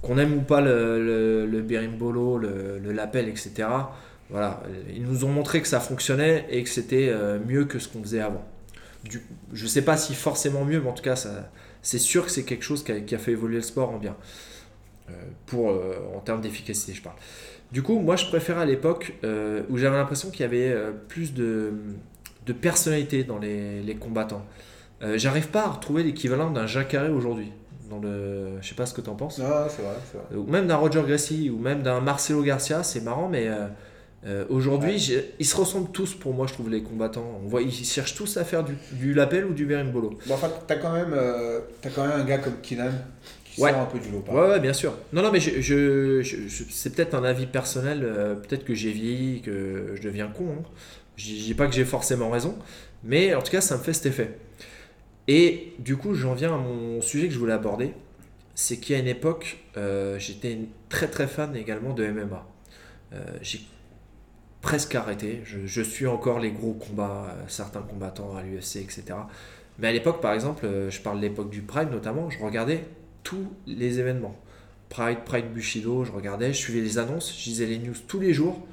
Qu'on 0.00 0.16
aime 0.16 0.34
ou 0.38 0.40
pas 0.40 0.62
le, 0.62 1.46
le, 1.46 1.60
berimbolo, 1.62 2.38
le 2.38 2.92
lapel, 2.92 3.28
etc. 3.28 3.66
Voilà, 4.30 4.62
ils 4.94 5.04
nous 5.04 5.24
ont 5.24 5.28
montré 5.28 5.62
que 5.62 5.68
ça 5.68 5.80
fonctionnait 5.80 6.46
et 6.50 6.62
que 6.62 6.68
c'était 6.68 7.08
euh, 7.08 7.38
mieux 7.46 7.64
que 7.64 7.78
ce 7.78 7.88
qu'on 7.88 8.02
faisait 8.02 8.20
avant. 8.20 8.44
Du, 9.04 9.22
je 9.52 9.66
sais 9.66 9.82
pas 9.82 9.96
si 9.96 10.14
forcément 10.14 10.64
mieux, 10.64 10.80
mais 10.80 10.88
en 10.88 10.94
tout 10.94 11.02
cas, 11.02 11.14
c'est 11.82 11.98
sûr 11.98 12.24
que 12.24 12.32
c'est 12.32 12.42
quelque 12.42 12.64
chose 12.64 12.82
qui 12.82 12.92
a, 12.92 13.00
qui 13.00 13.14
a 13.14 13.18
fait 13.18 13.32
évoluer 13.32 13.56
le 13.56 13.62
sport 13.62 13.90
en 13.90 13.98
bien. 13.98 14.16
Euh, 15.08 15.12
pour, 15.46 15.70
euh, 15.70 15.94
en 16.16 16.18
termes 16.18 16.40
d'efficacité, 16.40 16.92
je 16.92 17.02
parle. 17.02 17.14
Du 17.70 17.82
coup, 17.82 18.00
moi, 18.00 18.16
je 18.16 18.26
préférais 18.26 18.62
à 18.62 18.64
l'époque 18.64 19.14
euh, 19.22 19.62
où 19.68 19.76
j'avais 19.76 19.96
l'impression 19.96 20.30
qu'il 20.30 20.40
y 20.40 20.44
avait 20.44 20.74
plus 21.06 21.32
de, 21.32 21.74
de 22.46 22.52
personnalité 22.52 23.22
dans 23.22 23.38
les, 23.38 23.82
les 23.82 23.94
combattants. 23.94 24.44
J'arrive 25.14 25.48
pas 25.48 25.64
à 25.64 25.68
retrouver 25.68 26.02
l'équivalent 26.02 26.50
d'un 26.50 26.66
Jacare 26.66 27.12
aujourd'hui. 27.12 27.52
Dans 27.90 28.00
le, 28.00 28.60
je 28.60 28.68
sais 28.68 28.74
pas 28.74 28.86
ce 28.86 28.94
que 28.94 29.00
tu 29.00 29.10
en 29.10 29.14
penses. 29.14 29.40
Ah, 29.40 29.68
c'est 29.68 29.82
vrai, 29.82 29.94
vrai. 30.14 30.36
Ou 30.36 30.50
même 30.50 30.66
d'un 30.66 30.76
Roger 30.76 31.02
Gracie 31.06 31.50
ou 31.50 31.58
même 31.58 31.82
d'un 31.82 32.00
Marcelo 32.00 32.42
Garcia, 32.42 32.82
c'est 32.82 33.02
marrant, 33.02 33.28
mais 33.28 33.48
euh, 34.24 34.44
aujourd'hui, 34.48 34.92
Ouais. 35.10 35.34
ils 35.38 35.44
se 35.46 35.56
ressemblent 35.56 35.90
tous 35.92 36.14
pour 36.14 36.32
moi, 36.34 36.46
je 36.46 36.52
trouve, 36.54 36.70
les 36.70 36.82
combattants. 36.82 37.40
On 37.44 37.48
voit, 37.48 37.62
ils 37.62 37.72
cherchent 37.72 38.14
tous 38.14 38.36
à 38.38 38.44
faire 38.44 38.64
du, 38.64 38.74
du 38.92 39.14
lapel 39.14 39.44
ou 39.44 39.52
du 39.52 39.66
berimbolo. 39.66 40.18
Bon, 40.26 40.34
enfin, 40.34 40.50
t'as 40.66 40.76
quand, 40.76 40.92
même, 40.92 41.12
euh, 41.12 41.60
quand 41.94 42.06
même 42.06 42.20
un 42.20 42.24
gars 42.24 42.38
comme 42.38 42.60
Kinan 42.62 42.90
qui 43.44 43.60
Ouais. 43.60 43.70
sort 43.70 43.80
un 43.80 43.86
peu 43.86 43.98
du 43.98 44.10
lot. 44.10 44.24
Ouais, 44.30 44.48
ouais, 44.48 44.60
bien 44.60 44.72
sûr. 44.72 44.94
Non, 45.12 45.22
non, 45.22 45.30
mais 45.32 45.38
je, 45.40 45.60
je- 45.60 46.64
c'est 46.70 46.94
peut-être 46.94 47.14
un 47.14 47.24
avis 47.24 47.46
personnel. 47.46 48.00
euh, 48.04 48.34
peut-être 48.34 48.64
que 48.64 48.74
j'ai 48.74 48.90
vieilli, 48.92 49.42
que 49.42 49.92
je 49.94 50.02
deviens 50.02 50.28
con. 50.28 50.46
Hein. 50.58 50.62
Je 51.16 51.26
dis 51.26 51.54
pas 51.54 51.66
que 51.66 51.74
j'ai 51.74 51.84
forcément 51.84 52.28
raison, 52.30 52.56
mais 53.04 53.34
en 53.34 53.40
tout 53.42 53.50
cas, 53.52 53.60
ça 53.60 53.76
me 53.78 53.82
fait 53.82 53.92
cet 53.94 54.06
effet. 54.06 54.36
Et 55.28 55.72
du 55.78 55.96
coup, 55.96 56.14
j'en 56.14 56.34
viens 56.34 56.54
à 56.54 56.58
mon 56.58 57.00
sujet 57.00 57.28
que 57.28 57.32
je 57.34 57.38
voulais 57.38 57.52
aborder. 57.54 57.92
C'est 58.54 58.76
qu'à 58.78 58.98
une 58.98 59.06
époque, 59.08 59.58
euh, 59.76 60.18
j'étais 60.18 60.58
très 60.88 61.08
très 61.08 61.26
fan 61.26 61.54
également 61.56 61.92
de 61.94 62.04
MMA. 62.06 62.46
J'ai 63.40 63.60
presque 64.66 64.96
arrêté. 64.96 65.42
Je, 65.44 65.80
suis 65.80 66.08
encore 66.08 66.40
les 66.40 66.50
gros 66.50 66.72
combats, 66.72 67.28
euh, 67.28 67.44
certains 67.46 67.82
combattants 67.82 68.36
à 68.36 68.42
l'UFC, 68.42 68.78
etc. 68.78 69.04
Mais 69.78 69.86
à 69.86 69.92
l'époque, 69.92 70.20
par 70.20 70.32
exemple, 70.32 70.66
euh, 70.66 70.90
je 70.90 71.00
parle 71.00 71.18
de 71.18 71.22
l'époque 71.22 71.50
du 71.50 71.62
Pride 71.62 71.88
notamment, 71.92 72.30
je 72.30 72.42
regardais 72.42 72.82
tous 73.22 73.46
les 73.68 74.00
événements. 74.00 74.34
Pride, 74.88 75.18
Pride 75.24 75.52
Bushido, 75.52 76.04
je 76.04 76.10
regardais, 76.10 76.52
je 76.52 76.58
suivais 76.58 76.80
les 76.80 76.98
annonces, 76.98 77.32
je 77.38 77.48
lisais 77.48 77.66
les 77.66 77.78
news 77.78 77.94
tous 78.08 78.18
les 78.18 78.34
jours. 78.34 78.66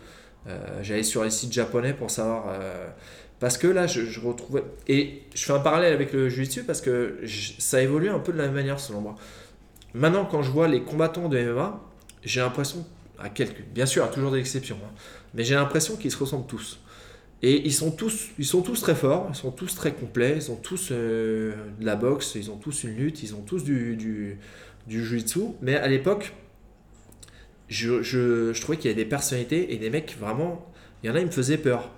Euh, 0.48 0.58
J'allais 0.82 1.04
sur 1.04 1.24
les 1.24 1.30
sites 1.30 1.54
japonais 1.54 1.94
pour 1.94 2.10
savoir. 2.10 2.46
parce 3.40 3.60
que 3.60 3.68
là, 3.68 3.86
je, 3.86 4.20
retrouvais. 4.20 4.64
Et 4.88 5.22
je 5.36 5.46
fais 5.46 5.54
un 5.54 5.60
parallèle 5.60 5.94
avec 5.94 6.12
le 6.12 6.28
jiu-jitsu 6.28 6.64
parce 6.64 6.82
que 6.82 7.20
ça 7.60 7.84
évolue 7.84 8.10
un 8.10 8.20
peu 8.20 8.34
de 8.34 8.40
la 8.40 8.46
même 8.46 8.56
manière 8.56 8.80
selon 8.80 9.02
moi. 9.02 9.16
Maintenant, 9.94 10.26
quand 10.26 10.42
je 10.42 10.50
vois 10.50 10.68
les 10.68 10.82
combattants 10.82 11.30
de 11.30 11.40
MMA, 11.40 11.80
j'ai 12.24 12.40
l'impression, 12.40 12.84
à 13.20 13.30
quelques, 13.30 13.62
bien 13.62 13.86
sûr, 13.86 14.04
a 14.04 14.08
toujours 14.08 14.32
des 14.32 14.40
exceptions, 14.40 14.78
hein, 14.84 14.92
mais 15.34 15.44
j'ai 15.44 15.56
l'impression 15.56 15.96
qu'ils 15.96 16.12
se 16.12 16.18
ressemblent 16.18 16.48
tous. 16.48 16.80
Et 17.42 17.66
ils 17.66 17.74
sont 17.74 17.92
tous, 17.92 18.28
ils 18.40 18.46
sont 18.46 18.62
tous 18.62 18.80
très 18.80 18.96
forts, 18.96 19.28
ils 19.30 19.36
sont 19.36 19.52
tous 19.52 19.76
très 19.76 19.92
complets, 19.92 20.36
ils 20.38 20.50
ont 20.52 20.56
tous 20.56 20.90
euh, 20.92 21.54
de 21.80 21.86
la 21.86 21.96
boxe, 21.98 22.34
ils 22.36 22.50
ont 22.50 22.56
tous 22.58 22.84
une 22.86 22.96
lutte, 22.96 23.22
ils 23.22 23.36
ont 23.36 23.42
tous 23.42 23.64
du, 23.66 23.96
du, 23.98 24.38
du 24.88 25.04
jiu-jitsu. 25.06 25.40
Mais 25.62 25.76
à 25.76 25.88
l'époque, 25.90 26.34
je, 27.68 28.02
je, 28.02 28.54
je 28.54 28.62
trouvais 28.62 28.78
qu'il 28.78 28.90
y 28.90 28.94
avait 28.94 29.04
des 29.04 29.10
personnalités 29.10 29.74
et 29.74 29.78
des 29.78 29.90
mecs 29.90 30.16
vraiment. 30.20 30.66
Il 31.04 31.08
y 31.08 31.10
en 31.10 31.16
a, 31.16 31.20
ils 31.20 31.26
me 31.26 31.32
faisaient 31.32 31.58
peur. 31.58 31.92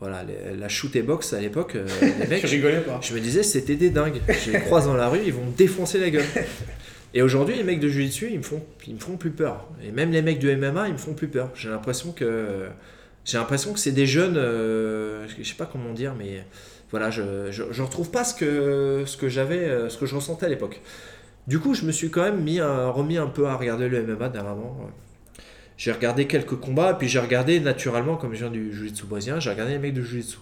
Voilà, 0.00 0.22
les- 0.24 0.56
la 0.56 0.68
shoot 0.68 0.94
et 0.96 1.02
box 1.02 1.32
à 1.32 1.40
l'époque, 1.40 1.76
euh, 1.76 1.86
les 2.20 2.26
mecs, 2.28 2.40
Tu 2.42 2.46
rigolais 2.46 2.80
pas? 2.80 3.00
je 3.02 3.14
me 3.14 3.20
disais, 3.20 3.42
c'était 3.42 3.76
des 3.76 3.90
dingues. 3.90 4.20
Je 4.44 4.50
les 4.52 4.60
croise 4.60 4.84
dans 4.86 4.94
la 4.96 5.08
rue, 5.08 5.20
ils 5.24 5.32
vont 5.32 5.44
me 5.46 5.56
défoncer 5.56 5.98
la 5.98 6.10
gueule. 6.10 6.24
Et 7.14 7.22
aujourd'hui, 7.22 7.54
les 7.54 7.62
mecs 7.62 7.78
de 7.78 7.88
Jiu-Jitsu, 7.88 8.28
ils 8.32 8.38
me 8.38 8.42
font, 8.42 8.60
ils 8.88 8.94
me 8.94 8.98
font 8.98 9.16
plus 9.16 9.30
peur. 9.30 9.68
Et 9.82 9.92
même 9.92 10.10
les 10.10 10.20
mecs 10.20 10.40
de 10.40 10.52
MMA, 10.52 10.88
ils 10.88 10.94
me 10.94 10.98
font 10.98 11.14
plus 11.14 11.28
peur. 11.28 11.50
J'ai 11.54 11.68
l'impression 11.68 12.10
que, 12.10 12.66
j'ai 13.24 13.38
l'impression 13.38 13.72
que 13.72 13.78
c'est 13.78 13.92
des 13.92 14.06
jeunes, 14.06 14.36
euh, 14.36 15.26
je 15.38 15.48
sais 15.48 15.54
pas 15.54 15.66
comment 15.66 15.92
dire, 15.92 16.14
mais 16.18 16.44
voilà, 16.90 17.10
je, 17.10 17.52
je, 17.52 17.62
je 17.70 17.82
retrouve 17.82 18.10
pas 18.10 18.24
ce 18.24 18.34
que, 18.34 19.04
ce 19.06 19.16
que 19.16 19.28
j'avais, 19.28 19.58
euh, 19.58 19.88
ce 19.88 19.96
que 19.96 20.06
je 20.06 20.14
ressentais 20.16 20.46
à 20.46 20.48
l'époque. 20.48 20.80
Du 21.46 21.60
coup, 21.60 21.74
je 21.74 21.84
me 21.84 21.92
suis 21.92 22.10
quand 22.10 22.22
même 22.22 22.42
mis, 22.42 22.60
remis 22.60 23.16
un 23.16 23.28
peu 23.28 23.46
à 23.46 23.54
regarder 23.54 23.88
le 23.88 24.02
MMA 24.02 24.30
dernièrement. 24.30 24.90
J'ai 25.76 25.92
regardé 25.92 26.26
quelques 26.26 26.56
combats, 26.56 26.94
puis 26.94 27.08
j'ai 27.08 27.18
regardé 27.20 27.60
naturellement, 27.60 28.16
comme 28.16 28.32
je 28.34 28.40
viens 28.40 28.50
du 28.50 28.72
Jiu-Jitsu 28.72 29.04
j'ai 29.20 29.50
regardé 29.50 29.72
les 29.72 29.78
mecs 29.78 29.94
de 29.94 30.02
Jiu-Jitsu. 30.02 30.38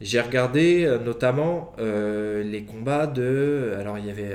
J'ai 0.00 0.20
regardé 0.20 0.84
euh, 0.84 0.98
notamment 0.98 1.72
euh, 1.78 2.42
les 2.42 2.62
combats 2.64 3.06
de. 3.06 3.74
Alors 3.78 3.98
il 3.98 4.06
y 4.06 4.10
avait 4.10 4.34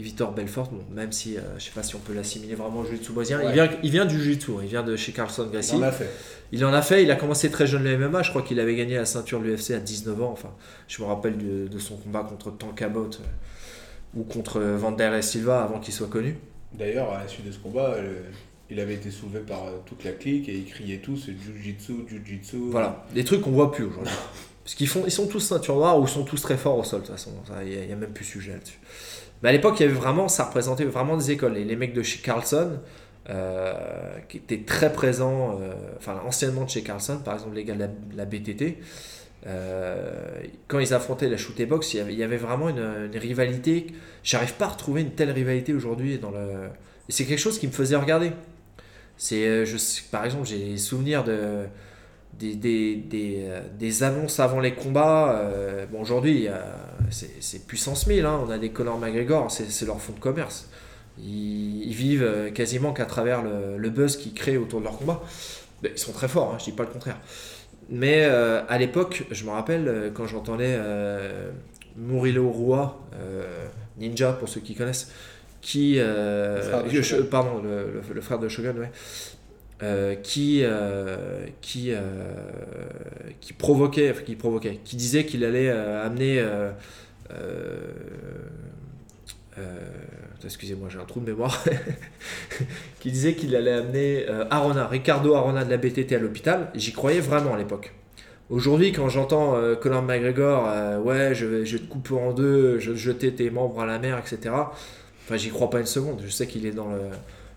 Vitor 0.00 0.32
Belfort, 0.32 0.70
bon, 0.70 0.82
même 0.92 1.12
si 1.12 1.36
euh, 1.36 1.40
je 1.58 1.64
sais 1.64 1.70
pas 1.70 1.82
si 1.82 1.94
on 1.96 1.98
peut 1.98 2.14
l'assimiler 2.14 2.54
vraiment 2.54 2.80
au 2.80 2.84
jiu-jitsu 2.84 3.12
brésilien. 3.12 3.40
Il, 3.44 3.52
vient, 3.52 3.68
il 3.82 3.90
vient 3.90 4.06
du 4.06 4.20
jiu-jitsu, 4.20 4.52
il 4.62 4.68
vient 4.68 4.82
de 4.82 4.96
chez 4.96 5.12
Carlson 5.12 5.46
Gracie. 5.46 5.74
On 5.76 5.82
a 5.82 5.92
fait. 5.92 6.10
Il 6.52 6.64
en 6.64 6.72
a 6.72 6.82
fait, 6.82 7.02
il 7.02 7.10
a 7.10 7.16
commencé 7.16 7.50
très 7.50 7.66
jeune 7.66 7.84
le 7.84 7.96
MMA, 7.96 8.22
je 8.22 8.30
crois 8.30 8.42
qu'il 8.42 8.58
avait 8.58 8.74
gagné 8.76 8.96
la 8.96 9.04
ceinture 9.04 9.40
de 9.40 9.44
l'UFC 9.44 9.70
à 9.70 9.78
19 9.78 10.22
ans. 10.22 10.30
Enfin, 10.32 10.50
je 10.88 11.00
me 11.02 11.06
rappelle 11.06 11.38
de, 11.38 11.68
de 11.68 11.78
son 11.78 11.96
combat 11.96 12.22
contre 12.22 12.50
Tankabot 12.50 13.04
euh, 13.04 14.18
ou 14.18 14.24
contre 14.24 14.60
Vanderlei 14.60 15.22
Silva 15.22 15.62
avant 15.62 15.78
qu'il 15.78 15.94
soit 15.94 16.08
connu. 16.08 16.36
D'ailleurs, 16.72 17.12
à 17.12 17.22
la 17.22 17.28
suite 17.28 17.46
de 17.46 17.52
ce 17.52 17.58
combat, 17.58 17.94
euh, 17.96 18.20
il 18.70 18.78
avait 18.78 18.94
été 18.94 19.10
soulevé 19.10 19.40
par 19.40 19.66
euh, 19.66 19.78
toute 19.84 20.04
la 20.04 20.12
clique 20.12 20.48
et 20.48 20.56
ils 20.56 20.64
criaient 20.64 20.98
tous 20.98 21.26
Jiu-Jitsu, 21.26 21.92
Jiu-Jitsu. 22.08 22.56
Voilà, 22.70 23.04
des 23.14 23.24
trucs 23.24 23.42
qu'on 23.42 23.50
voit 23.50 23.72
plus 23.72 23.84
aujourd'hui. 23.84 24.12
Parce 24.64 24.74
qu'ils 24.74 24.88
font, 24.88 25.02
ils 25.04 25.10
sont 25.10 25.26
tous 25.26 25.40
ceinture 25.40 25.74
noire 25.74 25.98
ou 25.98 26.04
ils 26.04 26.08
sont 26.08 26.22
tous 26.22 26.40
très 26.40 26.56
forts 26.56 26.78
au 26.78 26.84
sol 26.84 27.00
de 27.00 27.06
toute 27.06 27.16
façon. 27.16 27.32
Il 27.62 27.68
n'y 27.68 27.90
a, 27.90 27.92
a 27.92 27.96
même 27.96 28.12
plus 28.12 28.24
sujet 28.24 28.52
là-dessus. 28.52 28.78
Mais 29.42 29.48
à 29.48 29.52
l'époque, 29.52 29.80
il 29.80 29.84
y 29.84 29.86
avait 29.86 29.94
vraiment, 29.94 30.28
ça 30.28 30.44
représentait 30.44 30.84
vraiment 30.84 31.16
des 31.16 31.30
écoles. 31.30 31.56
Et 31.56 31.64
les 31.64 31.76
mecs 31.76 31.94
de 31.94 32.02
chez 32.02 32.20
Carlson, 32.20 32.78
euh, 33.28 33.72
qui 34.28 34.38
étaient 34.38 34.62
très 34.64 34.92
présents, 34.92 35.58
euh, 35.60 35.72
enfin 35.96 36.20
anciennement 36.26 36.64
de 36.64 36.70
chez 36.70 36.82
Carlson, 36.82 37.20
par 37.24 37.34
exemple 37.34 37.54
les 37.54 37.64
gars 37.64 37.74
de 37.74 37.86
la, 38.16 38.24
BTT, 38.24 38.78
euh, 39.46 40.40
quand 40.68 40.78
ils 40.78 40.92
affrontaient 40.92 41.28
la 41.28 41.36
shoot 41.36 41.60
box, 41.66 41.94
il 41.94 41.98
y 41.98 42.00
avait, 42.00 42.12
il 42.12 42.18
y 42.18 42.22
avait 42.22 42.36
vraiment 42.36 42.68
une, 42.68 43.10
une 43.12 43.18
rivalité. 43.18 43.86
J'arrive 44.22 44.54
pas 44.54 44.66
à 44.66 44.68
retrouver 44.68 45.02
une 45.02 45.12
telle 45.12 45.30
rivalité 45.30 45.72
aujourd'hui 45.74 46.18
dans 46.18 46.30
le. 46.30 46.68
Et 47.08 47.12
c'est 47.12 47.24
quelque 47.24 47.38
chose 47.38 47.58
qui 47.58 47.66
me 47.66 47.72
faisait 47.72 47.96
regarder. 47.96 48.32
C'est, 49.16 49.66
je, 49.66 49.76
par 50.10 50.24
exemple, 50.24 50.46
j'ai 50.46 50.58
des 50.58 50.78
souvenirs 50.78 51.24
de 51.24 51.66
des, 52.40 52.54
des, 52.54 52.96
des, 52.96 53.36
euh, 53.48 53.60
des 53.78 54.02
annonces 54.02 54.40
avant 54.40 54.60
les 54.60 54.72
combats. 54.74 55.38
euh, 55.38 55.86
bon, 55.86 56.00
aujourd'hui, 56.00 56.48
a- 56.48 56.64
c'est 57.10 57.66
puissance 57.66 58.06
1000. 58.06 58.24
hein, 58.24 58.40
on 58.46 58.50
a 58.50 58.58
des 58.58 58.70
Conor 58.70 58.98
McGregor, 58.98 59.50
c'est 59.50 59.84
leur 59.86 60.00
fonds 60.00 60.14
de 60.14 60.20
commerce. 60.20 60.68
Ils, 61.18 61.84
ils 61.88 61.94
vivent 61.94 62.22
euh, 62.22 62.50
quasiment 62.50 62.92
qu'à 62.92 63.04
travers 63.04 63.42
le, 63.42 63.76
le 63.76 63.90
buzz 63.90 64.16
qu'ils 64.16 64.32
créent 64.34 64.56
autour 64.56 64.80
de 64.80 64.84
leur 64.86 64.96
combat. 64.98 65.20
Ils 65.84 65.96
sont 65.98 66.12
très 66.12 66.28
forts, 66.28 66.52
hein, 66.54 66.56
je 66.58 66.64
dis 66.64 66.72
pas 66.72 66.84
le 66.84 66.90
contraire. 66.90 67.18
Mais 67.90 68.24
euh, 68.24 68.62
à 68.68 68.78
l'époque, 68.78 69.24
je 69.30 69.44
me 69.44 69.50
rappelle 69.50 69.88
euh, 69.88 70.10
quand 70.12 70.26
j'entendais 70.26 70.76
euh, 70.78 71.50
Murilo 71.96 72.50
Rua, 72.50 72.98
euh, 73.20 73.42
Ninja 73.98 74.32
pour 74.32 74.48
ceux 74.48 74.60
qui 74.60 74.74
connaissent, 74.74 75.10
qui. 75.60 75.96
euh, 75.98 76.56
Le 76.58 76.62
frère 76.62 76.84
de 76.84 76.88
je- 76.90 77.02
Shogun. 77.02 77.26
pardon, 77.30 77.60
le, 77.62 77.92
le- 78.08 78.14
le 78.14 78.20
frère 78.20 78.38
de 78.38 78.48
Shogun, 78.48 78.74
ouais. 78.78 78.90
Euh, 79.82 80.14
qui, 80.14 80.60
euh, 80.62 81.46
qui, 81.62 81.92
euh, 81.92 82.00
qui 83.40 83.54
provoquait, 83.54 84.14
qui 84.26 84.34
provoquait, 84.34 84.78
qui 84.84 84.94
disait 84.94 85.24
qu'il 85.24 85.42
allait 85.42 85.70
amener. 85.70 86.44
excusez-moi, 90.44 90.88
j'ai 90.90 90.98
un 90.98 91.04
trou 91.04 91.20
de 91.20 91.30
mémoire. 91.30 91.64
qui 93.00 93.10
disait 93.10 93.34
qu'il 93.34 93.56
allait 93.56 93.72
amener 93.72 94.26
Arona, 94.50 94.86
Ricardo 94.86 95.34
Arona 95.34 95.64
de 95.64 95.70
la 95.70 95.78
BTT 95.78 96.12
à 96.14 96.18
l'hôpital. 96.18 96.70
J'y 96.74 96.92
croyais 96.92 97.20
vraiment 97.20 97.54
à 97.54 97.58
l'époque. 97.58 97.94
Aujourd'hui, 98.50 98.92
quand 98.92 99.08
j'entends 99.08 99.56
Conor 99.80 100.02
McGregor, 100.02 101.04
ouais, 101.04 101.34
je 101.34 101.46
vais, 101.46 101.64
je 101.64 101.78
vais 101.78 101.84
te 101.84 101.88
couper 101.88 102.14
en 102.14 102.32
deux, 102.32 102.78
je 102.80 102.90
vais 102.90 102.96
te 102.96 103.00
jeter 103.00 103.32
tes 103.32 103.48
membres 103.48 103.80
à 103.80 103.86
la 103.86 103.98
mer, 103.98 104.18
etc. 104.18 104.54
Enfin, 105.24 105.36
j'y 105.36 105.48
crois 105.48 105.70
pas 105.70 105.80
une 105.80 105.86
seconde. 105.86 106.20
Je 106.22 106.30
sais 106.30 106.46
qu'il 106.46 106.66
est 106.66 106.72
dans 106.72 106.90
le, 106.90 107.00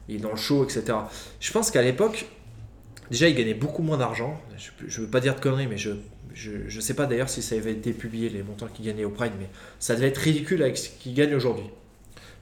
il 0.09 0.15
est 0.15 0.19
dans 0.19 0.31
le 0.31 0.37
show, 0.37 0.63
etc. 0.63 0.97
Je 1.39 1.51
pense 1.51 1.71
qu'à 1.71 1.81
l'époque, 1.81 2.25
déjà, 3.11 3.27
il 3.27 3.35
gagnait 3.35 3.53
beaucoup 3.53 3.83
moins 3.83 3.97
d'argent. 3.97 4.41
Je, 4.57 4.71
je 4.87 5.01
veux 5.01 5.07
pas 5.07 5.19
dire 5.19 5.35
de 5.35 5.39
conneries, 5.39 5.67
mais 5.67 5.77
je, 5.77 5.91
je, 6.33 6.51
je 6.67 6.79
sais 6.79 6.93
pas 6.93 7.05
d'ailleurs 7.05 7.29
si 7.29 7.41
ça 7.41 7.55
avait 7.55 7.71
été 7.71 7.93
publié 7.93 8.29
les 8.29 8.43
montants 8.43 8.67
qu'il 8.67 8.85
gagnait 8.85 9.05
au 9.05 9.09
Pride, 9.09 9.33
mais 9.39 9.49
ça 9.79 9.95
devait 9.95 10.07
être 10.07 10.17
ridicule 10.17 10.61
avec 10.61 10.77
ce 10.77 10.89
qu'il 10.89 11.13
gagne 11.13 11.35
aujourd'hui. 11.35 11.65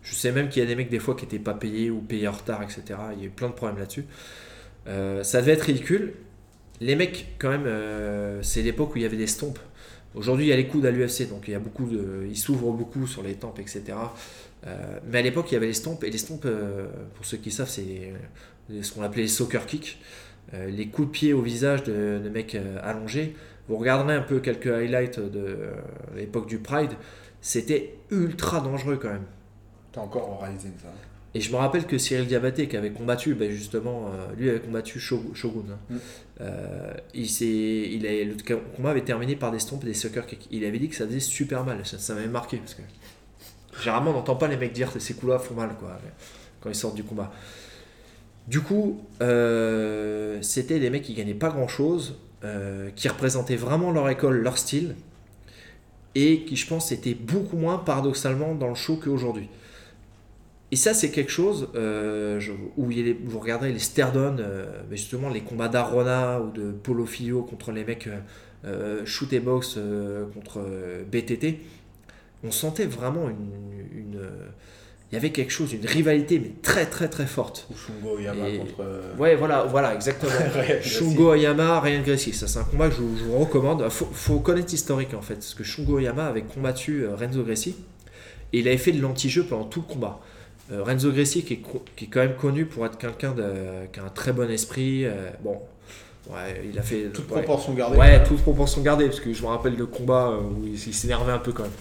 Je 0.03 0.15
sais 0.15 0.31
même 0.31 0.49
qu'il 0.49 0.61
y 0.61 0.65
a 0.65 0.67
des 0.67 0.75
mecs 0.75 0.89
des 0.89 0.99
fois 0.99 1.15
qui 1.15 1.25
n'étaient 1.25 1.39
pas 1.39 1.53
payés 1.53 1.91
ou 1.91 1.99
payés 1.99 2.27
en 2.27 2.31
retard, 2.31 2.63
etc. 2.63 2.83
Il 3.13 3.19
y 3.19 3.23
a 3.23 3.25
eu 3.27 3.29
plein 3.29 3.49
de 3.49 3.53
problèmes 3.53 3.79
là-dessus. 3.79 4.05
Euh, 4.87 5.23
ça 5.23 5.41
devait 5.41 5.53
être 5.53 5.63
ridicule. 5.63 6.13
Les 6.79 6.95
mecs, 6.95 7.35
quand 7.37 7.49
même, 7.49 7.67
euh, 7.67 8.41
c'est 8.41 8.63
l'époque 8.63 8.95
où 8.95 8.97
il 8.97 9.03
y 9.03 9.05
avait 9.05 9.17
des 9.17 9.27
stompes. 9.27 9.59
Aujourd'hui, 10.15 10.45
il 10.45 10.49
y 10.49 10.53
a 10.53 10.55
les 10.55 10.67
coudes 10.67 10.85
à 10.85 10.91
l'UFC, 10.91 11.29
donc 11.29 11.47
il 11.47 11.51
y 11.51 11.55
a 11.55 11.59
beaucoup 11.59 11.85
de, 11.85 12.25
ils 12.27 12.37
s'ouvrent 12.37 12.71
beaucoup 12.71 13.07
sur 13.07 13.23
les 13.23 13.35
tempes, 13.35 13.59
etc. 13.59 13.83
Euh, 14.67 14.99
mais 15.09 15.19
à 15.19 15.21
l'époque, 15.21 15.47
il 15.51 15.53
y 15.55 15.57
avait 15.57 15.67
les 15.67 15.73
stompes, 15.73 16.03
et 16.03 16.09
les 16.11 16.17
stompes, 16.17 16.45
euh, 16.45 16.87
pour 17.15 17.25
ceux 17.25 17.37
qui 17.37 17.49
savent, 17.51 17.69
c'est 17.69 18.13
euh, 18.69 18.81
ce 18.83 18.91
qu'on 18.93 19.01
appelait 19.01 19.23
les 19.23 19.27
soccer 19.27 19.65
kicks, 19.65 19.99
Euh, 20.53 20.69
les 20.69 20.87
coups 20.87 21.07
de 21.07 21.11
pied 21.13 21.33
au 21.33 21.41
visage 21.41 21.83
de, 21.83 22.19
de 22.21 22.29
mecs 22.29 22.57
allongés. 22.83 23.35
Vous 23.69 23.77
regarderez 23.77 24.15
un 24.15 24.23
peu 24.23 24.39
quelques 24.39 24.67
highlights 24.67 25.19
de 25.19 25.69
l'époque 26.15 26.47
du 26.49 26.57
Pride, 26.57 26.91
c'était 27.41 27.93
ultra 28.09 28.59
dangereux 28.59 28.97
quand 29.01 29.11
même. 29.13 29.27
T'as 29.93 30.01
encore 30.01 30.27
en 30.29 30.37
Ryzen 30.39 30.73
ça. 30.81 30.91
Et 31.35 31.39
je 31.39 31.51
me 31.51 31.57
rappelle 31.57 31.85
que 31.85 31.97
Cyril 31.97 32.27
Diabaté, 32.27 32.67
qui 32.67 32.75
avait 32.75 32.91
combattu, 32.91 33.33
ben 33.35 33.49
justement, 33.51 34.09
lui 34.37 34.49
avait 34.49 34.59
combattu 34.59 34.99
Shog- 34.99 35.33
Shogun. 35.33 35.63
hein. 35.71 35.77
Mm. 35.89 35.97
Euh, 36.41 36.93
il 37.13 38.05
a, 38.07 38.23
le 38.25 38.35
combat 38.75 38.89
avait 38.89 39.05
terminé 39.05 39.35
par 39.37 39.51
des 39.51 39.59
stompes 39.59 39.83
et 39.83 39.87
des 39.87 39.93
sucker 39.93 40.25
kicks. 40.27 40.47
Il 40.51 40.65
avait 40.65 40.79
dit 40.79 40.89
que 40.89 40.95
ça 40.95 41.05
faisait 41.07 41.21
super 41.21 41.63
mal. 41.63 41.85
Ça, 41.85 41.97
ça 41.99 42.15
m'avait 42.15 42.27
marqué 42.27 42.57
parce 42.57 42.73
que 42.73 42.81
généralement 43.79 44.11
on 44.11 44.15
n'entend 44.15 44.35
pas 44.35 44.47
les 44.47 44.57
mecs 44.57 44.73
dire 44.73 44.91
que 44.91 44.99
ces 44.99 45.13
coups-là 45.13 45.39
font 45.39 45.55
mal 45.55 45.75
quoi, 45.79 45.97
quand 46.59 46.69
ils 46.69 46.75
sortent 46.75 46.95
du 46.95 47.03
combat. 47.03 47.31
Du 48.47 48.61
coup, 48.61 49.01
euh, 49.21 50.39
c'était 50.41 50.79
des 50.79 50.89
mecs 50.89 51.03
qui 51.03 51.13
gagnaient 51.13 51.33
pas 51.33 51.49
grand-chose, 51.49 52.17
euh, 52.43 52.89
qui 52.95 53.07
représentaient 53.07 53.55
vraiment 53.55 53.91
leur 53.91 54.09
école, 54.09 54.41
leur 54.41 54.57
style, 54.57 54.95
et 56.15 56.43
qui, 56.43 56.55
je 56.55 56.67
pense, 56.67 56.91
étaient 56.91 57.13
beaucoup 57.13 57.55
moins 57.55 57.77
paradoxalement 57.77 58.55
dans 58.55 58.67
le 58.67 58.75
show 58.75 58.97
qu'aujourd'hui. 59.01 59.47
Et 60.71 60.75
ça, 60.75 60.93
c'est 60.93 61.11
quelque 61.11 61.31
chose 61.31 61.69
euh, 61.75 62.41
où 62.77 62.89
vous 63.25 63.39
regarderez 63.39 63.71
les 63.71 63.79
Sterdon, 63.79 64.37
mais 64.89 64.97
justement 64.97 65.29
les 65.29 65.41
combats 65.41 65.67
d'Arona 65.67 66.39
ou 66.41 66.49
de 66.49 66.71
Polo 66.71 67.05
Filio 67.05 67.43
contre 67.43 67.71
les 67.71 67.83
mecs 67.83 68.09
shoot 69.05 69.31
et 69.33 69.39
box 69.39 69.77
contre 70.33 70.61
BTT, 71.11 71.59
on 72.43 72.51
sentait 72.51 72.85
vraiment 72.85 73.29
une. 73.29 73.51
une, 73.97 74.21
il 75.11 75.15
y 75.15 75.17
avait 75.17 75.31
quelque 75.31 75.51
chose, 75.51 75.73
une 75.73 75.85
rivalité, 75.85 76.39
mais 76.39 76.51
très 76.61 76.85
très 76.85 77.09
très 77.09 77.25
forte. 77.25 77.67
Shungo 77.75 78.17
Yama 78.17 78.47
Et- 78.47 78.59
contre. 78.59 78.75
euh, 78.79 79.13
Ouais, 79.19 79.35
voilà, 79.35 79.63
voilà, 79.63 79.93
exactement. 79.93 80.31
Shungo 80.81 81.31
Oyama, 81.31 81.81
Ryan 81.81 82.01
Gracie, 82.01 82.31
ça 82.31 82.47
c'est 82.47 82.59
un 82.59 82.63
combat 82.63 82.87
que 82.87 82.95
je, 82.95 83.01
vous- 83.01 83.17
je 83.17 83.23
vous 83.25 83.37
recommande. 83.37 83.87
Faut, 83.89 84.07
faut 84.13 84.39
connaître 84.39 84.71
l'historique 84.71 85.13
en 85.13 85.21
fait, 85.21 85.33
parce 85.35 85.53
que 85.53 85.63
Shungo 85.65 85.95
Oyama 85.97 86.27
avait 86.27 86.43
combattu 86.43 87.03
euh, 87.03 87.15
Renzo 87.15 87.43
Gracie 87.43 87.75
et 88.53 88.59
il 88.59 88.67
avait 88.69 88.77
fait 88.77 88.93
de 88.93 89.01
l'anti-jeu 89.01 89.43
pendant 89.43 89.65
tout 89.65 89.83
le 89.85 89.93
combat. 89.93 90.19
Euh, 90.71 90.81
Renzo 90.83 91.11
Gracie 91.11 91.43
qui 91.43 91.55
est, 91.55 91.61
qui 91.97 92.05
est 92.05 92.07
quand 92.07 92.21
même 92.21 92.35
connu 92.37 92.65
pour 92.65 92.85
être 92.85 92.97
quelqu'un 92.97 93.33
de- 93.33 93.87
qui 93.91 93.99
a 93.99 94.03
un 94.05 94.09
très 94.09 94.31
bon 94.31 94.49
esprit. 94.49 95.03
euh, 95.05 95.29
bon, 95.43 95.59
ouais, 96.29 96.61
il 96.71 96.79
a 96.79 96.81
fait 96.83 97.09
Toute 97.13 97.29
ouais, 97.31 97.41
proportion 97.41 97.73
gardée. 97.73 97.97
Ouais, 97.97 98.23
toute 98.23 98.39
proportion 98.41 98.81
gardée, 98.81 99.07
parce 99.07 99.19
que 99.19 99.33
je 99.33 99.41
me 99.41 99.47
rappelle 99.47 99.75
le 99.75 99.87
combat 99.87 100.37
où 100.39 100.65
il, 100.65 100.75
il 100.75 100.93
s'énervait 100.93 101.33
un 101.33 101.39
peu 101.39 101.51
quand 101.51 101.63
même. 101.63 101.71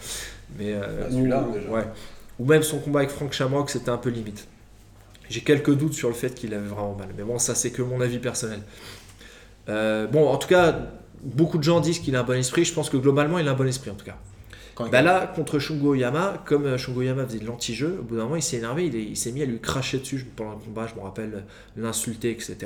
Mais, 0.59 0.72
euh, 0.74 1.09
ou- 1.09 1.12
celui-là, 1.12 1.46
déjà. 1.53 1.68
ouais. 1.70 1.84
Ou 2.38 2.44
même 2.46 2.62
son 2.62 2.78
combat 2.78 3.01
avec 3.01 3.11
Frank 3.11 3.32
Shamrock, 3.32 3.70
c'était 3.70 3.90
un 3.90 3.98
peu 3.98 4.11
limite. 4.11 4.46
J'ai 5.28 5.40
quelques 5.42 5.74
doutes 5.74 5.92
sur 5.94 6.09
le 6.09 6.14
fait 6.14 6.34
qu'il 6.34 6.53
avait 6.55 6.66
vraiment 6.66 6.94
mal. 6.94 7.09
Mais 7.16 7.22
bon, 7.22 7.38
ça, 7.38 7.55
c'est 7.55 7.70
que 7.70 7.82
mon 7.82 8.01
avis 8.01 8.18
personnel. 8.18 8.61
Euh, 9.68 10.07
bon, 10.07 10.26
en 10.28 10.36
tout 10.38 10.48
cas, 10.48 10.78
beaucoup 11.22 11.59
de 11.59 11.62
gens 11.62 11.80
disent 11.80 11.98
qu'il 12.01 12.16
a 12.16 12.20
un 12.20 12.24
bon 12.24 12.38
esprit. 12.38 12.64
Je 12.64 12.72
pense 12.72 12.90
que 12.90 12.96
globalement, 12.96 13.38
il 13.38 13.46
a 13.46 13.53
un 13.53 13.55
bon 13.55 13.66
esprit 13.68 13.90
en 13.90 13.94
tout 13.94 14.07
cas. 14.07 14.16
Bah 14.90 15.03
là, 15.03 15.30
contre 15.34 15.59
Shungo 15.59 15.90
Oyama, 15.90 16.42
comme 16.46 16.64
euh, 16.64 16.78
Shungo 16.78 17.01
Oyama 17.01 17.26
faisait 17.26 17.38
de 17.40 17.44
l'anti-jeu, 17.44 17.98
au 18.01 18.03
bout 18.03 18.16
d'un 18.16 18.22
moment, 18.22 18.36
il 18.36 18.42
s'est 18.42 18.57
énervé, 18.57 18.86
il, 18.86 18.96
est- 18.96 19.03
il 19.03 19.16
s'est 19.16 19.30
mis 19.30 19.42
à 19.42 19.44
lui 19.44 19.61
cracher 19.61 19.98
dessus 19.98 20.26
pendant 20.34 20.53
le 20.53 20.57
combat, 20.57 20.86
je 20.86 20.94
me 20.98 21.05
rappelle, 21.05 21.32
euh, 21.34 21.40
l'insulter, 21.82 22.30
etc. 22.30 22.57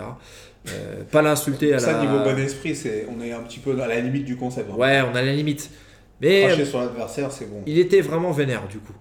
Euh, 0.69 1.03
pas 1.11 1.23
l'insulter 1.23 1.75
à 1.75 1.81
Ça, 1.81 1.95
la... 1.95 2.01
niveau 2.03 2.19
bon 2.23 2.39
esprit, 2.39 2.77
c'est, 2.77 3.09
on 3.11 3.21
est 3.21 3.33
un 3.33 3.41
petit 3.41 3.59
peu 3.59 3.73
à 3.83 3.89
la 3.89 3.99
limite 4.01 4.25
du 4.27 4.37
concept. 4.37 4.71
hein. 4.71 4.77
Ouais, 4.77 5.03
on 5.03 5.17
a 5.17 5.23
la 5.23 5.33
limite. 5.33 5.71
Mais 6.21 6.47
Cracher 6.47 6.65
sur 6.65 6.81
l'adversaire, 6.81 7.31
c'est 7.33 7.51
bon. 7.51 7.63
il 7.67 7.79
était 7.79 8.01
vraiment 8.01 8.31
vénère 8.33 8.67
du 8.69 8.79
coup. 8.79 8.95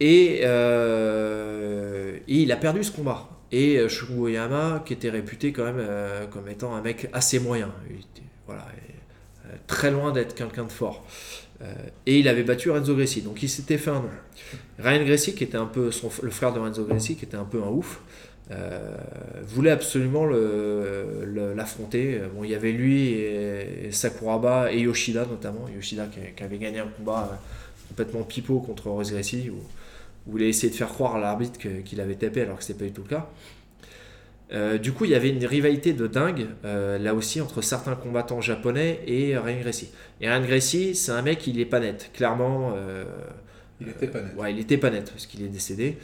Et, 0.00 0.40
euh, 0.42 2.16
et 2.28 2.36
il 2.42 2.52
a 2.52 2.56
perdu 2.56 2.82
ce 2.84 2.92
combat. 2.92 3.28
Et 3.52 3.78
euh, 3.78 3.88
Shungo 3.88 4.24
Oyama, 4.24 4.82
qui 4.84 4.92
était 4.92 5.10
réputé 5.10 5.52
quand 5.52 5.64
même 5.64 5.78
euh, 5.78 6.26
comme 6.26 6.48
étant 6.48 6.74
un 6.74 6.82
mec 6.82 7.08
assez 7.12 7.38
moyen, 7.38 7.70
il 7.88 7.96
était, 7.96 8.26
voilà, 8.46 8.66
et, 8.76 8.92
euh, 9.46 9.56
très 9.66 9.90
loin 9.92 10.10
d'être 10.12 10.34
quelqu'un 10.34 10.64
de 10.64 10.72
fort. 10.72 11.06
Euh, 11.62 11.72
et 12.06 12.18
il 12.18 12.26
avait 12.26 12.42
battu 12.42 12.70
Renzo 12.70 12.96
Gracie, 12.96 13.22
donc 13.22 13.42
il 13.42 13.48
s'était 13.48 13.78
fait 13.78 13.90
un 13.90 14.00
nom. 14.00 14.10
Ryan 14.80 15.04
Gracie, 15.04 15.34
qui 15.34 15.44
était 15.44 15.56
un 15.56 15.66
peu 15.66 15.92
son, 15.92 16.10
le 16.22 16.30
frère 16.30 16.52
de 16.52 16.58
Renzo 16.58 16.84
Gracie, 16.84 17.14
qui 17.14 17.24
était 17.24 17.36
un 17.36 17.44
peu 17.44 17.62
un 17.62 17.68
ouf, 17.68 18.00
euh, 18.50 18.94
voulait 19.42 19.70
absolument 19.70 20.26
l'affronter. 20.26 22.20
Bon, 22.34 22.44
il 22.44 22.50
y 22.50 22.54
avait 22.54 22.72
lui 22.72 23.08
et, 23.12 23.86
et 23.86 23.92
Sakuraba 23.92 24.72
et 24.72 24.80
Yoshida 24.80 25.26
notamment. 25.26 25.66
Yoshida 25.74 26.06
qui, 26.06 26.20
qui 26.36 26.42
avait 26.42 26.58
gagné 26.58 26.80
un 26.80 26.88
combat 26.88 27.30
euh, 27.32 27.36
complètement 27.88 28.22
pipeau 28.22 28.60
contre 28.60 28.90
Gracie 29.10 29.50
où, 29.50 30.30
où 30.30 30.38
il 30.38 30.44
a 30.44 30.46
essayé 30.46 30.70
de 30.70 30.76
faire 30.76 30.88
croire 30.88 31.16
à 31.16 31.20
l'arbitre 31.20 31.58
qu'il 31.58 32.00
avait 32.00 32.16
tapé 32.16 32.42
alors 32.42 32.58
que 32.58 32.64
c'était 32.64 32.78
pas 32.80 32.84
du 32.86 32.92
tout 32.92 33.02
le 33.02 33.08
cas. 33.08 33.28
Euh, 34.52 34.78
du 34.78 34.92
coup, 34.92 35.04
il 35.04 35.10
y 35.10 35.14
avait 35.14 35.30
une 35.30 35.44
rivalité 35.44 35.94
de 35.94 36.06
dingue 36.06 36.46
euh, 36.64 36.98
là 36.98 37.14
aussi 37.14 37.40
entre 37.40 37.62
certains 37.62 37.94
combattants 37.96 38.40
japonais 38.40 39.00
et 39.06 39.36
Ryan 39.36 39.60
Gracie. 39.60 39.90
Et 40.20 40.28
Ryan 40.28 40.42
Gracie, 40.42 40.94
c'est 40.94 41.12
un 41.12 41.22
mec, 41.22 41.46
il 41.46 41.58
est 41.58 41.64
pas 41.64 41.80
net. 41.80 42.10
Clairement, 42.12 42.72
euh, 42.76 43.04
Il 43.80 43.88
était 43.88 44.06
pas 44.06 44.20
net. 44.20 44.36
Ouais, 44.36 44.52
il 44.52 44.58
était 44.60 44.76
pas 44.76 44.90
net 44.90 45.10
parce 45.10 45.26
qu'il 45.26 45.42
est 45.42 45.48
décédé. 45.48 45.98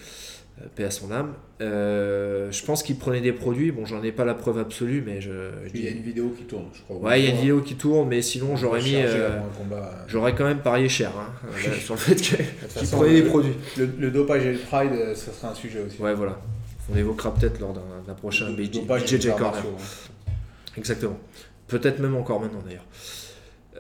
Euh, 0.63 0.67
paix 0.75 0.85
à 0.85 0.91
son 0.91 1.11
âme. 1.11 1.33
Euh, 1.61 2.51
je 2.53 2.65
pense 2.65 2.83
qu'il 2.83 2.97
prenait 2.97 3.21
des 3.21 3.33
produits. 3.33 3.71
Bon, 3.73 3.85
j'en 3.87 4.03
ai 4.03 4.13
pas 4.13 4.25
la 4.25 4.35
preuve 4.35 4.59
absolue, 4.59 5.03
mais 5.05 5.21
je. 5.21 5.31
Il 5.75 5.85
y 5.85 5.89
a 5.89 5.91
une 5.91 6.03
vidéo 6.03 6.35
qui 6.37 6.45
tourne, 6.45 6.67
je 6.75 6.83
crois. 6.83 6.97
Ouais, 6.99 7.21
il 7.21 7.25
y 7.25 7.29
a 7.29 7.31
une 7.31 7.39
vidéo 7.41 7.61
qui 7.61 7.75
tourne, 7.77 8.09
mais 8.09 8.21
sinon 8.23 8.57
j'aurais 8.57 8.83
mis. 8.83 8.95
Euh, 8.97 9.39
combat. 9.57 10.05
J'aurais 10.09 10.35
quand 10.35 10.45
même 10.45 10.61
parié 10.61 10.89
cher 10.89 11.13
hein, 11.19 11.31
euh, 11.69 11.75
sur 11.75 11.95
le 11.95 12.01
fait 12.01 12.15
qu'il 12.17 12.89
prenait 12.89 13.15
des 13.23 13.29
produits. 13.29 13.55
Le, 13.79 13.89
le 13.99 14.11
dopage 14.11 14.45
et 14.47 14.53
le 14.53 14.59
pride, 14.59 14.93
euh, 14.93 15.15
ça 15.15 15.33
sera 15.33 15.53
un 15.53 15.55
sujet 15.55 15.81
aussi. 15.87 16.01
Ouais, 16.01 16.15
voilà. 16.15 16.39
On 16.93 16.97
évoquera 16.97 17.33
peut-être 17.35 17.61
lors 17.61 17.73
d'un 17.73 18.15
prochain 18.15 18.51
BJJ 18.51 19.29
Corner. 19.37 19.63
hein. 19.63 20.31
Exactement. 20.77 21.19
Peut-être 21.69 22.01
même 22.01 22.17
encore 22.17 22.41
maintenant 22.41 22.63
d'ailleurs. 22.65 22.85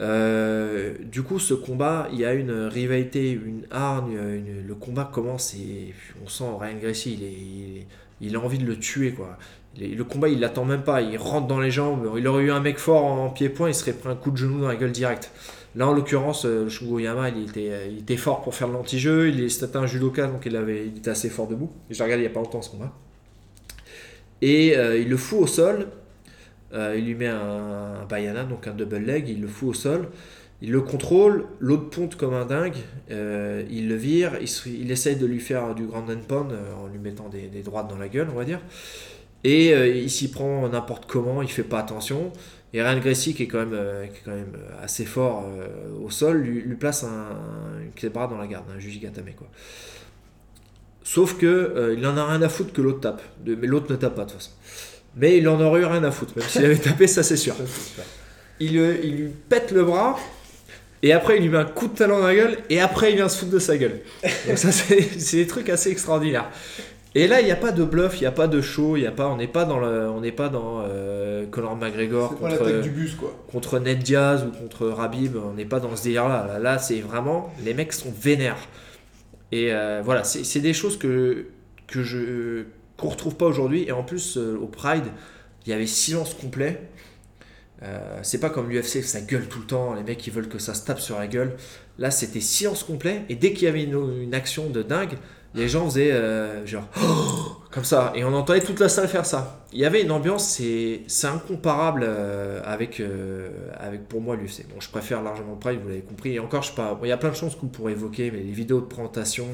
Euh, 0.00 0.94
du 1.04 1.22
coup, 1.22 1.38
ce 1.38 1.52
combat, 1.54 2.08
il 2.12 2.18
y 2.18 2.24
a 2.24 2.32
une 2.34 2.52
rivalité, 2.52 3.32
une 3.32 3.66
hargne. 3.70 4.18
le 4.66 4.74
combat 4.74 5.08
commence 5.12 5.54
et 5.54 5.94
on 6.24 6.28
sent 6.28 6.44
Ryan 6.58 6.76
Gracie, 6.80 7.14
il, 7.20 7.24
est, 7.24 7.86
il, 8.20 8.36
a 8.36 8.40
envie 8.40 8.58
de 8.58 8.64
le 8.66 8.78
tuer. 8.78 9.12
quoi. 9.12 9.36
Le 9.78 10.02
combat, 10.04 10.28
il 10.28 10.40
l'attend 10.40 10.64
même 10.64 10.82
pas. 10.82 11.02
Il 11.02 11.16
rentre 11.18 11.46
dans 11.46 11.60
les 11.60 11.70
jambes. 11.70 12.10
Il 12.16 12.26
aurait 12.28 12.44
eu 12.44 12.50
un 12.50 12.60
mec 12.60 12.78
fort 12.78 13.04
en 13.04 13.30
pied-point, 13.30 13.68
il 13.68 13.74
serait 13.74 13.92
pris 13.92 14.08
un 14.08 14.16
coup 14.16 14.30
de 14.30 14.36
genou 14.36 14.60
dans 14.60 14.68
la 14.68 14.76
gueule 14.76 14.92
direct. 14.92 15.30
Là, 15.76 15.86
en 15.86 15.92
l'occurrence, 15.92 16.46
euh, 16.46 16.64
le 16.64 16.68
Shungo 16.68 16.98
Yama, 16.98 17.28
il 17.28 17.48
était, 17.48 17.88
il 17.92 17.98
était 18.00 18.16
fort 18.16 18.42
pour 18.42 18.54
faire 18.56 18.66
l'anti-jeu. 18.68 19.28
Il 19.28 19.40
est- 19.44 19.48
C'était 19.50 19.76
un 19.76 19.86
judoka, 19.86 20.26
donc 20.26 20.44
il, 20.46 20.56
avait, 20.56 20.86
il 20.86 20.96
était 20.98 21.10
assez 21.10 21.28
fort 21.30 21.46
debout. 21.46 21.70
J'ai 21.90 22.02
regardé 22.02 22.24
il 22.24 22.26
n'y 22.26 22.30
a 22.32 22.34
pas 22.34 22.40
longtemps 22.40 22.62
ce 22.62 22.70
combat. 22.70 22.92
Et 24.42 24.76
euh, 24.76 24.98
il 24.98 25.08
le 25.08 25.16
fout 25.16 25.40
au 25.42 25.46
sol. 25.46 25.88
Euh, 26.72 26.94
il 26.96 27.04
lui 27.06 27.14
met 27.14 27.26
un, 27.28 28.04
bayana, 28.08 28.44
donc 28.44 28.66
un 28.66 28.72
double 28.72 28.98
leg. 28.98 29.28
Il 29.28 29.40
le 29.40 29.48
fout 29.48 29.70
au 29.70 29.74
sol. 29.74 30.08
Il 30.62 30.72
le 30.72 30.80
contrôle. 30.80 31.46
L'autre 31.60 31.90
ponte 31.90 32.16
comme 32.16 32.34
un 32.34 32.44
dingue. 32.46 32.76
Euh, 33.10 33.64
il 33.70 33.88
le 33.88 33.94
vire. 33.96 34.32
Il, 34.40 34.48
il 34.80 34.90
essaye 34.90 35.16
de 35.16 35.26
lui 35.26 35.40
faire 35.40 35.74
du 35.74 35.86
grand 35.86 36.08
and 36.10 36.22
pound 36.28 36.52
euh, 36.52 36.74
en 36.74 36.86
lui 36.88 36.98
mettant 36.98 37.28
des, 37.28 37.48
des 37.48 37.62
droites 37.62 37.88
dans 37.88 37.98
la 37.98 38.08
gueule, 38.08 38.28
on 38.32 38.36
va 38.36 38.44
dire. 38.44 38.60
Et 39.44 39.74
euh, 39.74 39.86
il 39.88 40.10
s'y 40.10 40.30
prend 40.30 40.68
n'importe 40.68 41.06
comment. 41.06 41.42
Il 41.42 41.48
fait 41.50 41.62
pas 41.64 41.80
attention. 41.80 42.32
Et 42.72 42.82
Ryan 42.82 43.00
Gracie, 43.00 43.34
qui 43.34 43.44
est 43.44 43.46
quand 43.48 43.66
même, 43.66 43.76
qui 44.12 44.18
est 44.18 44.22
quand 44.24 44.30
même 44.34 44.52
assez 44.80 45.04
fort 45.04 45.44
au 46.00 46.08
sol, 46.08 46.36
lui, 46.38 46.76
place 46.76 47.02
un, 47.02 47.08
un- 47.08 47.80
une 48.04 48.08
bras 48.10 48.28
dans 48.28 48.38
la 48.38 48.46
garde, 48.46 48.66
un 48.76 48.78
Jujigatame 48.78 49.32
quoi. 49.36 49.48
Sauf 51.02 51.36
que 51.38 51.94
il 51.96 52.06
en 52.06 52.16
a 52.16 52.26
rien 52.26 52.42
à 52.42 52.48
foutre 52.48 52.72
que 52.72 52.82
l'autre 52.82 53.00
tape. 53.00 53.22
Mais 53.44 53.66
l'autre 53.66 53.90
ne 53.90 53.96
tape 53.96 54.14
pas 54.14 54.24
de 54.24 54.30
toute 54.30 54.38
façon. 54.40 54.52
Mais 55.16 55.38
il 55.38 55.48
en 55.48 55.60
aurait 55.60 55.80
eu 55.80 55.84
rien 55.84 56.04
à 56.04 56.10
foutre, 56.10 56.32
même 56.36 56.46
s'il 56.46 56.64
avait 56.64 56.76
tapé, 56.76 57.06
ça 57.06 57.22
c'est 57.22 57.36
sûr. 57.36 57.54
Il, 58.60 58.78
euh, 58.78 58.96
il 59.02 59.16
lui 59.16 59.28
pète 59.48 59.72
le 59.72 59.84
bras, 59.84 60.18
et 61.02 61.12
après 61.12 61.36
il 61.36 61.42
lui 61.42 61.48
met 61.48 61.58
un 61.58 61.64
coup 61.64 61.88
de 61.88 61.94
talon 61.94 62.20
dans 62.20 62.26
la 62.26 62.34
gueule, 62.34 62.58
et 62.68 62.80
après 62.80 63.10
il 63.10 63.16
vient 63.16 63.28
se 63.28 63.38
foutre 63.38 63.52
de 63.52 63.58
sa 63.58 63.76
gueule. 63.76 64.00
Donc 64.46 64.58
ça 64.58 64.70
c'est 65.18 65.36
des 65.36 65.46
trucs 65.46 65.68
assez 65.68 65.90
extraordinaires. 65.90 66.50
Et 67.14 67.26
là 67.26 67.40
il 67.40 67.44
n'y 67.44 67.50
a 67.50 67.56
pas 67.56 67.72
de 67.72 67.82
bluff, 67.82 68.18
il 68.18 68.20
n'y 68.20 68.26
a 68.26 68.32
pas 68.32 68.46
de 68.46 68.60
show, 68.60 68.96
il 68.96 69.02
y 69.02 69.06
a 69.06 69.10
pas, 69.10 69.26
on 69.26 69.36
n'est 69.36 69.48
pas 69.48 69.64
dans 69.64 69.80
le, 69.80 70.08
on 70.08 70.20
n'est 70.20 70.30
pas 70.30 70.48
dans 70.48 70.84
euh, 70.86 71.44
Conor 71.50 71.76
McGregor 71.76 72.38
contre, 72.38 72.80
du 72.80 72.90
bus, 72.90 73.14
quoi. 73.16 73.34
contre 73.50 73.80
Ned 73.80 73.98
Diaz 73.98 74.44
ou 74.44 74.56
contre 74.56 74.86
Rabib, 74.88 75.36
on 75.36 75.54
n'est 75.54 75.64
pas 75.64 75.80
dans 75.80 75.96
ce 75.96 76.04
délire-là. 76.04 76.46
Là, 76.46 76.58
là, 76.60 76.78
c'est 76.78 77.00
vraiment, 77.00 77.52
les 77.64 77.74
mecs 77.74 77.92
sont 77.92 78.12
vénères. 78.16 78.58
Et 79.50 79.72
euh, 79.72 80.02
voilà, 80.04 80.22
c'est 80.22 80.44
c'est 80.44 80.60
des 80.60 80.72
choses 80.72 80.96
que, 80.96 81.46
que 81.88 82.04
je 82.04 82.64
qu'on 83.00 83.08
retrouve 83.08 83.36
pas 83.36 83.46
aujourd'hui. 83.46 83.84
Et 83.86 83.92
en 83.92 84.04
plus, 84.04 84.36
euh, 84.36 84.58
au 84.60 84.66
Pride, 84.66 85.06
il 85.66 85.70
y 85.70 85.72
avait 85.72 85.86
silence 85.86 86.34
complet. 86.34 86.88
Euh, 87.82 88.18
c'est 88.22 88.40
pas 88.40 88.50
comme 88.50 88.68
l'UFC, 88.68 89.02
ça 89.02 89.22
gueule 89.22 89.48
tout 89.48 89.60
le 89.60 89.66
temps, 89.66 89.94
les 89.94 90.02
mecs 90.02 90.26
ils 90.26 90.32
veulent 90.32 90.48
que 90.50 90.58
ça 90.58 90.74
se 90.74 90.84
tape 90.84 91.00
sur 91.00 91.18
la 91.18 91.26
gueule. 91.26 91.56
Là, 91.98 92.10
c'était 92.10 92.40
silence 92.40 92.84
complet. 92.84 93.22
Et 93.30 93.34
dès 93.34 93.52
qu'il 93.52 93.64
y 93.64 93.68
avait 93.68 93.84
une, 93.84 94.34
action 94.34 94.68
de 94.68 94.82
dingue, 94.82 95.14
les 95.54 95.66
gens 95.66 95.86
faisaient 95.86 96.12
euh, 96.12 96.66
genre 96.66 96.86
comme 97.70 97.84
ça. 97.84 98.12
Et 98.14 98.22
on 98.22 98.34
entendait 98.34 98.60
toute 98.60 98.80
la 98.80 98.90
salle 98.90 99.08
faire 99.08 99.24
ça. 99.24 99.64
Il 99.72 99.78
y 99.78 99.86
avait 99.86 100.02
une 100.02 100.10
ambiance, 100.10 100.46
c'est 100.46 101.02
c'est 101.06 101.26
incomparable 101.26 102.06
avec, 102.64 103.02
avec 103.78 104.08
pour 104.08 104.20
moi 104.20 104.36
l'UFC. 104.36 104.66
Bon, 104.68 104.80
je 104.80 104.90
préfère 104.90 105.22
largement 105.22 105.52
le 105.52 105.58
Pride, 105.58 105.80
vous 105.82 105.88
l'avez 105.88 106.02
compris. 106.02 106.34
Et 106.34 106.38
encore, 106.38 106.62
je 106.62 106.68
sais 106.68 106.74
pas, 106.74 106.98
il 107.02 107.08
y 107.08 107.12
a 107.12 107.16
plein 107.16 107.30
de 107.30 107.36
choses 107.36 107.56
qu'on 107.56 107.68
pourrait 107.68 107.92
évoquer, 107.92 108.30
mais 108.30 108.40
les 108.40 108.52
vidéos 108.52 108.80
de 108.80 108.86
présentation, 108.86 109.46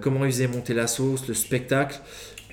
comment 0.00 0.24
ils 0.24 0.32
faisaient 0.32 0.48
monter 0.48 0.74
la 0.74 0.86
sauce, 0.88 1.28
le 1.28 1.34
spectacle. 1.34 2.00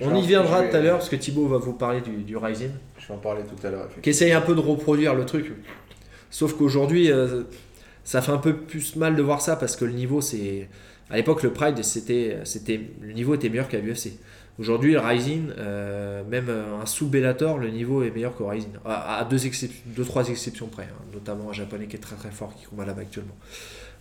On 0.02 0.16
y 0.16 0.26
viendra 0.26 0.62
vais- 0.62 0.70
tout 0.70 0.76
à 0.76 0.82
l'heure 0.82 0.98
parce 0.98 1.10
que 1.10 1.16
Thibaut 1.16 1.48
va 1.48 1.58
vous 1.58 1.74
parler 1.74 2.02
du, 2.02 2.12
du 2.24 2.36
Rising 2.38 2.72
Je 3.00 3.08
vais 3.08 3.14
en 3.14 3.18
parler 3.18 3.42
tout 3.44 3.66
à 3.66 3.70
l'heure. 3.72 3.82
effectivement. 3.82 4.02
qui 4.04 4.10
essaye 4.10 4.32
un 4.34 4.42
peu 4.42 4.56
de 4.56 4.60
reproduire 4.60 5.14
le 5.16 5.26
truc. 5.26 5.52
Sauf 6.30 6.54
qu'aujourd'hui, 6.54 7.12
euh, 7.12 7.44
ça 8.04 8.22
fait 8.22 8.32
un 8.32 8.38
peu 8.38 8.56
plus 8.56 8.96
mal 8.98 9.16
de 9.16 9.22
voir 9.22 9.42
ça 9.42 9.56
parce 9.56 9.76
que 9.76 9.86
le 9.86 9.94
niveau, 9.94 10.22
c'est. 10.22 10.68
À 11.10 11.18
l'époque, 11.18 11.44
le 11.44 11.52
Pride, 11.54 11.84
c'était, 11.84 12.38
c'était, 12.46 12.82
le 13.02 13.14
niveau 13.14 13.36
était 13.36 13.50
meilleur 13.50 13.68
qu'à 13.68 13.80
l'UFC. 13.80 14.14
Aujourd'hui, 14.58 14.94
le 14.94 15.00
Rising, 15.00 15.50
euh, 15.58 16.24
même 16.24 16.46
euh, 16.50 16.82
un 16.82 16.86
sous 16.86 17.08
Bellator, 17.08 17.58
le 17.60 17.70
niveau 17.70 18.02
est 18.04 18.10
meilleur 18.12 18.34
qu'au 18.36 18.48
Rising. 18.48 18.72
À, 18.86 19.18
à 19.20 19.24
deux, 19.26 19.46
excep- 19.46 19.70
deux, 19.86 20.04
trois 20.06 20.28
exceptions 20.30 20.68
près, 20.68 20.84
hein, 20.84 21.04
notamment 21.14 21.50
un 21.50 21.54
japonais 21.54 21.86
qui 21.88 21.96
est 21.96 22.00
très 22.00 22.16
très 22.16 22.32
fort 22.32 22.56
qui 22.56 22.66
combat 22.66 22.86
là-bas 22.86 23.02
actuellement. 23.02 23.36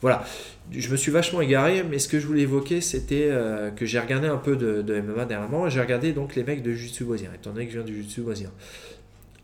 Voilà, 0.01 0.24
je 0.70 0.90
me 0.90 0.97
suis 0.97 1.11
vachement 1.11 1.40
égaré, 1.40 1.82
mais 1.82 1.99
ce 1.99 2.09
que 2.09 2.18
je 2.18 2.26
voulais 2.26 2.42
évoquer, 2.42 2.80
c'était 2.80 3.28
euh, 3.30 3.70
que 3.70 3.86
j'ai 3.86 3.99
regardé 3.99 4.28
un 4.28 4.36
peu 4.36 4.57
de, 4.57 4.82
de 4.82 5.01
MMA 5.01 5.24
dernièrement, 5.24 5.68
j'ai 5.68 5.80
regardé 5.80 6.12
donc 6.12 6.34
les 6.34 6.45
mecs 6.45 6.62
de 6.62 6.72
Jiu-Jitsu 6.72 7.05
brésilien, 7.05 7.30
étant 7.34 7.53
donné 7.53 7.66
que 7.66 7.72
je 7.72 7.78
viens 7.78 7.86
du 7.86 7.95
Jiu-Jitsu 7.95 8.22
brésilien. 8.22 8.53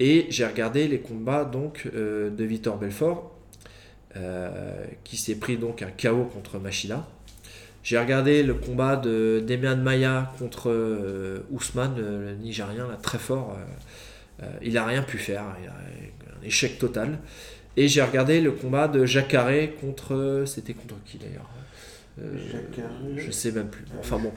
Et 0.01 0.26
j'ai 0.30 0.46
regardé 0.46 0.88
les 0.88 1.01
combats 1.01 1.44
donc 1.44 1.88
euh, 1.94 2.30
de 2.30 2.44
Vitor 2.44 2.78
Belfort, 2.78 3.34
euh, 4.16 4.84
qui 5.04 5.16
s'est 5.16 5.37
pris 5.37 5.57
donc 5.57 5.83
un 5.83 5.91
KO 5.91 6.25
contre 6.25 6.58
Machida. 6.58 7.07
J'ai 7.83 7.99
regardé 7.99 8.42
le 8.42 8.54
combat 8.54 8.96
de 8.96 9.42
Demian 9.46 9.76
Maya 9.76 10.33
contre 10.38 11.42
Ousmane, 11.50 11.96
le, 11.96 12.34
Nigérien, 12.34 12.87
là, 12.87 12.99
très 13.00 13.16
fort. 13.16 13.57
Il 14.61 14.76
a 14.76 14.84
rien 14.84 15.00
pu 15.00 15.16
faire, 15.16 15.45
il 15.62 15.68
a 15.68 15.72
un 15.72 16.46
échec 16.46 16.79
total. 16.79 17.18
Et 17.76 17.88
j'ai 17.88 18.03
regardé 18.03 18.41
le 18.41 18.51
combat 18.53 18.88
de 18.88 19.05
Jacare 19.07 19.51
contre. 19.80 20.42
C'était 20.47 20.75
contre 20.75 20.97
qui 21.05 21.18
d'ailleurs? 21.18 21.49
Euh, 22.21 22.25
Je 23.17 23.30
sais 23.30 23.53
même 23.53 23.68
plus. 23.68 23.84
Enfin 23.99 24.18
bon. 24.18 24.33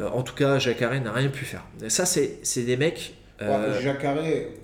Euh, 0.00 0.08
en 0.08 0.22
tout 0.22 0.34
cas, 0.34 0.58
Jacare 0.58 0.98
n'a 1.00 1.12
rien 1.12 1.28
pu 1.28 1.44
faire. 1.44 1.64
Et 1.84 1.90
ça, 1.90 2.04
c'est 2.06 2.38
c'est 2.42 2.62
des 2.62 2.76
mecs. 2.76 3.14
euh, 3.42 3.48
Ouais, 3.48 3.58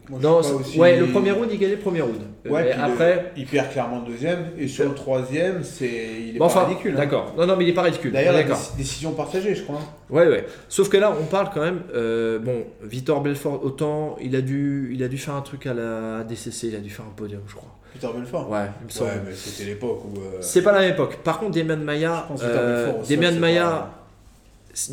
moi, 0.09 0.19
je 0.19 0.23
non, 0.23 0.37
pas 0.39 0.43
c'est- 0.43 0.53
aussi- 0.55 0.79
ouais, 0.79 0.99
le 0.99 1.07
premier 1.07 1.31
round, 1.33 1.49
il 1.53 1.59
gagnait 1.59 1.75
le 1.75 1.81
premier 1.81 2.01
round. 2.01 2.21
Ouais, 2.49 2.75
le- 2.75 2.81
après. 2.83 3.33
il 3.37 3.45
perd 3.47 3.71
clairement 3.71 4.01
le 4.05 4.11
deuxième. 4.13 4.47
Et 4.59 4.67
sur 4.69 4.89
le 4.89 4.95
troisième, 4.95 5.63
c'est 5.63 5.87
il 6.21 6.37
est 6.37 6.39
Bon, 6.39 6.47
pas 6.49 6.55
enfin, 6.61 6.65
ridicule. 6.67 6.93
hein. 6.95 6.99
d'accord. 6.99 7.35
Non, 7.37 7.47
non, 7.47 7.57
mais 7.57 7.65
il 7.65 7.71
est 7.71 7.75
pas 7.75 7.83
ridicule. 7.83 8.13
D'ailleurs, 8.13 8.33
la 8.33 8.45
décision 8.77 9.13
partagée, 9.13 9.55
je 9.55 9.63
crois. 9.65 9.81
Ouais, 10.11 10.27
ouais. 10.27 10.47
Sauf 10.69 10.89
que 10.89 10.97
là, 10.97 11.15
on 11.21 11.25
parle 11.27 11.51
quand 11.53 11.61
même. 11.61 11.83
euh, 11.95 12.39
bon, 12.39 12.65
Victor 12.83 13.21
Belfort, 13.21 13.63
autant 13.65 14.17
il 14.21 14.35
a 14.35 14.41
dû, 14.41 14.91
il 14.95 15.03
a 15.03 15.09
dû 15.09 15.19
faire 15.19 15.35
un 15.35 15.43
truc 15.43 15.67
à 15.67 15.75
la 15.75 16.25
DCC, 16.25 16.69
il 16.69 16.77
a 16.77 16.81
dû 16.81 16.91
faire 16.91 17.05
un 17.05 17.15
podium, 17.15 17.43
je 17.47 17.55
crois. 17.55 17.77
Peter 17.93 18.09
Belfort. 18.15 18.51
Ouais, 18.51 18.67
il 18.81 18.85
me 18.87 18.91
semble. 18.91 19.11
Ouais, 19.11 19.17
mais 19.27 19.35
c'était 19.35 19.65
l'époque 19.65 20.03
où. 20.05 20.19
euh, 20.21 20.39
C'est 20.41 20.63
pas 20.63 20.73
la 20.73 20.81
même 20.81 20.93
époque. 20.93 21.17
Par 21.25 21.39
contre, 21.41 21.53
Demian 21.57 21.77
Maya, 21.79 22.25
Je 22.27 22.33
pense 22.33 22.41
euh, 22.45 22.87
Belfort 22.87 23.07
Demian 23.09 23.31
c'est 23.33 23.39
Maya, 23.39 23.65
pas- 23.65 23.95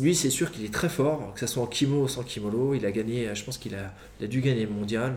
lui, 0.00 0.14
c'est 0.16 0.30
sûr 0.30 0.50
qu'il 0.50 0.64
est 0.64 0.72
très 0.74 0.88
fort, 0.88 1.32
que 1.34 1.40
ce 1.40 1.46
soit 1.46 1.62
en 1.62 1.66
kimo 1.66 2.02
ou 2.02 2.08
sans 2.08 2.22
kimono. 2.24 2.74
Il 2.74 2.84
a 2.86 2.90
gagné, 2.90 3.28
je 3.34 3.44
pense 3.44 3.56
qu'il 3.58 3.74
a, 3.74 3.92
il 4.20 4.24
a 4.24 4.28
dû 4.28 4.40
gagner 4.40 4.64
le 4.64 4.70
mondial. 4.72 5.14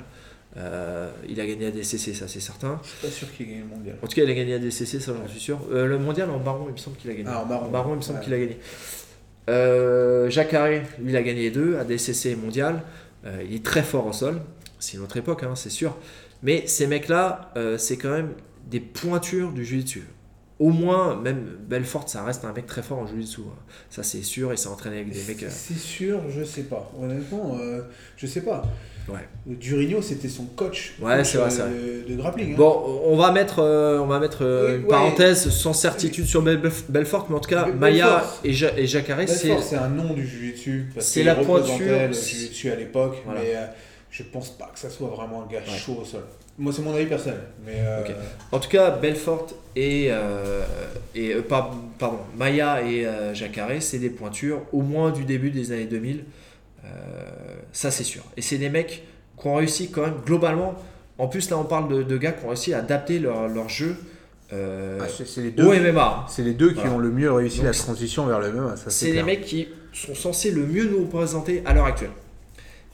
Euh, 0.58 1.10
il 1.28 1.40
a 1.40 1.46
gagné 1.46 1.68
à 1.68 1.72
DCC, 1.72 2.14
ça 2.14 2.28
c'est 2.28 2.40
certain. 2.40 2.80
Je 2.84 2.90
suis 2.90 2.98
pas 3.08 3.12
sûr 3.14 3.32
qu'il 3.36 3.46
ait 3.46 3.50
gagné 3.50 3.62
le 3.70 3.76
mondial. 3.76 3.96
En 4.04 4.08
tout 4.08 4.16
cas, 4.16 4.24
il 4.24 4.30
a 4.30 4.34
gagné 4.34 4.54
à 4.56 4.60
DCC, 4.60 5.00
ça 5.00 5.14
j'en 5.20 5.28
suis 5.28 5.40
sûr. 5.40 5.60
Euh, 5.72 5.86
le 5.86 5.98
mondial 6.00 6.30
en 6.30 6.38
baron, 6.40 6.66
il 6.68 6.74
me 6.74 6.78
semble 6.78 6.98
qu'il 6.98 7.10
a 7.10 7.14
gagné. 7.14 7.30
Ah, 7.32 7.42
en 7.44 7.70
baron. 7.70 7.94
il 7.94 7.98
me 7.98 8.02
semble 8.02 8.20
Ouais. 8.20 8.26
qu'il 8.26 8.34
a 8.34 8.40
gagné. 8.40 8.60
Euh, 9.50 10.30
Jacques 10.30 10.50
Carré, 10.50 10.84
lui, 11.00 11.12
il 11.12 11.16
a 11.16 11.22
gagné 11.24 11.42
les 11.44 11.52
deux, 11.52 11.78
à 11.78 11.84
DCC 11.84 12.32
et 12.32 12.36
mondial. 12.36 12.82
Il 13.48 13.56
est 13.56 13.64
très 13.66 13.84
fort 13.84 14.08
au 14.08 14.14
sol. 14.14 14.40
C'est 14.80 14.98
une 14.98 15.04
autre 15.04 15.18
époque, 15.18 15.44
hein, 15.44 15.54
c'est 15.56 15.70
sûr. 15.70 15.96
Mais 16.44 16.64
ces 16.68 16.88
mecs-là, 16.88 17.52
euh, 17.58 17.78
c'est 17.78 17.98
quand 17.98 18.12
même 18.12 18.30
des 18.70 18.80
pointures 18.80 19.52
du 19.52 19.66
jiu-jitsu. 19.66 20.04
Au 20.60 20.72
moins, 20.72 21.16
même 21.16 21.46
Belfort, 21.70 22.10
ça 22.10 22.22
reste 22.24 22.44
un 22.44 22.52
mec 22.52 22.66
très 22.66 22.82
fort 22.82 23.00
en 23.00 23.08
jiu-jitsu. 23.08 23.42
hein. 23.48 23.60
Ça, 23.90 24.04
c'est 24.04 24.24
sûr. 24.24 24.52
Il 24.52 24.58
s'est 24.58 24.68
entraîné 24.68 24.98
avec 24.98 25.12
des 25.12 25.22
mecs. 25.28 25.44
euh, 25.44 25.48
C'est 25.50 25.78
sûr, 25.78 26.20
je 26.30 26.44
sais 26.44 26.64
pas. 26.64 26.92
Honnêtement, 27.02 27.58
euh, 27.62 27.82
je 28.18 28.28
sais 28.28 28.42
pas. 28.42 28.64
Ouais. 29.08 29.28
Durigno, 29.48 30.02
c'était 30.04 30.28
son 30.30 30.44
coach, 30.46 30.94
Ouais, 31.02 31.24
c'est 31.24 31.40
vrai, 31.40 31.50
euh, 31.62 32.04
de, 32.04 32.10
de 32.12 32.16
grappling. 32.16 32.54
hein. 32.54 32.58
Bon, 32.58 33.02
on 33.06 33.16
va 33.16 33.32
mettre, 33.32 33.60
euh, 33.60 34.00
on 34.00 34.06
va 34.06 34.20
mettre 34.20 34.44
euh, 34.44 34.68
Oui, 34.68 34.76
une 34.76 34.82
ouais. 34.84 34.88
parenthèse 34.88 35.50
sans 35.50 35.74
certitude 35.74 36.26
sur 36.26 36.44
Bel- 36.44 36.62
Belfort, 36.90 37.26
mais 37.30 37.36
en 37.36 37.40
tout 37.40 37.50
cas, 37.50 37.66
Maya 37.68 38.24
et, 38.44 38.54
ja 38.54 38.78
et 38.78 38.86
c'est 38.86 39.76
un 39.78 39.88
nom 39.90 40.14
du 40.14 40.28
jiu-jitsu. 40.28 40.90
c'est 41.00 41.24
la 41.24 41.36
pointure, 41.36 41.78
le 42.08 42.14
jiu-jitsu 42.14 42.70
à 42.70 42.76
l'époque, 42.76 43.16
Voilà. 43.26 43.40
mais 43.42 43.56
euh, 43.56 43.66
je 44.10 44.24
pense 44.24 44.50
pas 44.50 44.70
que 44.74 44.80
ça 44.80 44.90
soit 44.90 45.08
vraiment 45.10 45.44
un 45.44 45.48
gars 45.52 45.60
Ouais. 45.60 45.78
chaud 45.78 46.00
au 46.02 46.06
sol. 46.06 46.24
Moi, 46.58 46.74
c'est 46.76 46.82
mon 46.82 46.94
avis 46.94 47.06
personnel. 47.06 47.40
Mais, 47.66 47.76
euh. 47.78 48.04
En 48.52 48.60
tout 48.60 48.70
cas, 48.70 48.92
Belfort 48.92 49.48
et, 49.78 50.08
euh, 50.10 50.66
et 51.16 51.34
euh, 51.34 51.42
par- 51.42 51.72
pardon, 51.98 52.20
Maya 52.38 52.82
et 52.82 53.06
euh, 53.06 53.34
Jacare, 53.34 53.70
c'est 53.82 54.00
des 54.00 54.10
pointures 54.10 54.62
au 54.74 54.82
moins 54.82 55.12
du 55.12 55.24
début 55.24 55.52
des 55.52 55.72
années 55.72 55.86
2000. 55.86 56.26
Euh, 56.84 56.88
ça, 57.72 57.92
c'est 57.92 58.04
sûr. 58.04 58.24
Et 58.36 58.42
c'est 58.42 58.58
des 58.58 58.70
mecs 58.70 59.04
qui 59.40 59.48
ont 59.48 59.56
réussi 59.56 59.90
quand 59.90 60.02
même 60.02 60.16
globalement. 60.26 60.76
En 61.18 61.28
plus, 61.28 61.50
là, 61.50 61.58
on 61.58 61.64
parle 61.64 61.88
de, 61.90 62.04
de 62.04 62.18
gars 62.18 62.32
qui 62.34 62.44
ont 62.46 62.50
réussi 62.50 62.74
à 62.74 62.80
adapter 62.80 63.20
leur, 63.20 63.48
leur 63.48 63.70
jeu 63.70 63.96
euh, 64.52 64.98
ah, 65.00 65.06
c'est 65.16 65.28
c'est 65.28 65.42
les 65.42 65.50
au 65.64 65.72
deux, 65.76 65.92
MMA. 65.92 66.26
c'est 66.28 66.42
les 66.42 66.54
deux 66.56 66.70
qui 66.70 66.76
Voilà. 66.80 66.94
ont 66.94 66.98
le 66.98 67.12
mieux 67.12 67.32
réussi 67.32 67.58
Donc, 67.58 67.68
la 67.68 67.72
transition 67.74 68.26
vers 68.26 68.40
le 68.40 68.52
MMA. 68.52 68.76
C'est 68.88 69.12
les 69.12 69.22
mecs 69.22 69.46
qui 69.46 69.68
sont 69.94 70.16
censés 70.16 70.50
le 70.50 70.66
mieux 70.66 70.86
nous 70.90 71.02
représenter 71.02 71.62
à 71.68 71.74
l'heure 71.76 71.86
actuelle. 71.86 72.10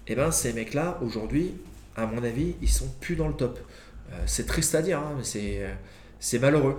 Et 0.08 0.16
ben 0.16 0.32
ces 0.32 0.54
mecs-là, 0.54 1.00
aujourd'hui, 1.02 1.52
à 1.96 2.06
mon 2.06 2.24
avis, 2.24 2.56
ils 2.62 2.70
sont 2.70 2.88
plus 3.02 3.16
dans 3.16 3.28
le 3.28 3.34
top. 3.34 3.60
Euh, 4.12 4.16
c'est 4.28 4.46
triste 4.46 4.76
à 4.76 4.82
dire, 4.82 5.00
hein, 5.00 5.14
mais 5.18 5.24
c'est, 5.24 5.58
euh, 5.64 5.74
c'est 6.20 6.40
malheureux. 6.40 6.78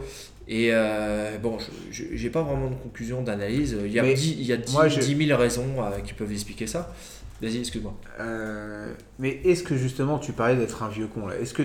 Et 0.48 0.68
euh, 0.72 1.38
bon, 1.38 1.58
je- 1.90 2.04
j'ai 2.12 2.30
pas 2.30 2.42
vraiment 2.42 2.70
de 2.70 2.76
conclusion 2.76 3.22
d'analyse. 3.22 3.76
Il 3.84 3.90
y 3.90 3.98
a, 3.98 4.02
Mais 4.02 4.14
10, 4.14 4.36
il 4.38 4.44
y 4.46 4.52
a 4.52 4.56
10, 4.56 4.72
moi, 4.72 4.88
je- 4.88 5.00
10 5.00 5.26
000 5.26 5.36
raisons 5.38 5.82
euh, 5.82 5.98
qui 6.04 6.12
peuvent 6.14 6.30
expliquer 6.30 6.66
ça. 6.68 6.94
Vas-y, 7.42 7.58
excuse-moi. 7.58 7.94
Mais 9.18 9.40
est-ce 9.44 9.62
que 9.64 9.76
justement 9.76 10.18
tu 10.18 10.32
parlais 10.32 10.56
d'être 10.56 10.82
un 10.82 10.88
vieux 10.88 11.06
con 11.08 11.26
là? 11.26 11.36
Est-ce 11.36 11.52
que 11.52 11.62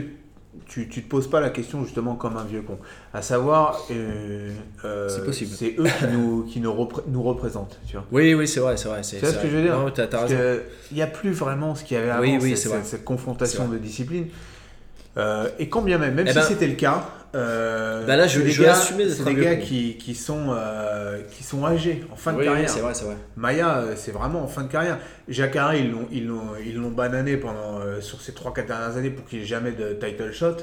tu, 0.68 0.90
tu 0.90 1.02
te 1.03 1.10
poses 1.10 1.30
pas 1.30 1.40
la 1.40 1.49
question 1.49 1.84
justement 1.84 2.15
comme 2.15 2.36
un 2.38 2.44
vieux 2.44 2.61
con 2.61 2.78
À 3.14 3.22
savoir, 3.22 3.80
euh, 3.91 4.52
euh, 4.84 5.07
C'est 5.48 5.76
eux 5.80 5.86
qui 5.86 6.07
nous, 6.11 6.44
qui 6.44 6.60
nous, 6.60 6.72
repré- 6.73 7.03
nous 7.07 7.23
représentent, 7.23 7.80
tu 7.88 7.94
vois. 7.94 8.06
Oui, 8.11 8.34
oui, 8.34 8.48
c'est 8.48 8.60
vrai, 8.60 8.76
c'est 8.78 8.90
vrai. 8.90 9.03
C'est, 9.03 9.18
Tu 9.18 9.22
vois 9.26 9.30
c'est 9.32 9.38
ce 9.38 9.41
que 9.44 9.49
je 9.49 9.56
veux 9.57 9.61
dire 9.64 9.76
qu'il 10.90 10.98
n'y 10.98 11.02
a 11.02 11.07
plus 11.07 11.32
vraiment 11.32 11.73
ce 11.76 11.84
qu'il 11.84 11.95
y 11.95 11.99
avait 11.99 12.10
avant, 12.10 12.22
Oui, 12.22 12.38
oui, 12.41 12.57
cette, 12.57 12.84
cette- 12.86 13.06
confrontation 13.06 13.68
de 13.68 13.78
discipline. 13.78 14.28
Euh, 15.18 15.48
et 15.60 15.68
quand 15.70 15.82
bien 15.82 15.98
même, 15.98 16.14
même 16.16 16.26
Eh 16.28 16.32
si 16.32 16.36
ben- 16.36 16.46
c'était 16.46 16.68
le 16.68 16.76
cas, 16.76 17.04
euh, 17.36 18.06
là, 18.08 18.28
je- 18.28 18.40
je 18.48 18.62
vais 18.62 18.68
gars, 18.68 18.74
c'est 18.76 19.24
des 19.26 19.36
gars 19.36 19.56
qui, 19.58 19.98
qui, 19.98 20.16
sont, 20.16 20.48
euh, 20.56 21.20
qui 21.32 21.44
sont 21.44 21.66
âgés, 21.66 22.04
en 22.12 22.16
fin 22.16 22.32
de 22.34 22.38
oui, 22.40 22.46
carrière. 22.46 22.70
c'est 22.70 22.80
vrai, 22.80 22.94
c'est 22.94 23.06
vrai. 23.06 23.18
Maya, 23.36 23.84
c'est 23.96 24.12
vraiment 24.12 24.42
en 24.44 24.48
fin 24.48 24.64
de 24.64 24.70
carrière. 24.72 24.98
Jacare, 25.28 25.76
ils 25.76 25.92
l'ont, 25.92 26.08
ils 26.12 26.28
l'ont, 26.28 26.42
ils 26.66 26.78
l'ont 26.78 26.92
banané 26.92 27.36
pendant, 27.38 27.80
sur 28.00 28.22
ces 28.22 28.32
3-4 28.34 28.68
dernières 28.68 28.96
années 28.98 29.10
pour 29.10 29.26
qu'il 29.26 29.42
ait 29.42 29.46
jamais 29.46 29.72
de 29.72 29.94
title 29.94 30.32
shot. 30.32 30.58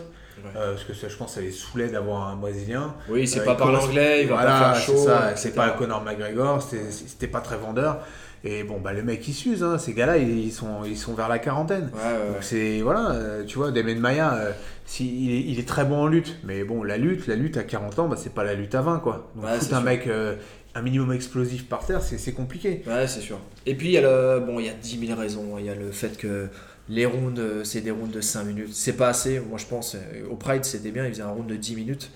Parce 0.54 0.84
que 0.84 0.94
ça, 0.94 1.08
je 1.08 1.16
pense, 1.16 1.34
ça 1.34 1.40
les 1.40 1.50
saoulait 1.50 1.88
d'avoir 1.88 2.28
un 2.28 2.36
Brésilien. 2.36 2.94
Oui, 3.08 3.26
c'est 3.26 3.44
pas 3.44 3.52
il 3.52 3.56
parler 3.56 3.72
commence- 3.74 3.88
anglais, 3.90 4.22
il 4.22 4.28
va 4.28 4.34
voilà, 4.36 4.50
pas 4.60 4.74
faire 4.74 4.82
chaud. 4.82 4.92
c'est 4.96 5.04
ça, 5.06 5.18
etc. 5.32 5.34
c'est 5.36 5.54
pas 5.54 5.70
Conor 5.70 6.02
McGregor, 6.04 6.62
c'était, 6.62 6.90
c'était 6.92 7.26
pas 7.26 7.40
très 7.40 7.56
vendeur. 7.56 7.98
Et 8.44 8.62
bon, 8.62 8.78
bah, 8.78 8.92
les 8.92 9.02
mecs, 9.02 9.26
ils 9.26 9.34
s'usent, 9.34 9.64
hein. 9.64 9.78
ces 9.78 9.94
gars-là, 9.94 10.16
ils, 10.18 10.52
sont, 10.52 10.84
ils 10.84 10.96
sont 10.96 11.14
vers 11.14 11.28
la 11.28 11.38
quarantaine. 11.38 11.90
Ouais. 11.92 12.32
Donc 12.32 12.42
c'est, 12.42 12.80
voilà, 12.82 13.10
euh, 13.10 13.44
tu 13.44 13.58
vois, 13.58 13.72
Damien 13.72 13.96
Maya, 13.96 14.34
euh, 14.34 14.52
si, 14.86 15.24
il, 15.24 15.32
est, 15.32 15.40
il 15.40 15.58
est 15.58 15.66
très 15.66 15.84
bon 15.84 16.02
en 16.02 16.06
lutte. 16.06 16.36
Mais 16.44 16.62
bon, 16.62 16.84
la 16.84 16.98
lutte, 16.98 17.26
la 17.26 17.34
lutte 17.34 17.56
à 17.56 17.64
40 17.64 17.98
ans, 17.98 18.08
bah, 18.08 18.16
c'est 18.16 18.32
pas 18.32 18.44
la 18.44 18.54
lutte 18.54 18.74
à 18.74 18.82
20, 18.82 19.00
quoi. 19.00 19.30
Donc 19.34 19.44
c'est 19.60 19.72
un 19.72 19.78
sûr. 19.78 19.82
mec, 19.82 20.06
euh, 20.06 20.36
un 20.74 20.82
minimum 20.82 21.12
explosif 21.12 21.68
par 21.68 21.84
terre, 21.84 22.00
c'est, 22.00 22.18
c'est 22.18 22.32
compliqué. 22.32 22.82
Ouais, 22.86 23.08
c'est 23.08 23.20
sûr. 23.20 23.40
Et 23.66 23.74
puis, 23.74 23.88
il 23.88 23.92
y 23.92 23.98
a 23.98 24.02
le... 24.02 24.40
bon, 24.40 24.60
il 24.60 24.66
y 24.66 24.70
a 24.70 24.74
10 24.74 25.06
000 25.06 25.18
raisons. 25.18 25.56
Il 25.58 25.64
y 25.64 25.70
a 25.70 25.74
le 25.74 25.90
fait 25.90 26.16
que 26.16 26.46
les 26.88 27.06
rounds, 27.06 27.64
c'est 27.64 27.80
des 27.80 27.90
rounds 27.90 28.14
de 28.14 28.20
5 28.20 28.44
minutes. 28.44 28.70
C'est 28.72 28.96
pas 28.96 29.08
assez. 29.08 29.40
Moi, 29.40 29.58
je 29.58 29.66
pense, 29.66 29.96
au 30.30 30.36
Pride, 30.36 30.64
c'était 30.64 30.90
bien. 30.92 31.06
Ils 31.06 31.10
faisaient 31.10 31.22
un 31.22 31.30
round 31.30 31.48
de 31.48 31.56
10 31.56 31.74
minutes. 31.74 32.10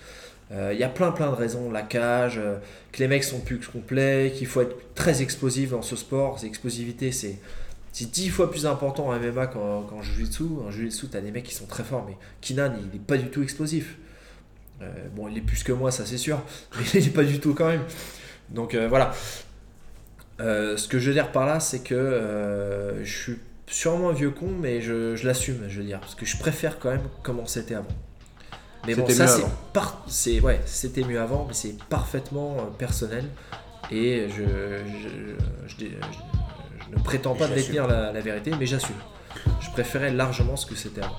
Euh, 0.53 0.71
Il 0.73 0.79
y 0.79 0.83
a 0.83 0.89
plein, 0.89 1.11
plein 1.11 1.29
de 1.29 1.35
raisons. 1.35 1.71
La 1.71 1.81
cage, 1.81 2.37
euh, 2.37 2.57
que 2.91 2.99
les 2.99 3.07
mecs 3.07 3.23
sont 3.23 3.39
plus 3.39 3.59
complets, 3.59 4.33
qu'il 4.35 4.47
faut 4.47 4.61
être 4.61 4.75
très 4.95 5.21
explosif 5.21 5.71
dans 5.71 5.81
ce 5.81 5.95
sport. 5.95 6.39
Cette 6.39 6.49
explosivité, 6.49 7.11
c'est. 7.11 7.37
C'est 7.95 8.09
10 8.09 8.29
fois 8.29 8.49
plus 8.49 8.65
important 8.65 9.09
en 9.09 9.19
MMA 9.19 9.45
qu'en 9.45 9.83
qu'en 9.83 10.01
Jiu-Jitsu. 10.01 10.43
En 10.65 10.71
Jiu-Jitsu, 10.71 11.09
t'as 11.09 11.21
des 11.21 11.29
mecs 11.29 11.43
qui 11.43 11.53
sont 11.53 11.67
très 11.67 11.83
forts, 11.83 12.03
mais 12.07 12.17
Kinan, 12.41 12.73
il 12.91 12.95
est 12.95 12.99
pas 12.99 13.17
du 13.17 13.27
tout 13.29 13.43
explosif. 13.43 13.97
Euh, 14.81 14.85
bon, 15.15 15.27
il 15.27 15.37
est 15.37 15.41
plus 15.41 15.61
que 15.63 15.71
moi, 15.71 15.91
ça 15.91 16.03
c'est 16.07 16.17
sûr, 16.17 16.41
mais 16.75 16.85
il 16.95 17.05
est 17.05 17.13
pas 17.13 17.23
du 17.23 17.39
tout 17.39 17.53
quand 17.53 17.67
même. 17.67 17.83
Donc 18.49 18.75
voilà. 18.75 19.13
Ce 20.39 20.87
que 20.87 20.97
je 20.97 21.09
veux 21.09 21.13
dire 21.13 21.31
par 21.31 21.45
là, 21.45 21.59
c'est 21.59 21.83
que 21.83 22.99
je 23.03 23.15
suis 23.15 23.37
sûrement 23.67 24.09
un 24.09 24.13
vieux 24.13 24.31
con, 24.31 24.49
mais 24.59 24.81
je 24.81 25.23
l'assume, 25.23 25.59
je 25.67 25.79
veux 25.79 25.85
dire, 25.85 25.99
parce 25.99 26.15
que 26.15 26.25
je 26.25 26.37
préfère 26.37 26.79
quand 26.79 26.89
même 26.89 27.07
comment 27.21 27.45
c'était 27.45 27.75
avant. 27.75 27.95
Mais 28.85 28.95
bon, 28.95 29.07
ça 29.09 29.27
c'est 29.27 29.45
par... 29.71 30.01
c'est 30.07 30.39
ouais, 30.41 30.61
c'était 30.65 31.03
mieux 31.03 31.19
avant, 31.21 31.45
mais 31.47 31.53
c'est 31.53 31.77
parfaitement 31.85 32.57
euh, 32.59 32.63
personnel 32.77 33.25
et 33.91 34.27
je, 34.29 34.43
je, 34.43 35.07
je- 35.67 35.85
je- 35.85 35.85
je 36.91 36.97
ne 36.97 37.01
prétends 37.03 37.33
pas 37.35 37.47
détenir 37.47 37.87
la, 37.87 38.11
la 38.11 38.21
vérité, 38.21 38.51
mais 38.59 38.65
j'assume. 38.65 38.95
Je 39.61 39.69
préférais 39.71 40.11
largement 40.11 40.55
ce 40.55 40.65
que 40.65 40.75
c'était 40.75 41.01
avant. 41.01 41.15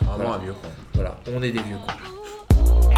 Vraiment 0.00 0.16
Voilà. 0.16 0.34
un 0.34 0.38
vieux 0.38 0.52
con. 0.54 0.68
Voilà, 0.94 1.16
on 1.32 1.42
est 1.42 1.50
des 1.52 1.62
vieux 1.62 1.76
cons. 1.76 1.94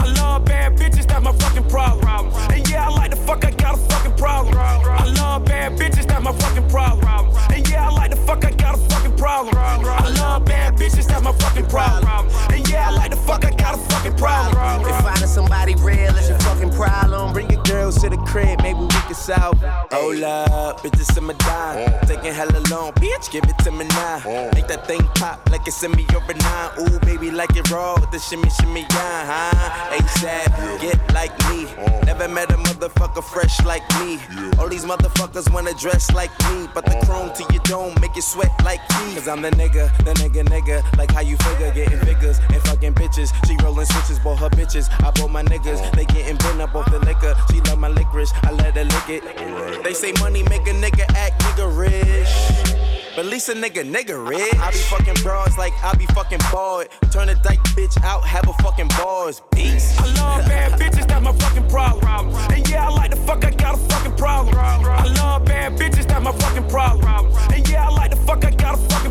I 0.02 0.08
love 0.18 0.44
bad 0.44 0.76
bitches, 0.78 1.06
that's 1.06 1.20
my 1.22 1.32
fucking 1.38 1.64
problem. 1.68 2.30
And 2.50 2.68
yeah, 2.70 2.88
I 2.88 2.94
like 2.94 3.10
the 3.10 3.16
fuck, 3.26 3.44
I 3.44 3.50
got 3.50 3.74
a 3.74 3.76
fucking 3.76 4.16
problem. 4.16 4.54
I 4.56 5.04
love 5.20 5.44
bad 5.44 5.76
bitches, 5.76 6.06
that's 6.06 6.22
my 6.22 6.32
fucking 6.32 6.68
problem. 6.68 7.28
And 7.54 7.68
yeah, 7.68 7.88
I 7.88 7.92
like 7.92 8.10
the 8.10 8.16
fuck, 8.16 8.44
I 8.44 8.50
got 8.52 8.74
a 8.76 8.78
fucking 8.78 8.88
problem. 8.88 8.99
I 9.22 10.14
love 10.18 10.44
bad 10.44 10.76
bitches, 10.76 11.06
that's 11.06 11.22
my 11.22 11.32
fucking 11.32 11.66
problem. 11.66 12.28
And 12.50 12.68
yeah, 12.68 12.88
I 12.88 12.92
like 12.92 13.10
the 13.10 13.16
fuck, 13.16 13.44
I 13.44 13.50
got 13.50 13.74
a 13.74 13.78
fucking 13.78 14.16
problem. 14.16 14.88
If 14.88 14.96
finding 15.02 15.26
somebody 15.26 15.74
real 15.76 16.14
is 16.16 16.28
your 16.28 16.38
fucking 16.38 16.70
problem, 16.70 17.32
bring 17.32 17.50
your 17.50 17.62
girls 17.64 18.00
to 18.02 18.08
the 18.08 18.16
crib, 18.18 18.62
maybe 18.62 18.80
we 18.80 18.88
can 18.88 19.14
solve. 19.14 19.58
Hold 19.92 20.22
up, 20.22 20.80
bitches 20.80 21.16
in 21.18 21.24
my 21.24 21.34
dime. 21.34 21.88
Mm. 21.88 22.08
Taking 22.08 22.32
hella 22.32 22.60
long, 22.70 22.92
bitch, 22.92 23.30
give 23.30 23.44
it 23.44 23.58
to 23.64 23.70
me 23.70 23.84
now. 23.88 24.20
Mm. 24.20 24.54
Make 24.54 24.68
that 24.68 24.86
thing 24.86 25.02
pop 25.16 25.48
like 25.50 25.66
it's 25.66 25.82
in 25.82 25.92
me 25.92 26.06
or 26.14 26.22
a 26.22 26.34
nine. 26.34 26.70
Ooh, 26.80 26.98
baby, 27.00 27.30
like 27.30 27.54
it 27.56 27.70
raw 27.70 27.94
with 28.00 28.10
the 28.10 28.18
shimmy, 28.18 28.48
shimmy, 28.50 28.86
yeah, 28.90 29.52
huh? 29.52 29.96
ASAP, 29.96 30.80
get 30.80 30.98
like 31.12 31.32
me. 31.50 31.66
Mm. 31.66 32.06
Never 32.06 32.28
met 32.28 32.50
a 32.50 32.56
motherfucker 32.56 33.22
fresh 33.22 33.62
like 33.64 33.82
me. 34.00 34.18
All 34.58 34.68
these 34.68 34.84
motherfuckers 34.84 35.52
wanna 35.52 35.74
dress 35.74 36.10
like 36.12 36.30
me, 36.50 36.68
but 36.74 36.84
the 36.86 36.96
chrome 37.04 37.32
to 37.34 37.42
your 37.52 37.62
dome 37.64 37.94
make 38.00 38.16
you 38.16 38.22
sweat 38.22 38.52
like 38.64 38.80
me. 38.98 39.09
Cause 39.14 39.28
I'm 39.28 39.42
the 39.42 39.50
nigga, 39.50 39.94
the 39.98 40.14
nigga, 40.14 40.44
nigga. 40.46 40.96
Like 40.96 41.10
how 41.12 41.20
you 41.20 41.36
figure, 41.38 41.70
getting 41.72 41.98
figures 42.00 42.38
and 42.38 42.62
fucking 42.62 42.94
bitches. 42.94 43.34
She 43.46 43.56
rolling 43.62 43.86
switches, 43.86 44.18
bought 44.20 44.38
her 44.38 44.48
bitches. 44.48 44.88
I 45.04 45.10
bought 45.10 45.30
my 45.30 45.42
niggas, 45.42 45.92
they 45.92 46.04
getting 46.06 46.36
bent 46.36 46.60
up 46.60 46.74
off 46.74 46.90
the 46.90 47.00
liquor. 47.00 47.34
She 47.50 47.60
love 47.62 47.78
my 47.78 47.88
licorice, 47.88 48.32
I 48.42 48.52
let 48.52 48.76
her 48.76 48.84
lick 48.84 49.08
it. 49.08 49.82
They 49.84 49.94
say 49.94 50.12
money 50.20 50.42
make 50.44 50.62
a 50.62 50.72
nigga 50.72 51.04
act 51.16 51.42
nigga 51.42 51.66
rich. 51.76 52.80
But 53.16 53.26
at 53.26 53.30
least 53.30 53.48
a 53.48 53.54
nigga 53.54 53.84
nigga 53.84 54.16
rich. 54.26 54.54
I 54.54 54.70
be 54.70 54.78
fucking 54.78 55.22
broads 55.22 55.58
like 55.58 55.72
I 55.82 55.94
be 55.96 56.06
fucking 56.06 56.40
bored. 56.52 56.88
Turn 57.10 57.28
a 57.28 57.34
dyke 57.34 57.62
bitch 57.74 58.00
out, 58.04 58.24
have 58.24 58.48
a 58.48 58.52
fucking 58.62 58.88
bars. 58.88 59.42
Peace. 59.52 59.98
I 59.98 60.06
love 60.14 60.46
bad 60.46 60.80
bitches, 60.80 61.06
that's 61.08 61.22
my 61.22 61.32
fucking 61.32 61.68
problem. 61.68 62.34
And 62.52 62.68
yeah, 62.70 62.86
I 62.86 62.90
like 62.90 63.10
the 63.10 63.16
fuck, 63.16 63.44
I 63.44 63.50
got 63.50 63.74
a 63.74 63.78
fucking 63.78 64.16
problem. 64.16 64.54
I 64.56 65.04
love 65.14 65.44
bad 65.44 65.76
bitches, 65.76 66.06
that's 66.06 66.24
my 66.24 66.32
fucking 66.32 66.68
problem. 66.68 67.04
And 67.52 67.68
yeah, 67.68 67.88
I 67.88 67.90
like 67.90 68.09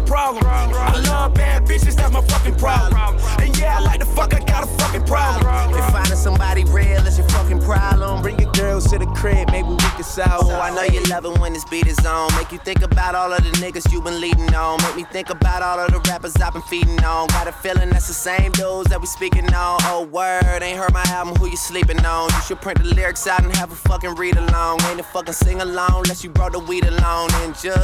problem. 0.10 0.44
I 0.48 1.00
love 1.08 1.36
bad 1.36 1.66
bitches, 1.66 1.96
that's 1.96 2.12
my 2.12 2.22
fucking 2.22 2.56
problem. 2.56 2.98
And 3.40 3.56
yeah, 3.60 3.78
I 3.78 3.82
like 3.82 4.00
the 4.00 4.08
fuck, 4.08 4.34
I 4.34 4.40
got 4.40 4.64
a 4.64 4.68
fucking 4.82 5.06
problem. 5.06 5.46
If 5.78 5.86
finding 5.92 6.18
somebody 6.18 6.64
real 6.66 7.06
is 7.06 7.20
your 7.20 7.30
fucking 7.30 7.62
problem, 7.62 8.24
bring 8.24 8.40
your 8.40 8.52
girls 8.54 8.90
to 8.90 8.98
the 8.98 9.06
crib, 9.06 9.52
maybe 9.52 9.70
we 9.70 9.78
can 9.78 10.04
solve. 10.04 10.50
Oh, 10.50 10.60
I 10.60 10.74
know 10.74 10.82
you 10.82 11.04
love 11.04 11.26
it 11.26 11.38
when 11.38 11.54
this 11.54 11.64
beat 11.66 11.86
is 11.86 12.04
on. 12.06 12.34
Make 12.36 12.52
you 12.52 12.58
think 12.58 12.82
about 12.82 13.14
all 13.14 13.32
of 13.32 13.44
the 13.44 13.52
niggas 13.62 13.92
you 13.94 14.02
been 14.02 14.20
leading 14.20 14.54
on. 14.56 14.82
Make 14.82 14.96
me 14.96 15.04
think 15.04 15.30
about 15.30 15.62
all 15.62 15.80
of 15.80 15.92
the 15.92 16.00
rappers 16.10 16.36
I've 16.38 16.54
been 16.54 16.64
feeding 16.64 17.04
on. 17.04 17.28
Got 17.28 17.48
a 17.48 17.52
feeling 17.52 17.92
that's 17.92 18.08
the 18.08 18.14
same 18.14 18.52
dudes 18.54 18.90
that 18.90 19.00
we 19.00 19.06
speaking 19.06 19.46
on. 19.54 19.78
Oh, 19.84 20.10
word, 20.12 20.64
ain't 20.64 20.80
heard 20.80 20.92
my 20.92 21.06
album, 21.10 21.36
who 21.36 21.48
you 21.48 21.58
sleeping 21.58 22.04
on? 22.04 22.30
You 22.34 22.42
should 22.48 22.62
print 22.62 22.82
the 22.82 22.96
lyrics 22.96 23.28
out 23.28 23.44
and 23.44 23.56
have 23.58 23.72
a 23.72 23.76
fucking 23.76 24.16
read 24.16 24.38
along. 24.38 24.82
Ain't 24.90 25.00
a 25.00 25.04
fucking 25.04 25.34
sing 25.34 25.62
along 25.62 26.02
unless 26.04 26.24
you 26.24 26.32
brought 26.32 26.54
the 26.54 26.60
weed 26.60 26.86
along. 26.86 27.30
And 27.44 27.54
just, 27.54 27.78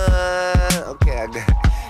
okay, 0.87 1.17
I 1.19 1.27
got 1.27 1.84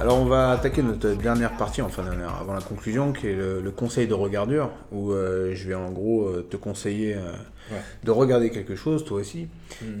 Alors 0.00 0.18
on 0.18 0.24
va 0.24 0.52
attaquer 0.52 0.82
notre 0.82 1.10
dernière 1.10 1.56
partie, 1.56 1.82
enfin 1.82 2.02
dernière, 2.02 2.34
avant 2.40 2.54
la 2.54 2.62
conclusion, 2.62 3.12
qui 3.12 3.28
est 3.28 3.34
le, 3.34 3.60
le 3.60 3.70
conseil 3.70 4.06
de 4.06 4.14
regardure, 4.14 4.70
où 4.92 5.12
euh, 5.12 5.52
je 5.54 5.68
vais 5.68 5.74
en 5.74 5.90
gros 5.90 6.26
euh, 6.26 6.46
te 6.48 6.56
conseiller 6.56 7.14
euh, 7.14 7.76
de 8.02 8.10
regarder 8.10 8.50
quelque 8.50 8.76
chose, 8.76 9.04
toi 9.04 9.20
aussi. 9.20 9.48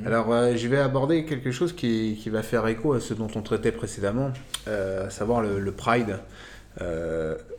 Alors 0.06 0.32
euh, 0.32 0.56
je 0.56 0.68
vais 0.68 0.78
aborder 0.78 1.24
quelque 1.26 1.50
chose 1.50 1.74
qui, 1.74 2.18
qui 2.20 2.30
va 2.30 2.42
faire 2.42 2.66
écho 2.66 2.94
à 2.94 3.00
ce 3.00 3.12
dont 3.12 3.28
on 3.34 3.42
traitait 3.42 3.72
précédemment, 3.72 4.32
à 4.66 5.10
savoir 5.10 5.42
le, 5.42 5.60
le 5.60 5.72
Pride. 5.72 6.18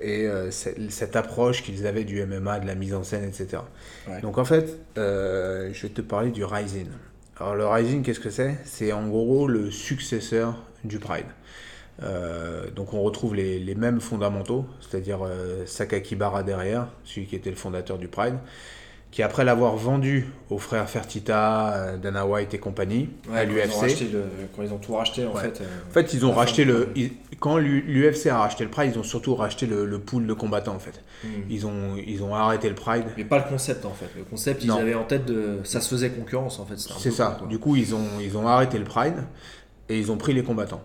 et 0.02 0.28
cette, 0.50 1.16
approche 1.16 1.62
qu'ils 1.64 1.86
avaient 1.86 2.06
du 2.06 2.26
MMA, 2.26 2.60
de 2.60 2.68
la 2.68 2.76
mise 2.76 2.96
en 2.96 3.04
scène, 3.04 3.24
etc. 3.24 3.62
Ouais. 4.08 4.20
Donc 4.22 4.40
en 4.40 4.46
fait, 4.46 4.80
je 4.96 5.82
vais 5.82 5.90
te 5.90 6.02
parler 6.02 6.32
du 6.32 6.44
Rising. 6.44 6.88
Alors 7.42 7.56
le 7.56 7.66
Rising, 7.66 8.04
qu'est-ce 8.04 8.20
que 8.20 8.30
c'est? 8.30 8.60
C'est 8.66 8.92
en 8.92 9.08
gros 9.08 9.48
le 9.48 9.72
successeur 9.72 10.60
du 10.84 11.00
Pride. 11.00 11.26
Euh, 12.04 12.70
donc 12.70 12.94
on 12.94 13.02
retrouve 13.02 13.34
les, 13.34 13.74
mêmes 13.74 14.00
fondamentaux, 14.00 14.68
c'est-à-dire 14.80 15.22
euh, 15.26 15.66
Sakakibara 15.66 16.44
derrière, 16.44 16.90
celui 17.04 17.26
qui 17.26 17.36
était 17.36 17.50
le 17.50 17.56
fondateur 17.56 17.98
du 17.98 18.08
Pride, 18.08 18.36
qui 19.12 19.24
après 19.24 19.44
l'avoir 19.44 19.76
vendu 19.76 20.28
aux 20.50 20.58
frères 20.58 20.90
Fertitta, 20.90 21.74
euh, 21.74 21.98
Dana 21.98 22.26
White 22.26 22.54
et 22.54 22.60
compagnie 22.60 23.10
à 23.30 23.44
Ouais, 23.44 23.66
racheté 23.66 24.06
l'UFC. 24.06 24.16
Quand 24.56 24.64
ils 24.64 24.72
ont 24.74 24.78
tout 24.78 24.94
racheté, 24.96 25.26
en 25.26 25.34
Ouais. 25.34 25.42
fait. 25.42 25.62
euh, 25.62 25.66
En 25.90 25.92
fait, 25.92 26.14
ils 26.14 26.26
ont 26.26 26.32
racheté 26.32 26.64
le. 26.64 26.90
ils- 26.96 27.12
quand 27.40 27.58
l'UFC 27.58 28.28
a 28.28 28.38
racheté 28.38 28.64
le 28.64 28.70
Pride, 28.70 28.92
ils 28.96 29.00
ont 29.00 29.04
surtout 29.04 29.36
racheté 29.36 29.66
le, 29.66 29.86
le 29.86 30.00
pool 30.00 30.28
de 30.28 30.34
combattants 30.34 30.76
en 30.76 30.80
fait. 30.80 31.02
Hmm. 31.24 31.28
Ils 31.50 31.66
ont, 31.66 31.96
ils 31.98 32.24
ont 32.24 32.34
arrêté 32.36 32.70
le 32.70 32.76
Pride. 32.76 33.04
Mais 33.18 33.26
pas 33.26 33.40
le 33.40 33.44
concept 33.50 33.84
en 33.86 33.92
fait. 33.94 34.08
Le 34.16 34.24
concept, 34.24 34.64
ils 34.64 34.72
avaient 34.72 34.96
en 34.96 35.04
tête 35.04 35.26
de. 35.26 35.58
Ça 35.64 35.82
se 35.82 35.90
faisait 35.90 36.10
concurrence 36.10 36.60
en 36.60 36.66
fait. 36.66 36.78
C'est 36.80 37.12
ça. 37.12 37.40
Du 37.50 37.60
coup, 37.60 37.76
ils 37.76 37.94
ont, 37.94 38.08
ils 38.22 38.38
ont 38.38 38.48
arrêté 38.48 38.78
le 38.78 38.86
Pride 38.86 39.16
et 39.90 40.00
ils 40.00 40.12
ont 40.12 40.18
pris 40.18 40.34
les 40.34 40.44
combattants. 40.44 40.82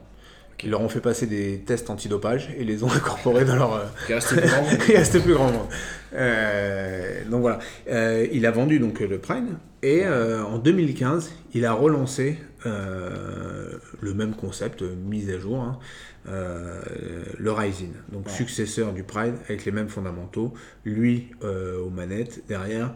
Ils 0.64 0.70
leur 0.70 0.80
ont 0.80 0.88
fait 0.88 1.00
passer 1.00 1.26
des 1.26 1.58
tests 1.60 1.90
antidopage 1.90 2.48
et 2.56 2.64
les 2.64 2.82
ont 2.82 2.90
incorporés 2.94 3.44
dans 3.44 3.56
leur. 3.56 3.74
euh, 3.74 3.84
Il 4.08 4.14
restait 4.14 4.36
plus 4.40 4.48
grand 4.48 4.62
monde. 4.70 4.78
Il 4.88 4.96
restait 4.96 5.20
plus 5.20 5.34
grand 5.34 5.52
monde. 5.52 5.68
Euh, 6.14 7.24
donc 7.30 7.40
voilà. 7.42 7.58
Euh, 7.88 8.26
il 8.32 8.46
a 8.46 8.50
vendu 8.50 8.78
donc 8.78 9.00
le 9.00 9.18
Pride 9.18 9.48
et 9.82 10.06
euh, 10.06 10.42
en 10.44 10.58
2015, 10.58 11.30
il 11.54 11.66
a 11.66 11.72
relancé 11.72 12.38
le 12.64 14.12
même 14.14 14.34
concept, 14.34 14.82
mise 14.82 15.30
à 15.30 15.38
jour, 15.38 15.60
hein, 15.62 15.78
le 16.26 17.52
Rising. 17.52 17.92
Donc 18.10 18.28
successeur 18.28 18.92
du 18.92 19.04
Pride 19.04 19.34
avec 19.44 19.64
les 19.64 19.70
mêmes 19.70 19.88
fondamentaux. 19.88 20.52
Lui 20.84 21.30
aux 21.42 21.90
manettes 21.90 22.40
derrière 22.48 22.92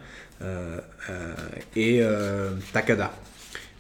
et 1.76 2.02
Takada. 2.72 3.12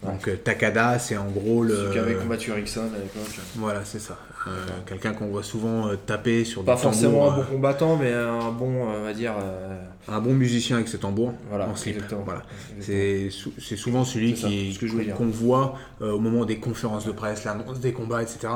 Donc 0.02 0.28
euh, 0.28 0.36
Takada, 0.36 0.98
c'est 0.98 1.16
en 1.18 1.26
gros 1.28 1.62
le. 1.62 1.90
Avait 1.98 2.14
combattu 2.14 2.50
Erickson 2.50 2.88
à 2.94 2.98
l'époque. 2.98 3.38
Voilà, 3.56 3.84
c'est 3.84 3.98
ça. 3.98 4.18
Euh, 4.48 4.50
Quelqu'un 4.86 5.12
qu'on 5.12 5.26
voit 5.26 5.42
souvent 5.42 5.88
euh, 5.88 5.96
taper 5.96 6.44
sur 6.46 6.64
Pas 6.64 6.74
des 6.76 6.80
forcément 6.80 7.26
tambours, 7.26 7.32
un 7.32 7.36
bon 7.36 7.42
combattant, 7.56 7.96
mais 7.98 8.10
un 8.14 8.50
bon, 8.50 8.84
on 8.88 9.02
va 9.02 9.12
dire. 9.12 9.34
euh, 9.38 9.76
un 10.08 10.20
bon 10.20 10.32
musicien 10.32 10.76
avec 10.76 10.88
ses 10.88 10.96
tambours 10.96 11.34
Voilà, 11.50 11.68
en 11.68 11.76
slip. 11.76 11.96
exactement. 11.96 12.22
Voilà. 12.24 12.42
C'est 12.80 13.28
sou- 13.28 13.52
c'est 13.58 13.76
souvent 13.76 14.04
celui 14.04 14.32
qui 14.32 14.78
qu'on 15.16 15.26
voit 15.28 15.74
au 16.00 16.18
moment 16.18 16.46
des 16.46 16.56
conférences 16.58 17.04
de 17.04 17.12
presse, 17.12 17.44
l'annonce 17.44 17.80
des 17.80 17.92
combats, 17.92 18.22
etc. 18.22 18.54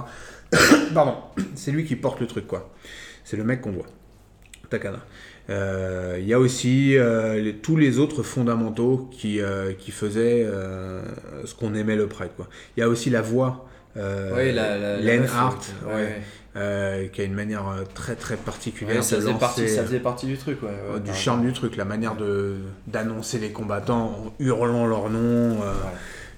Pardon, 0.94 1.16
c'est 1.54 1.70
lui 1.72 1.84
qui 1.84 1.96
porte 1.96 2.20
le 2.20 2.26
truc 2.26 2.46
quoi. 2.46 2.70
C'est 3.24 3.36
le 3.36 3.44
mec 3.44 3.60
qu'on 3.60 3.72
voit. 3.72 3.86
Takada. 4.70 5.00
Euh, 5.50 6.16
Il 6.20 6.26
y 6.26 6.32
a 6.32 6.38
aussi 6.38 6.96
euh, 6.96 7.40
les- 7.40 7.54
tous 7.54 7.76
les 7.76 7.98
autres 7.98 8.22
fondamentaux 8.22 9.08
qui, 9.12 9.40
euh, 9.40 9.72
qui 9.78 9.90
faisaient 9.90 10.46
ce 11.44 11.54
qu'on 11.54 11.74
aimait 11.74 11.96
le. 11.96 12.06
Quoi. 12.06 12.48
Il 12.76 12.80
y 12.80 12.82
a 12.82 12.88
aussi 12.88 13.10
la 13.10 13.20
voix. 13.22 13.66
Ouais, 13.96 14.50
la, 14.52 14.76
la, 14.76 14.96
la 14.96 15.00
Len 15.00 15.24
Hart, 15.32 15.72
ouais, 15.86 15.94
ouais. 15.94 16.22
euh, 16.56 17.06
qui 17.08 17.20
a 17.20 17.24
une 17.24 17.34
manière 17.34 17.64
très 17.94 18.16
très 18.16 18.36
particulière 18.36 18.96
Ouais, 18.96 19.02
ça, 19.02 19.16
faisait 19.16 19.34
partie, 19.34 19.68
ça 19.68 19.84
faisait 19.84 20.00
partie 20.00 20.26
du 20.26 20.36
truc, 20.36 20.60
ouais. 20.64 20.68
ouais, 20.94 20.98
du 21.00 21.14
charme 21.14 21.46
du 21.46 21.52
truc, 21.52 21.76
la 21.76 21.84
manière 21.84 22.16
de 22.16 22.56
d'annoncer 22.88 23.38
les 23.38 23.50
combattants 23.50 24.06
en 24.26 24.32
hurlant 24.40 24.86
leur 24.88 25.10
nom, 25.10 25.62
euh, 25.62 25.72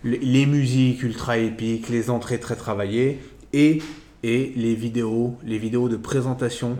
les, 0.04 0.18
les 0.18 0.44
musiques 0.44 1.02
ultra 1.02 1.38
épiques, 1.38 1.88
les 1.88 2.10
entrées 2.10 2.38
très 2.40 2.56
travaillées 2.56 3.20
et, 3.54 3.80
et 4.22 4.52
les 4.54 4.74
vidéos, 4.74 5.36
les 5.42 5.56
vidéos 5.56 5.88
de 5.88 5.96
présentation 5.96 6.76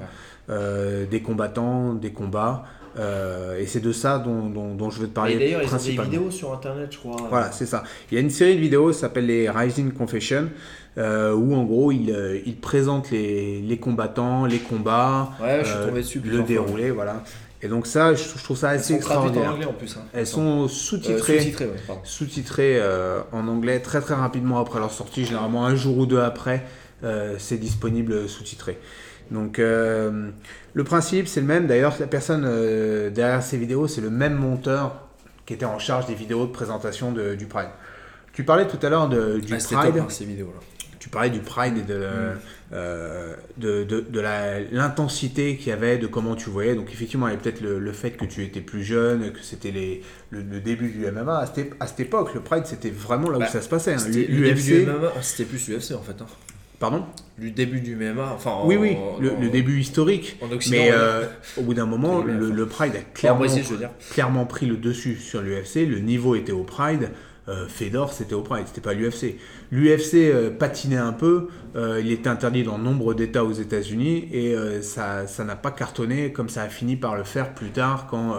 des 0.48 1.20
combattants, 1.23 1.94
des 1.94 2.12
combats. 2.12 2.64
euh, 2.98 3.59
et 3.60 3.66
c'est 3.66 3.81
de 3.81 3.93
ça 3.93 4.18
dont, 4.18 4.48
dont- 4.48 4.74
dont 4.74 4.89
je 4.90 5.01
veux 5.01 5.06
te 5.09 5.12
parler 5.12 5.35
Et 5.35 5.39
d'ailleurs, 5.39 5.60
ils 5.60 5.64
ont 5.66 5.68
des 5.68 5.68
principalement. 5.77 6.10
vidéos 6.10 6.31
sur 6.31 6.55
internet, 6.55 6.89
je 6.90 6.98
crois. 6.98 7.16
Voilà, 7.28 7.52
c'est 7.52 7.66
ça. 7.66 7.85
Il 8.10 8.14
y 8.14 8.18
a 8.18 8.20
une 8.23 8.31
série 8.31 8.55
de 8.56 8.60
vidéos 8.60 8.89
qui 8.90 8.94
s'appelle 8.98 9.27
les 9.27 9.51
Rising 9.51 9.93
Confession, 9.93 10.48
euh, 10.97 11.35
où 11.35 11.55
en 11.55 11.64
gros 11.64 11.93
ils 11.93 12.10
euh, 12.10 12.39
ils 12.47 12.56
présentent 12.56 13.10
les, 13.10 13.60
les 13.60 13.77
combattants, 13.78 14.47
les 14.47 14.60
combats, 14.60 15.31
Ouais, 15.43 15.60
je 15.62 15.68
suis 15.68 15.78
tombé 15.86 16.01
dessus 16.01 16.20
le 16.24 16.39
fois. 16.39 16.47
déroulé, 16.47 16.90
voilà. 16.90 17.23
Et 17.60 17.68
donc 17.68 17.86
ça, 17.86 18.14
je, 18.14 18.23
je 18.23 18.43
trouve 18.44 18.56
ça 18.56 18.73
Elles 18.73 18.81
assez 18.81 18.94
sont 18.94 19.01
traduites 19.01 19.36
en 19.36 19.40
extraordinaire. 19.40 19.52
anglais 19.52 19.66
en 19.66 19.73
plus. 19.74 19.94
hein. 19.98 20.05
Elles 20.14 20.27
sont 20.27 20.64
Euh, 20.64 20.68
sous-titrées, 20.68 21.39
sous-titrées, 21.40 21.66
ouais, 21.66 21.77
sous-titrées 22.05 22.78
euh, 22.81 23.20
en 23.32 23.47
anglais 23.48 23.81
très 23.81 24.01
très 24.01 24.14
rapidement 24.14 24.59
après 24.59 24.78
leur 24.78 24.90
sortie, 24.93 25.27
généralement 25.27 25.66
un 25.66 25.74
jour 25.77 25.98
ou 25.98 26.06
deux 26.06 26.20
après, 26.20 26.64
euh, 27.05 27.35
c'est 27.39 27.59
disponible 27.59 28.27
sous-titré. 28.28 28.78
Donc 29.30 29.58
euh, 29.58 30.30
le 30.74 30.84
principe 30.84 31.26
c'est 31.28 31.40
le 31.40 31.46
même. 31.46 31.66
D'ailleurs 31.66 31.94
la 32.00 32.06
personne 32.06 32.44
euh, 32.46 33.10
derrière 33.10 33.42
ces 33.42 33.56
vidéos 33.58 33.88
c'est 33.88 34.00
le 34.00 34.10
même 34.10 34.34
monteur 34.34 35.00
qui 35.46 35.54
était 35.54 35.64
en 35.64 35.78
charge 35.78 36.06
des 36.06 36.14
vidéos 36.14 36.46
de 36.46 36.52
présentation 36.52 37.12
de- 37.12 37.34
du 37.34 37.46
Pride. 37.46 37.68
Tu 38.32 38.44
parlais 38.44 38.66
tout 38.66 38.78
à 38.84 38.88
l'heure 38.90 39.08
de- 39.08 39.38
du 39.38 39.54
Ah, 39.54 39.58
Pride. 39.58 39.94
top, 39.94 40.02
hein, 40.02 40.06
ces 40.10 40.24
vidéos-là. 40.24 40.60
Tu 40.98 41.08
parlais 41.08 41.30
du 41.30 41.38
Pride 41.38 41.78
et 41.78 41.82
de, 41.82 42.06
euh, 42.72 43.34
de, 43.58 43.84
de, 43.84 44.00
de 44.00 44.20
l'intensité 44.72 45.56
qu'il 45.56 45.68
y 45.68 45.72
avait, 45.72 45.98
de 45.98 46.06
comment 46.08 46.34
tu 46.34 46.50
voyais. 46.50 46.74
Donc 46.74 46.90
effectivement, 46.92 47.28
il 47.28 47.30
y 47.30 47.34
avait 47.34 47.42
peut-être 47.42 47.60
le, 47.60 47.78
le 47.78 47.92
fait 47.92 48.10
que 48.12 48.24
tu 48.24 48.42
étais 48.42 48.60
plus 48.60 48.82
jeune, 48.82 49.30
que 49.32 49.40
c'était 49.40 50.02
le, 50.30 50.42
le 50.42 50.60
début 50.60 50.88
du 50.90 51.06
MMA. 51.06 51.38
À 51.38 51.46
cette, 51.46 51.72
à 51.78 51.86
cette 51.86 52.00
époque, 52.00 52.34
le 52.34 52.40
Pride, 52.40 52.66
c'était 52.66 52.90
vraiment 52.90 53.30
là 53.30 53.36
où 53.36 53.40
Bah, 53.40 53.46
ça 53.46 53.60
se 53.62 53.68
passait. 53.68 53.94
hein. 53.94 54.04
L'UFC... 54.08 54.86
Ah, 54.88 55.22
c'était 55.22 55.44
plus 55.48 55.68
l'UFC 55.68 55.92
en 55.92 56.02
fait. 56.02 56.20
hein. 56.20 56.26
Pardon 56.78 57.04
Du 57.38 57.50
début 57.50 57.80
du 57.80 57.96
MMA, 57.96 58.32
enfin. 58.34 58.50
en- 58.50 58.66
Oui, 58.66 58.76
oui, 58.76 58.96
le, 59.20 59.32
en- 59.32 59.40
le 59.40 59.48
début 59.48 59.80
historique. 59.80 60.36
En 60.42 60.50
Occident. 60.52 60.76
Mais 60.76 60.90
euh, 60.92 61.24
au 61.56 61.62
bout 61.62 61.74
d'un 61.74 61.86
moment, 61.86 62.22
le, 62.22 62.66
Pride 62.66 62.92
a 62.94 62.98
Enfin, 62.98 63.06
clairement, 63.14 63.38
Brésil, 63.40 63.62
je 63.64 63.70
veux 63.72 63.78
dire. 63.78 63.90
clairement 64.10 64.44
pris 64.44 64.66
le 64.66 64.76
dessus 64.76 65.16
sur 65.16 65.40
l'UFC. 65.42 65.86
Le 65.86 65.98
niveau 66.00 66.34
était 66.34 66.52
au 66.52 66.64
Pride. 66.64 67.10
Euh, 67.48 67.68
Fedor, 67.68 68.12
c'était 68.12 68.35
au 68.35 68.43
Pride, 68.43 68.64
c'était 68.66 68.81
pas 68.81 68.93
l'UFC. 68.93 69.36
L'UFC 69.70 70.14
euh, 70.14 70.51
patinait 70.51 70.97
un 70.97 71.12
peu. 71.12 71.48
euh, 71.77 72.01
il 72.01 72.10
était 72.10 72.28
interdit 72.28 72.64
dans 72.64 72.78
nombre 72.78 73.14
d'États 73.14 73.44
aux 73.44 73.52
États-Unis 73.52 74.28
et 74.32 74.56
ça 74.82 75.27
ça 75.27 75.44
n'a 75.44 75.56
pas 75.56 75.70
cartonné 75.70 76.32
comme 76.32 76.48
ça 76.48 76.62
a 76.62 76.68
fini 76.68 76.97
par 76.97 77.16
le 77.16 77.24
faire 77.24 77.55
plus 77.55 77.70
tard 77.70 78.06
quand 78.09 78.39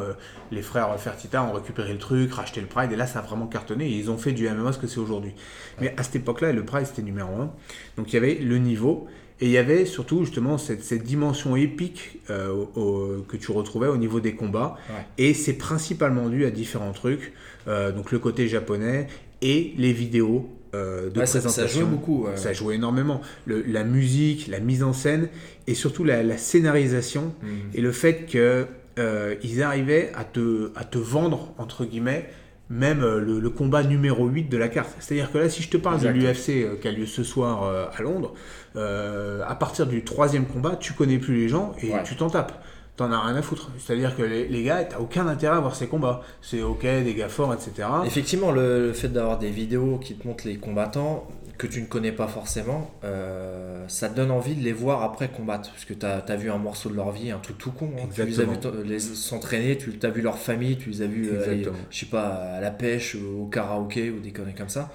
les 0.51 0.61
frères 0.61 0.99
Fertitta 0.99 1.43
ont 1.43 1.53
récupéré 1.53 1.93
le 1.93 1.99
truc, 1.99 2.33
racheté 2.33 2.61
le 2.61 2.67
Pride 2.67 2.91
et 2.91 2.95
là 2.95 3.05
ça 3.05 3.19
a 3.19 3.21
vraiment 3.21 3.47
cartonné 3.47 3.87
et 3.87 3.97
ils 3.97 4.09
ont 4.09 4.17
fait 4.17 4.31
du 4.31 4.49
MMA 4.49 4.73
ce 4.73 4.79
que 4.79 4.87
c'est 4.87 4.99
aujourd'hui. 4.99 5.33
Mais 5.79 5.93
à 5.97 6.03
cette 6.03 6.15
époque-là, 6.17 6.51
le 6.51 6.65
Pride 6.65 6.87
c'était 6.87 7.03
numéro 7.03 7.33
un. 7.39 7.53
Donc 7.95 8.11
il 8.11 8.13
y 8.13 8.17
avait 8.17 8.35
le 8.35 8.57
niveau. 8.57 9.07
Et 9.39 9.45
il 9.45 9.51
y 9.51 9.57
avait 9.57 9.85
surtout 9.85 10.21
justement 10.25 10.57
cette, 10.57 10.83
cette 10.83 11.03
dimension 11.03 11.55
épique 11.55 12.19
euh, 12.31 12.51
au- 12.75 13.23
que 13.27 13.37
tu 13.37 13.51
retrouvais 13.51 13.87
au 13.87 13.97
niveau 13.97 14.19
des 14.19 14.33
combats. 14.33 14.77
Ouais. 14.89 15.05
Et 15.19 15.33
c'est 15.35 15.53
principalement 15.53 16.27
dû 16.29 16.45
à 16.45 16.49
différents 16.51 16.91
trucs. 16.93 17.33
Euh, 17.67 17.91
donc 17.91 18.11
le 18.11 18.17
côté 18.19 18.47
japonais 18.47 19.07
et 19.41 19.73
les 19.77 19.93
vidéos 19.93 20.49
euh, 20.73 21.09
de 21.09 21.19
Ouais, 21.19 21.25
ça- 21.25 21.39
ça 21.39 21.47
présentation. 21.49 21.81
jouait 21.81 21.89
beaucoup, 21.89 22.23
ouais. 22.25 22.35
Ça 22.37 22.51
jouait 22.51 22.75
énormément. 22.75 23.21
Le- 23.45 23.61
la 23.67 23.83
musique, 23.83 24.47
la 24.47 24.59
mise 24.59 24.83
en 24.83 24.91
scène 24.93 25.29
et 25.67 25.75
surtout 25.75 26.03
la, 26.03 26.23
la 26.23 26.37
scénarisation 26.37 27.33
Mhm. 27.43 27.49
et 27.75 27.81
le 27.81 27.91
fait 27.91 28.25
que 28.29 28.65
euh, 28.99 29.35
ils 29.43 29.61
arrivaient 29.61 30.11
à 30.15 30.23
te, 30.23 30.71
à 30.75 30.83
te 30.83 30.97
vendre, 30.97 31.53
entre 31.59 31.85
guillemets, 31.85 32.27
même 32.69 33.01
euh, 33.01 33.19
le, 33.19 33.39
le 33.39 33.49
combat 33.49 33.83
numéro 33.83 34.27
8 34.27 34.49
de 34.49 34.57
la 34.57 34.67
carte. 34.67 34.95
C'est-à-dire 34.99 35.31
que 35.31 35.37
là, 35.37 35.49
si 35.49 35.61
je 35.63 35.69
te 35.69 35.77
parle 35.77 35.99
de 36.01 36.07
l'UFC 36.09 36.49
euh, 36.49 36.75
qui 36.75 36.87
a 36.87 36.91
lieu 36.91 37.05
ce 37.05 37.23
soir 37.23 37.63
euh, 37.63 37.85
à 37.97 38.01
Londres, 38.01 38.33
à 38.75 39.55
partir 39.55 39.87
du 39.87 40.03
troisième 40.03 40.45
combat, 40.45 40.75
tu 40.79 40.93
connais 40.93 41.17
plus 41.17 41.35
les 41.35 41.49
gens 41.49 41.73
et 41.81 41.91
Ouais. 41.93 42.03
tu 42.03 42.15
t'en 42.15 42.29
tapes. 42.29 42.63
T'en 42.95 43.11
as 43.11 43.19
rien 43.19 43.35
à 43.35 43.41
foutre. 43.43 43.69
C'est-à-dire 43.77 44.15
que 44.15 44.23
les, 44.23 44.47
les 44.47 44.63
gars, 44.63 44.83
t'as 44.83 44.97
aucun 44.97 45.27
intérêt 45.27 45.55
à 45.57 45.59
voir 45.59 45.75
ces 45.75 45.87
combats. 45.87 46.21
C'est 46.41 46.63
ok, 46.63 46.81
des 46.81 47.13
gars 47.15 47.29
forts, 47.29 47.53
etc. 47.53 47.87
Effectivement, 48.05 48.51
le, 48.51 48.87
le 48.87 48.93
fait 48.93 49.07
d'avoir 49.09 49.37
des 49.37 49.51
vidéos 49.51 49.97
qui 49.99 50.15
te 50.15 50.27
montrent 50.27 50.47
les 50.47 50.57
combattants, 50.57 51.27
que 51.57 51.65
tu 51.67 51.81
ne 51.81 51.87
connais 51.87 52.11
pas 52.11 52.27
forcément, 52.27 52.91
euh, 53.03 53.83
ça 53.87 54.09
te 54.09 54.15
donne 54.15 54.31
envie 54.31 54.55
de 54.55 54.63
les 54.63 54.73
voir 54.73 55.01
après 55.03 55.29
combattre. 55.29 55.71
Parce 55.71 55.85
que 55.85 55.93
tu 55.93 56.05
as, 56.05 56.35
vu 56.35 56.51
un 56.51 56.57
morceau 56.57 56.89
de 56.89 56.95
leur 56.95 57.11
vie, 57.11 57.31
un 57.31 57.39
truc 57.39 57.57
tout 57.57 57.71
con. 57.71 57.89
hein. 57.97 58.07
Tu 58.13 58.23
les 58.23 58.39
as 58.39 58.43
les- 58.85 58.99
s'entraîner, 58.99 59.77
tu 59.77 59.91
as 60.03 60.09
vu 60.09 60.21
leur 60.21 60.37
famille, 60.37 60.77
tu 60.77 60.89
les 60.89 61.01
as 61.01 61.07
vus, 61.07 61.29
euh, 61.31 61.63
je 61.89 61.99
sais 61.99 62.05
pas, 62.05 62.27
à 62.27 62.61
la 62.61 62.71
pêche, 62.71 63.15
au 63.15 63.45
karaoké 63.45 64.11
ou 64.11 64.19
des 64.19 64.31
conneries 64.31 64.53
comme 64.55 64.69
ça. 64.69 64.91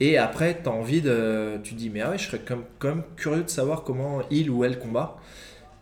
Et 0.00 0.18
après, 0.18 0.58
tu 0.62 0.68
as 0.68 0.72
envie 0.72 1.00
de. 1.00 1.58
Tu 1.62 1.74
te 1.74 1.78
dis, 1.78 1.88
mais 1.88 2.00
ah 2.00 2.10
ouais, 2.10 2.18
je 2.18 2.26
serais 2.26 2.40
quand 2.44 2.88
même 2.88 3.02
curieux 3.16 3.44
de 3.44 3.50
savoir 3.50 3.84
comment 3.84 4.20
il 4.30 4.50
ou 4.50 4.64
elle 4.64 4.78
combat. 4.78 5.16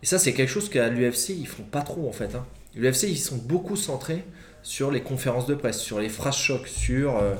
Et 0.03 0.05
ça, 0.05 0.17
c'est 0.17 0.33
quelque 0.33 0.49
chose 0.49 0.69
qu'à 0.69 0.89
l'UFC, 0.89 1.29
ils 1.29 1.47
font 1.47 1.63
pas 1.63 1.81
trop 1.81 2.07
en 2.07 2.11
fait. 2.11 2.35
Hein. 2.35 2.45
L'UFC, 2.75 3.03
ils 3.03 3.17
sont 3.17 3.37
beaucoup 3.37 3.75
centrés 3.75 4.23
sur 4.63 4.91
les 4.91 5.01
conférences 5.01 5.47
de 5.47 5.55
presse, 5.55 5.79
sur 5.79 5.99
les 5.99 6.09
phrases 6.09 6.37
chocs, 6.37 6.67
sur 6.67 7.17
euh, 7.17 7.33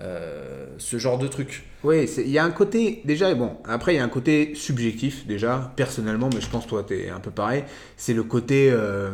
euh, 0.00 0.66
ce 0.78 0.98
genre 0.98 1.18
de 1.18 1.28
trucs. 1.28 1.64
Oui, 1.84 2.10
il 2.18 2.30
y 2.30 2.38
a 2.38 2.44
un 2.44 2.50
côté, 2.50 3.00
déjà, 3.04 3.32
bon, 3.34 3.56
après 3.64 3.94
il 3.94 3.98
y 3.98 4.00
a 4.00 4.04
un 4.04 4.08
côté 4.08 4.54
subjectif, 4.54 5.26
déjà, 5.26 5.72
personnellement, 5.76 6.30
mais 6.34 6.40
je 6.40 6.48
pense 6.48 6.66
toi 6.66 6.84
tu 6.86 6.98
es 6.98 7.10
un 7.10 7.20
peu 7.20 7.30
pareil, 7.30 7.64
c'est 7.96 8.14
le 8.14 8.24
côté 8.24 8.70
euh, 8.72 9.10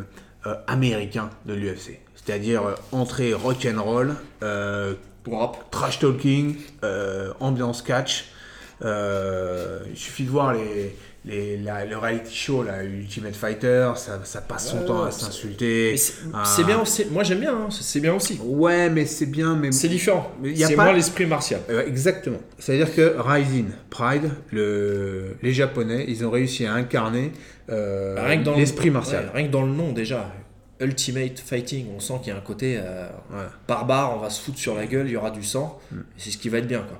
euh, 0.47 0.55
américain 0.67 1.31
de 1.45 1.55
l'UFC. 1.55 1.99
C'est-à-dire 2.15 2.63
entrée 2.93 3.35
rock'n'roll, 3.35 4.15
Rap. 4.41 5.71
trash 5.71 5.99
talking, 5.99 6.57
ambiance 7.41 7.83
catch. 7.83 8.27
Il 8.83 9.97
suffit 9.97 10.25
de 10.25 10.31
voir 10.31 10.55
les, 10.55 10.95
les, 11.25 11.59
la- 11.59 11.85
le 11.85 11.97
reality 11.99 12.35
show, 12.35 12.63
là, 12.63 12.83
Ultimate 12.83 13.35
Fighter, 13.37 13.93
ça, 13.97 14.21
ça 14.25 14.41
passe 14.41 14.71
son 14.71 14.79
Ouais, 14.79 14.85
temps 14.87 15.03
à 15.05 15.11
s'insulter. 15.11 15.95
C'est 15.97 16.65
bien 16.65 16.81
aussi. 16.81 17.05
Moi, 17.11 17.23
j'aime 17.25 17.41
bien. 17.41 17.55
hein, 17.55 17.69
c'est- 17.71 18.01
bien 18.01 18.15
aussi. 18.15 18.39
Ouais, 18.43 18.89
mais 18.89 19.05
c'est 19.07 19.27
bien, 19.27 19.55
mais 19.57 19.71
C'est 19.73 19.89
différent. 19.89 20.31
Mais 20.41 20.53
y 20.53 20.65
a 20.65 20.69
C'est 20.69 20.77
pas- 20.77 20.85
moins 20.85 20.93
l'esprit 20.95 21.27
martial. 21.27 21.61
Euh, 21.69 21.87
exactement. 21.87 22.39
C'est-à-dire 22.59 22.95
que 22.95 23.17
Rising, 23.19 23.67
Pride, 23.91 24.31
le, 24.51 25.37
les 25.43 25.53
Japonais, 25.53 26.05
ils 26.09 26.25
ont 26.25 26.31
réussi 26.31 26.65
à 26.67 26.73
incarner 26.73 27.33
euh, 27.69 28.17
l'esprit 28.57 28.87
le- 28.87 28.93
martial. 28.95 29.25
ouais, 29.27 29.31
rien 29.41 29.47
que 29.47 29.53
dans 29.53 29.63
le 29.63 29.73
nom 29.73 29.93
déjà. 29.93 30.33
Ultimate 30.81 31.39
Fighting, 31.39 31.89
on 31.95 32.01
sent 32.01 32.15
qu'il 32.23 32.33
y 32.33 32.35
a 32.35 32.39
un 32.39 32.43
côté 32.43 32.79
euh, 32.83 33.07
Ouais. 33.31 33.45
barbare, 33.69 34.15
on 34.17 34.21
va 34.21 34.31
se 34.31 34.41
foutre 34.41 34.59
sur 34.59 34.75
la 34.75 34.87
gueule, 34.87 35.07
il 35.09 35.13
y 35.13 35.17
aura 35.17 35.31
du 35.31 35.43
sang. 35.45 35.79
Mm. 35.93 35.97
C'est 36.17 36.31
ce 36.31 36.39
qui 36.39 36.49
va 36.49 36.57
être 36.59 36.67
bien 36.67 36.79
quoi. 36.79 36.99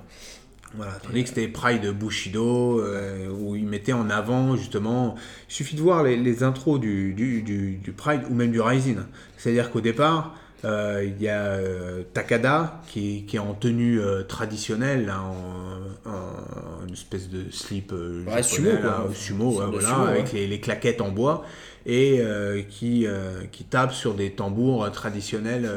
Voilà, 0.73 0.93
tandis 1.05 1.23
que 1.23 1.29
c'était 1.29 1.49
Pride 1.49 1.85
Bushido, 1.91 2.79
euh, 2.79 3.27
où 3.29 3.55
ils 3.57 3.67
mettaient 3.67 3.91
en 3.93 4.09
avant 4.09 4.55
justement. 4.55 5.15
Il 5.49 5.53
suffit 5.53 5.75
de 5.75 5.81
voir 5.81 6.01
les, 6.03 6.15
les 6.15 6.43
intros 6.43 6.79
du, 6.79 7.13
du, 7.13 7.41
du- 7.41 7.75
du 7.75 7.91
Pride 7.91 8.21
ou 8.29 8.33
même 8.33 8.51
du 8.51 8.61
Rising. 8.61 8.97
C'est-à-dire 9.37 9.69
qu'au 9.69 9.81
départ, 9.81 10.33
euh, 10.63 11.03
il 11.05 11.21
y 11.21 11.27
a 11.27 11.41
euh, 11.41 12.03
Takada 12.13 12.81
qui, 12.87 13.25
qui 13.25 13.35
est 13.35 13.39
en 13.39 13.53
tenue 13.53 13.99
traditionnelle, 14.29 15.07
là, 15.07 15.19
en, 15.21 16.09
en- 16.09 16.87
une 16.87 16.93
espèce 16.93 17.29
de 17.29 17.51
slip 17.51 17.91
Ouais, 17.91 18.41
sumo, 18.41 18.69
là, 18.71 19.03
sumo, 19.13 19.59
ouais, 19.59 19.65
voilà, 19.69 19.87
sumo, 19.89 20.03
avec 20.05 20.25
ouais. 20.27 20.39
les, 20.39 20.47
les 20.47 20.59
claquettes 20.61 21.01
en 21.01 21.09
bois. 21.11 21.43
Et 21.85 22.21
qui, 22.69 23.07
qui 23.51 23.63
tape 23.63 23.91
sur 23.91 24.13
des 24.13 24.31
tambours 24.33 24.89
traditionnels 24.91 25.67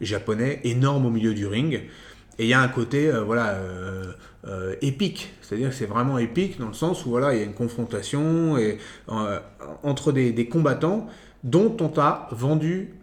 japonais 0.00 0.60
énormes 0.64 1.06
au 1.06 1.10
milieu 1.10 1.32
du 1.32 1.46
ring. 1.46 1.82
Et 2.38 2.44
il 2.44 2.48
y 2.48 2.54
a 2.54 2.60
un 2.60 2.68
côté 2.68 3.10
euh, 3.10 3.22
voilà, 3.22 3.50
euh, 3.50 4.12
euh, 4.46 4.74
épique, 4.80 5.34
c'est-à-dire 5.42 5.70
que 5.70 5.74
c'est 5.74 5.86
vraiment 5.86 6.18
épique 6.18 6.58
dans 6.60 6.68
le 6.68 6.72
sens 6.72 7.04
où 7.04 7.10
voilà, 7.10 7.34
il 7.34 7.38
y 7.38 7.42
a 7.42 7.44
une 7.44 7.54
confrontation 7.54 8.56
et, 8.56 8.78
entre 9.82 10.12
des, 10.12 10.32
des 10.32 10.46
combattants 10.48 11.08
dont 11.42 11.76
on 11.80 11.88
t'a 11.88 12.28
vendu 12.30 12.94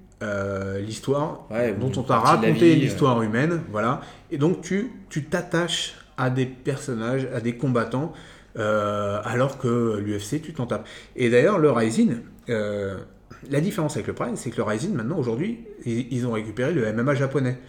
l'histoire, 0.79 1.45
Ouais, 1.51 1.73
dont 1.73 1.91
on 1.97 2.01
t'a 2.01 2.17
raconté 2.17 2.75
l'histoire 2.75 3.21
humaine, 3.21 3.61
voilà. 3.69 4.01
Et 4.31 4.39
donc 4.39 4.61
tu 4.61 4.91
tu 5.09 5.25
t'attaches 5.25 5.93
à 6.17 6.31
des 6.31 6.47
personnages, 6.47 7.27
à 7.31 7.41
des 7.41 7.57
combattants, 7.57 8.11
alors 8.55 9.59
que 9.59 9.99
l'UFC 9.99 10.41
tu 10.41 10.53
t'en 10.53 10.65
tapes. 10.65 10.87
Et 11.15 11.29
d'ailleurs 11.29 11.59
le 11.59 11.69
Rising, 11.69 12.21
la 12.47 13.61
différence 13.61 13.97
avec 13.97 14.07
le 14.07 14.13
Pride, 14.13 14.35
c'est 14.35 14.49
que 14.49 14.57
le 14.57 14.63
Rising 14.63 14.93
maintenant 14.93 15.19
aujourd'hui 15.19 15.59
ils 15.85 16.25
ont 16.25 16.31
récupéré 16.31 16.73
le 16.73 16.91
MMA 16.91 17.13
japonais 17.13 17.59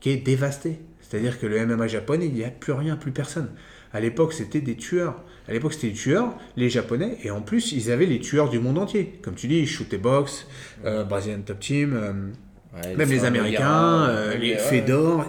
qui 0.00 0.10
est 0.10 0.16
dévasté. 0.16 0.78
C'est-à-dire 1.08 1.38
que 1.38 1.46
le 1.46 1.64
MMA 1.66 1.86
japonais, 1.86 2.26
il 2.26 2.34
n'y 2.34 2.44
a 2.44 2.50
plus 2.50 2.72
rien, 2.72 2.96
plus 2.96 3.12
personne. 3.12 3.48
À 3.92 4.00
l'époque, 4.00 4.32
c'était 4.32 4.60
des 4.60 4.74
tueurs. 4.74 5.22
À 5.48 5.52
l'époque, 5.52 5.74
c'était 5.74 5.88
des 5.88 5.94
tueurs, 5.94 6.34
les 6.56 6.68
Japonais, 6.68 7.18
et 7.22 7.30
en 7.30 7.40
plus, 7.40 7.72
ils 7.72 7.92
avaient 7.92 8.06
les 8.06 8.18
tueurs 8.18 8.50
du 8.50 8.58
monde 8.58 8.78
entier. 8.78 9.20
Comme 9.22 9.34
tu 9.34 9.46
dis, 9.46 9.64
Shoot 9.66 9.94
Box, 9.94 10.48
euh, 10.84 11.04
Brazilian 11.04 11.40
Top 11.42 11.60
Team, 11.60 11.92
euh, 11.94 12.12
Ouais, 12.76 12.94
même 12.94 13.10
les 13.10 13.24
Américains, 13.24 14.06
euh, 14.08 14.36
les. 14.36 14.56
Fedor, 14.56 15.26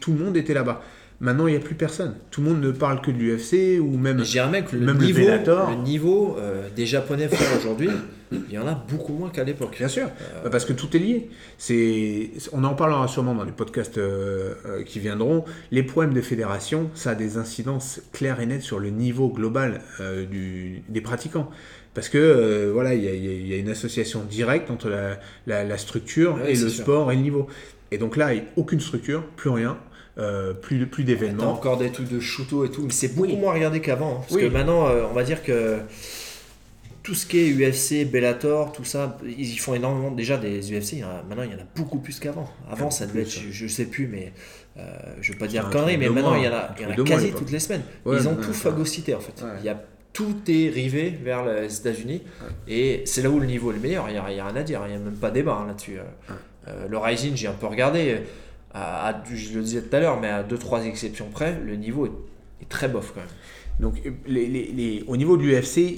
tout 0.00 0.12
le 0.12 0.24
monde 0.24 0.36
était 0.36 0.54
là-bas. 0.54 0.82
Maintenant, 1.20 1.48
il 1.48 1.50
n'y 1.50 1.56
a 1.56 1.60
plus 1.60 1.74
personne. 1.74 2.14
Tout 2.30 2.42
le 2.42 2.50
monde 2.50 2.60
ne 2.60 2.70
parle 2.70 3.00
que 3.00 3.10
de 3.10 3.16
l'UFC 3.16 3.80
ou 3.80 3.96
même. 3.96 4.18
Même 4.18 4.64
que 4.64 4.76
le 4.76 4.86
Même 4.86 4.98
le 4.98 5.04
niveau, 5.06 5.18
Bellator. 5.18 5.70
le 5.70 5.76
niveau 5.82 6.36
euh, 6.38 6.68
des 6.76 6.86
Japonais 6.86 7.28
aujourd'hui, 7.58 7.90
il 8.30 8.52
y 8.54 8.58
en 8.58 8.68
a 8.68 8.74
beaucoup 8.88 9.12
moins 9.14 9.28
qu'à 9.30 9.42
l'époque. 9.42 9.74
Bien 9.78 9.88
sûr, 9.88 10.08
parce 10.52 10.64
que 10.64 10.72
tout 10.72 10.94
est 10.96 11.00
lié. 11.00 11.28
C'est, 11.58 12.30
on 12.52 12.62
en 12.62 12.74
parlera 12.74 13.08
sûrement 13.08 13.34
dans 13.34 13.42
les 13.42 13.50
podcasts 13.50 13.98
euh, 13.98 14.54
euh, 14.66 14.82
qui 14.84 15.00
viendront. 15.00 15.44
Les 15.72 15.82
problèmes 15.82 16.14
de 16.14 16.20
fédération, 16.20 16.88
ça 16.94 17.10
a 17.10 17.14
des 17.16 17.36
incidences 17.36 18.00
claires 18.12 18.38
et 18.40 18.46
nettes 18.46 18.62
sur 18.62 18.78
le 18.78 18.90
niveau 18.90 19.28
global 19.28 19.80
euh, 20.00 20.24
du, 20.24 20.82
des 20.88 21.00
pratiquants. 21.00 21.50
Parce 21.94 22.08
que 22.08 22.18
euh, 22.18 22.70
voilà, 22.72 22.94
il 22.94 23.02
y, 23.02 23.08
a- 23.08 23.14
y 23.14 23.48
y 23.48 23.58
une 23.58 23.70
association 23.70 24.22
directe 24.22 24.70
entre 24.70 24.88
la, 24.88 25.18
la- 25.48 25.64
la 25.64 25.78
structure 25.78 26.36
Ouais, 26.36 26.52
et 26.52 26.56
le 26.56 26.68
sûr. 26.68 26.82
sport 26.84 27.10
et 27.10 27.16
le 27.16 27.22
niveau. 27.22 27.48
Et 27.90 27.98
donc 27.98 28.16
là, 28.16 28.34
il 28.34 28.42
n'y 28.42 28.46
a 28.46 28.50
aucune 28.56 28.78
structure, 28.80 29.24
plus 29.36 29.50
rien, 29.50 29.78
euh, 30.18 30.52
plus, 30.52 30.86
plus 30.86 31.04
T'as 31.04 31.08
d'événements. 31.12 31.52
encore 31.52 31.76
des 31.78 31.90
trucs 31.90 32.08
de 32.08 32.18
shooto 32.20 32.64
et 32.64 32.70
tout, 32.70 32.82
mais 32.82 32.90
c'est 32.90 33.14
beaucoup 33.14 33.28
Oui. 33.28 33.36
moins 33.36 33.52
regardé 33.54 33.80
qu'avant. 33.80 34.10
hein. 34.12 34.20
parce 34.20 34.32
Oui. 34.32 34.42
que 34.42 34.46
maintenant, 34.48 34.88
euh, 34.88 35.04
on 35.10 35.14
va 35.14 35.22
dire 35.22 35.42
que 35.42 35.78
tout 37.02 37.14
ce 37.14 37.24
qui 37.24 37.38
est 37.38 37.50
UFC, 37.52 38.04
Bellator, 38.04 38.72
tout 38.72 38.84
ça, 38.84 39.16
ils 39.24 39.52
y 39.54 39.56
font 39.56 39.74
énormément. 39.74 40.10
Déjà, 40.10 40.36
des 40.36 40.72
UFC, 40.72 40.92
il 40.94 40.98
y 40.98 41.04
en 41.04 41.08
a- 41.08 41.22
maintenant, 41.28 41.44
il 41.44 41.50
y 41.52 41.54
en 41.54 41.58
a 41.58 41.66
beaucoup 41.76 41.98
plus 42.00 42.18
qu'avant. 42.20 42.48
Avant, 42.70 42.90
ça 42.90 43.06
devait 43.06 43.22
être, 43.22 43.30
je, 43.30 43.50
je 43.50 43.66
sais 43.66 43.86
plus, 43.86 44.06
mais 44.08 44.32
euh, 44.76 44.82
je 45.20 45.32
veux 45.32 45.38
pas 45.38 45.46
dire 45.46 45.62
truc 45.92 45.98
mais 45.98 46.08
maintenant, 46.14 46.30
mois, 46.30 46.38
il 46.38 46.44
y 46.44 46.48
en 46.48 46.52
a, 46.52 46.74
il 46.76 46.82
y 46.82 46.86
en 46.86 46.90
a 46.90 46.96
mois 46.96 47.04
quasi 47.04 47.32
toutes 47.32 47.50
les 47.50 47.60
semaines. 47.60 47.82
Ouais, 48.04 48.16
ils 48.18 48.28
ont 48.28 48.32
ouais, 48.32 48.42
tout 48.42 48.48
ouais. 48.48 48.54
phagocyté, 48.54 49.14
en 49.14 49.20
fait. 49.20 49.42
Il 49.60 49.64
y 49.64 49.68
a, 49.70 49.82
tout 50.12 50.36
est 50.48 50.68
rivé 50.68 51.16
vers 51.22 51.46
les 51.46 51.74
États-Unis, 51.78 52.22
et 52.66 53.02
c'est 53.06 53.22
là 53.22 53.30
où 53.30 53.38
le 53.38 53.46
niveau 53.46 53.70
est 53.70 53.74
le 53.74 53.80
meilleur. 53.80 54.06
Il 54.08 54.12
n'y 54.14 54.18
a, 54.18 54.30
il 54.30 54.36
y 54.36 54.40
a 54.40 54.46
rien 54.46 54.56
à 54.56 54.62
dire, 54.62 54.80
il 54.86 54.90
n'y 54.90 54.96
a 54.96 54.98
même 54.98 55.14
pas 55.16 55.30
débat 55.30 55.60
hein, 55.62 55.66
là-dessus. 55.68 55.98
Euh, 56.66 56.86
le 56.88 56.98
Rising, 56.98 57.36
j'ai 57.36 57.46
un 57.46 57.52
peu 57.52 57.66
regardé. 57.68 58.18
Je 59.32 59.54
le 59.54 59.62
disais 59.62 59.82
tout 59.82 59.94
à 59.94 60.00
l'heure, 60.00 60.20
mais 60.20 60.28
à 60.28 60.42
2-3 60.42 60.84
exceptions 60.84 61.28
près, 61.30 61.60
le 61.64 61.76
niveau 61.76 62.06
est, 62.06 62.68
très 62.68 62.88
bof 62.88 63.12
quand 63.14 63.20
même. 63.20 63.28
Donc, 63.80 63.94
au 65.06 65.16
niveau 65.16 65.36
de 65.36 65.42
l'UFC, 65.42 65.96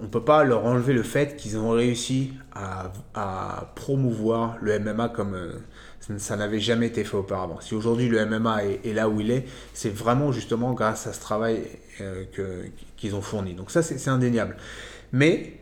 on 0.00 0.06
peut 0.06 0.24
pas 0.24 0.44
leur 0.44 0.66
enlever 0.66 0.92
le 0.92 1.02
fait 1.02 1.36
qu'ils 1.36 1.56
ont 1.56 1.70
réussi 1.70 2.32
à, 2.54 3.72
promouvoir 3.74 4.56
le 4.60 4.78
MMA 4.78 5.08
comme 5.08 5.34
euh, 5.34 5.52
ça, 6.18 6.36
n'avait 6.36 6.60
jamais 6.60 6.86
été 6.86 7.04
fait 7.04 7.16
auparavant. 7.16 7.58
Si 7.60 7.74
aujourd'hui 7.74 8.08
le 8.08 8.24
MMA 8.26 8.64
est, 8.84 8.92
là 8.92 9.08
où 9.08 9.20
il 9.20 9.30
est, 9.30 9.46
c'est 9.72 9.94
vraiment 9.94 10.30
justement 10.30 10.72
grâce 10.72 11.06
à 11.06 11.12
ce 11.12 11.20
travail 11.20 11.62
euh, 12.00 12.24
qu'ils 12.96 13.14
ont 13.14 13.22
fourni. 13.22 13.54
Donc 13.54 13.70
ça, 13.70 13.82
c'est 13.82 14.08
indéniable. 14.08 14.56
Mais 15.12 15.54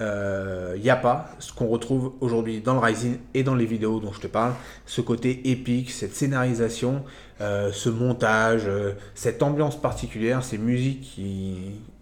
il 0.00 0.80
n'y 0.82 0.90
a 0.90 0.96
pas 0.96 1.30
ce 1.38 1.52
qu'on 1.52 1.66
retrouve 1.66 2.12
aujourd'hui 2.20 2.60
dans 2.60 2.74
le 2.74 2.80
Rising 2.80 3.18
et 3.34 3.42
dans 3.42 3.54
les 3.54 3.66
vidéos 3.66 4.00
dont 4.00 4.12
je 4.12 4.20
te 4.20 4.26
parle, 4.26 4.52
ce 4.86 5.00
côté 5.00 5.50
épique, 5.50 5.90
cette 5.90 6.14
scénarisation, 6.14 7.04
euh, 7.40 7.70
ce 7.72 7.88
montage, 7.88 8.62
euh, 8.66 8.92
cette 9.14 9.42
ambiance 9.42 9.80
particulière, 9.80 10.42
ces 10.42 10.58
musiques 10.58 11.02
qui, 11.02 11.56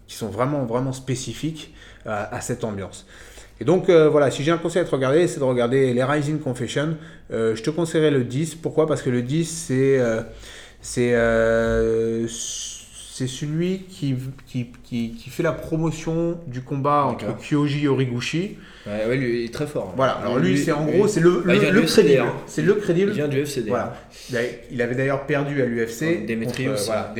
sont 0.07 0.29
vraiment, 0.29 0.65
vraiment 0.65 0.93
spécifiques 0.93 1.73
à, 2.05 2.39
cette 2.39 2.63
ambiance. 2.63 3.05
Et 3.59 3.65
donc 3.65 3.89
euh, 3.89 4.07
voilà, 4.07 4.31
si 4.31 4.41
j'ai 4.41 4.51
un 4.51 4.57
conseil 4.57 4.81
à 4.81 4.85
te 4.85 4.91
regarder, 4.91 5.27
c'est 5.27 5.39
de 5.39 5.43
regarder 5.43 5.93
les 5.93 6.03
Rising 6.03 6.39
Confession. 6.39 6.95
Euh, 7.31 7.55
je 7.55 7.61
te 7.61 7.69
conseillerais 7.69 8.11
le 8.11 8.23
10. 8.23 8.55
Pourquoi? 8.55 8.87
Parce 8.87 9.01
que 9.01 9.09
le 9.09 9.21
10, 9.21 9.45
c'est 9.45 9.99
euh, 9.99 10.21
euh, 10.97 12.27
c'est 13.17 13.27
celui 13.27 13.79
qui, 13.89 14.15
qui, 14.45 14.67
qui, 14.83 15.11
qui 15.11 15.29
fait 15.31 15.41
la 15.43 15.51
promotion 15.51 16.37
du 16.45 16.61
combat 16.61 17.05
entre. 17.05 17.25
Kyoji 17.41 17.85
et 17.85 17.87
Origuchi. 17.87 18.57
Ouais, 18.85 19.05
ouais, 19.07 19.17
lui, 19.17 19.39
il 19.41 19.45
est 19.45 19.53
très 19.53 19.65
fort. 19.67 19.87
hein. 19.89 19.93
Voilà, 19.97 20.13
alors 20.13 20.37
lui, 20.37 20.57
c'est 20.57 20.71
en 20.71 20.85
lui- 20.85 20.93
gros, 20.97 21.07
c'est 21.07 21.19
le, 21.19 21.41
Bah, 21.45 21.53
le, 21.55 21.71
le 21.71 21.81
crédible. 21.81 22.07
d'ailleurs. 22.07 22.35
C'est 22.45 22.61
le 22.61 22.73
crédible. 22.75 23.11
Il 23.11 23.15
vient 23.15 23.27
du 23.27 23.39
FC 23.39 23.61
d'ailleurs. 23.63 23.91
Voilà. 24.29 24.51
Il 24.71 24.81
avait 24.81 24.95
d'ailleurs 24.95 25.25
perdu 25.25 25.61
à 25.61 25.65
l'UFC. 25.65 26.25
Contre, 26.45 26.61
euh, 26.61 26.75
voilà. 26.85 27.13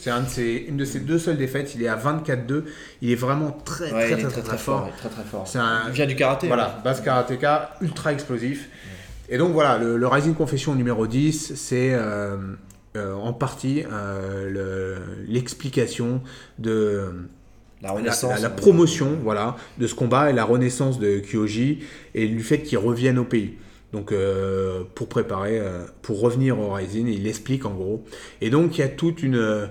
C'est 0.00 0.10
un 0.10 0.22
de 0.22 0.28
ses- 0.28 0.64
une 0.68 0.76
de 0.78 0.84
ses 0.84 1.00
deux 1.00 1.18
seules 1.18 1.36
défaites. 1.36 1.74
Il 1.74 1.82
est 1.82 1.88
à 1.88 1.96
24-2. 1.96 2.64
Il 3.02 3.10
est 3.10 3.14
vraiment 3.14 3.50
très, 3.64 3.92
Ouais, 3.92 4.10
très, 4.12 4.22
très, 4.22 4.42
très, 4.42 4.56
fort. 4.58 4.90
très 4.96 5.08
très 5.10 5.22
fort. 5.24 5.46
Un- 5.56 5.82
Il 5.88 5.92
vient 5.92 6.06
du 6.06 6.16
karaté. 6.16 6.46
Voilà, 6.48 6.80
base 6.82 7.00
karatéka, 7.02 7.76
ultra 7.82 8.12
explosif. 8.12 8.68
Et 9.28 9.36
donc 9.36 9.52
voilà, 9.52 9.76
le, 9.78 9.98
le 9.98 10.06
Rising 10.06 10.34
Confession 10.34 10.74
numéro 10.74 11.06
10, 11.06 11.52
c'est 11.54 11.90
euh, 11.92 12.36
euh, 12.98 13.14
en 13.14 13.32
partie 13.32 13.84
euh, 13.90 14.50
le- 14.50 15.24
l'explication 15.32 16.20
de 16.58 17.02
La 17.82 17.92
renaissance. 17.92 18.40
la- 18.42 18.50
promotion 18.50 19.16
voilà, 19.22 19.56
de 19.78 19.86
ce 19.86 19.94
combat 19.94 20.30
et 20.30 20.32
la 20.32 20.44
renaissance 20.44 20.98
de 20.98 21.20
Kyoji 21.20 21.78
et 22.14 22.26
du 22.28 22.42
fait 22.42 22.62
qu'il 22.62 22.78
revienne 22.78 23.18
au 23.18 23.24
pays. 23.24 23.54
Donc 23.92 24.12
euh, 24.12 24.82
pour 24.94 25.08
préparer, 25.08 25.58
euh, 25.58 25.84
pour 26.02 26.20
revenir 26.20 26.58
au 26.58 26.72
Rising, 26.74 27.06
il 27.08 27.22
l'explique 27.22 27.64
en 27.64 27.70
gros. 27.74 28.04
Et 28.42 28.50
donc 28.50 28.76
il 28.76 28.80
y 28.82 28.84
a 28.84 28.88
toute 28.88 29.22
une, 29.22 29.68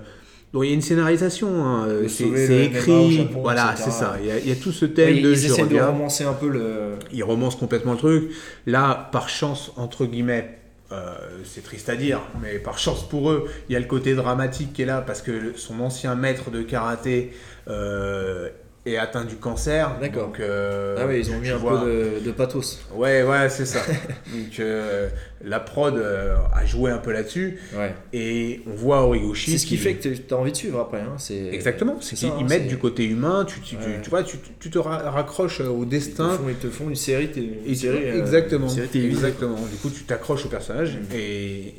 Donc 0.52 0.64
il 0.64 0.68
y 0.68 0.70
a 0.72 0.74
une 0.74 0.80
scénarisation, 0.82 1.64
hein, 1.64 1.86
c'est 2.08 2.64
écrit, 2.64 3.16
Japon, 3.18 3.40
voilà, 3.42 3.74
c'est 3.76 3.90
ça. 3.92 4.16
Il 4.20 4.26
y, 4.26 4.30
a, 4.32 4.38
il 4.38 4.48
y 4.48 4.50
a 4.52 4.56
tout 4.56 4.72
ce 4.72 4.86
thème 4.86 5.14
de 5.22 5.30
ils 5.30 5.44
essaient 5.46 5.66
de 5.66 5.78
romancer 5.78 6.24
un 6.24 6.32
peu 6.32 6.48
le. 6.48 6.94
il 7.12 7.22
romance 7.22 7.54
complètement 7.54 7.92
le 7.92 7.98
truc. 7.98 8.30
Là, 8.66 9.08
par 9.12 9.28
chance, 9.28 9.70
entre 9.76 10.06
guillemets, 10.06 10.57
euh, 10.90 11.42
c'est 11.44 11.62
triste 11.62 11.90
à 11.90 11.96
dire, 11.96 12.20
mais 12.40 12.58
par 12.58 12.78
chance 12.78 13.06
pour 13.06 13.30
eux, 13.30 13.50
il 13.68 13.74
y 13.74 13.76
a 13.76 13.78
le 13.78 13.84
côté 13.84 14.14
dramatique 14.14 14.72
qui 14.72 14.82
est 14.82 14.86
là 14.86 15.02
parce 15.02 15.20
que 15.20 15.54
son 15.56 15.80
ancien 15.80 16.14
maître 16.14 16.50
de 16.50 16.62
karaté 16.62 17.34
euh, 17.68 18.48
est 18.86 18.96
atteint 18.96 19.24
du 19.24 19.36
cancer. 19.36 19.96
D'accord. 20.00 20.32
Euh, 20.40 20.96
Ah 20.98 21.12
ils 21.14 21.30
ont 21.30 21.38
mis 21.38 21.50
un 21.50 21.56
vois- 21.56 21.80
peu 21.84 21.86
de, 22.20 22.24
de 22.24 22.30
pathos. 22.32 22.78
Ouais, 22.94 23.22
ouais, 23.22 23.48
c'est 23.50 23.66
ça. 23.66 23.80
Donc 24.32 24.60
euh, 24.60 25.08
la 25.44 25.60
prod 25.60 25.94
euh, 25.96 26.36
a 26.54 26.64
joué 26.64 26.90
un 26.90 26.98
peu 26.98 27.12
là-dessus 27.12 27.58
Ouais. 27.76 27.94
et 28.14 28.62
on 28.66 28.74
voit 28.74 29.02
Origoshi. 29.02 29.50
C'est 29.52 29.58
ce 29.58 29.66
qui 29.66 29.76
qui- 29.76 29.82
fait 29.82 29.94
que 29.94 30.08
tu 30.08 30.34
as 30.34 30.36
envie 30.36 30.52
de 30.52 30.56
suivre 30.56 30.80
après. 30.80 31.00
Hein. 31.00 31.14
C'est 31.18 31.48
Exactement, 31.52 31.96
c'est 32.00 32.16
qu'ils 32.16 32.28
hein, 32.28 32.36
ils 32.40 32.46
mettent 32.46 32.66
du 32.68 32.78
côté 32.78 33.04
humain, 33.04 33.44
tu, 33.46 33.60
tu, 33.60 33.76
tu- 33.76 33.82
Ouais. 33.84 34.00
tu 34.02 34.10
vois, 34.10 34.22
tu, 34.22 34.70
te 34.70 34.78
ra- 34.78 35.10
raccroches 35.10 35.60
au 35.60 35.82
Ils 35.82 35.86
te, 35.86 35.90
destin. 35.90 36.30
font, 36.30 36.48
ils 36.48 36.54
te 36.54 36.68
font 36.68 36.88
une 36.88 36.96
série, 36.96 37.28
une 37.66 37.74
série 37.74 38.04
exactement, 38.18 38.68
une 38.68 38.74
série 38.74 38.88
télévisée. 38.88 39.26
exactement. 39.26 39.56
Du 39.70 39.76
coup, 39.76 39.90
tu 39.90 40.04
t'accroches 40.04 40.46
au 40.46 40.48
personnage 40.48 40.96
et 41.14 41.74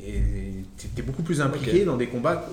tu 0.78 0.86
es 0.98 1.02
beaucoup 1.02 1.22
plus 1.22 1.40
impliqué 1.40 1.84
dans 1.84 1.96
des 1.96 2.06
combats. 2.06 2.48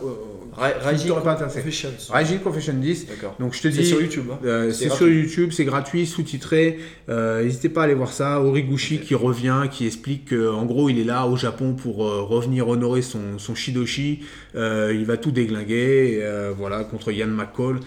Ra- 0.58 0.72
qui 0.72 0.88
Rising 0.88 1.08
t'auraient 1.10 1.24
pas 1.24 1.34
intéressé. 1.34 1.60
Confessions. 1.62 1.90
Rising 2.10 2.40
Confession 2.40 2.74
10. 2.74 3.08
D'accord. 3.08 3.36
Donc 3.40 3.54
je 3.54 3.62
te 3.62 3.70
C'est 3.70 3.82
dis, 3.82 3.86
sur 3.86 4.02
YouTube. 4.02 4.26
hein. 4.32 4.40
euh, 4.46 4.72
C'est 4.72 4.90
c'est 4.90 4.96
sur. 4.96 5.08
YouTube, 5.08 5.52
c'est 5.52 5.66
gratuit, 5.66 6.06
sous-titré. 6.06 6.80
Euh, 7.10 7.44
N'hésitez 7.44 7.70
pas 7.70 7.82
à 7.82 7.84
aller 7.86 7.94
voir 7.94 8.12
ça. 8.12 8.42
Origuchi 8.42 9.00
qui 9.00 9.16
revient, 9.16 9.64
qui 9.72 9.86
explique 9.86 10.30
qu'en 10.30 10.66
gros 10.66 10.90
il 10.90 11.00
est 11.00 11.04
là 11.04 11.26
au 11.28 11.38
Japon 11.38 11.74
pour 11.74 12.06
euh, 12.06 12.22
revenir 12.24 12.68
honorer 12.68 13.02
son, 13.02 13.38
son 13.38 13.56
Shidoshi. 13.56 14.22
Euh, 14.56 14.92
il 14.96 15.06
va 15.06 15.18
tout 15.18 15.32
déglinguer, 15.32 16.16
et, 16.18 16.24
euh, 16.24 16.52
voilà, 16.58 16.84
contre 16.84 17.12
Ian 17.12 17.28
McCall. 17.28 17.80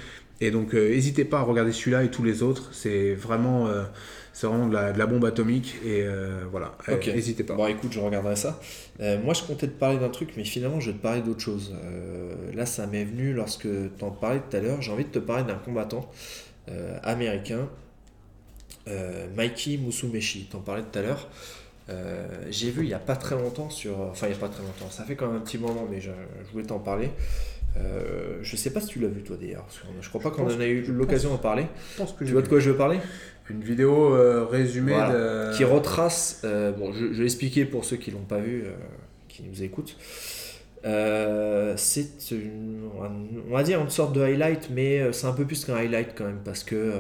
Et 0.43 0.51
donc 0.51 0.75
euh, 0.75 0.89
n'hésitez 0.89 1.25
pas 1.25 1.41
à 1.41 1.43
regarder 1.43 1.73
celui-là 1.73 2.05
et 2.05 2.09
tous 2.11 2.23
les 2.23 2.43
autres. 2.43 2.71
C'est 2.73 3.13
vraiment, 3.15 3.67
euh, 3.67 3.83
c'est 4.41 4.47
vraiment 4.47 4.69
de 4.69 4.73
la, 4.75 4.93
de 4.93 4.99
la 4.99 5.05
bombe 5.07 5.25
atomique. 5.27 5.77
Et 5.85 6.03
euh, 6.03 6.45
voilà, 6.51 6.73
Euh, 6.89 6.95
Ok. 6.97 7.09
n'hésitez 7.09 7.45
pas. 7.45 7.55
Bon, 7.55 7.67
écoute, 7.67 7.93
je 7.93 8.01
regarderai 8.01 8.37
ça. 8.37 8.59
Euh, 9.01 9.19
moi, 9.23 9.35
je 9.35 9.43
comptais 9.43 9.67
te 9.67 9.79
parler 9.79 9.99
d'un 9.99 10.09
truc, 10.09 10.31
mais 10.39 10.45
finalement, 10.45 10.81
je 10.81 10.91
vais 10.91 10.97
te 10.97 11.03
parler 11.03 11.21
d'autre 11.21 11.41
chose. 11.41 11.75
Euh, 11.85 12.33
là, 12.55 12.65
ça 12.65 12.87
m'est 12.87 13.05
venu 13.05 13.35
lorsque 13.35 13.69
tu 13.69 14.05
en 14.05 14.11
parlais 14.11 14.41
tout 14.49 14.57
à 14.57 14.61
l'heure. 14.61 14.81
J'ai 14.81 14.93
envie 14.93 15.05
de 15.05 15.11
te 15.11 15.19
parler 15.19 15.45
d'un 15.45 15.57
combattant 15.57 16.11
euh, 16.71 16.97
américain, 17.03 17.69
euh, 18.89 19.27
Mikey 19.37 19.77
Musumeshi. 19.77 20.49
T'en 20.51 20.61
parlais 20.61 20.83
tout 20.91 20.99
à 20.99 21.03
l'heure. 21.03 21.29
Euh, 21.91 22.27
J'ai 22.51 22.71
vu 22.71 22.83
il 22.85 22.89
n'y 22.89 22.95
a 22.95 22.99
pas 22.99 23.17
très 23.17 23.35
longtemps 23.35 23.69
sur. 23.69 24.01
Enfin, 24.01 24.27
il 24.27 24.31
n'y 24.31 24.37
a 24.37 24.41
pas 24.41 24.49
très 24.49 24.63
longtemps. 24.63 24.89
Ça 24.91 25.05
fait 25.05 25.17
quand 25.17 25.27
même 25.27 25.37
un 25.37 25.41
petit 25.45 25.59
moment, 25.59 25.87
mais 25.91 26.01
je, 26.01 26.11
je 26.47 26.53
voulais 26.53 26.65
t'en 26.65 26.79
parler. 26.79 27.11
Euh, 27.77 28.39
je 28.43 28.57
sais 28.57 28.71
pas 28.73 28.81
si 28.81 28.89
tu 28.89 28.99
l'as 29.01 29.09
vu 29.09 29.23
toi 29.23 29.37
d'ailleurs. 29.41 29.63
parce 29.65 29.79
que 29.79 29.85
Je 30.01 30.09
crois 30.09 30.21
pas 30.21 30.31
qu'on 30.31 30.45
en 30.47 30.61
a 30.61 30.67
eu 30.67 30.83
l'occasion 30.83 31.31
d'en 31.31 31.39
parler. 31.39 31.67
Je 31.93 31.99
pense 32.03 32.13
que 32.13 32.25
Tu 32.25 32.33
vois 32.33 32.43
de 32.43 32.49
quoi 32.49 32.59
je 32.59 32.71
veux 32.71 32.77
parler? 32.77 32.99
Une 33.51 33.63
vidéo 33.63 34.15
euh, 34.15 34.45
résumée 34.45 34.93
Voilà. 34.93 35.51
de... 35.51 35.57
qui 35.57 35.65
retrace, 35.65 36.41
euh, 36.45 36.73
bon, 36.73 36.93
je, 36.93 37.13
je 37.13 37.19
vais 37.19 37.25
expliquer 37.25 37.65
pour 37.65 37.85
ceux 37.85 37.97
qui 37.97 38.11
l'ont 38.11 38.19
pas 38.21 38.39
vu, 38.39 38.63
euh, 38.65 38.71
qui 39.29 39.43
nous 39.43 39.63
écoutent. 39.63 39.97
C'est 41.77 42.07
une- 42.33 42.89
on 43.49 43.53
va 43.55 43.63
dire 43.63 43.81
une 43.81 43.91
sorte 43.91 44.13
de 44.15 44.21
highlight, 44.23 44.69
mais 44.71 45.13
c'est 45.13 45.27
un 45.27 45.33
peu 45.33 45.45
plus 45.45 45.65
qu'un 45.65 45.77
highlight 45.77 46.11
quand 46.17 46.25
même 46.25 46.41
parce 46.45 46.65
que 46.65 46.93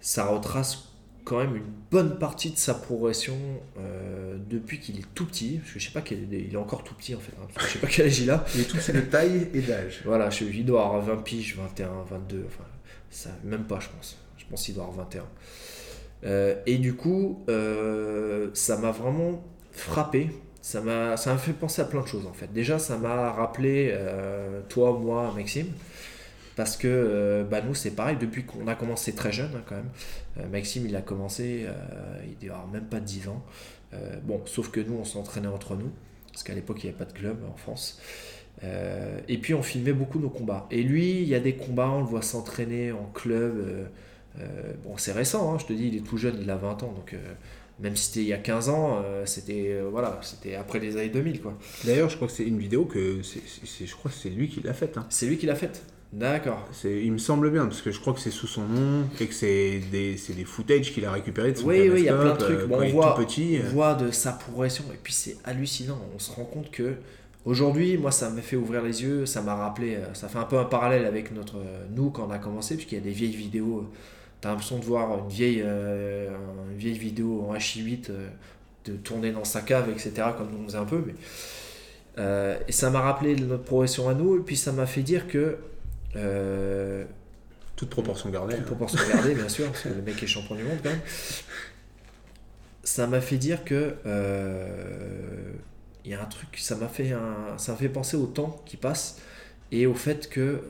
ça 0.00 0.26
retrace 0.26 0.88
quand 1.24 1.38
même 1.38 1.56
une 1.56 1.72
bonne 1.90 2.18
partie 2.18 2.50
de 2.50 2.56
sa 2.56 2.72
progression 2.74 3.36
euh, 3.80 4.36
depuis 4.48 4.78
qu'il 4.78 4.96
est 4.98 5.06
tout 5.14 5.26
petit. 5.26 5.58
Parce 5.58 5.72
que 5.72 5.80
je 5.80 5.86
sais 5.86 5.92
pas 5.92 6.00
quel 6.00 6.32
il 6.32 6.52
est 6.54 6.56
encore 6.56 6.84
tout 6.84 6.94
petit 6.94 7.14
en 7.16 7.18
fait. 7.18 7.32
hein, 7.40 7.46
je 7.60 7.66
sais 7.66 7.78
pas 7.80 7.88
quel 7.88 8.06
âge 8.06 8.20
il 8.20 8.30
a. 8.30 8.44
Il 8.54 8.60
est 8.60 8.64
tout 8.64 8.76
de 8.76 9.00
taille 9.00 9.48
et 9.52 9.60
d'âge. 9.60 10.02
Voilà, 10.04 10.30
je, 10.30 10.44
il 10.44 10.64
doit 10.64 10.84
avoir 10.86 11.02
20 11.02 11.16
piges, 11.24 11.56
21, 11.56 11.88
22, 12.08 12.44
enfin, 12.46 12.64
ça, 13.10 13.30
même 13.44 13.64
pas, 13.64 13.80
je 13.80 13.88
pense. 13.88 14.16
Je 14.46 14.50
pense 14.50 14.64
qu'il 14.64 14.74
doit 14.74 14.84
avoir 14.84 15.06
21. 15.06 15.24
Euh, 16.24 16.56
et 16.66 16.78
du 16.78 16.94
coup, 16.94 17.44
euh, 17.48 18.48
ça 18.54 18.78
m'a 18.78 18.90
vraiment 18.90 19.42
frappé. 19.72 20.30
Ça 20.62 20.80
m'a, 20.80 21.16
ça 21.16 21.32
m'a 21.32 21.38
fait 21.38 21.52
penser 21.52 21.82
à 21.82 21.84
plein 21.84 22.00
de 22.00 22.08
choses 22.08 22.26
en 22.26 22.32
fait. 22.32 22.52
Déjà, 22.52 22.78
ça 22.78 22.98
m'a 22.98 23.30
rappelé 23.32 23.90
euh, 23.92 24.62
toi, 24.68 24.98
moi, 24.98 25.32
Maxime. 25.34 25.68
Parce 26.56 26.76
que 26.76 27.46
bah, 27.50 27.60
nous, 27.60 27.74
c'est 27.74 27.90
pareil, 27.90 28.16
depuis 28.18 28.44
qu'on 28.44 28.66
a 28.66 28.74
commencé 28.74 29.14
très 29.14 29.30
jeune 29.30 29.50
hein, 29.54 29.62
quand 29.66 29.76
même. 29.76 30.50
Maxime, 30.50 30.86
il 30.86 30.96
a 30.96 31.02
commencé, 31.02 31.66
il 32.26 32.38
devait 32.38 32.54
même 32.72 32.86
pas 32.86 32.98
10 32.98 33.28
ans. 33.28 33.44
Bon, 34.22 34.40
sauf 34.46 34.70
que 34.70 34.80
nous, 34.80 34.94
on 34.94 35.04
s'entraînait 35.04 35.48
entre 35.48 35.76
nous. 35.76 35.90
Parce 36.32 36.44
qu'à 36.44 36.54
l'époque, 36.54 36.82
il 36.82 36.86
n'y 36.86 36.94
avait 36.94 37.04
pas 37.04 37.04
de 37.04 37.12
club 37.12 37.44
en 37.44 37.56
France. 37.58 38.00
Et 38.62 39.36
puis 39.36 39.52
on 39.52 39.62
filmait 39.62 39.92
beaucoup 39.92 40.18
nos 40.18 40.30
combats. 40.30 40.66
Et 40.70 40.82
lui, 40.82 41.20
il 41.20 41.28
y 41.28 41.34
a 41.34 41.40
des 41.40 41.56
combats, 41.56 41.90
on 41.90 42.00
le 42.00 42.06
voit 42.06 42.22
s'entraîner 42.22 42.90
en 42.90 43.04
club. 43.12 43.90
Euh, 44.40 44.72
bon, 44.84 44.96
c'est 44.96 45.12
récent, 45.12 45.52
hein, 45.54 45.58
je 45.60 45.66
te 45.66 45.72
dis, 45.72 45.88
il 45.88 45.96
est 45.96 46.00
tout 46.06 46.16
jeune, 46.18 46.38
il 46.40 46.50
a 46.50 46.56
20 46.56 46.82
ans. 46.82 46.92
Donc 46.96 47.14
euh, 47.14 47.18
même 47.80 47.94
si 47.96 48.06
c'était 48.06 48.20
il 48.20 48.28
y 48.28 48.32
a 48.32 48.38
15 48.38 48.68
ans, 48.70 49.02
euh, 49.04 49.24
c'était 49.26 49.68
euh, 49.72 49.88
voilà, 49.90 50.18
c'était 50.22 50.54
après 50.54 50.78
les 50.78 50.96
années 50.96 51.08
2000. 51.10 51.40
quoi. 51.42 51.58
D'ailleurs, 51.84 52.08
je 52.08 52.16
crois 52.16 52.28
que 52.28 52.34
c'est 52.34 52.44
une 52.44 52.58
vidéo 52.58 52.84
que 52.84 53.20
c'est, 53.22 53.86
je 53.86 53.94
crois 53.94 54.10
que 54.10 54.16
c'est 54.16 54.30
lui 54.30 54.48
qui 54.48 54.60
l'a 54.62 54.72
faite. 54.74 54.96
hein. 54.96 55.06
C'est 55.10 55.26
lui 55.26 55.36
qui 55.38 55.46
l'a 55.46 55.54
faite. 55.54 55.82
D'accord. 56.12 56.66
C'est, 56.72 57.02
il 57.02 57.12
me 57.12 57.18
semble 57.18 57.50
bien 57.50 57.66
parce 57.66 57.82
que 57.82 57.90
je 57.90 58.00
crois 58.00 58.14
que 58.14 58.20
c'est 58.20 58.30
sous 58.30 58.46
son 58.46 58.62
nom 58.66 59.04
et 59.20 59.26
que 59.26 59.34
c'est 59.34 59.80
des, 59.90 60.16
c'est 60.16 60.32
des 60.34 60.44
footage 60.44 60.92
qu'il 60.94 61.04
a 61.04 61.10
récupéré 61.12 61.52
de 61.52 61.58
son 61.58 61.66
Oui, 61.66 61.90
oui, 61.90 62.00
il 62.00 62.04
y 62.04 62.08
a 62.08 62.14
plein 62.16 62.32
de 62.32 62.38
trucs. 62.38 62.60
euh, 62.60 62.66
Bon, 62.66 62.80
on 62.80 62.88
voit, 62.90 63.14
tout 63.18 63.24
petit. 63.26 63.58
on 63.66 63.68
voit 63.74 63.94
de 63.94 64.10
sa 64.12 64.32
progression 64.32 64.84
et 64.94 64.98
puis 65.02 65.12
c'est 65.12 65.36
hallucinant. 65.44 65.98
On 66.14 66.18
se 66.18 66.30
rend 66.30 66.44
compte 66.44 66.70
que 66.70 66.94
aujourd'hui, 67.44 67.98
moi, 67.98 68.12
ça 68.12 68.30
m'a 68.30 68.40
fait 68.40 68.56
ouvrir 68.56 68.82
les 68.82 69.02
yeux. 69.02 69.26
Ça 69.26 69.42
m'a 69.42 69.54
rappelé, 69.56 69.98
ça 70.14 70.28
fait 70.28 70.38
un 70.38 70.44
peu 70.44 70.58
un 70.58 70.64
parallèle 70.64 71.04
avec 71.04 71.32
notre 71.34 71.56
nous 71.94 72.10
quand 72.10 72.26
on 72.28 72.30
a 72.30 72.38
commencé, 72.38 72.76
puisqu'il 72.76 72.94
y 72.94 73.00
a 73.00 73.04
des 73.04 73.10
vieilles 73.10 73.36
vidéos. 73.36 73.86
T'as 74.46 74.52
l'impression 74.52 74.78
de 74.78 74.84
voir 74.84 75.18
une 75.18 75.28
vieille, 75.28 75.60
euh, 75.64 76.28
une 76.70 76.78
vieille 76.78 76.96
vidéo 76.96 77.44
en 77.48 77.54
H8 77.56 78.10
euh, 78.10 78.28
de 78.84 78.92
tourner 78.92 79.32
dans 79.32 79.42
sa 79.42 79.60
cave, 79.60 79.90
etc. 79.90 80.12
Comme 80.38 80.52
nous 80.52 80.62
on 80.62 80.66
faisait 80.68 80.78
un 80.78 80.84
peu. 80.84 81.02
Mais, 81.04 81.14
euh, 82.18 82.56
et 82.68 82.70
ça 82.70 82.90
m'a 82.90 83.00
rappelé 83.00 83.34
notre 83.34 83.64
progression 83.64 84.08
à 84.08 84.14
nous 84.14 84.36
et 84.36 84.38
puis 84.38 84.56
ça 84.56 84.70
m'a 84.70 84.86
fait 84.86 85.02
dire 85.02 85.26
que 85.26 85.58
Toute 87.74 87.90
proportion 87.90 88.30
gardée. 88.30 88.54
toute 88.54 88.62
hein. 88.62 88.66
proportion 88.66 89.00
gardée, 89.12 89.34
bien 89.34 89.48
sûr, 89.48 89.66
parce 89.66 89.82
que 89.82 89.88
le 89.88 90.02
mec 90.02 90.22
est 90.22 90.28
champion 90.28 90.54
du 90.54 90.62
monde 90.62 90.78
quand 90.80 90.90
même. 90.90 91.00
Ça 92.84 93.08
m'a 93.08 93.20
fait 93.20 93.38
dire 93.38 93.64
que 93.64 93.96
il 96.04 96.12
y 96.12 96.14
a 96.14 96.22
un 96.22 96.26
truc, 96.26 96.56
ça 96.58 96.76
m'a 96.76 96.86
fait 96.86 97.10
un, 97.10 97.58
ça 97.58 97.74
fait 97.74 97.88
penser 97.88 98.16
au 98.16 98.26
temps 98.26 98.62
qui 98.64 98.76
passe 98.76 99.20
et 99.72 99.88
au 99.88 99.94
fait 99.94 100.28
que 100.28 100.62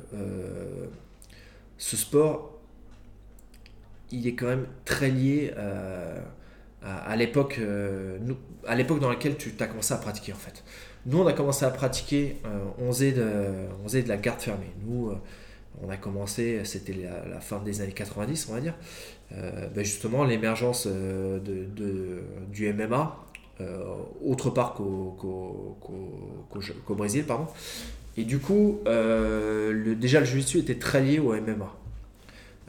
ce 1.76 1.96
sport, 1.98 2.55
il 4.10 4.26
est 4.26 4.34
quand 4.34 4.46
même 4.46 4.66
très 4.84 5.10
lié 5.10 5.52
euh, 5.56 6.18
à, 6.82 7.16
l'époque, 7.16 7.58
euh, 7.60 8.18
à 8.66 8.74
l'époque 8.74 9.00
dans 9.00 9.08
laquelle 9.08 9.36
tu 9.36 9.52
as 9.58 9.66
commencé 9.66 9.94
à 9.94 9.96
pratiquer 9.96 10.32
en 10.32 10.36
fait. 10.36 10.62
Nous, 11.06 11.18
on 11.20 11.26
a 11.26 11.32
commencé 11.32 11.64
à 11.64 11.70
pratiquer, 11.70 12.36
euh, 12.44 12.58
on, 12.78 12.92
faisait 12.92 13.12
de, 13.12 13.24
on 13.82 13.88
faisait 13.88 14.02
de 14.02 14.08
la 14.08 14.16
garde 14.16 14.40
fermée. 14.40 14.70
Nous, 14.84 15.12
on 15.82 15.88
a 15.90 15.96
commencé, 15.96 16.60
c'était 16.64 16.94
la, 17.30 17.40
fin 17.40 17.60
des 17.60 17.80
années 17.80 17.92
90, 17.92 18.48
on 18.50 18.54
va 18.54 18.60
dire. 18.60 18.74
Ben 19.30 19.84
justement, 19.84 20.24
l'émergence 20.24 20.86
du 20.86 22.72
MMA, 22.72 23.24
autre 24.24 24.50
part 24.50 24.74
qu'au 24.74 25.14
qu'au- 25.18 25.76
qu'au- 25.80 26.60
qu'au 26.86 26.94
Brésil, 26.94 27.24
pardon. 27.24 27.46
Et 28.16 28.24
du 28.24 28.38
coup, 28.38 28.80
euh, 28.86 29.72
le, 29.72 29.94
déjà, 29.94 30.20
le 30.20 30.26
jiu-jitsu 30.26 30.58
était 30.58 30.78
très 30.78 31.02
lié 31.02 31.18
au 31.18 31.34
MMA. 31.34 31.72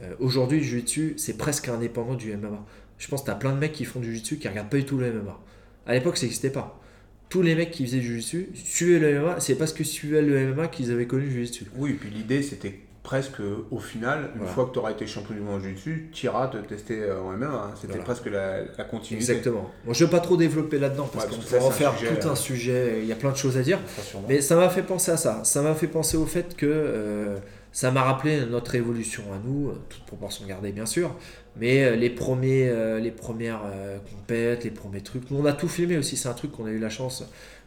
Euh, 0.02 0.14
Aujourd'hui, 0.20 0.58
le 0.58 0.64
jiu-jitsu, 0.64 1.14
c'est 1.16 1.36
presque 1.36 1.68
indépendant 1.68 2.14
du 2.14 2.32
MMA. 2.36 2.64
Je 2.98 3.08
pense 3.08 3.20
que 3.20 3.26
tu 3.26 3.30
as 3.32 3.36
plein 3.36 3.52
de 3.52 3.58
mecs 3.58 3.72
qui 3.72 3.84
font 3.84 4.00
du 4.00 4.06
jiu-jitsu 4.10 4.38
qui 4.38 4.48
regardent 4.48 4.70
pas 4.70 4.76
du 4.78 4.84
tout 4.84 4.98
le 4.98 5.12
MMA. 5.12 5.38
À 5.86 5.94
l'époque, 5.94 6.16
ça 6.16 6.24
n'existait 6.24 6.50
pas. 6.50 6.80
Tous 7.28 7.42
les 7.42 7.54
mecs 7.54 7.70
qui 7.70 7.84
faisaient 7.84 7.98
du 7.98 8.06
jiu-jitsu 8.06 8.50
suivaient 8.54 8.98
le 8.98 9.20
MMA, 9.20 9.40
c'est 9.40 9.54
parce 9.56 9.72
que 9.72 9.84
suivaient 9.84 10.22
le 10.22 10.52
MMA 10.54 10.68
qu'ils 10.68 10.90
avaient 10.92 11.06
connu 11.06 11.24
le 11.24 11.30
jiu-jitsu. 11.30 11.66
Oui, 11.76 11.90
et 11.90 11.94
puis 11.94 12.10
l'idée 12.10 12.42
c'était 12.42 12.78
presque 13.02 13.40
au 13.70 13.78
final, 13.78 14.30
une 14.34 14.38
Voilà. 14.40 14.52
fois 14.52 14.66
que 14.66 14.72
tu 14.72 14.78
auras 14.80 14.90
été 14.92 15.06
champion 15.06 15.34
du 15.34 15.40
monde 15.40 15.62
dessus, 15.62 16.08
tu 16.12 16.26
iras 16.26 16.48
te 16.48 16.58
tester 16.58 17.00
euh, 17.00 17.20
en 17.22 17.32
MMA. 17.32 17.46
hein. 17.46 17.70
C'était 17.74 17.88
Voilà. 17.88 18.04
presque 18.04 18.26
la, 18.26 18.62
la 18.76 18.84
continuité. 18.84 19.30
Exactement. 19.30 19.70
Moi, 19.86 19.94
je 19.94 20.04
ne 20.04 20.08
veux 20.08 20.10
pas 20.10 20.20
trop 20.20 20.36
développer 20.36 20.78
là-dedans 20.78 21.08
parce 21.10 21.24
Ouais, 21.24 21.30
qu'on 21.30 21.38
pourrait 21.40 21.60
en 21.60 21.70
faire 21.70 21.96
sujet, 21.96 22.18
tout 22.18 22.28
un 22.28 22.32
euh, 22.32 22.34
sujet. 22.34 22.98
Il 23.02 23.06
y 23.06 23.12
a 23.12 23.16
plein 23.16 23.30
de 23.32 23.36
choses 23.36 23.56
à 23.56 23.62
dire. 23.62 23.78
Ça. 23.96 24.18
Mais 24.28 24.42
ça 24.42 24.56
m'a 24.56 24.68
fait 24.68 24.82
penser 24.82 25.10
à 25.10 25.16
ça. 25.16 25.42
Ça 25.44 25.62
m'a 25.62 25.74
fait 25.74 25.86
penser 25.86 26.16
au 26.18 26.26
fait 26.26 26.54
que 26.54 26.66
euh, 26.66 27.38
ça 27.72 27.90
m'a 27.90 28.02
rappelé 28.02 28.44
notre 28.46 28.74
évolution 28.74 29.22
à 29.32 29.38
nous, 29.38 29.68
euh, 29.68 29.74
toute 29.88 30.04
proportion 30.04 30.46
gardée 30.46 30.72
bien 30.72 30.86
sûr. 30.86 31.14
Mais 31.56 31.84
euh, 31.84 31.96
les, 31.96 32.10
premiers, 32.10 32.68
euh, 32.68 32.98
les 32.98 33.10
premières 33.10 33.62
compètes, 34.10 34.64
les 34.64 34.70
premiers 34.70 35.00
trucs. 35.00 35.30
Nous, 35.30 35.38
on 35.38 35.44
a 35.44 35.52
tout 35.52 35.68
filmé 35.68 35.96
aussi. 35.96 36.16
C'est 36.16 36.28
un 36.28 36.34
truc 36.34 36.52
qu'on 36.52 36.66
a 36.66 36.70
eu 36.70 36.78
la 36.78 36.90
chance. 36.90 37.24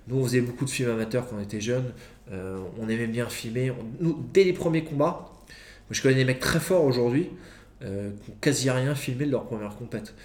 Nous, 0.07 0.18
on 0.18 0.23
faisait 0.23 0.41
beaucoup 0.41 0.65
de 0.65 0.69
films 0.69 0.91
amateurs 0.91 1.28
quand 1.30 1.38
on 1.38 1.41
était 1.41 1.61
jeunes. 1.61 1.91
On 2.32 2.88
aimait 2.88 3.07
bien 3.07 3.28
filmer. 3.28 3.73
Nous, 3.99 4.26
dès 4.34 4.45
les 4.45 4.53
premiers 4.53 4.84
combats, 4.84 5.30
je 5.90 6.02
connais 6.02 6.15
des 6.15 6.26
mecs 6.26 6.40
très 6.40 6.60
forts 6.60 6.86
aujourd'hui 6.86 7.30
qui 7.82 7.86
n'ont 7.86 8.38
quasi 8.40 8.69
rien 8.69 8.95
filmé 8.95 9.26
de 9.26 9.32
leur 9.32 9.44
première 9.44 9.76
compète. 9.76 10.15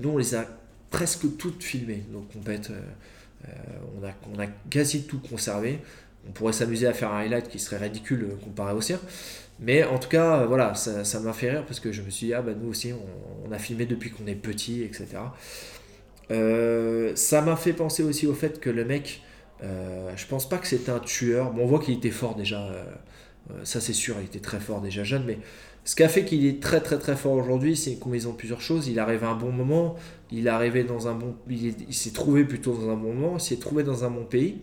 Nous, 0.00 0.08
on 0.08 0.16
les 0.16 0.34
a 0.34 0.46
presque 0.90 1.36
toutes 1.36 1.62
filmées, 1.62 2.02
nos 2.10 2.22
compètes. 2.22 2.72
on 3.44 4.38
a 4.38 4.46
quasi 4.70 5.06
tout 5.06 5.20
conservé 5.20 5.80
On 6.28 6.32
pourrait 6.32 6.52
s'amuser 6.52 6.86
à 6.86 6.92
faire 6.92 7.12
un 7.12 7.18
highlight 7.20 7.48
qui 7.48 7.58
serait 7.58 7.76
ridicule 7.76 8.28
euh, 8.30 8.36
comparé 8.42 8.72
au 8.72 8.80
sien. 8.80 8.98
Mais 9.60 9.84
en 9.84 9.98
tout 9.98 10.08
cas, 10.08 10.40
euh, 10.40 10.46
voilà, 10.46 10.74
ça 10.74 11.20
m'a 11.20 11.32
fait 11.32 11.50
rire 11.50 11.64
parce 11.64 11.80
que 11.80 11.92
je 11.92 12.02
me 12.02 12.10
suis 12.10 12.28
dit, 12.28 12.34
ah 12.34 12.42
bah 12.42 12.52
nous 12.60 12.68
aussi, 12.68 12.92
on, 12.92 13.52
a 13.52 13.58
filmé 13.58 13.86
depuis 13.86 14.10
qu'on 14.10 14.26
est 14.26 14.34
petit, 14.34 14.82
etc. 14.82 15.06
Euh, 16.30 17.14
ça 17.14 17.40
m'a 17.40 17.56
fait 17.56 17.72
penser 17.72 18.02
aussi 18.02 18.26
au 18.26 18.34
fait 18.34 18.58
que 18.58 18.70
le 18.70 18.84
mec, 18.84 19.22
euh, 19.62 20.10
je 20.16 20.26
pense 20.26 20.48
pas 20.48 20.58
que 20.58 20.66
c'était 20.66 20.90
un 20.90 20.98
tueur. 20.98 21.52
Bon, 21.52 21.62
on 21.62 21.66
voit 21.66 21.78
qu'il 21.78 21.94
était 21.94 22.10
fort 22.10 22.34
déjà, 22.34 22.68
ça 23.62 23.80
c'est 23.80 23.92
sûr, 23.92 24.16
il 24.20 24.24
était 24.24 24.40
très 24.40 24.58
fort 24.58 24.80
déjà 24.80 25.04
jeune, 25.04 25.24
mais 25.24 25.38
ce 25.84 25.94
qui 25.94 26.02
a 26.02 26.08
fait 26.08 26.24
qu'il 26.24 26.46
est 26.46 26.62
très 26.62 26.80
très 26.80 26.98
très 26.98 27.14
fort 27.14 27.34
aujourd'hui, 27.34 27.76
c'est 27.76 27.92
une 27.92 27.98
combinaison 27.98 28.32
de 28.32 28.36
plusieurs 28.36 28.62
choses. 28.62 28.88
Il 28.88 28.98
arrive 28.98 29.22
à 29.22 29.28
un 29.28 29.36
bon 29.36 29.52
moment, 29.52 29.94
il 30.32 30.44
dans 30.88 31.08
un 31.08 31.14
bon, 31.14 31.36
il 31.48 31.94
s'est 31.94 32.12
trouvé 32.12 32.44
plutôt 32.44 32.74
dans 32.74 32.90
un 32.90 32.96
bon 32.96 33.12
moment, 33.14 33.36
il 33.36 33.40
s'est 33.40 33.58
trouvé 33.58 33.84
dans 33.84 34.04
un 34.04 34.10
bon 34.10 34.24
pays. 34.24 34.62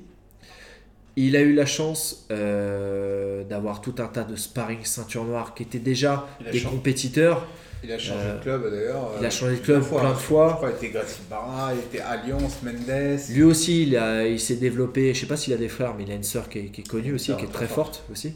Il 1.18 1.36
a 1.36 1.42
eu 1.42 1.54
la 1.54 1.66
chance 1.66 2.26
euh, 2.32 3.44
d'avoir 3.44 3.82
tout 3.82 3.96
un 4.00 4.08
tas 4.08 4.24
de 4.24 4.36
sparring 4.36 4.84
ceinture 4.84 5.26
noire 5.26 5.54
qui 5.54 5.64
étaient 5.64 5.80
déjà 5.80 6.28
Il 6.40 6.52
des 6.52 6.60
changé. 6.60 6.76
compétiteurs. 6.76 7.48
Il 7.84 7.92
a 7.92 7.98
changé 7.98 8.20
Euh, 8.24 8.38
de 8.38 8.42
club 8.44 8.72
d'ailleurs. 8.72 9.12
il 9.20 9.26
a 9.26 9.28
euh, 9.28 9.32
changé 9.32 9.56
de 9.56 9.62
club 9.62 9.80
plusieurs 9.82 10.00
plein 10.02 10.10
de 10.12 10.14
hein. 10.16 10.18
fois. 10.18 10.50
Je 10.52 10.56
crois 10.56 10.72
qu'il 10.72 10.88
était 10.88 10.98
Gracie 11.00 11.22
Barra, 11.30 11.74
il 11.74 11.80
était 11.80 12.00
Alliance, 12.00 12.60
Mendes. 12.64 13.20
Lui 13.32 13.44
aussi, 13.44 13.84
il, 13.84 13.98
a- 13.98 14.26
il 14.28 14.40
s'est 14.40 14.56
développé. 14.56 15.14
Je 15.14 15.20
sais 15.22 15.26
pas 15.26 15.36
s'il 15.36 15.52
a 15.54 15.58
des 15.58 15.68
frères, 15.68 15.96
mais 15.98 16.04
il 16.04 16.12
a 16.12 16.16
une 16.16 16.24
sœur 16.24 16.48
qui 16.48 16.60
est, 16.60 16.66
qui 16.66 16.82
est 16.82 16.88
connue 16.88 17.14
aussi, 17.14 17.36
qui 17.36 17.44
est 17.44 17.48
très 17.48 17.66
très 17.66 17.68
forte. 17.68 17.98
forte 17.98 18.12
aussi. 18.12 18.34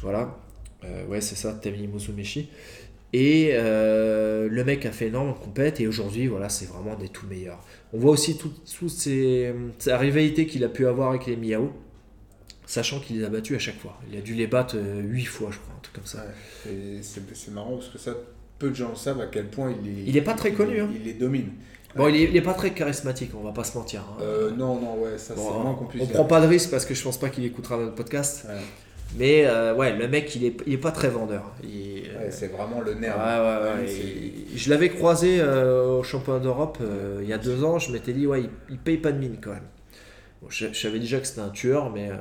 Voilà. 0.00 0.36
Euh, 0.84 1.04
ouais, 1.06 1.20
c'est 1.20 1.34
ça, 1.36 1.52
Tamini 1.52 1.86
Musumeshi. 1.88 2.48
Et 3.12 3.50
euh, 3.54 4.48
le 4.48 4.64
mec 4.64 4.86
a 4.86 4.92
fait 4.92 5.08
énormément 5.08 5.36
de 5.36 5.42
compètes 5.44 5.80
et 5.80 5.88
aujourd'hui, 5.88 6.28
voilà, 6.28 6.48
c'est 6.48 6.66
vraiment 6.68 6.94
des 6.94 7.08
tout 7.08 7.26
meilleurs. 7.26 7.58
On 7.92 7.98
voit 7.98 8.12
aussi 8.12 8.38
toutes 8.38 8.62
toutes 8.78 8.88
ces, 8.88 9.52
sa 9.80 9.98
rivalité 9.98 10.46
qu'il 10.46 10.62
a 10.62 10.68
pu 10.68 10.86
avoir 10.86 11.10
avec 11.10 11.26
les 11.26 11.36
Miao, 11.36 11.72
sachant 12.70 13.00
qu'il 13.00 13.18
les 13.18 13.24
a 13.24 13.28
battus 13.28 13.56
à 13.56 13.58
chaque 13.58 13.78
fois. 13.78 13.98
Il 14.10 14.16
a 14.16 14.20
dû 14.20 14.34
les 14.34 14.46
battre 14.46 14.76
8 14.78 15.24
fois, 15.24 15.48
je 15.50 15.58
crois, 15.58 15.74
un 15.76 15.80
truc 15.82 15.94
comme 15.94 16.06
ça. 16.06 16.18
Ouais. 16.18 17.00
C'est 17.02 17.50
marrant 17.52 17.76
parce 17.76 17.88
que 17.88 17.98
ça, 17.98 18.12
peu 18.58 18.70
de 18.70 18.74
gens 18.74 18.94
savent 18.94 19.20
à 19.20 19.26
quel 19.26 19.46
point 19.48 19.74
il 19.82 19.88
est. 19.88 20.02
Il 20.06 20.16
est 20.16 20.22
pas 20.22 20.34
très 20.34 20.52
connu, 20.52 20.76
Il, 20.76 20.80
hein. 20.80 20.88
il 20.94 21.04
les 21.04 21.14
domine. 21.14 21.48
Bon, 21.96 22.06
il 22.06 22.14
est, 22.16 22.22
il 22.24 22.36
est 22.36 22.40
pas 22.42 22.54
très 22.54 22.70
charismatique, 22.72 23.32
on 23.34 23.42
va 23.42 23.50
pas 23.52 23.64
se 23.64 23.76
mentir. 23.76 24.02
hein. 24.02 24.22
Euh, 24.22 24.50
non, 24.52 24.80
non, 24.80 24.94
ouais, 25.02 25.18
ça 25.18 25.34
Bon, 25.34 25.42
c'est 25.48 25.78
qu'on 25.78 25.84
puisse 25.86 26.02
on 26.02 26.06
prend 26.06 26.24
pas 26.24 26.40
de 26.40 26.46
risque 26.46 26.70
parce 26.70 26.84
que 26.86 26.94
je 26.94 27.02
pense 27.02 27.18
pas 27.18 27.30
qu'il 27.30 27.44
écoutera 27.44 27.76
notre 27.76 27.96
podcast. 27.96 28.46
Ouais. 28.48 28.54
Mais 29.18 29.44
euh, 29.44 29.74
ouais, 29.74 29.96
le 29.96 30.06
mec, 30.06 30.32
il 30.36 30.44
est, 30.44 30.56
il 30.68 30.74
est 30.74 30.78
pas 30.78 30.92
très 30.92 31.08
vendeur. 31.08 31.50
Il- 31.64 31.90
Ouais, 32.20 32.30
c'est 32.30 32.46
vraiment 32.48 32.80
le 32.80 32.94
nerf. 32.94 33.16
ouais, 33.16 33.86
il- 33.92 34.56
Je 34.56 34.70
l'avais 34.70 34.90
croisé 34.90 35.38
euh, 35.40 35.98
au 35.98 36.02
championnat 36.04 36.38
d'Europe 36.38 36.78
euh, 36.80 37.18
il 37.22 37.28
y 37.28 37.32
a 37.32 37.38
deux 37.38 37.64
ans. 37.64 37.80
Je 37.80 37.90
m'étais 37.90 38.12
dit, 38.12 38.26
ouais, 38.28 38.42
il, 38.42 38.50
il 38.70 38.78
paye 38.78 38.98
pas 38.98 39.10
de 39.10 39.18
mine 39.18 39.38
quand 39.42 39.50
même. 39.50 39.66
Bon, 40.42 40.48
je, 40.48 40.66
je 40.72 40.78
savais 40.80 40.98
déjà 40.98 41.20
que 41.20 41.26
c'était 41.26 41.40
un 41.40 41.50
tueur, 41.50 41.90
mais 41.90 42.10
euh. 42.10 42.14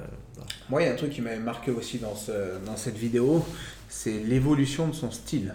Moi, 0.69 0.81
il 0.81 0.85
y 0.85 0.89
a 0.89 0.93
un 0.93 0.95
truc 0.95 1.11
qui 1.11 1.21
m'avait 1.21 1.37
marqué 1.39 1.71
aussi 1.71 1.97
dans, 1.97 2.15
ce, 2.15 2.31
dans 2.65 2.75
cette 2.77 2.97
vidéo, 2.97 3.43
c'est 3.87 4.11
l'évolution 4.25 4.87
de 4.87 4.93
son 4.93 5.11
style. 5.11 5.53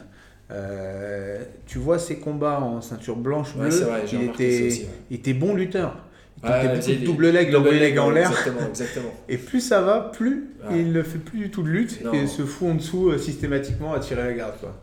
Euh, 0.51 1.43
tu 1.67 1.79
vois 1.79 1.99
ses 1.99 2.17
combats 2.19 2.61
en 2.61 2.81
ceinture 2.83 3.17
blanche 3.17 3.55
Ouais, 3.55 3.63
bleue, 3.63 3.71
c'est 3.71 3.85
vrai, 3.85 4.05
il, 4.13 4.23
était, 4.25 4.59
ça 4.61 4.67
aussi, 4.67 4.81
ouais. 4.83 4.89
il 5.11 5.17
était 5.17 5.33
bon 5.35 5.55
lutteur. 5.55 5.97
Il 6.43 6.51
Ouais, 6.51 6.57
ouais, 6.57 6.75
beaucoup 6.77 6.87
de 6.91 7.05
double 7.07 7.31
leg, 7.31 7.51
double 7.51 7.71
leg 7.71 7.99
en 7.99 8.11
l'air. 8.11 8.31
Exactement, 8.31 8.69
exactement. 8.69 9.15
Et 9.29 9.39
plus 9.39 9.61
ça 9.61 9.81
va, 9.81 10.01
plus 10.13 10.51
Ouais. 10.69 10.81
il 10.81 10.93
ne 10.93 11.03
fait 11.03 11.19
plus 11.19 11.39
du 11.39 11.51
tout 11.51 11.63
de 11.63 11.69
lutte 11.69 12.03
Non. 12.05 12.13
et 12.15 12.27
se 12.27 12.43
fout 12.43 12.69
en 12.71 12.75
dessous 12.75 13.11
euh, 13.11 13.19
systématiquement 13.19 13.93
à 13.93 14.01
tirer 14.01 14.23
la 14.25 14.33
garde. 14.33 14.59
Quoi. 14.61 14.75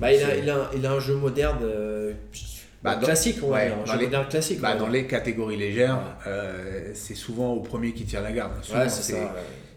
Bah, 0.00 0.12
il, 0.12 0.22
a, 0.22 0.36
il, 0.36 0.48
a, 0.50 0.70
il 0.74 0.84
a 0.86 0.92
un 0.92 1.00
jeu 1.00 1.14
moderne 1.14 1.58
euh, 1.62 2.12
Bah, 2.86 2.96
dans- 2.96 3.06
classique, 3.06 3.38
on 3.42 3.48
va 3.48 3.56
ouais, 3.56 3.66
dire. 3.66 3.76
Dans 3.86 3.94
les- 4.22 4.28
classique. 4.28 4.60
Bah, 4.60 4.76
dans 4.76 4.88
les 4.88 5.06
catégories 5.06 5.56
légères, 5.56 5.98
euh, 6.26 6.90
c'est 6.94 7.14
souvent 7.14 7.52
au 7.52 7.60
premier 7.60 7.92
qui 7.92 8.04
tire 8.04 8.22
la 8.22 8.32
garde. 8.32 8.52
Ouais, 8.74 8.88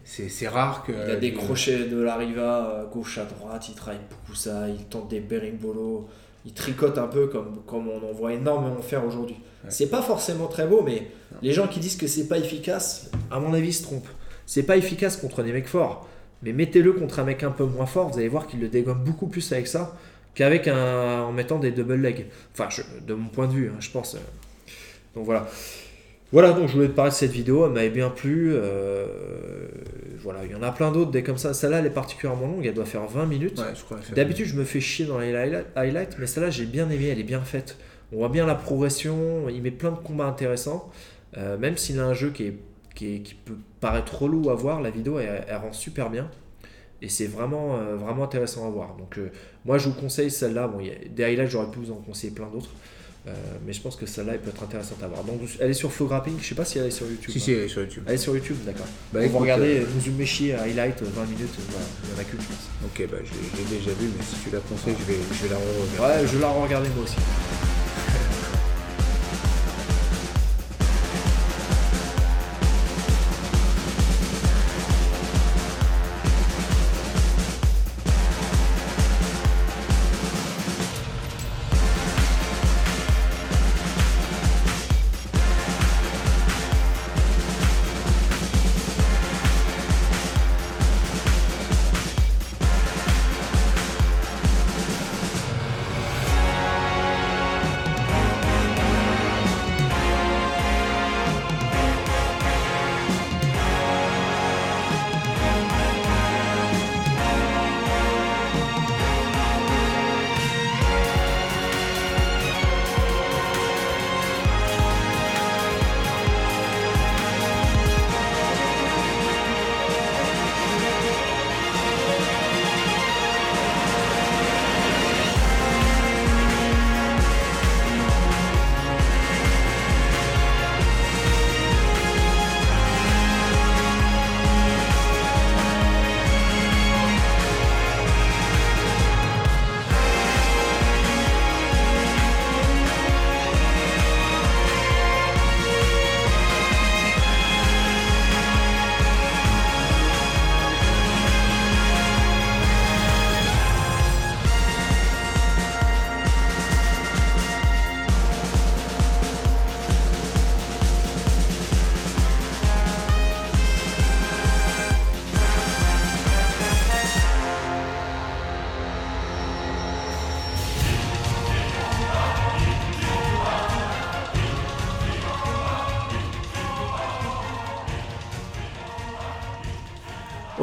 c'est 0.04 0.48
rare 0.48 0.84
que. 0.84 0.92
Il 0.92 1.10
a 1.10 1.16
des 1.16 1.32
crochets 1.34 1.84
de 1.86 2.00
la 2.00 2.16
riva, 2.16 2.70
euh, 2.74 2.84
gauche 2.86 3.18
à 3.18 3.24
droite, 3.24 3.68
il 3.68 3.74
travaille 3.74 4.00
beaucoup 4.08 4.34
ça, 4.34 4.68
il 4.68 4.84
tente 4.84 5.08
des 5.08 5.20
berimbolo, 5.20 6.08
il 6.46 6.52
tricote 6.52 6.98
un 6.98 7.06
peu 7.06 7.26
comme, 7.26 7.62
comme 7.66 7.88
on 7.88 8.08
en 8.08 8.12
voit 8.12 8.32
énormément 8.32 8.80
faire 8.82 9.04
aujourd'hui. 9.04 9.36
C'est 9.68 9.88
pas 9.90 10.00
forcément 10.02 10.46
très 10.46 10.66
beau, 10.66 10.82
mais 10.82 11.08
les 11.42 11.52
gens 11.52 11.66
qui 11.68 11.80
disent 11.80 11.96
que 11.96 12.06
c'est 12.06 12.28
pas 12.28 12.38
efficace, 12.38 13.10
à 13.30 13.38
mon 13.40 13.52
avis, 13.52 13.72
se 13.74 13.82
trompent. 13.82 14.08
C'est 14.46 14.62
pas 14.62 14.76
efficace 14.76 15.16
contre 15.18 15.42
des 15.42 15.52
mecs 15.52 15.68
forts, 15.68 16.08
mais 16.42 16.52
mettez-le 16.52 16.92
contre 16.94 17.18
un 17.20 17.24
mec 17.24 17.42
un 17.42 17.50
peu 17.50 17.64
moins 17.64 17.86
fort, 17.86 18.08
vous 18.08 18.18
allez 18.18 18.28
voir 18.28 18.46
qu'il 18.46 18.60
le 18.60 18.68
dégomme 18.68 19.04
beaucoup 19.04 19.26
plus 19.26 19.52
avec 19.52 19.66
ça 19.66 19.96
qu'avec 20.34 20.68
un 20.68 21.22
en 21.22 21.32
mettant 21.32 21.58
des 21.58 21.70
double 21.70 21.94
legs. 21.94 22.26
Enfin, 22.52 22.68
je- 22.70 22.82
de 23.06 23.14
mon 23.14 23.28
point 23.28 23.46
de 23.46 23.52
vue, 23.52 23.68
hein, 23.68 23.76
je 23.80 23.90
pense. 23.90 24.14
euh. 24.14 24.18
Donc 25.14 25.24
voilà. 25.24 25.48
Voilà, 26.32 26.52
donc 26.52 26.68
je 26.68 26.74
voulais 26.74 26.86
te 26.88 26.92
parler 26.92 27.10
de 27.10 27.16
cette 27.16 27.32
vidéo, 27.32 27.66
elle 27.66 27.72
m'avait 27.72 27.90
bien 27.90 28.08
plu. 28.10 28.52
euh, 28.54 29.06
voilà, 30.22 30.40
il 30.44 30.50
y 30.50 30.54
en 30.54 30.62
a 30.62 30.70
plein 30.70 30.92
d'autres, 30.92 31.10
des 31.10 31.22
comme 31.22 31.38
ça. 31.38 31.54
Celle-là, 31.54 31.78
elle 31.80 31.86
est 31.86 31.90
particulièrement 31.90 32.46
longue, 32.46 32.64
elle 32.66 32.74
doit 32.74 32.84
faire 32.84 33.06
20 33.06 33.26
minutes. 33.26 33.58
Ouais, 33.58 33.74
D'habitude, 34.14 34.46
je 34.46 34.54
me 34.54 34.64
fais 34.64 34.80
chier 34.80 35.06
dans 35.06 35.18
les 35.18 35.34
highlights, 35.34 36.16
mais 36.18 36.26
celle-là, 36.26 36.50
j'ai 36.50 36.66
bien 36.66 36.88
aimé, 36.90 37.08
elle 37.08 37.18
est 37.18 37.24
bien 37.24 37.40
faite. 37.40 37.76
On 38.12 38.18
voit 38.18 38.28
bien 38.28 38.46
la 38.46 38.54
progression, 38.54 39.48
il 39.48 39.62
met 39.62 39.70
plein 39.70 39.90
de 39.90 39.96
combats 39.98 40.26
intéressants. 40.26 40.90
Euh, 41.36 41.56
même 41.58 41.76
s'il 41.76 41.98
a 42.00 42.04
un 42.06 42.14
jeu 42.14 42.30
qui, 42.30 42.44
est, 42.44 42.54
qui, 42.94 43.16
est- 43.16 43.20
qui 43.20 43.34
peut 43.34 43.56
paraître 43.80 44.22
relou 44.22 44.50
à 44.50 44.54
voir, 44.54 44.80
la 44.82 44.90
vidéo, 44.90 45.18
elle, 45.18 45.44
elle 45.48 45.56
rend 45.56 45.72
super 45.72 46.10
bien. 46.10 46.28
Et 47.02 47.08
c'est 47.08 47.26
vraiment, 47.26 47.76
euh, 47.78 47.96
vraiment 47.96 48.24
intéressant 48.24 48.66
à 48.66 48.70
voir. 48.70 48.94
Donc, 48.96 49.18
moi, 49.64 49.78
je 49.78 49.88
vous 49.88 49.94
conseille 49.94 50.30
celle-là. 50.30 50.68
Bon, 50.68 50.80
il 50.80 50.86
y 50.86 50.90
a 50.90 50.94
des 51.08 51.24
highlights, 51.24 51.50
j'aurais 51.50 51.70
pu 51.70 51.78
vous 51.78 51.92
en 51.92 51.96
conseiller 51.96 52.32
plein 52.32 52.48
d'autres. 52.48 52.70
Euh, 53.28 53.32
mais 53.66 53.74
je 53.74 53.82
pense 53.82 53.96
que 53.96 54.06
celle-là, 54.06 54.32
elle 54.34 54.40
peut 54.40 54.48
être 54.48 54.62
intéressante 54.62 55.02
à 55.02 55.06
voir. 55.06 55.22
Donc, 55.24 55.40
elle 55.58 55.70
est 55.70 55.74
sur 55.74 55.92
Flow 55.92 56.06
Grappling, 56.06 56.38
je 56.40 56.48
sais 56.48 56.54
pas 56.54 56.64
si 56.64 56.78
elle 56.78 56.86
est 56.86 56.90
sur 56.90 57.06
YouTube. 57.06 57.30
Si, 57.30 57.38
hein. 57.38 57.40
si, 57.42 57.52
elle 57.52 57.60
est 57.64 57.68
sur 57.68 57.82
YouTube. 57.82 58.02
Elle 58.06 58.14
est 58.14 58.18
sur 58.18 58.34
YouTube, 58.34 58.56
d'accord. 58.64 58.86
Bah, 59.12 59.20
On 59.20 59.22
écoute, 59.22 59.34
va 59.34 59.40
regarder 59.40 59.80
euh, 59.80 59.86
Muzumeshi 59.94 60.52
highlight 60.52 61.02
20 61.02 61.24
minutes, 61.26 61.50
voilà, 61.68 61.86
il 62.04 62.10
y 62.10 62.16
en 62.16 62.20
a 62.20 62.24
qu'une, 62.24 62.40
je 62.40 62.46
pense. 62.46 62.70
Ok, 62.86 63.08
bah, 63.10 63.18
je 63.22 63.58
l'ai 63.58 63.78
déjà 63.78 63.90
vu, 63.90 64.08
mais 64.16 64.24
si 64.24 64.42
tu 64.42 64.50
la 64.50 64.60
conseilles, 64.60 64.96
je 64.98 65.12
vais, 65.12 65.18
je 65.34 65.42
vais 65.42 65.50
la 65.50 65.56
re-regarder. 65.56 66.22
Ouais, 66.22 66.28
je 66.28 66.36
vais 66.36 66.40
la 66.40 66.48
regarder 66.48 66.88
moi 66.96 67.04
aussi. 67.04 67.79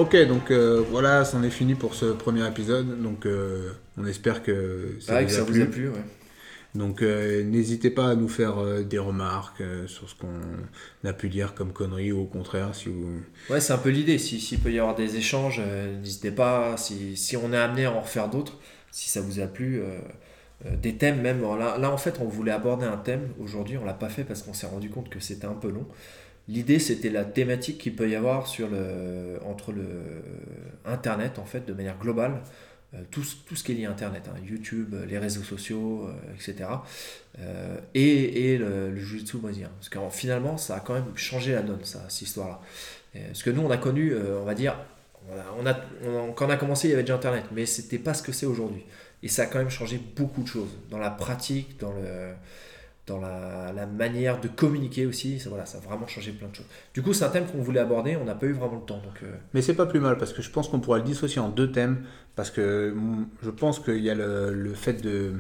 Ok, 0.08 0.16
donc 0.28 0.52
euh, 0.52 0.82
voilà, 0.90 1.26
c'en 1.26 1.44
est 1.44 1.50
fini 1.50 1.76
pour 1.76 1.94
ce 1.94 2.06
premier 2.06 2.48
épisode. 2.48 3.02
Donc 3.02 3.26
euh, 3.26 3.72
on 3.98 4.06
espère 4.06 4.42
que 4.42 4.96
ça, 5.02 5.20
vous, 5.20 5.28
que 5.28 5.32
a 5.34 5.36
ça 5.36 5.44
vous 5.44 5.52
plu. 5.52 5.62
a 5.64 5.66
plu, 5.66 5.90
ouais. 5.90 5.96
Donc 6.76 7.02
euh, 7.02 7.44
n'hésitez 7.44 7.90
pas 7.90 8.08
à 8.10 8.16
nous 8.16 8.30
faire 8.30 8.58
euh, 8.60 8.84
des 8.84 9.00
remarques 9.00 9.60
euh, 9.60 9.86
sur 9.88 10.08
ce 10.10 10.16
qu'on 10.16 10.30
a 11.04 11.12
pu 11.12 11.28
dire 11.28 11.56
comme 11.56 11.74
conneries 11.74 12.14
ou 12.14 12.22
au 12.22 12.26
contraire 12.26 12.74
si 12.74 12.88
vous... 12.88 13.20
Ouais, 13.50 13.60
c'est 13.60 13.74
un 13.74 13.78
peu 13.78 13.90
l'idée. 13.90 14.18
Si- 14.18 14.40
S'il 14.40 14.60
peut 14.60 14.72
y 14.72 14.80
avoir 14.80 14.96
des 14.96 15.18
échanges, 15.18 15.62
n'hésitez 16.02 16.32
pas. 16.32 16.78
Si, 16.78 17.18
si 17.18 17.36
on 17.36 17.52
est 17.52 17.58
amené 17.58 17.86
à 17.86 17.92
en 17.92 18.00
refaire 18.00 18.30
d'autres, 18.30 18.58
si 18.92 19.10
ça 19.10 19.20
vous 19.20 19.42
a 19.42 19.48
plu, 19.48 19.82
des 20.82 20.96
thèmes 20.96 21.22
même. 21.22 21.42
Là, 21.42 21.78
là, 21.78 21.92
en 21.92 21.98
fait, 21.98 22.20
on 22.22 22.28
voulait 22.30 22.52
aborder 22.54 22.86
un 22.86 22.98
thème. 22.98 23.28
Aujourd'hui, 23.42 23.78
on 23.78 23.84
l'a 23.84 23.94
pas 23.94 24.10
fait 24.10 24.24
parce 24.24 24.42
qu'on 24.42 24.54
s'est 24.54 24.68
rendu 24.68 24.90
compte 24.90 25.10
que 25.10 25.20
c'était 25.20 25.48
un 25.48 25.54
peu 25.54 25.70
long. 25.70 25.86
L'idée, 26.50 26.80
c'était 26.80 27.10
la 27.10 27.26
thématique 27.26 27.78
qu'il 27.78 27.96
peut 27.96 28.10
y 28.10 28.16
avoir 28.16 28.48
sur 28.48 28.70
le, 28.70 29.40
entre 29.46 29.72
le 29.72 29.86
Internet, 30.86 31.40
en 31.40 31.46
fait, 31.46 31.66
de 31.66 31.74
manière 31.74 31.98
globale. 31.98 32.42
Euh, 32.94 33.02
tout, 33.12 33.24
tout 33.46 33.58
ce 33.58 33.66
qui 33.66 33.74
est 33.74 33.76
lié 33.76 33.86
à 33.86 33.92
Internet, 33.92 34.30
hein, 34.30 34.40
YouTube, 34.46 34.94
euh, 34.94 35.06
les 35.06 35.18
réseaux 35.18 35.44
sociaux, 35.44 36.08
euh, 36.08 36.34
etc. 36.34 36.70
Et, 37.94 38.54
et 38.54 38.58
le, 38.58 38.92
le 38.92 38.98
jiu-jitsu. 38.98 39.40
Parce 39.40 39.90
que 39.90 40.00
finalement, 40.10 40.58
ça 40.58 40.78
a 40.78 40.80
quand 40.80 40.94
même 40.94 41.12
changé 41.16 41.54
la 41.54 41.62
donne, 41.62 41.84
ça, 41.84 42.06
cette 42.08 42.22
histoire-là. 42.24 42.62
Parce 43.14 43.44
que 43.44 43.50
nous, 43.50 43.62
on 43.62 43.70
a 43.72 43.78
connu, 43.78 44.16
on 44.16 44.44
va 44.44 44.54
dire, 44.54 44.78
on 45.60 45.66
a, 45.66 45.74
quand 46.36 46.46
on 46.46 46.50
a 46.50 46.58
commencé, 46.58 46.88
il 46.88 46.92
y 46.92 46.94
avait 46.94 47.04
déjà 47.04 47.16
Internet, 47.16 47.46
mais 47.52 47.66
c'était 47.66 47.98
pas 47.98 48.14
ce 48.14 48.22
que 48.22 48.32
c'est 48.32 48.46
aujourd'hui. 48.46 48.84
Et 49.24 49.28
ça 49.28 49.44
a 49.44 49.46
quand 49.48 49.58
même 49.58 49.70
changé 49.70 50.00
beaucoup 50.16 50.44
de 50.44 50.48
choses 50.48 50.70
dans 50.90 51.00
la 51.00 51.10
pratique, 51.10 51.80
dans, 51.80 51.92
le, 51.94 52.34
dans 53.08 53.20
la, 53.22 53.72
la 53.74 53.86
manière 53.88 54.40
de 54.42 54.48
communiquer 54.50 55.06
aussi. 55.06 55.40
Ça, 55.40 55.50
voilà, 55.50 55.66
ça 55.66 55.78
a 55.78 55.82
vraiment 55.82 56.06
changé 56.08 56.32
plein 56.34 56.50
de 56.50 56.56
choses. 56.56 56.66
Du 56.94 57.02
coup, 57.02 57.14
c'est 57.14 57.24
un 57.26 57.30
thème 57.30 57.46
qu'on 57.46 57.62
voulait 57.62 57.80
aborder, 57.80 58.18
on 58.18 58.26
n'a 58.26 58.36
pas 58.36 58.46
eu 58.46 58.52
vraiment 58.54 58.76
le 58.76 58.86
temps. 58.86 58.98
Donc, 58.98 59.24
euh, 59.24 59.32
Mais 59.54 59.62
c'est 59.62 59.74
pas 59.76 59.86
plus 59.86 60.00
mal 60.02 60.18
parce 60.18 60.34
que 60.34 60.42
je 60.42 60.50
pense 60.52 60.68
qu'on 60.68 60.80
pourra 60.82 60.98
le 60.98 61.04
dissocier 61.06 61.40
en 61.42 61.50
deux 61.50 61.72
thèmes 61.72 62.04
parce 62.36 62.52
que 62.52 62.92
mm, 62.92 63.28
je 63.44 63.50
pense 63.50 63.80
qu'il 63.80 64.00
y 64.04 64.10
a 64.10 64.16
le, 64.16 64.54
le 64.54 64.74
fait 64.74 65.02
de 65.02 65.32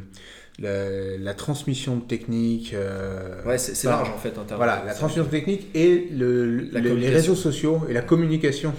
la, 0.60 1.18
la 1.20 1.34
transmission 1.34 1.98
de 1.98 2.02
techniques. 2.04 2.74
euh, 2.74 3.44
ouais, 3.44 3.58
c'est 3.58 3.88
large 3.88 4.10
en 4.10 4.18
fait, 4.18 4.30
Internet. 4.30 4.56
Voilà, 4.56 4.84
la 4.86 4.94
transmission 4.94 5.26
de 5.26 5.30
techniques 5.30 5.68
et 5.76 6.08
le, 6.12 6.46
le- 6.46 6.70
La 6.72 6.80
les 6.80 7.10
réseaux 7.10 7.36
sociaux 7.36 7.82
et 7.90 7.94
la 7.94 8.02
communication 8.02 8.74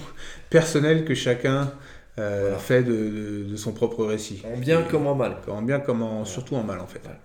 personnelle 0.49 1.05
que 1.05 1.13
chacun 1.13 1.71
euh, 2.17 2.39
Voilà. 2.41 2.57
fait 2.57 2.83
de, 2.83 2.91
de- 2.91 3.43
de 3.51 3.55
son 3.55 3.71
propre 3.71 4.03
récit. 4.05 4.41
En 4.51 4.57
bien 4.57 4.81
Et- 4.81 4.87
comme 4.89 5.07
en 5.07 5.15
mal. 5.15 5.37
En 5.47 5.61
bien 5.61 5.79
comme 5.79 6.01
en, 6.01 6.25
surtout 6.25 6.55
en 6.55 6.63
mal 6.63 6.79
en 6.79 6.87
fait. 6.87 6.99
Voilà, 7.03 7.19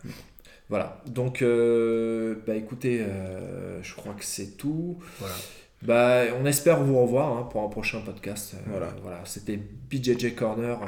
donc 1.07 1.43
euh, 1.43 2.37
bah 2.47 2.55
écoutez, 2.57 3.01
euh, 3.01 3.83
je 3.83 3.95
crois 3.95 4.15
que 4.15 4.25
c'est 4.25 4.57
tout. 4.57 4.99
Voilà. 5.19 5.35
Bah, 5.83 6.23
on 6.41 6.47
espère 6.47 6.83
vous 6.83 6.99
revoir 6.99 7.37
hein, 7.37 7.49
pour 7.51 7.63
un 7.63 7.69
prochain 7.69 8.01
podcast. 8.01 8.55
Euh, 8.55 8.59
Voilà. 8.71 8.89
voilà, 9.03 9.21
c'était 9.25 9.57
BJJ 9.59 10.35
Corner 10.35 10.79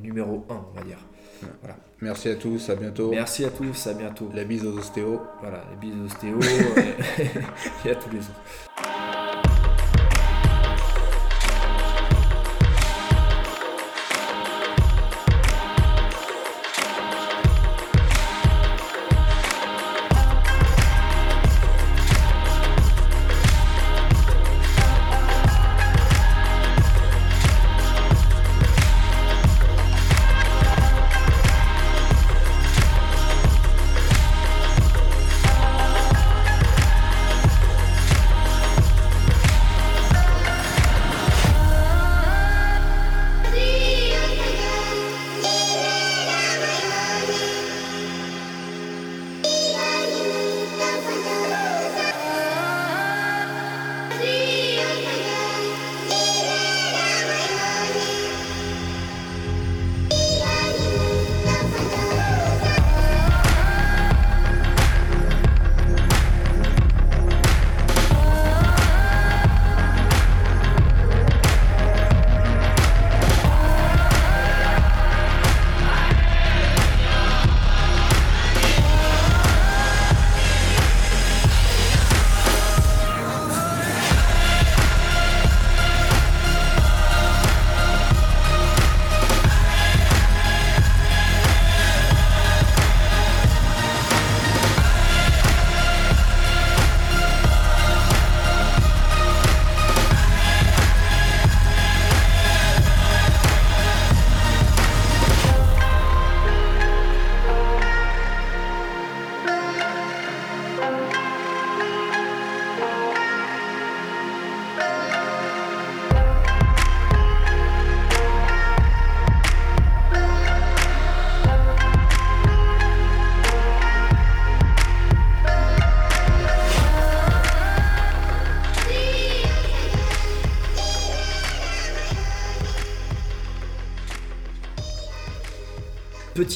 numéro 0.00 0.46
1, 0.48 0.54
on 0.54 0.78
va 0.78 0.84
dire. 0.84 0.98
Voilà. 1.60 1.76
Merci 2.00 2.28
à 2.28 2.36
tous, 2.36 2.68
à 2.70 2.76
bientôt. 2.76 3.10
Merci 3.10 3.44
à 3.44 3.50
tous, 3.50 3.86
à 3.86 3.94
bientôt. 3.94 4.30
La 4.34 4.44
bise 4.44 4.64
aux 4.64 4.76
ostéos. 4.76 5.20
Voilà, 5.40 5.64
les 5.70 5.76
bisous 5.76 6.04
ostéo 6.04 6.38
euh, 6.38 7.24
et 7.84 7.90
à 7.90 7.94
tous 7.94 8.10
les 8.10 8.18
autres. 8.18 9.25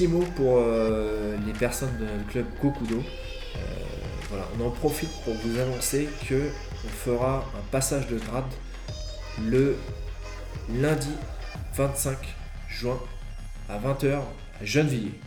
Petit 0.01 0.09
mot 0.09 0.25
pour 0.35 0.57
euh, 0.57 1.37
les 1.47 1.53
personnes 1.53 1.91
du 1.99 2.25
club 2.33 2.47
Kokudo. 2.63 3.03
Euh, 3.55 4.41
on 4.59 4.65
en 4.67 4.71
profite 4.71 5.11
pour 5.25 5.35
vous 5.35 5.61
annoncer 5.61 6.09
que 6.27 6.49
on 6.87 6.89
fera 6.89 7.45
un 7.55 7.71
passage 7.71 8.07
de 8.07 8.17
grade 8.17 8.51
le 9.45 9.77
lundi 10.73 11.13
25 11.77 12.17
juin 12.71 12.99
à 13.69 13.79
20h 13.79 14.15
à 14.15 14.65
Gennevilliers. 14.65 15.21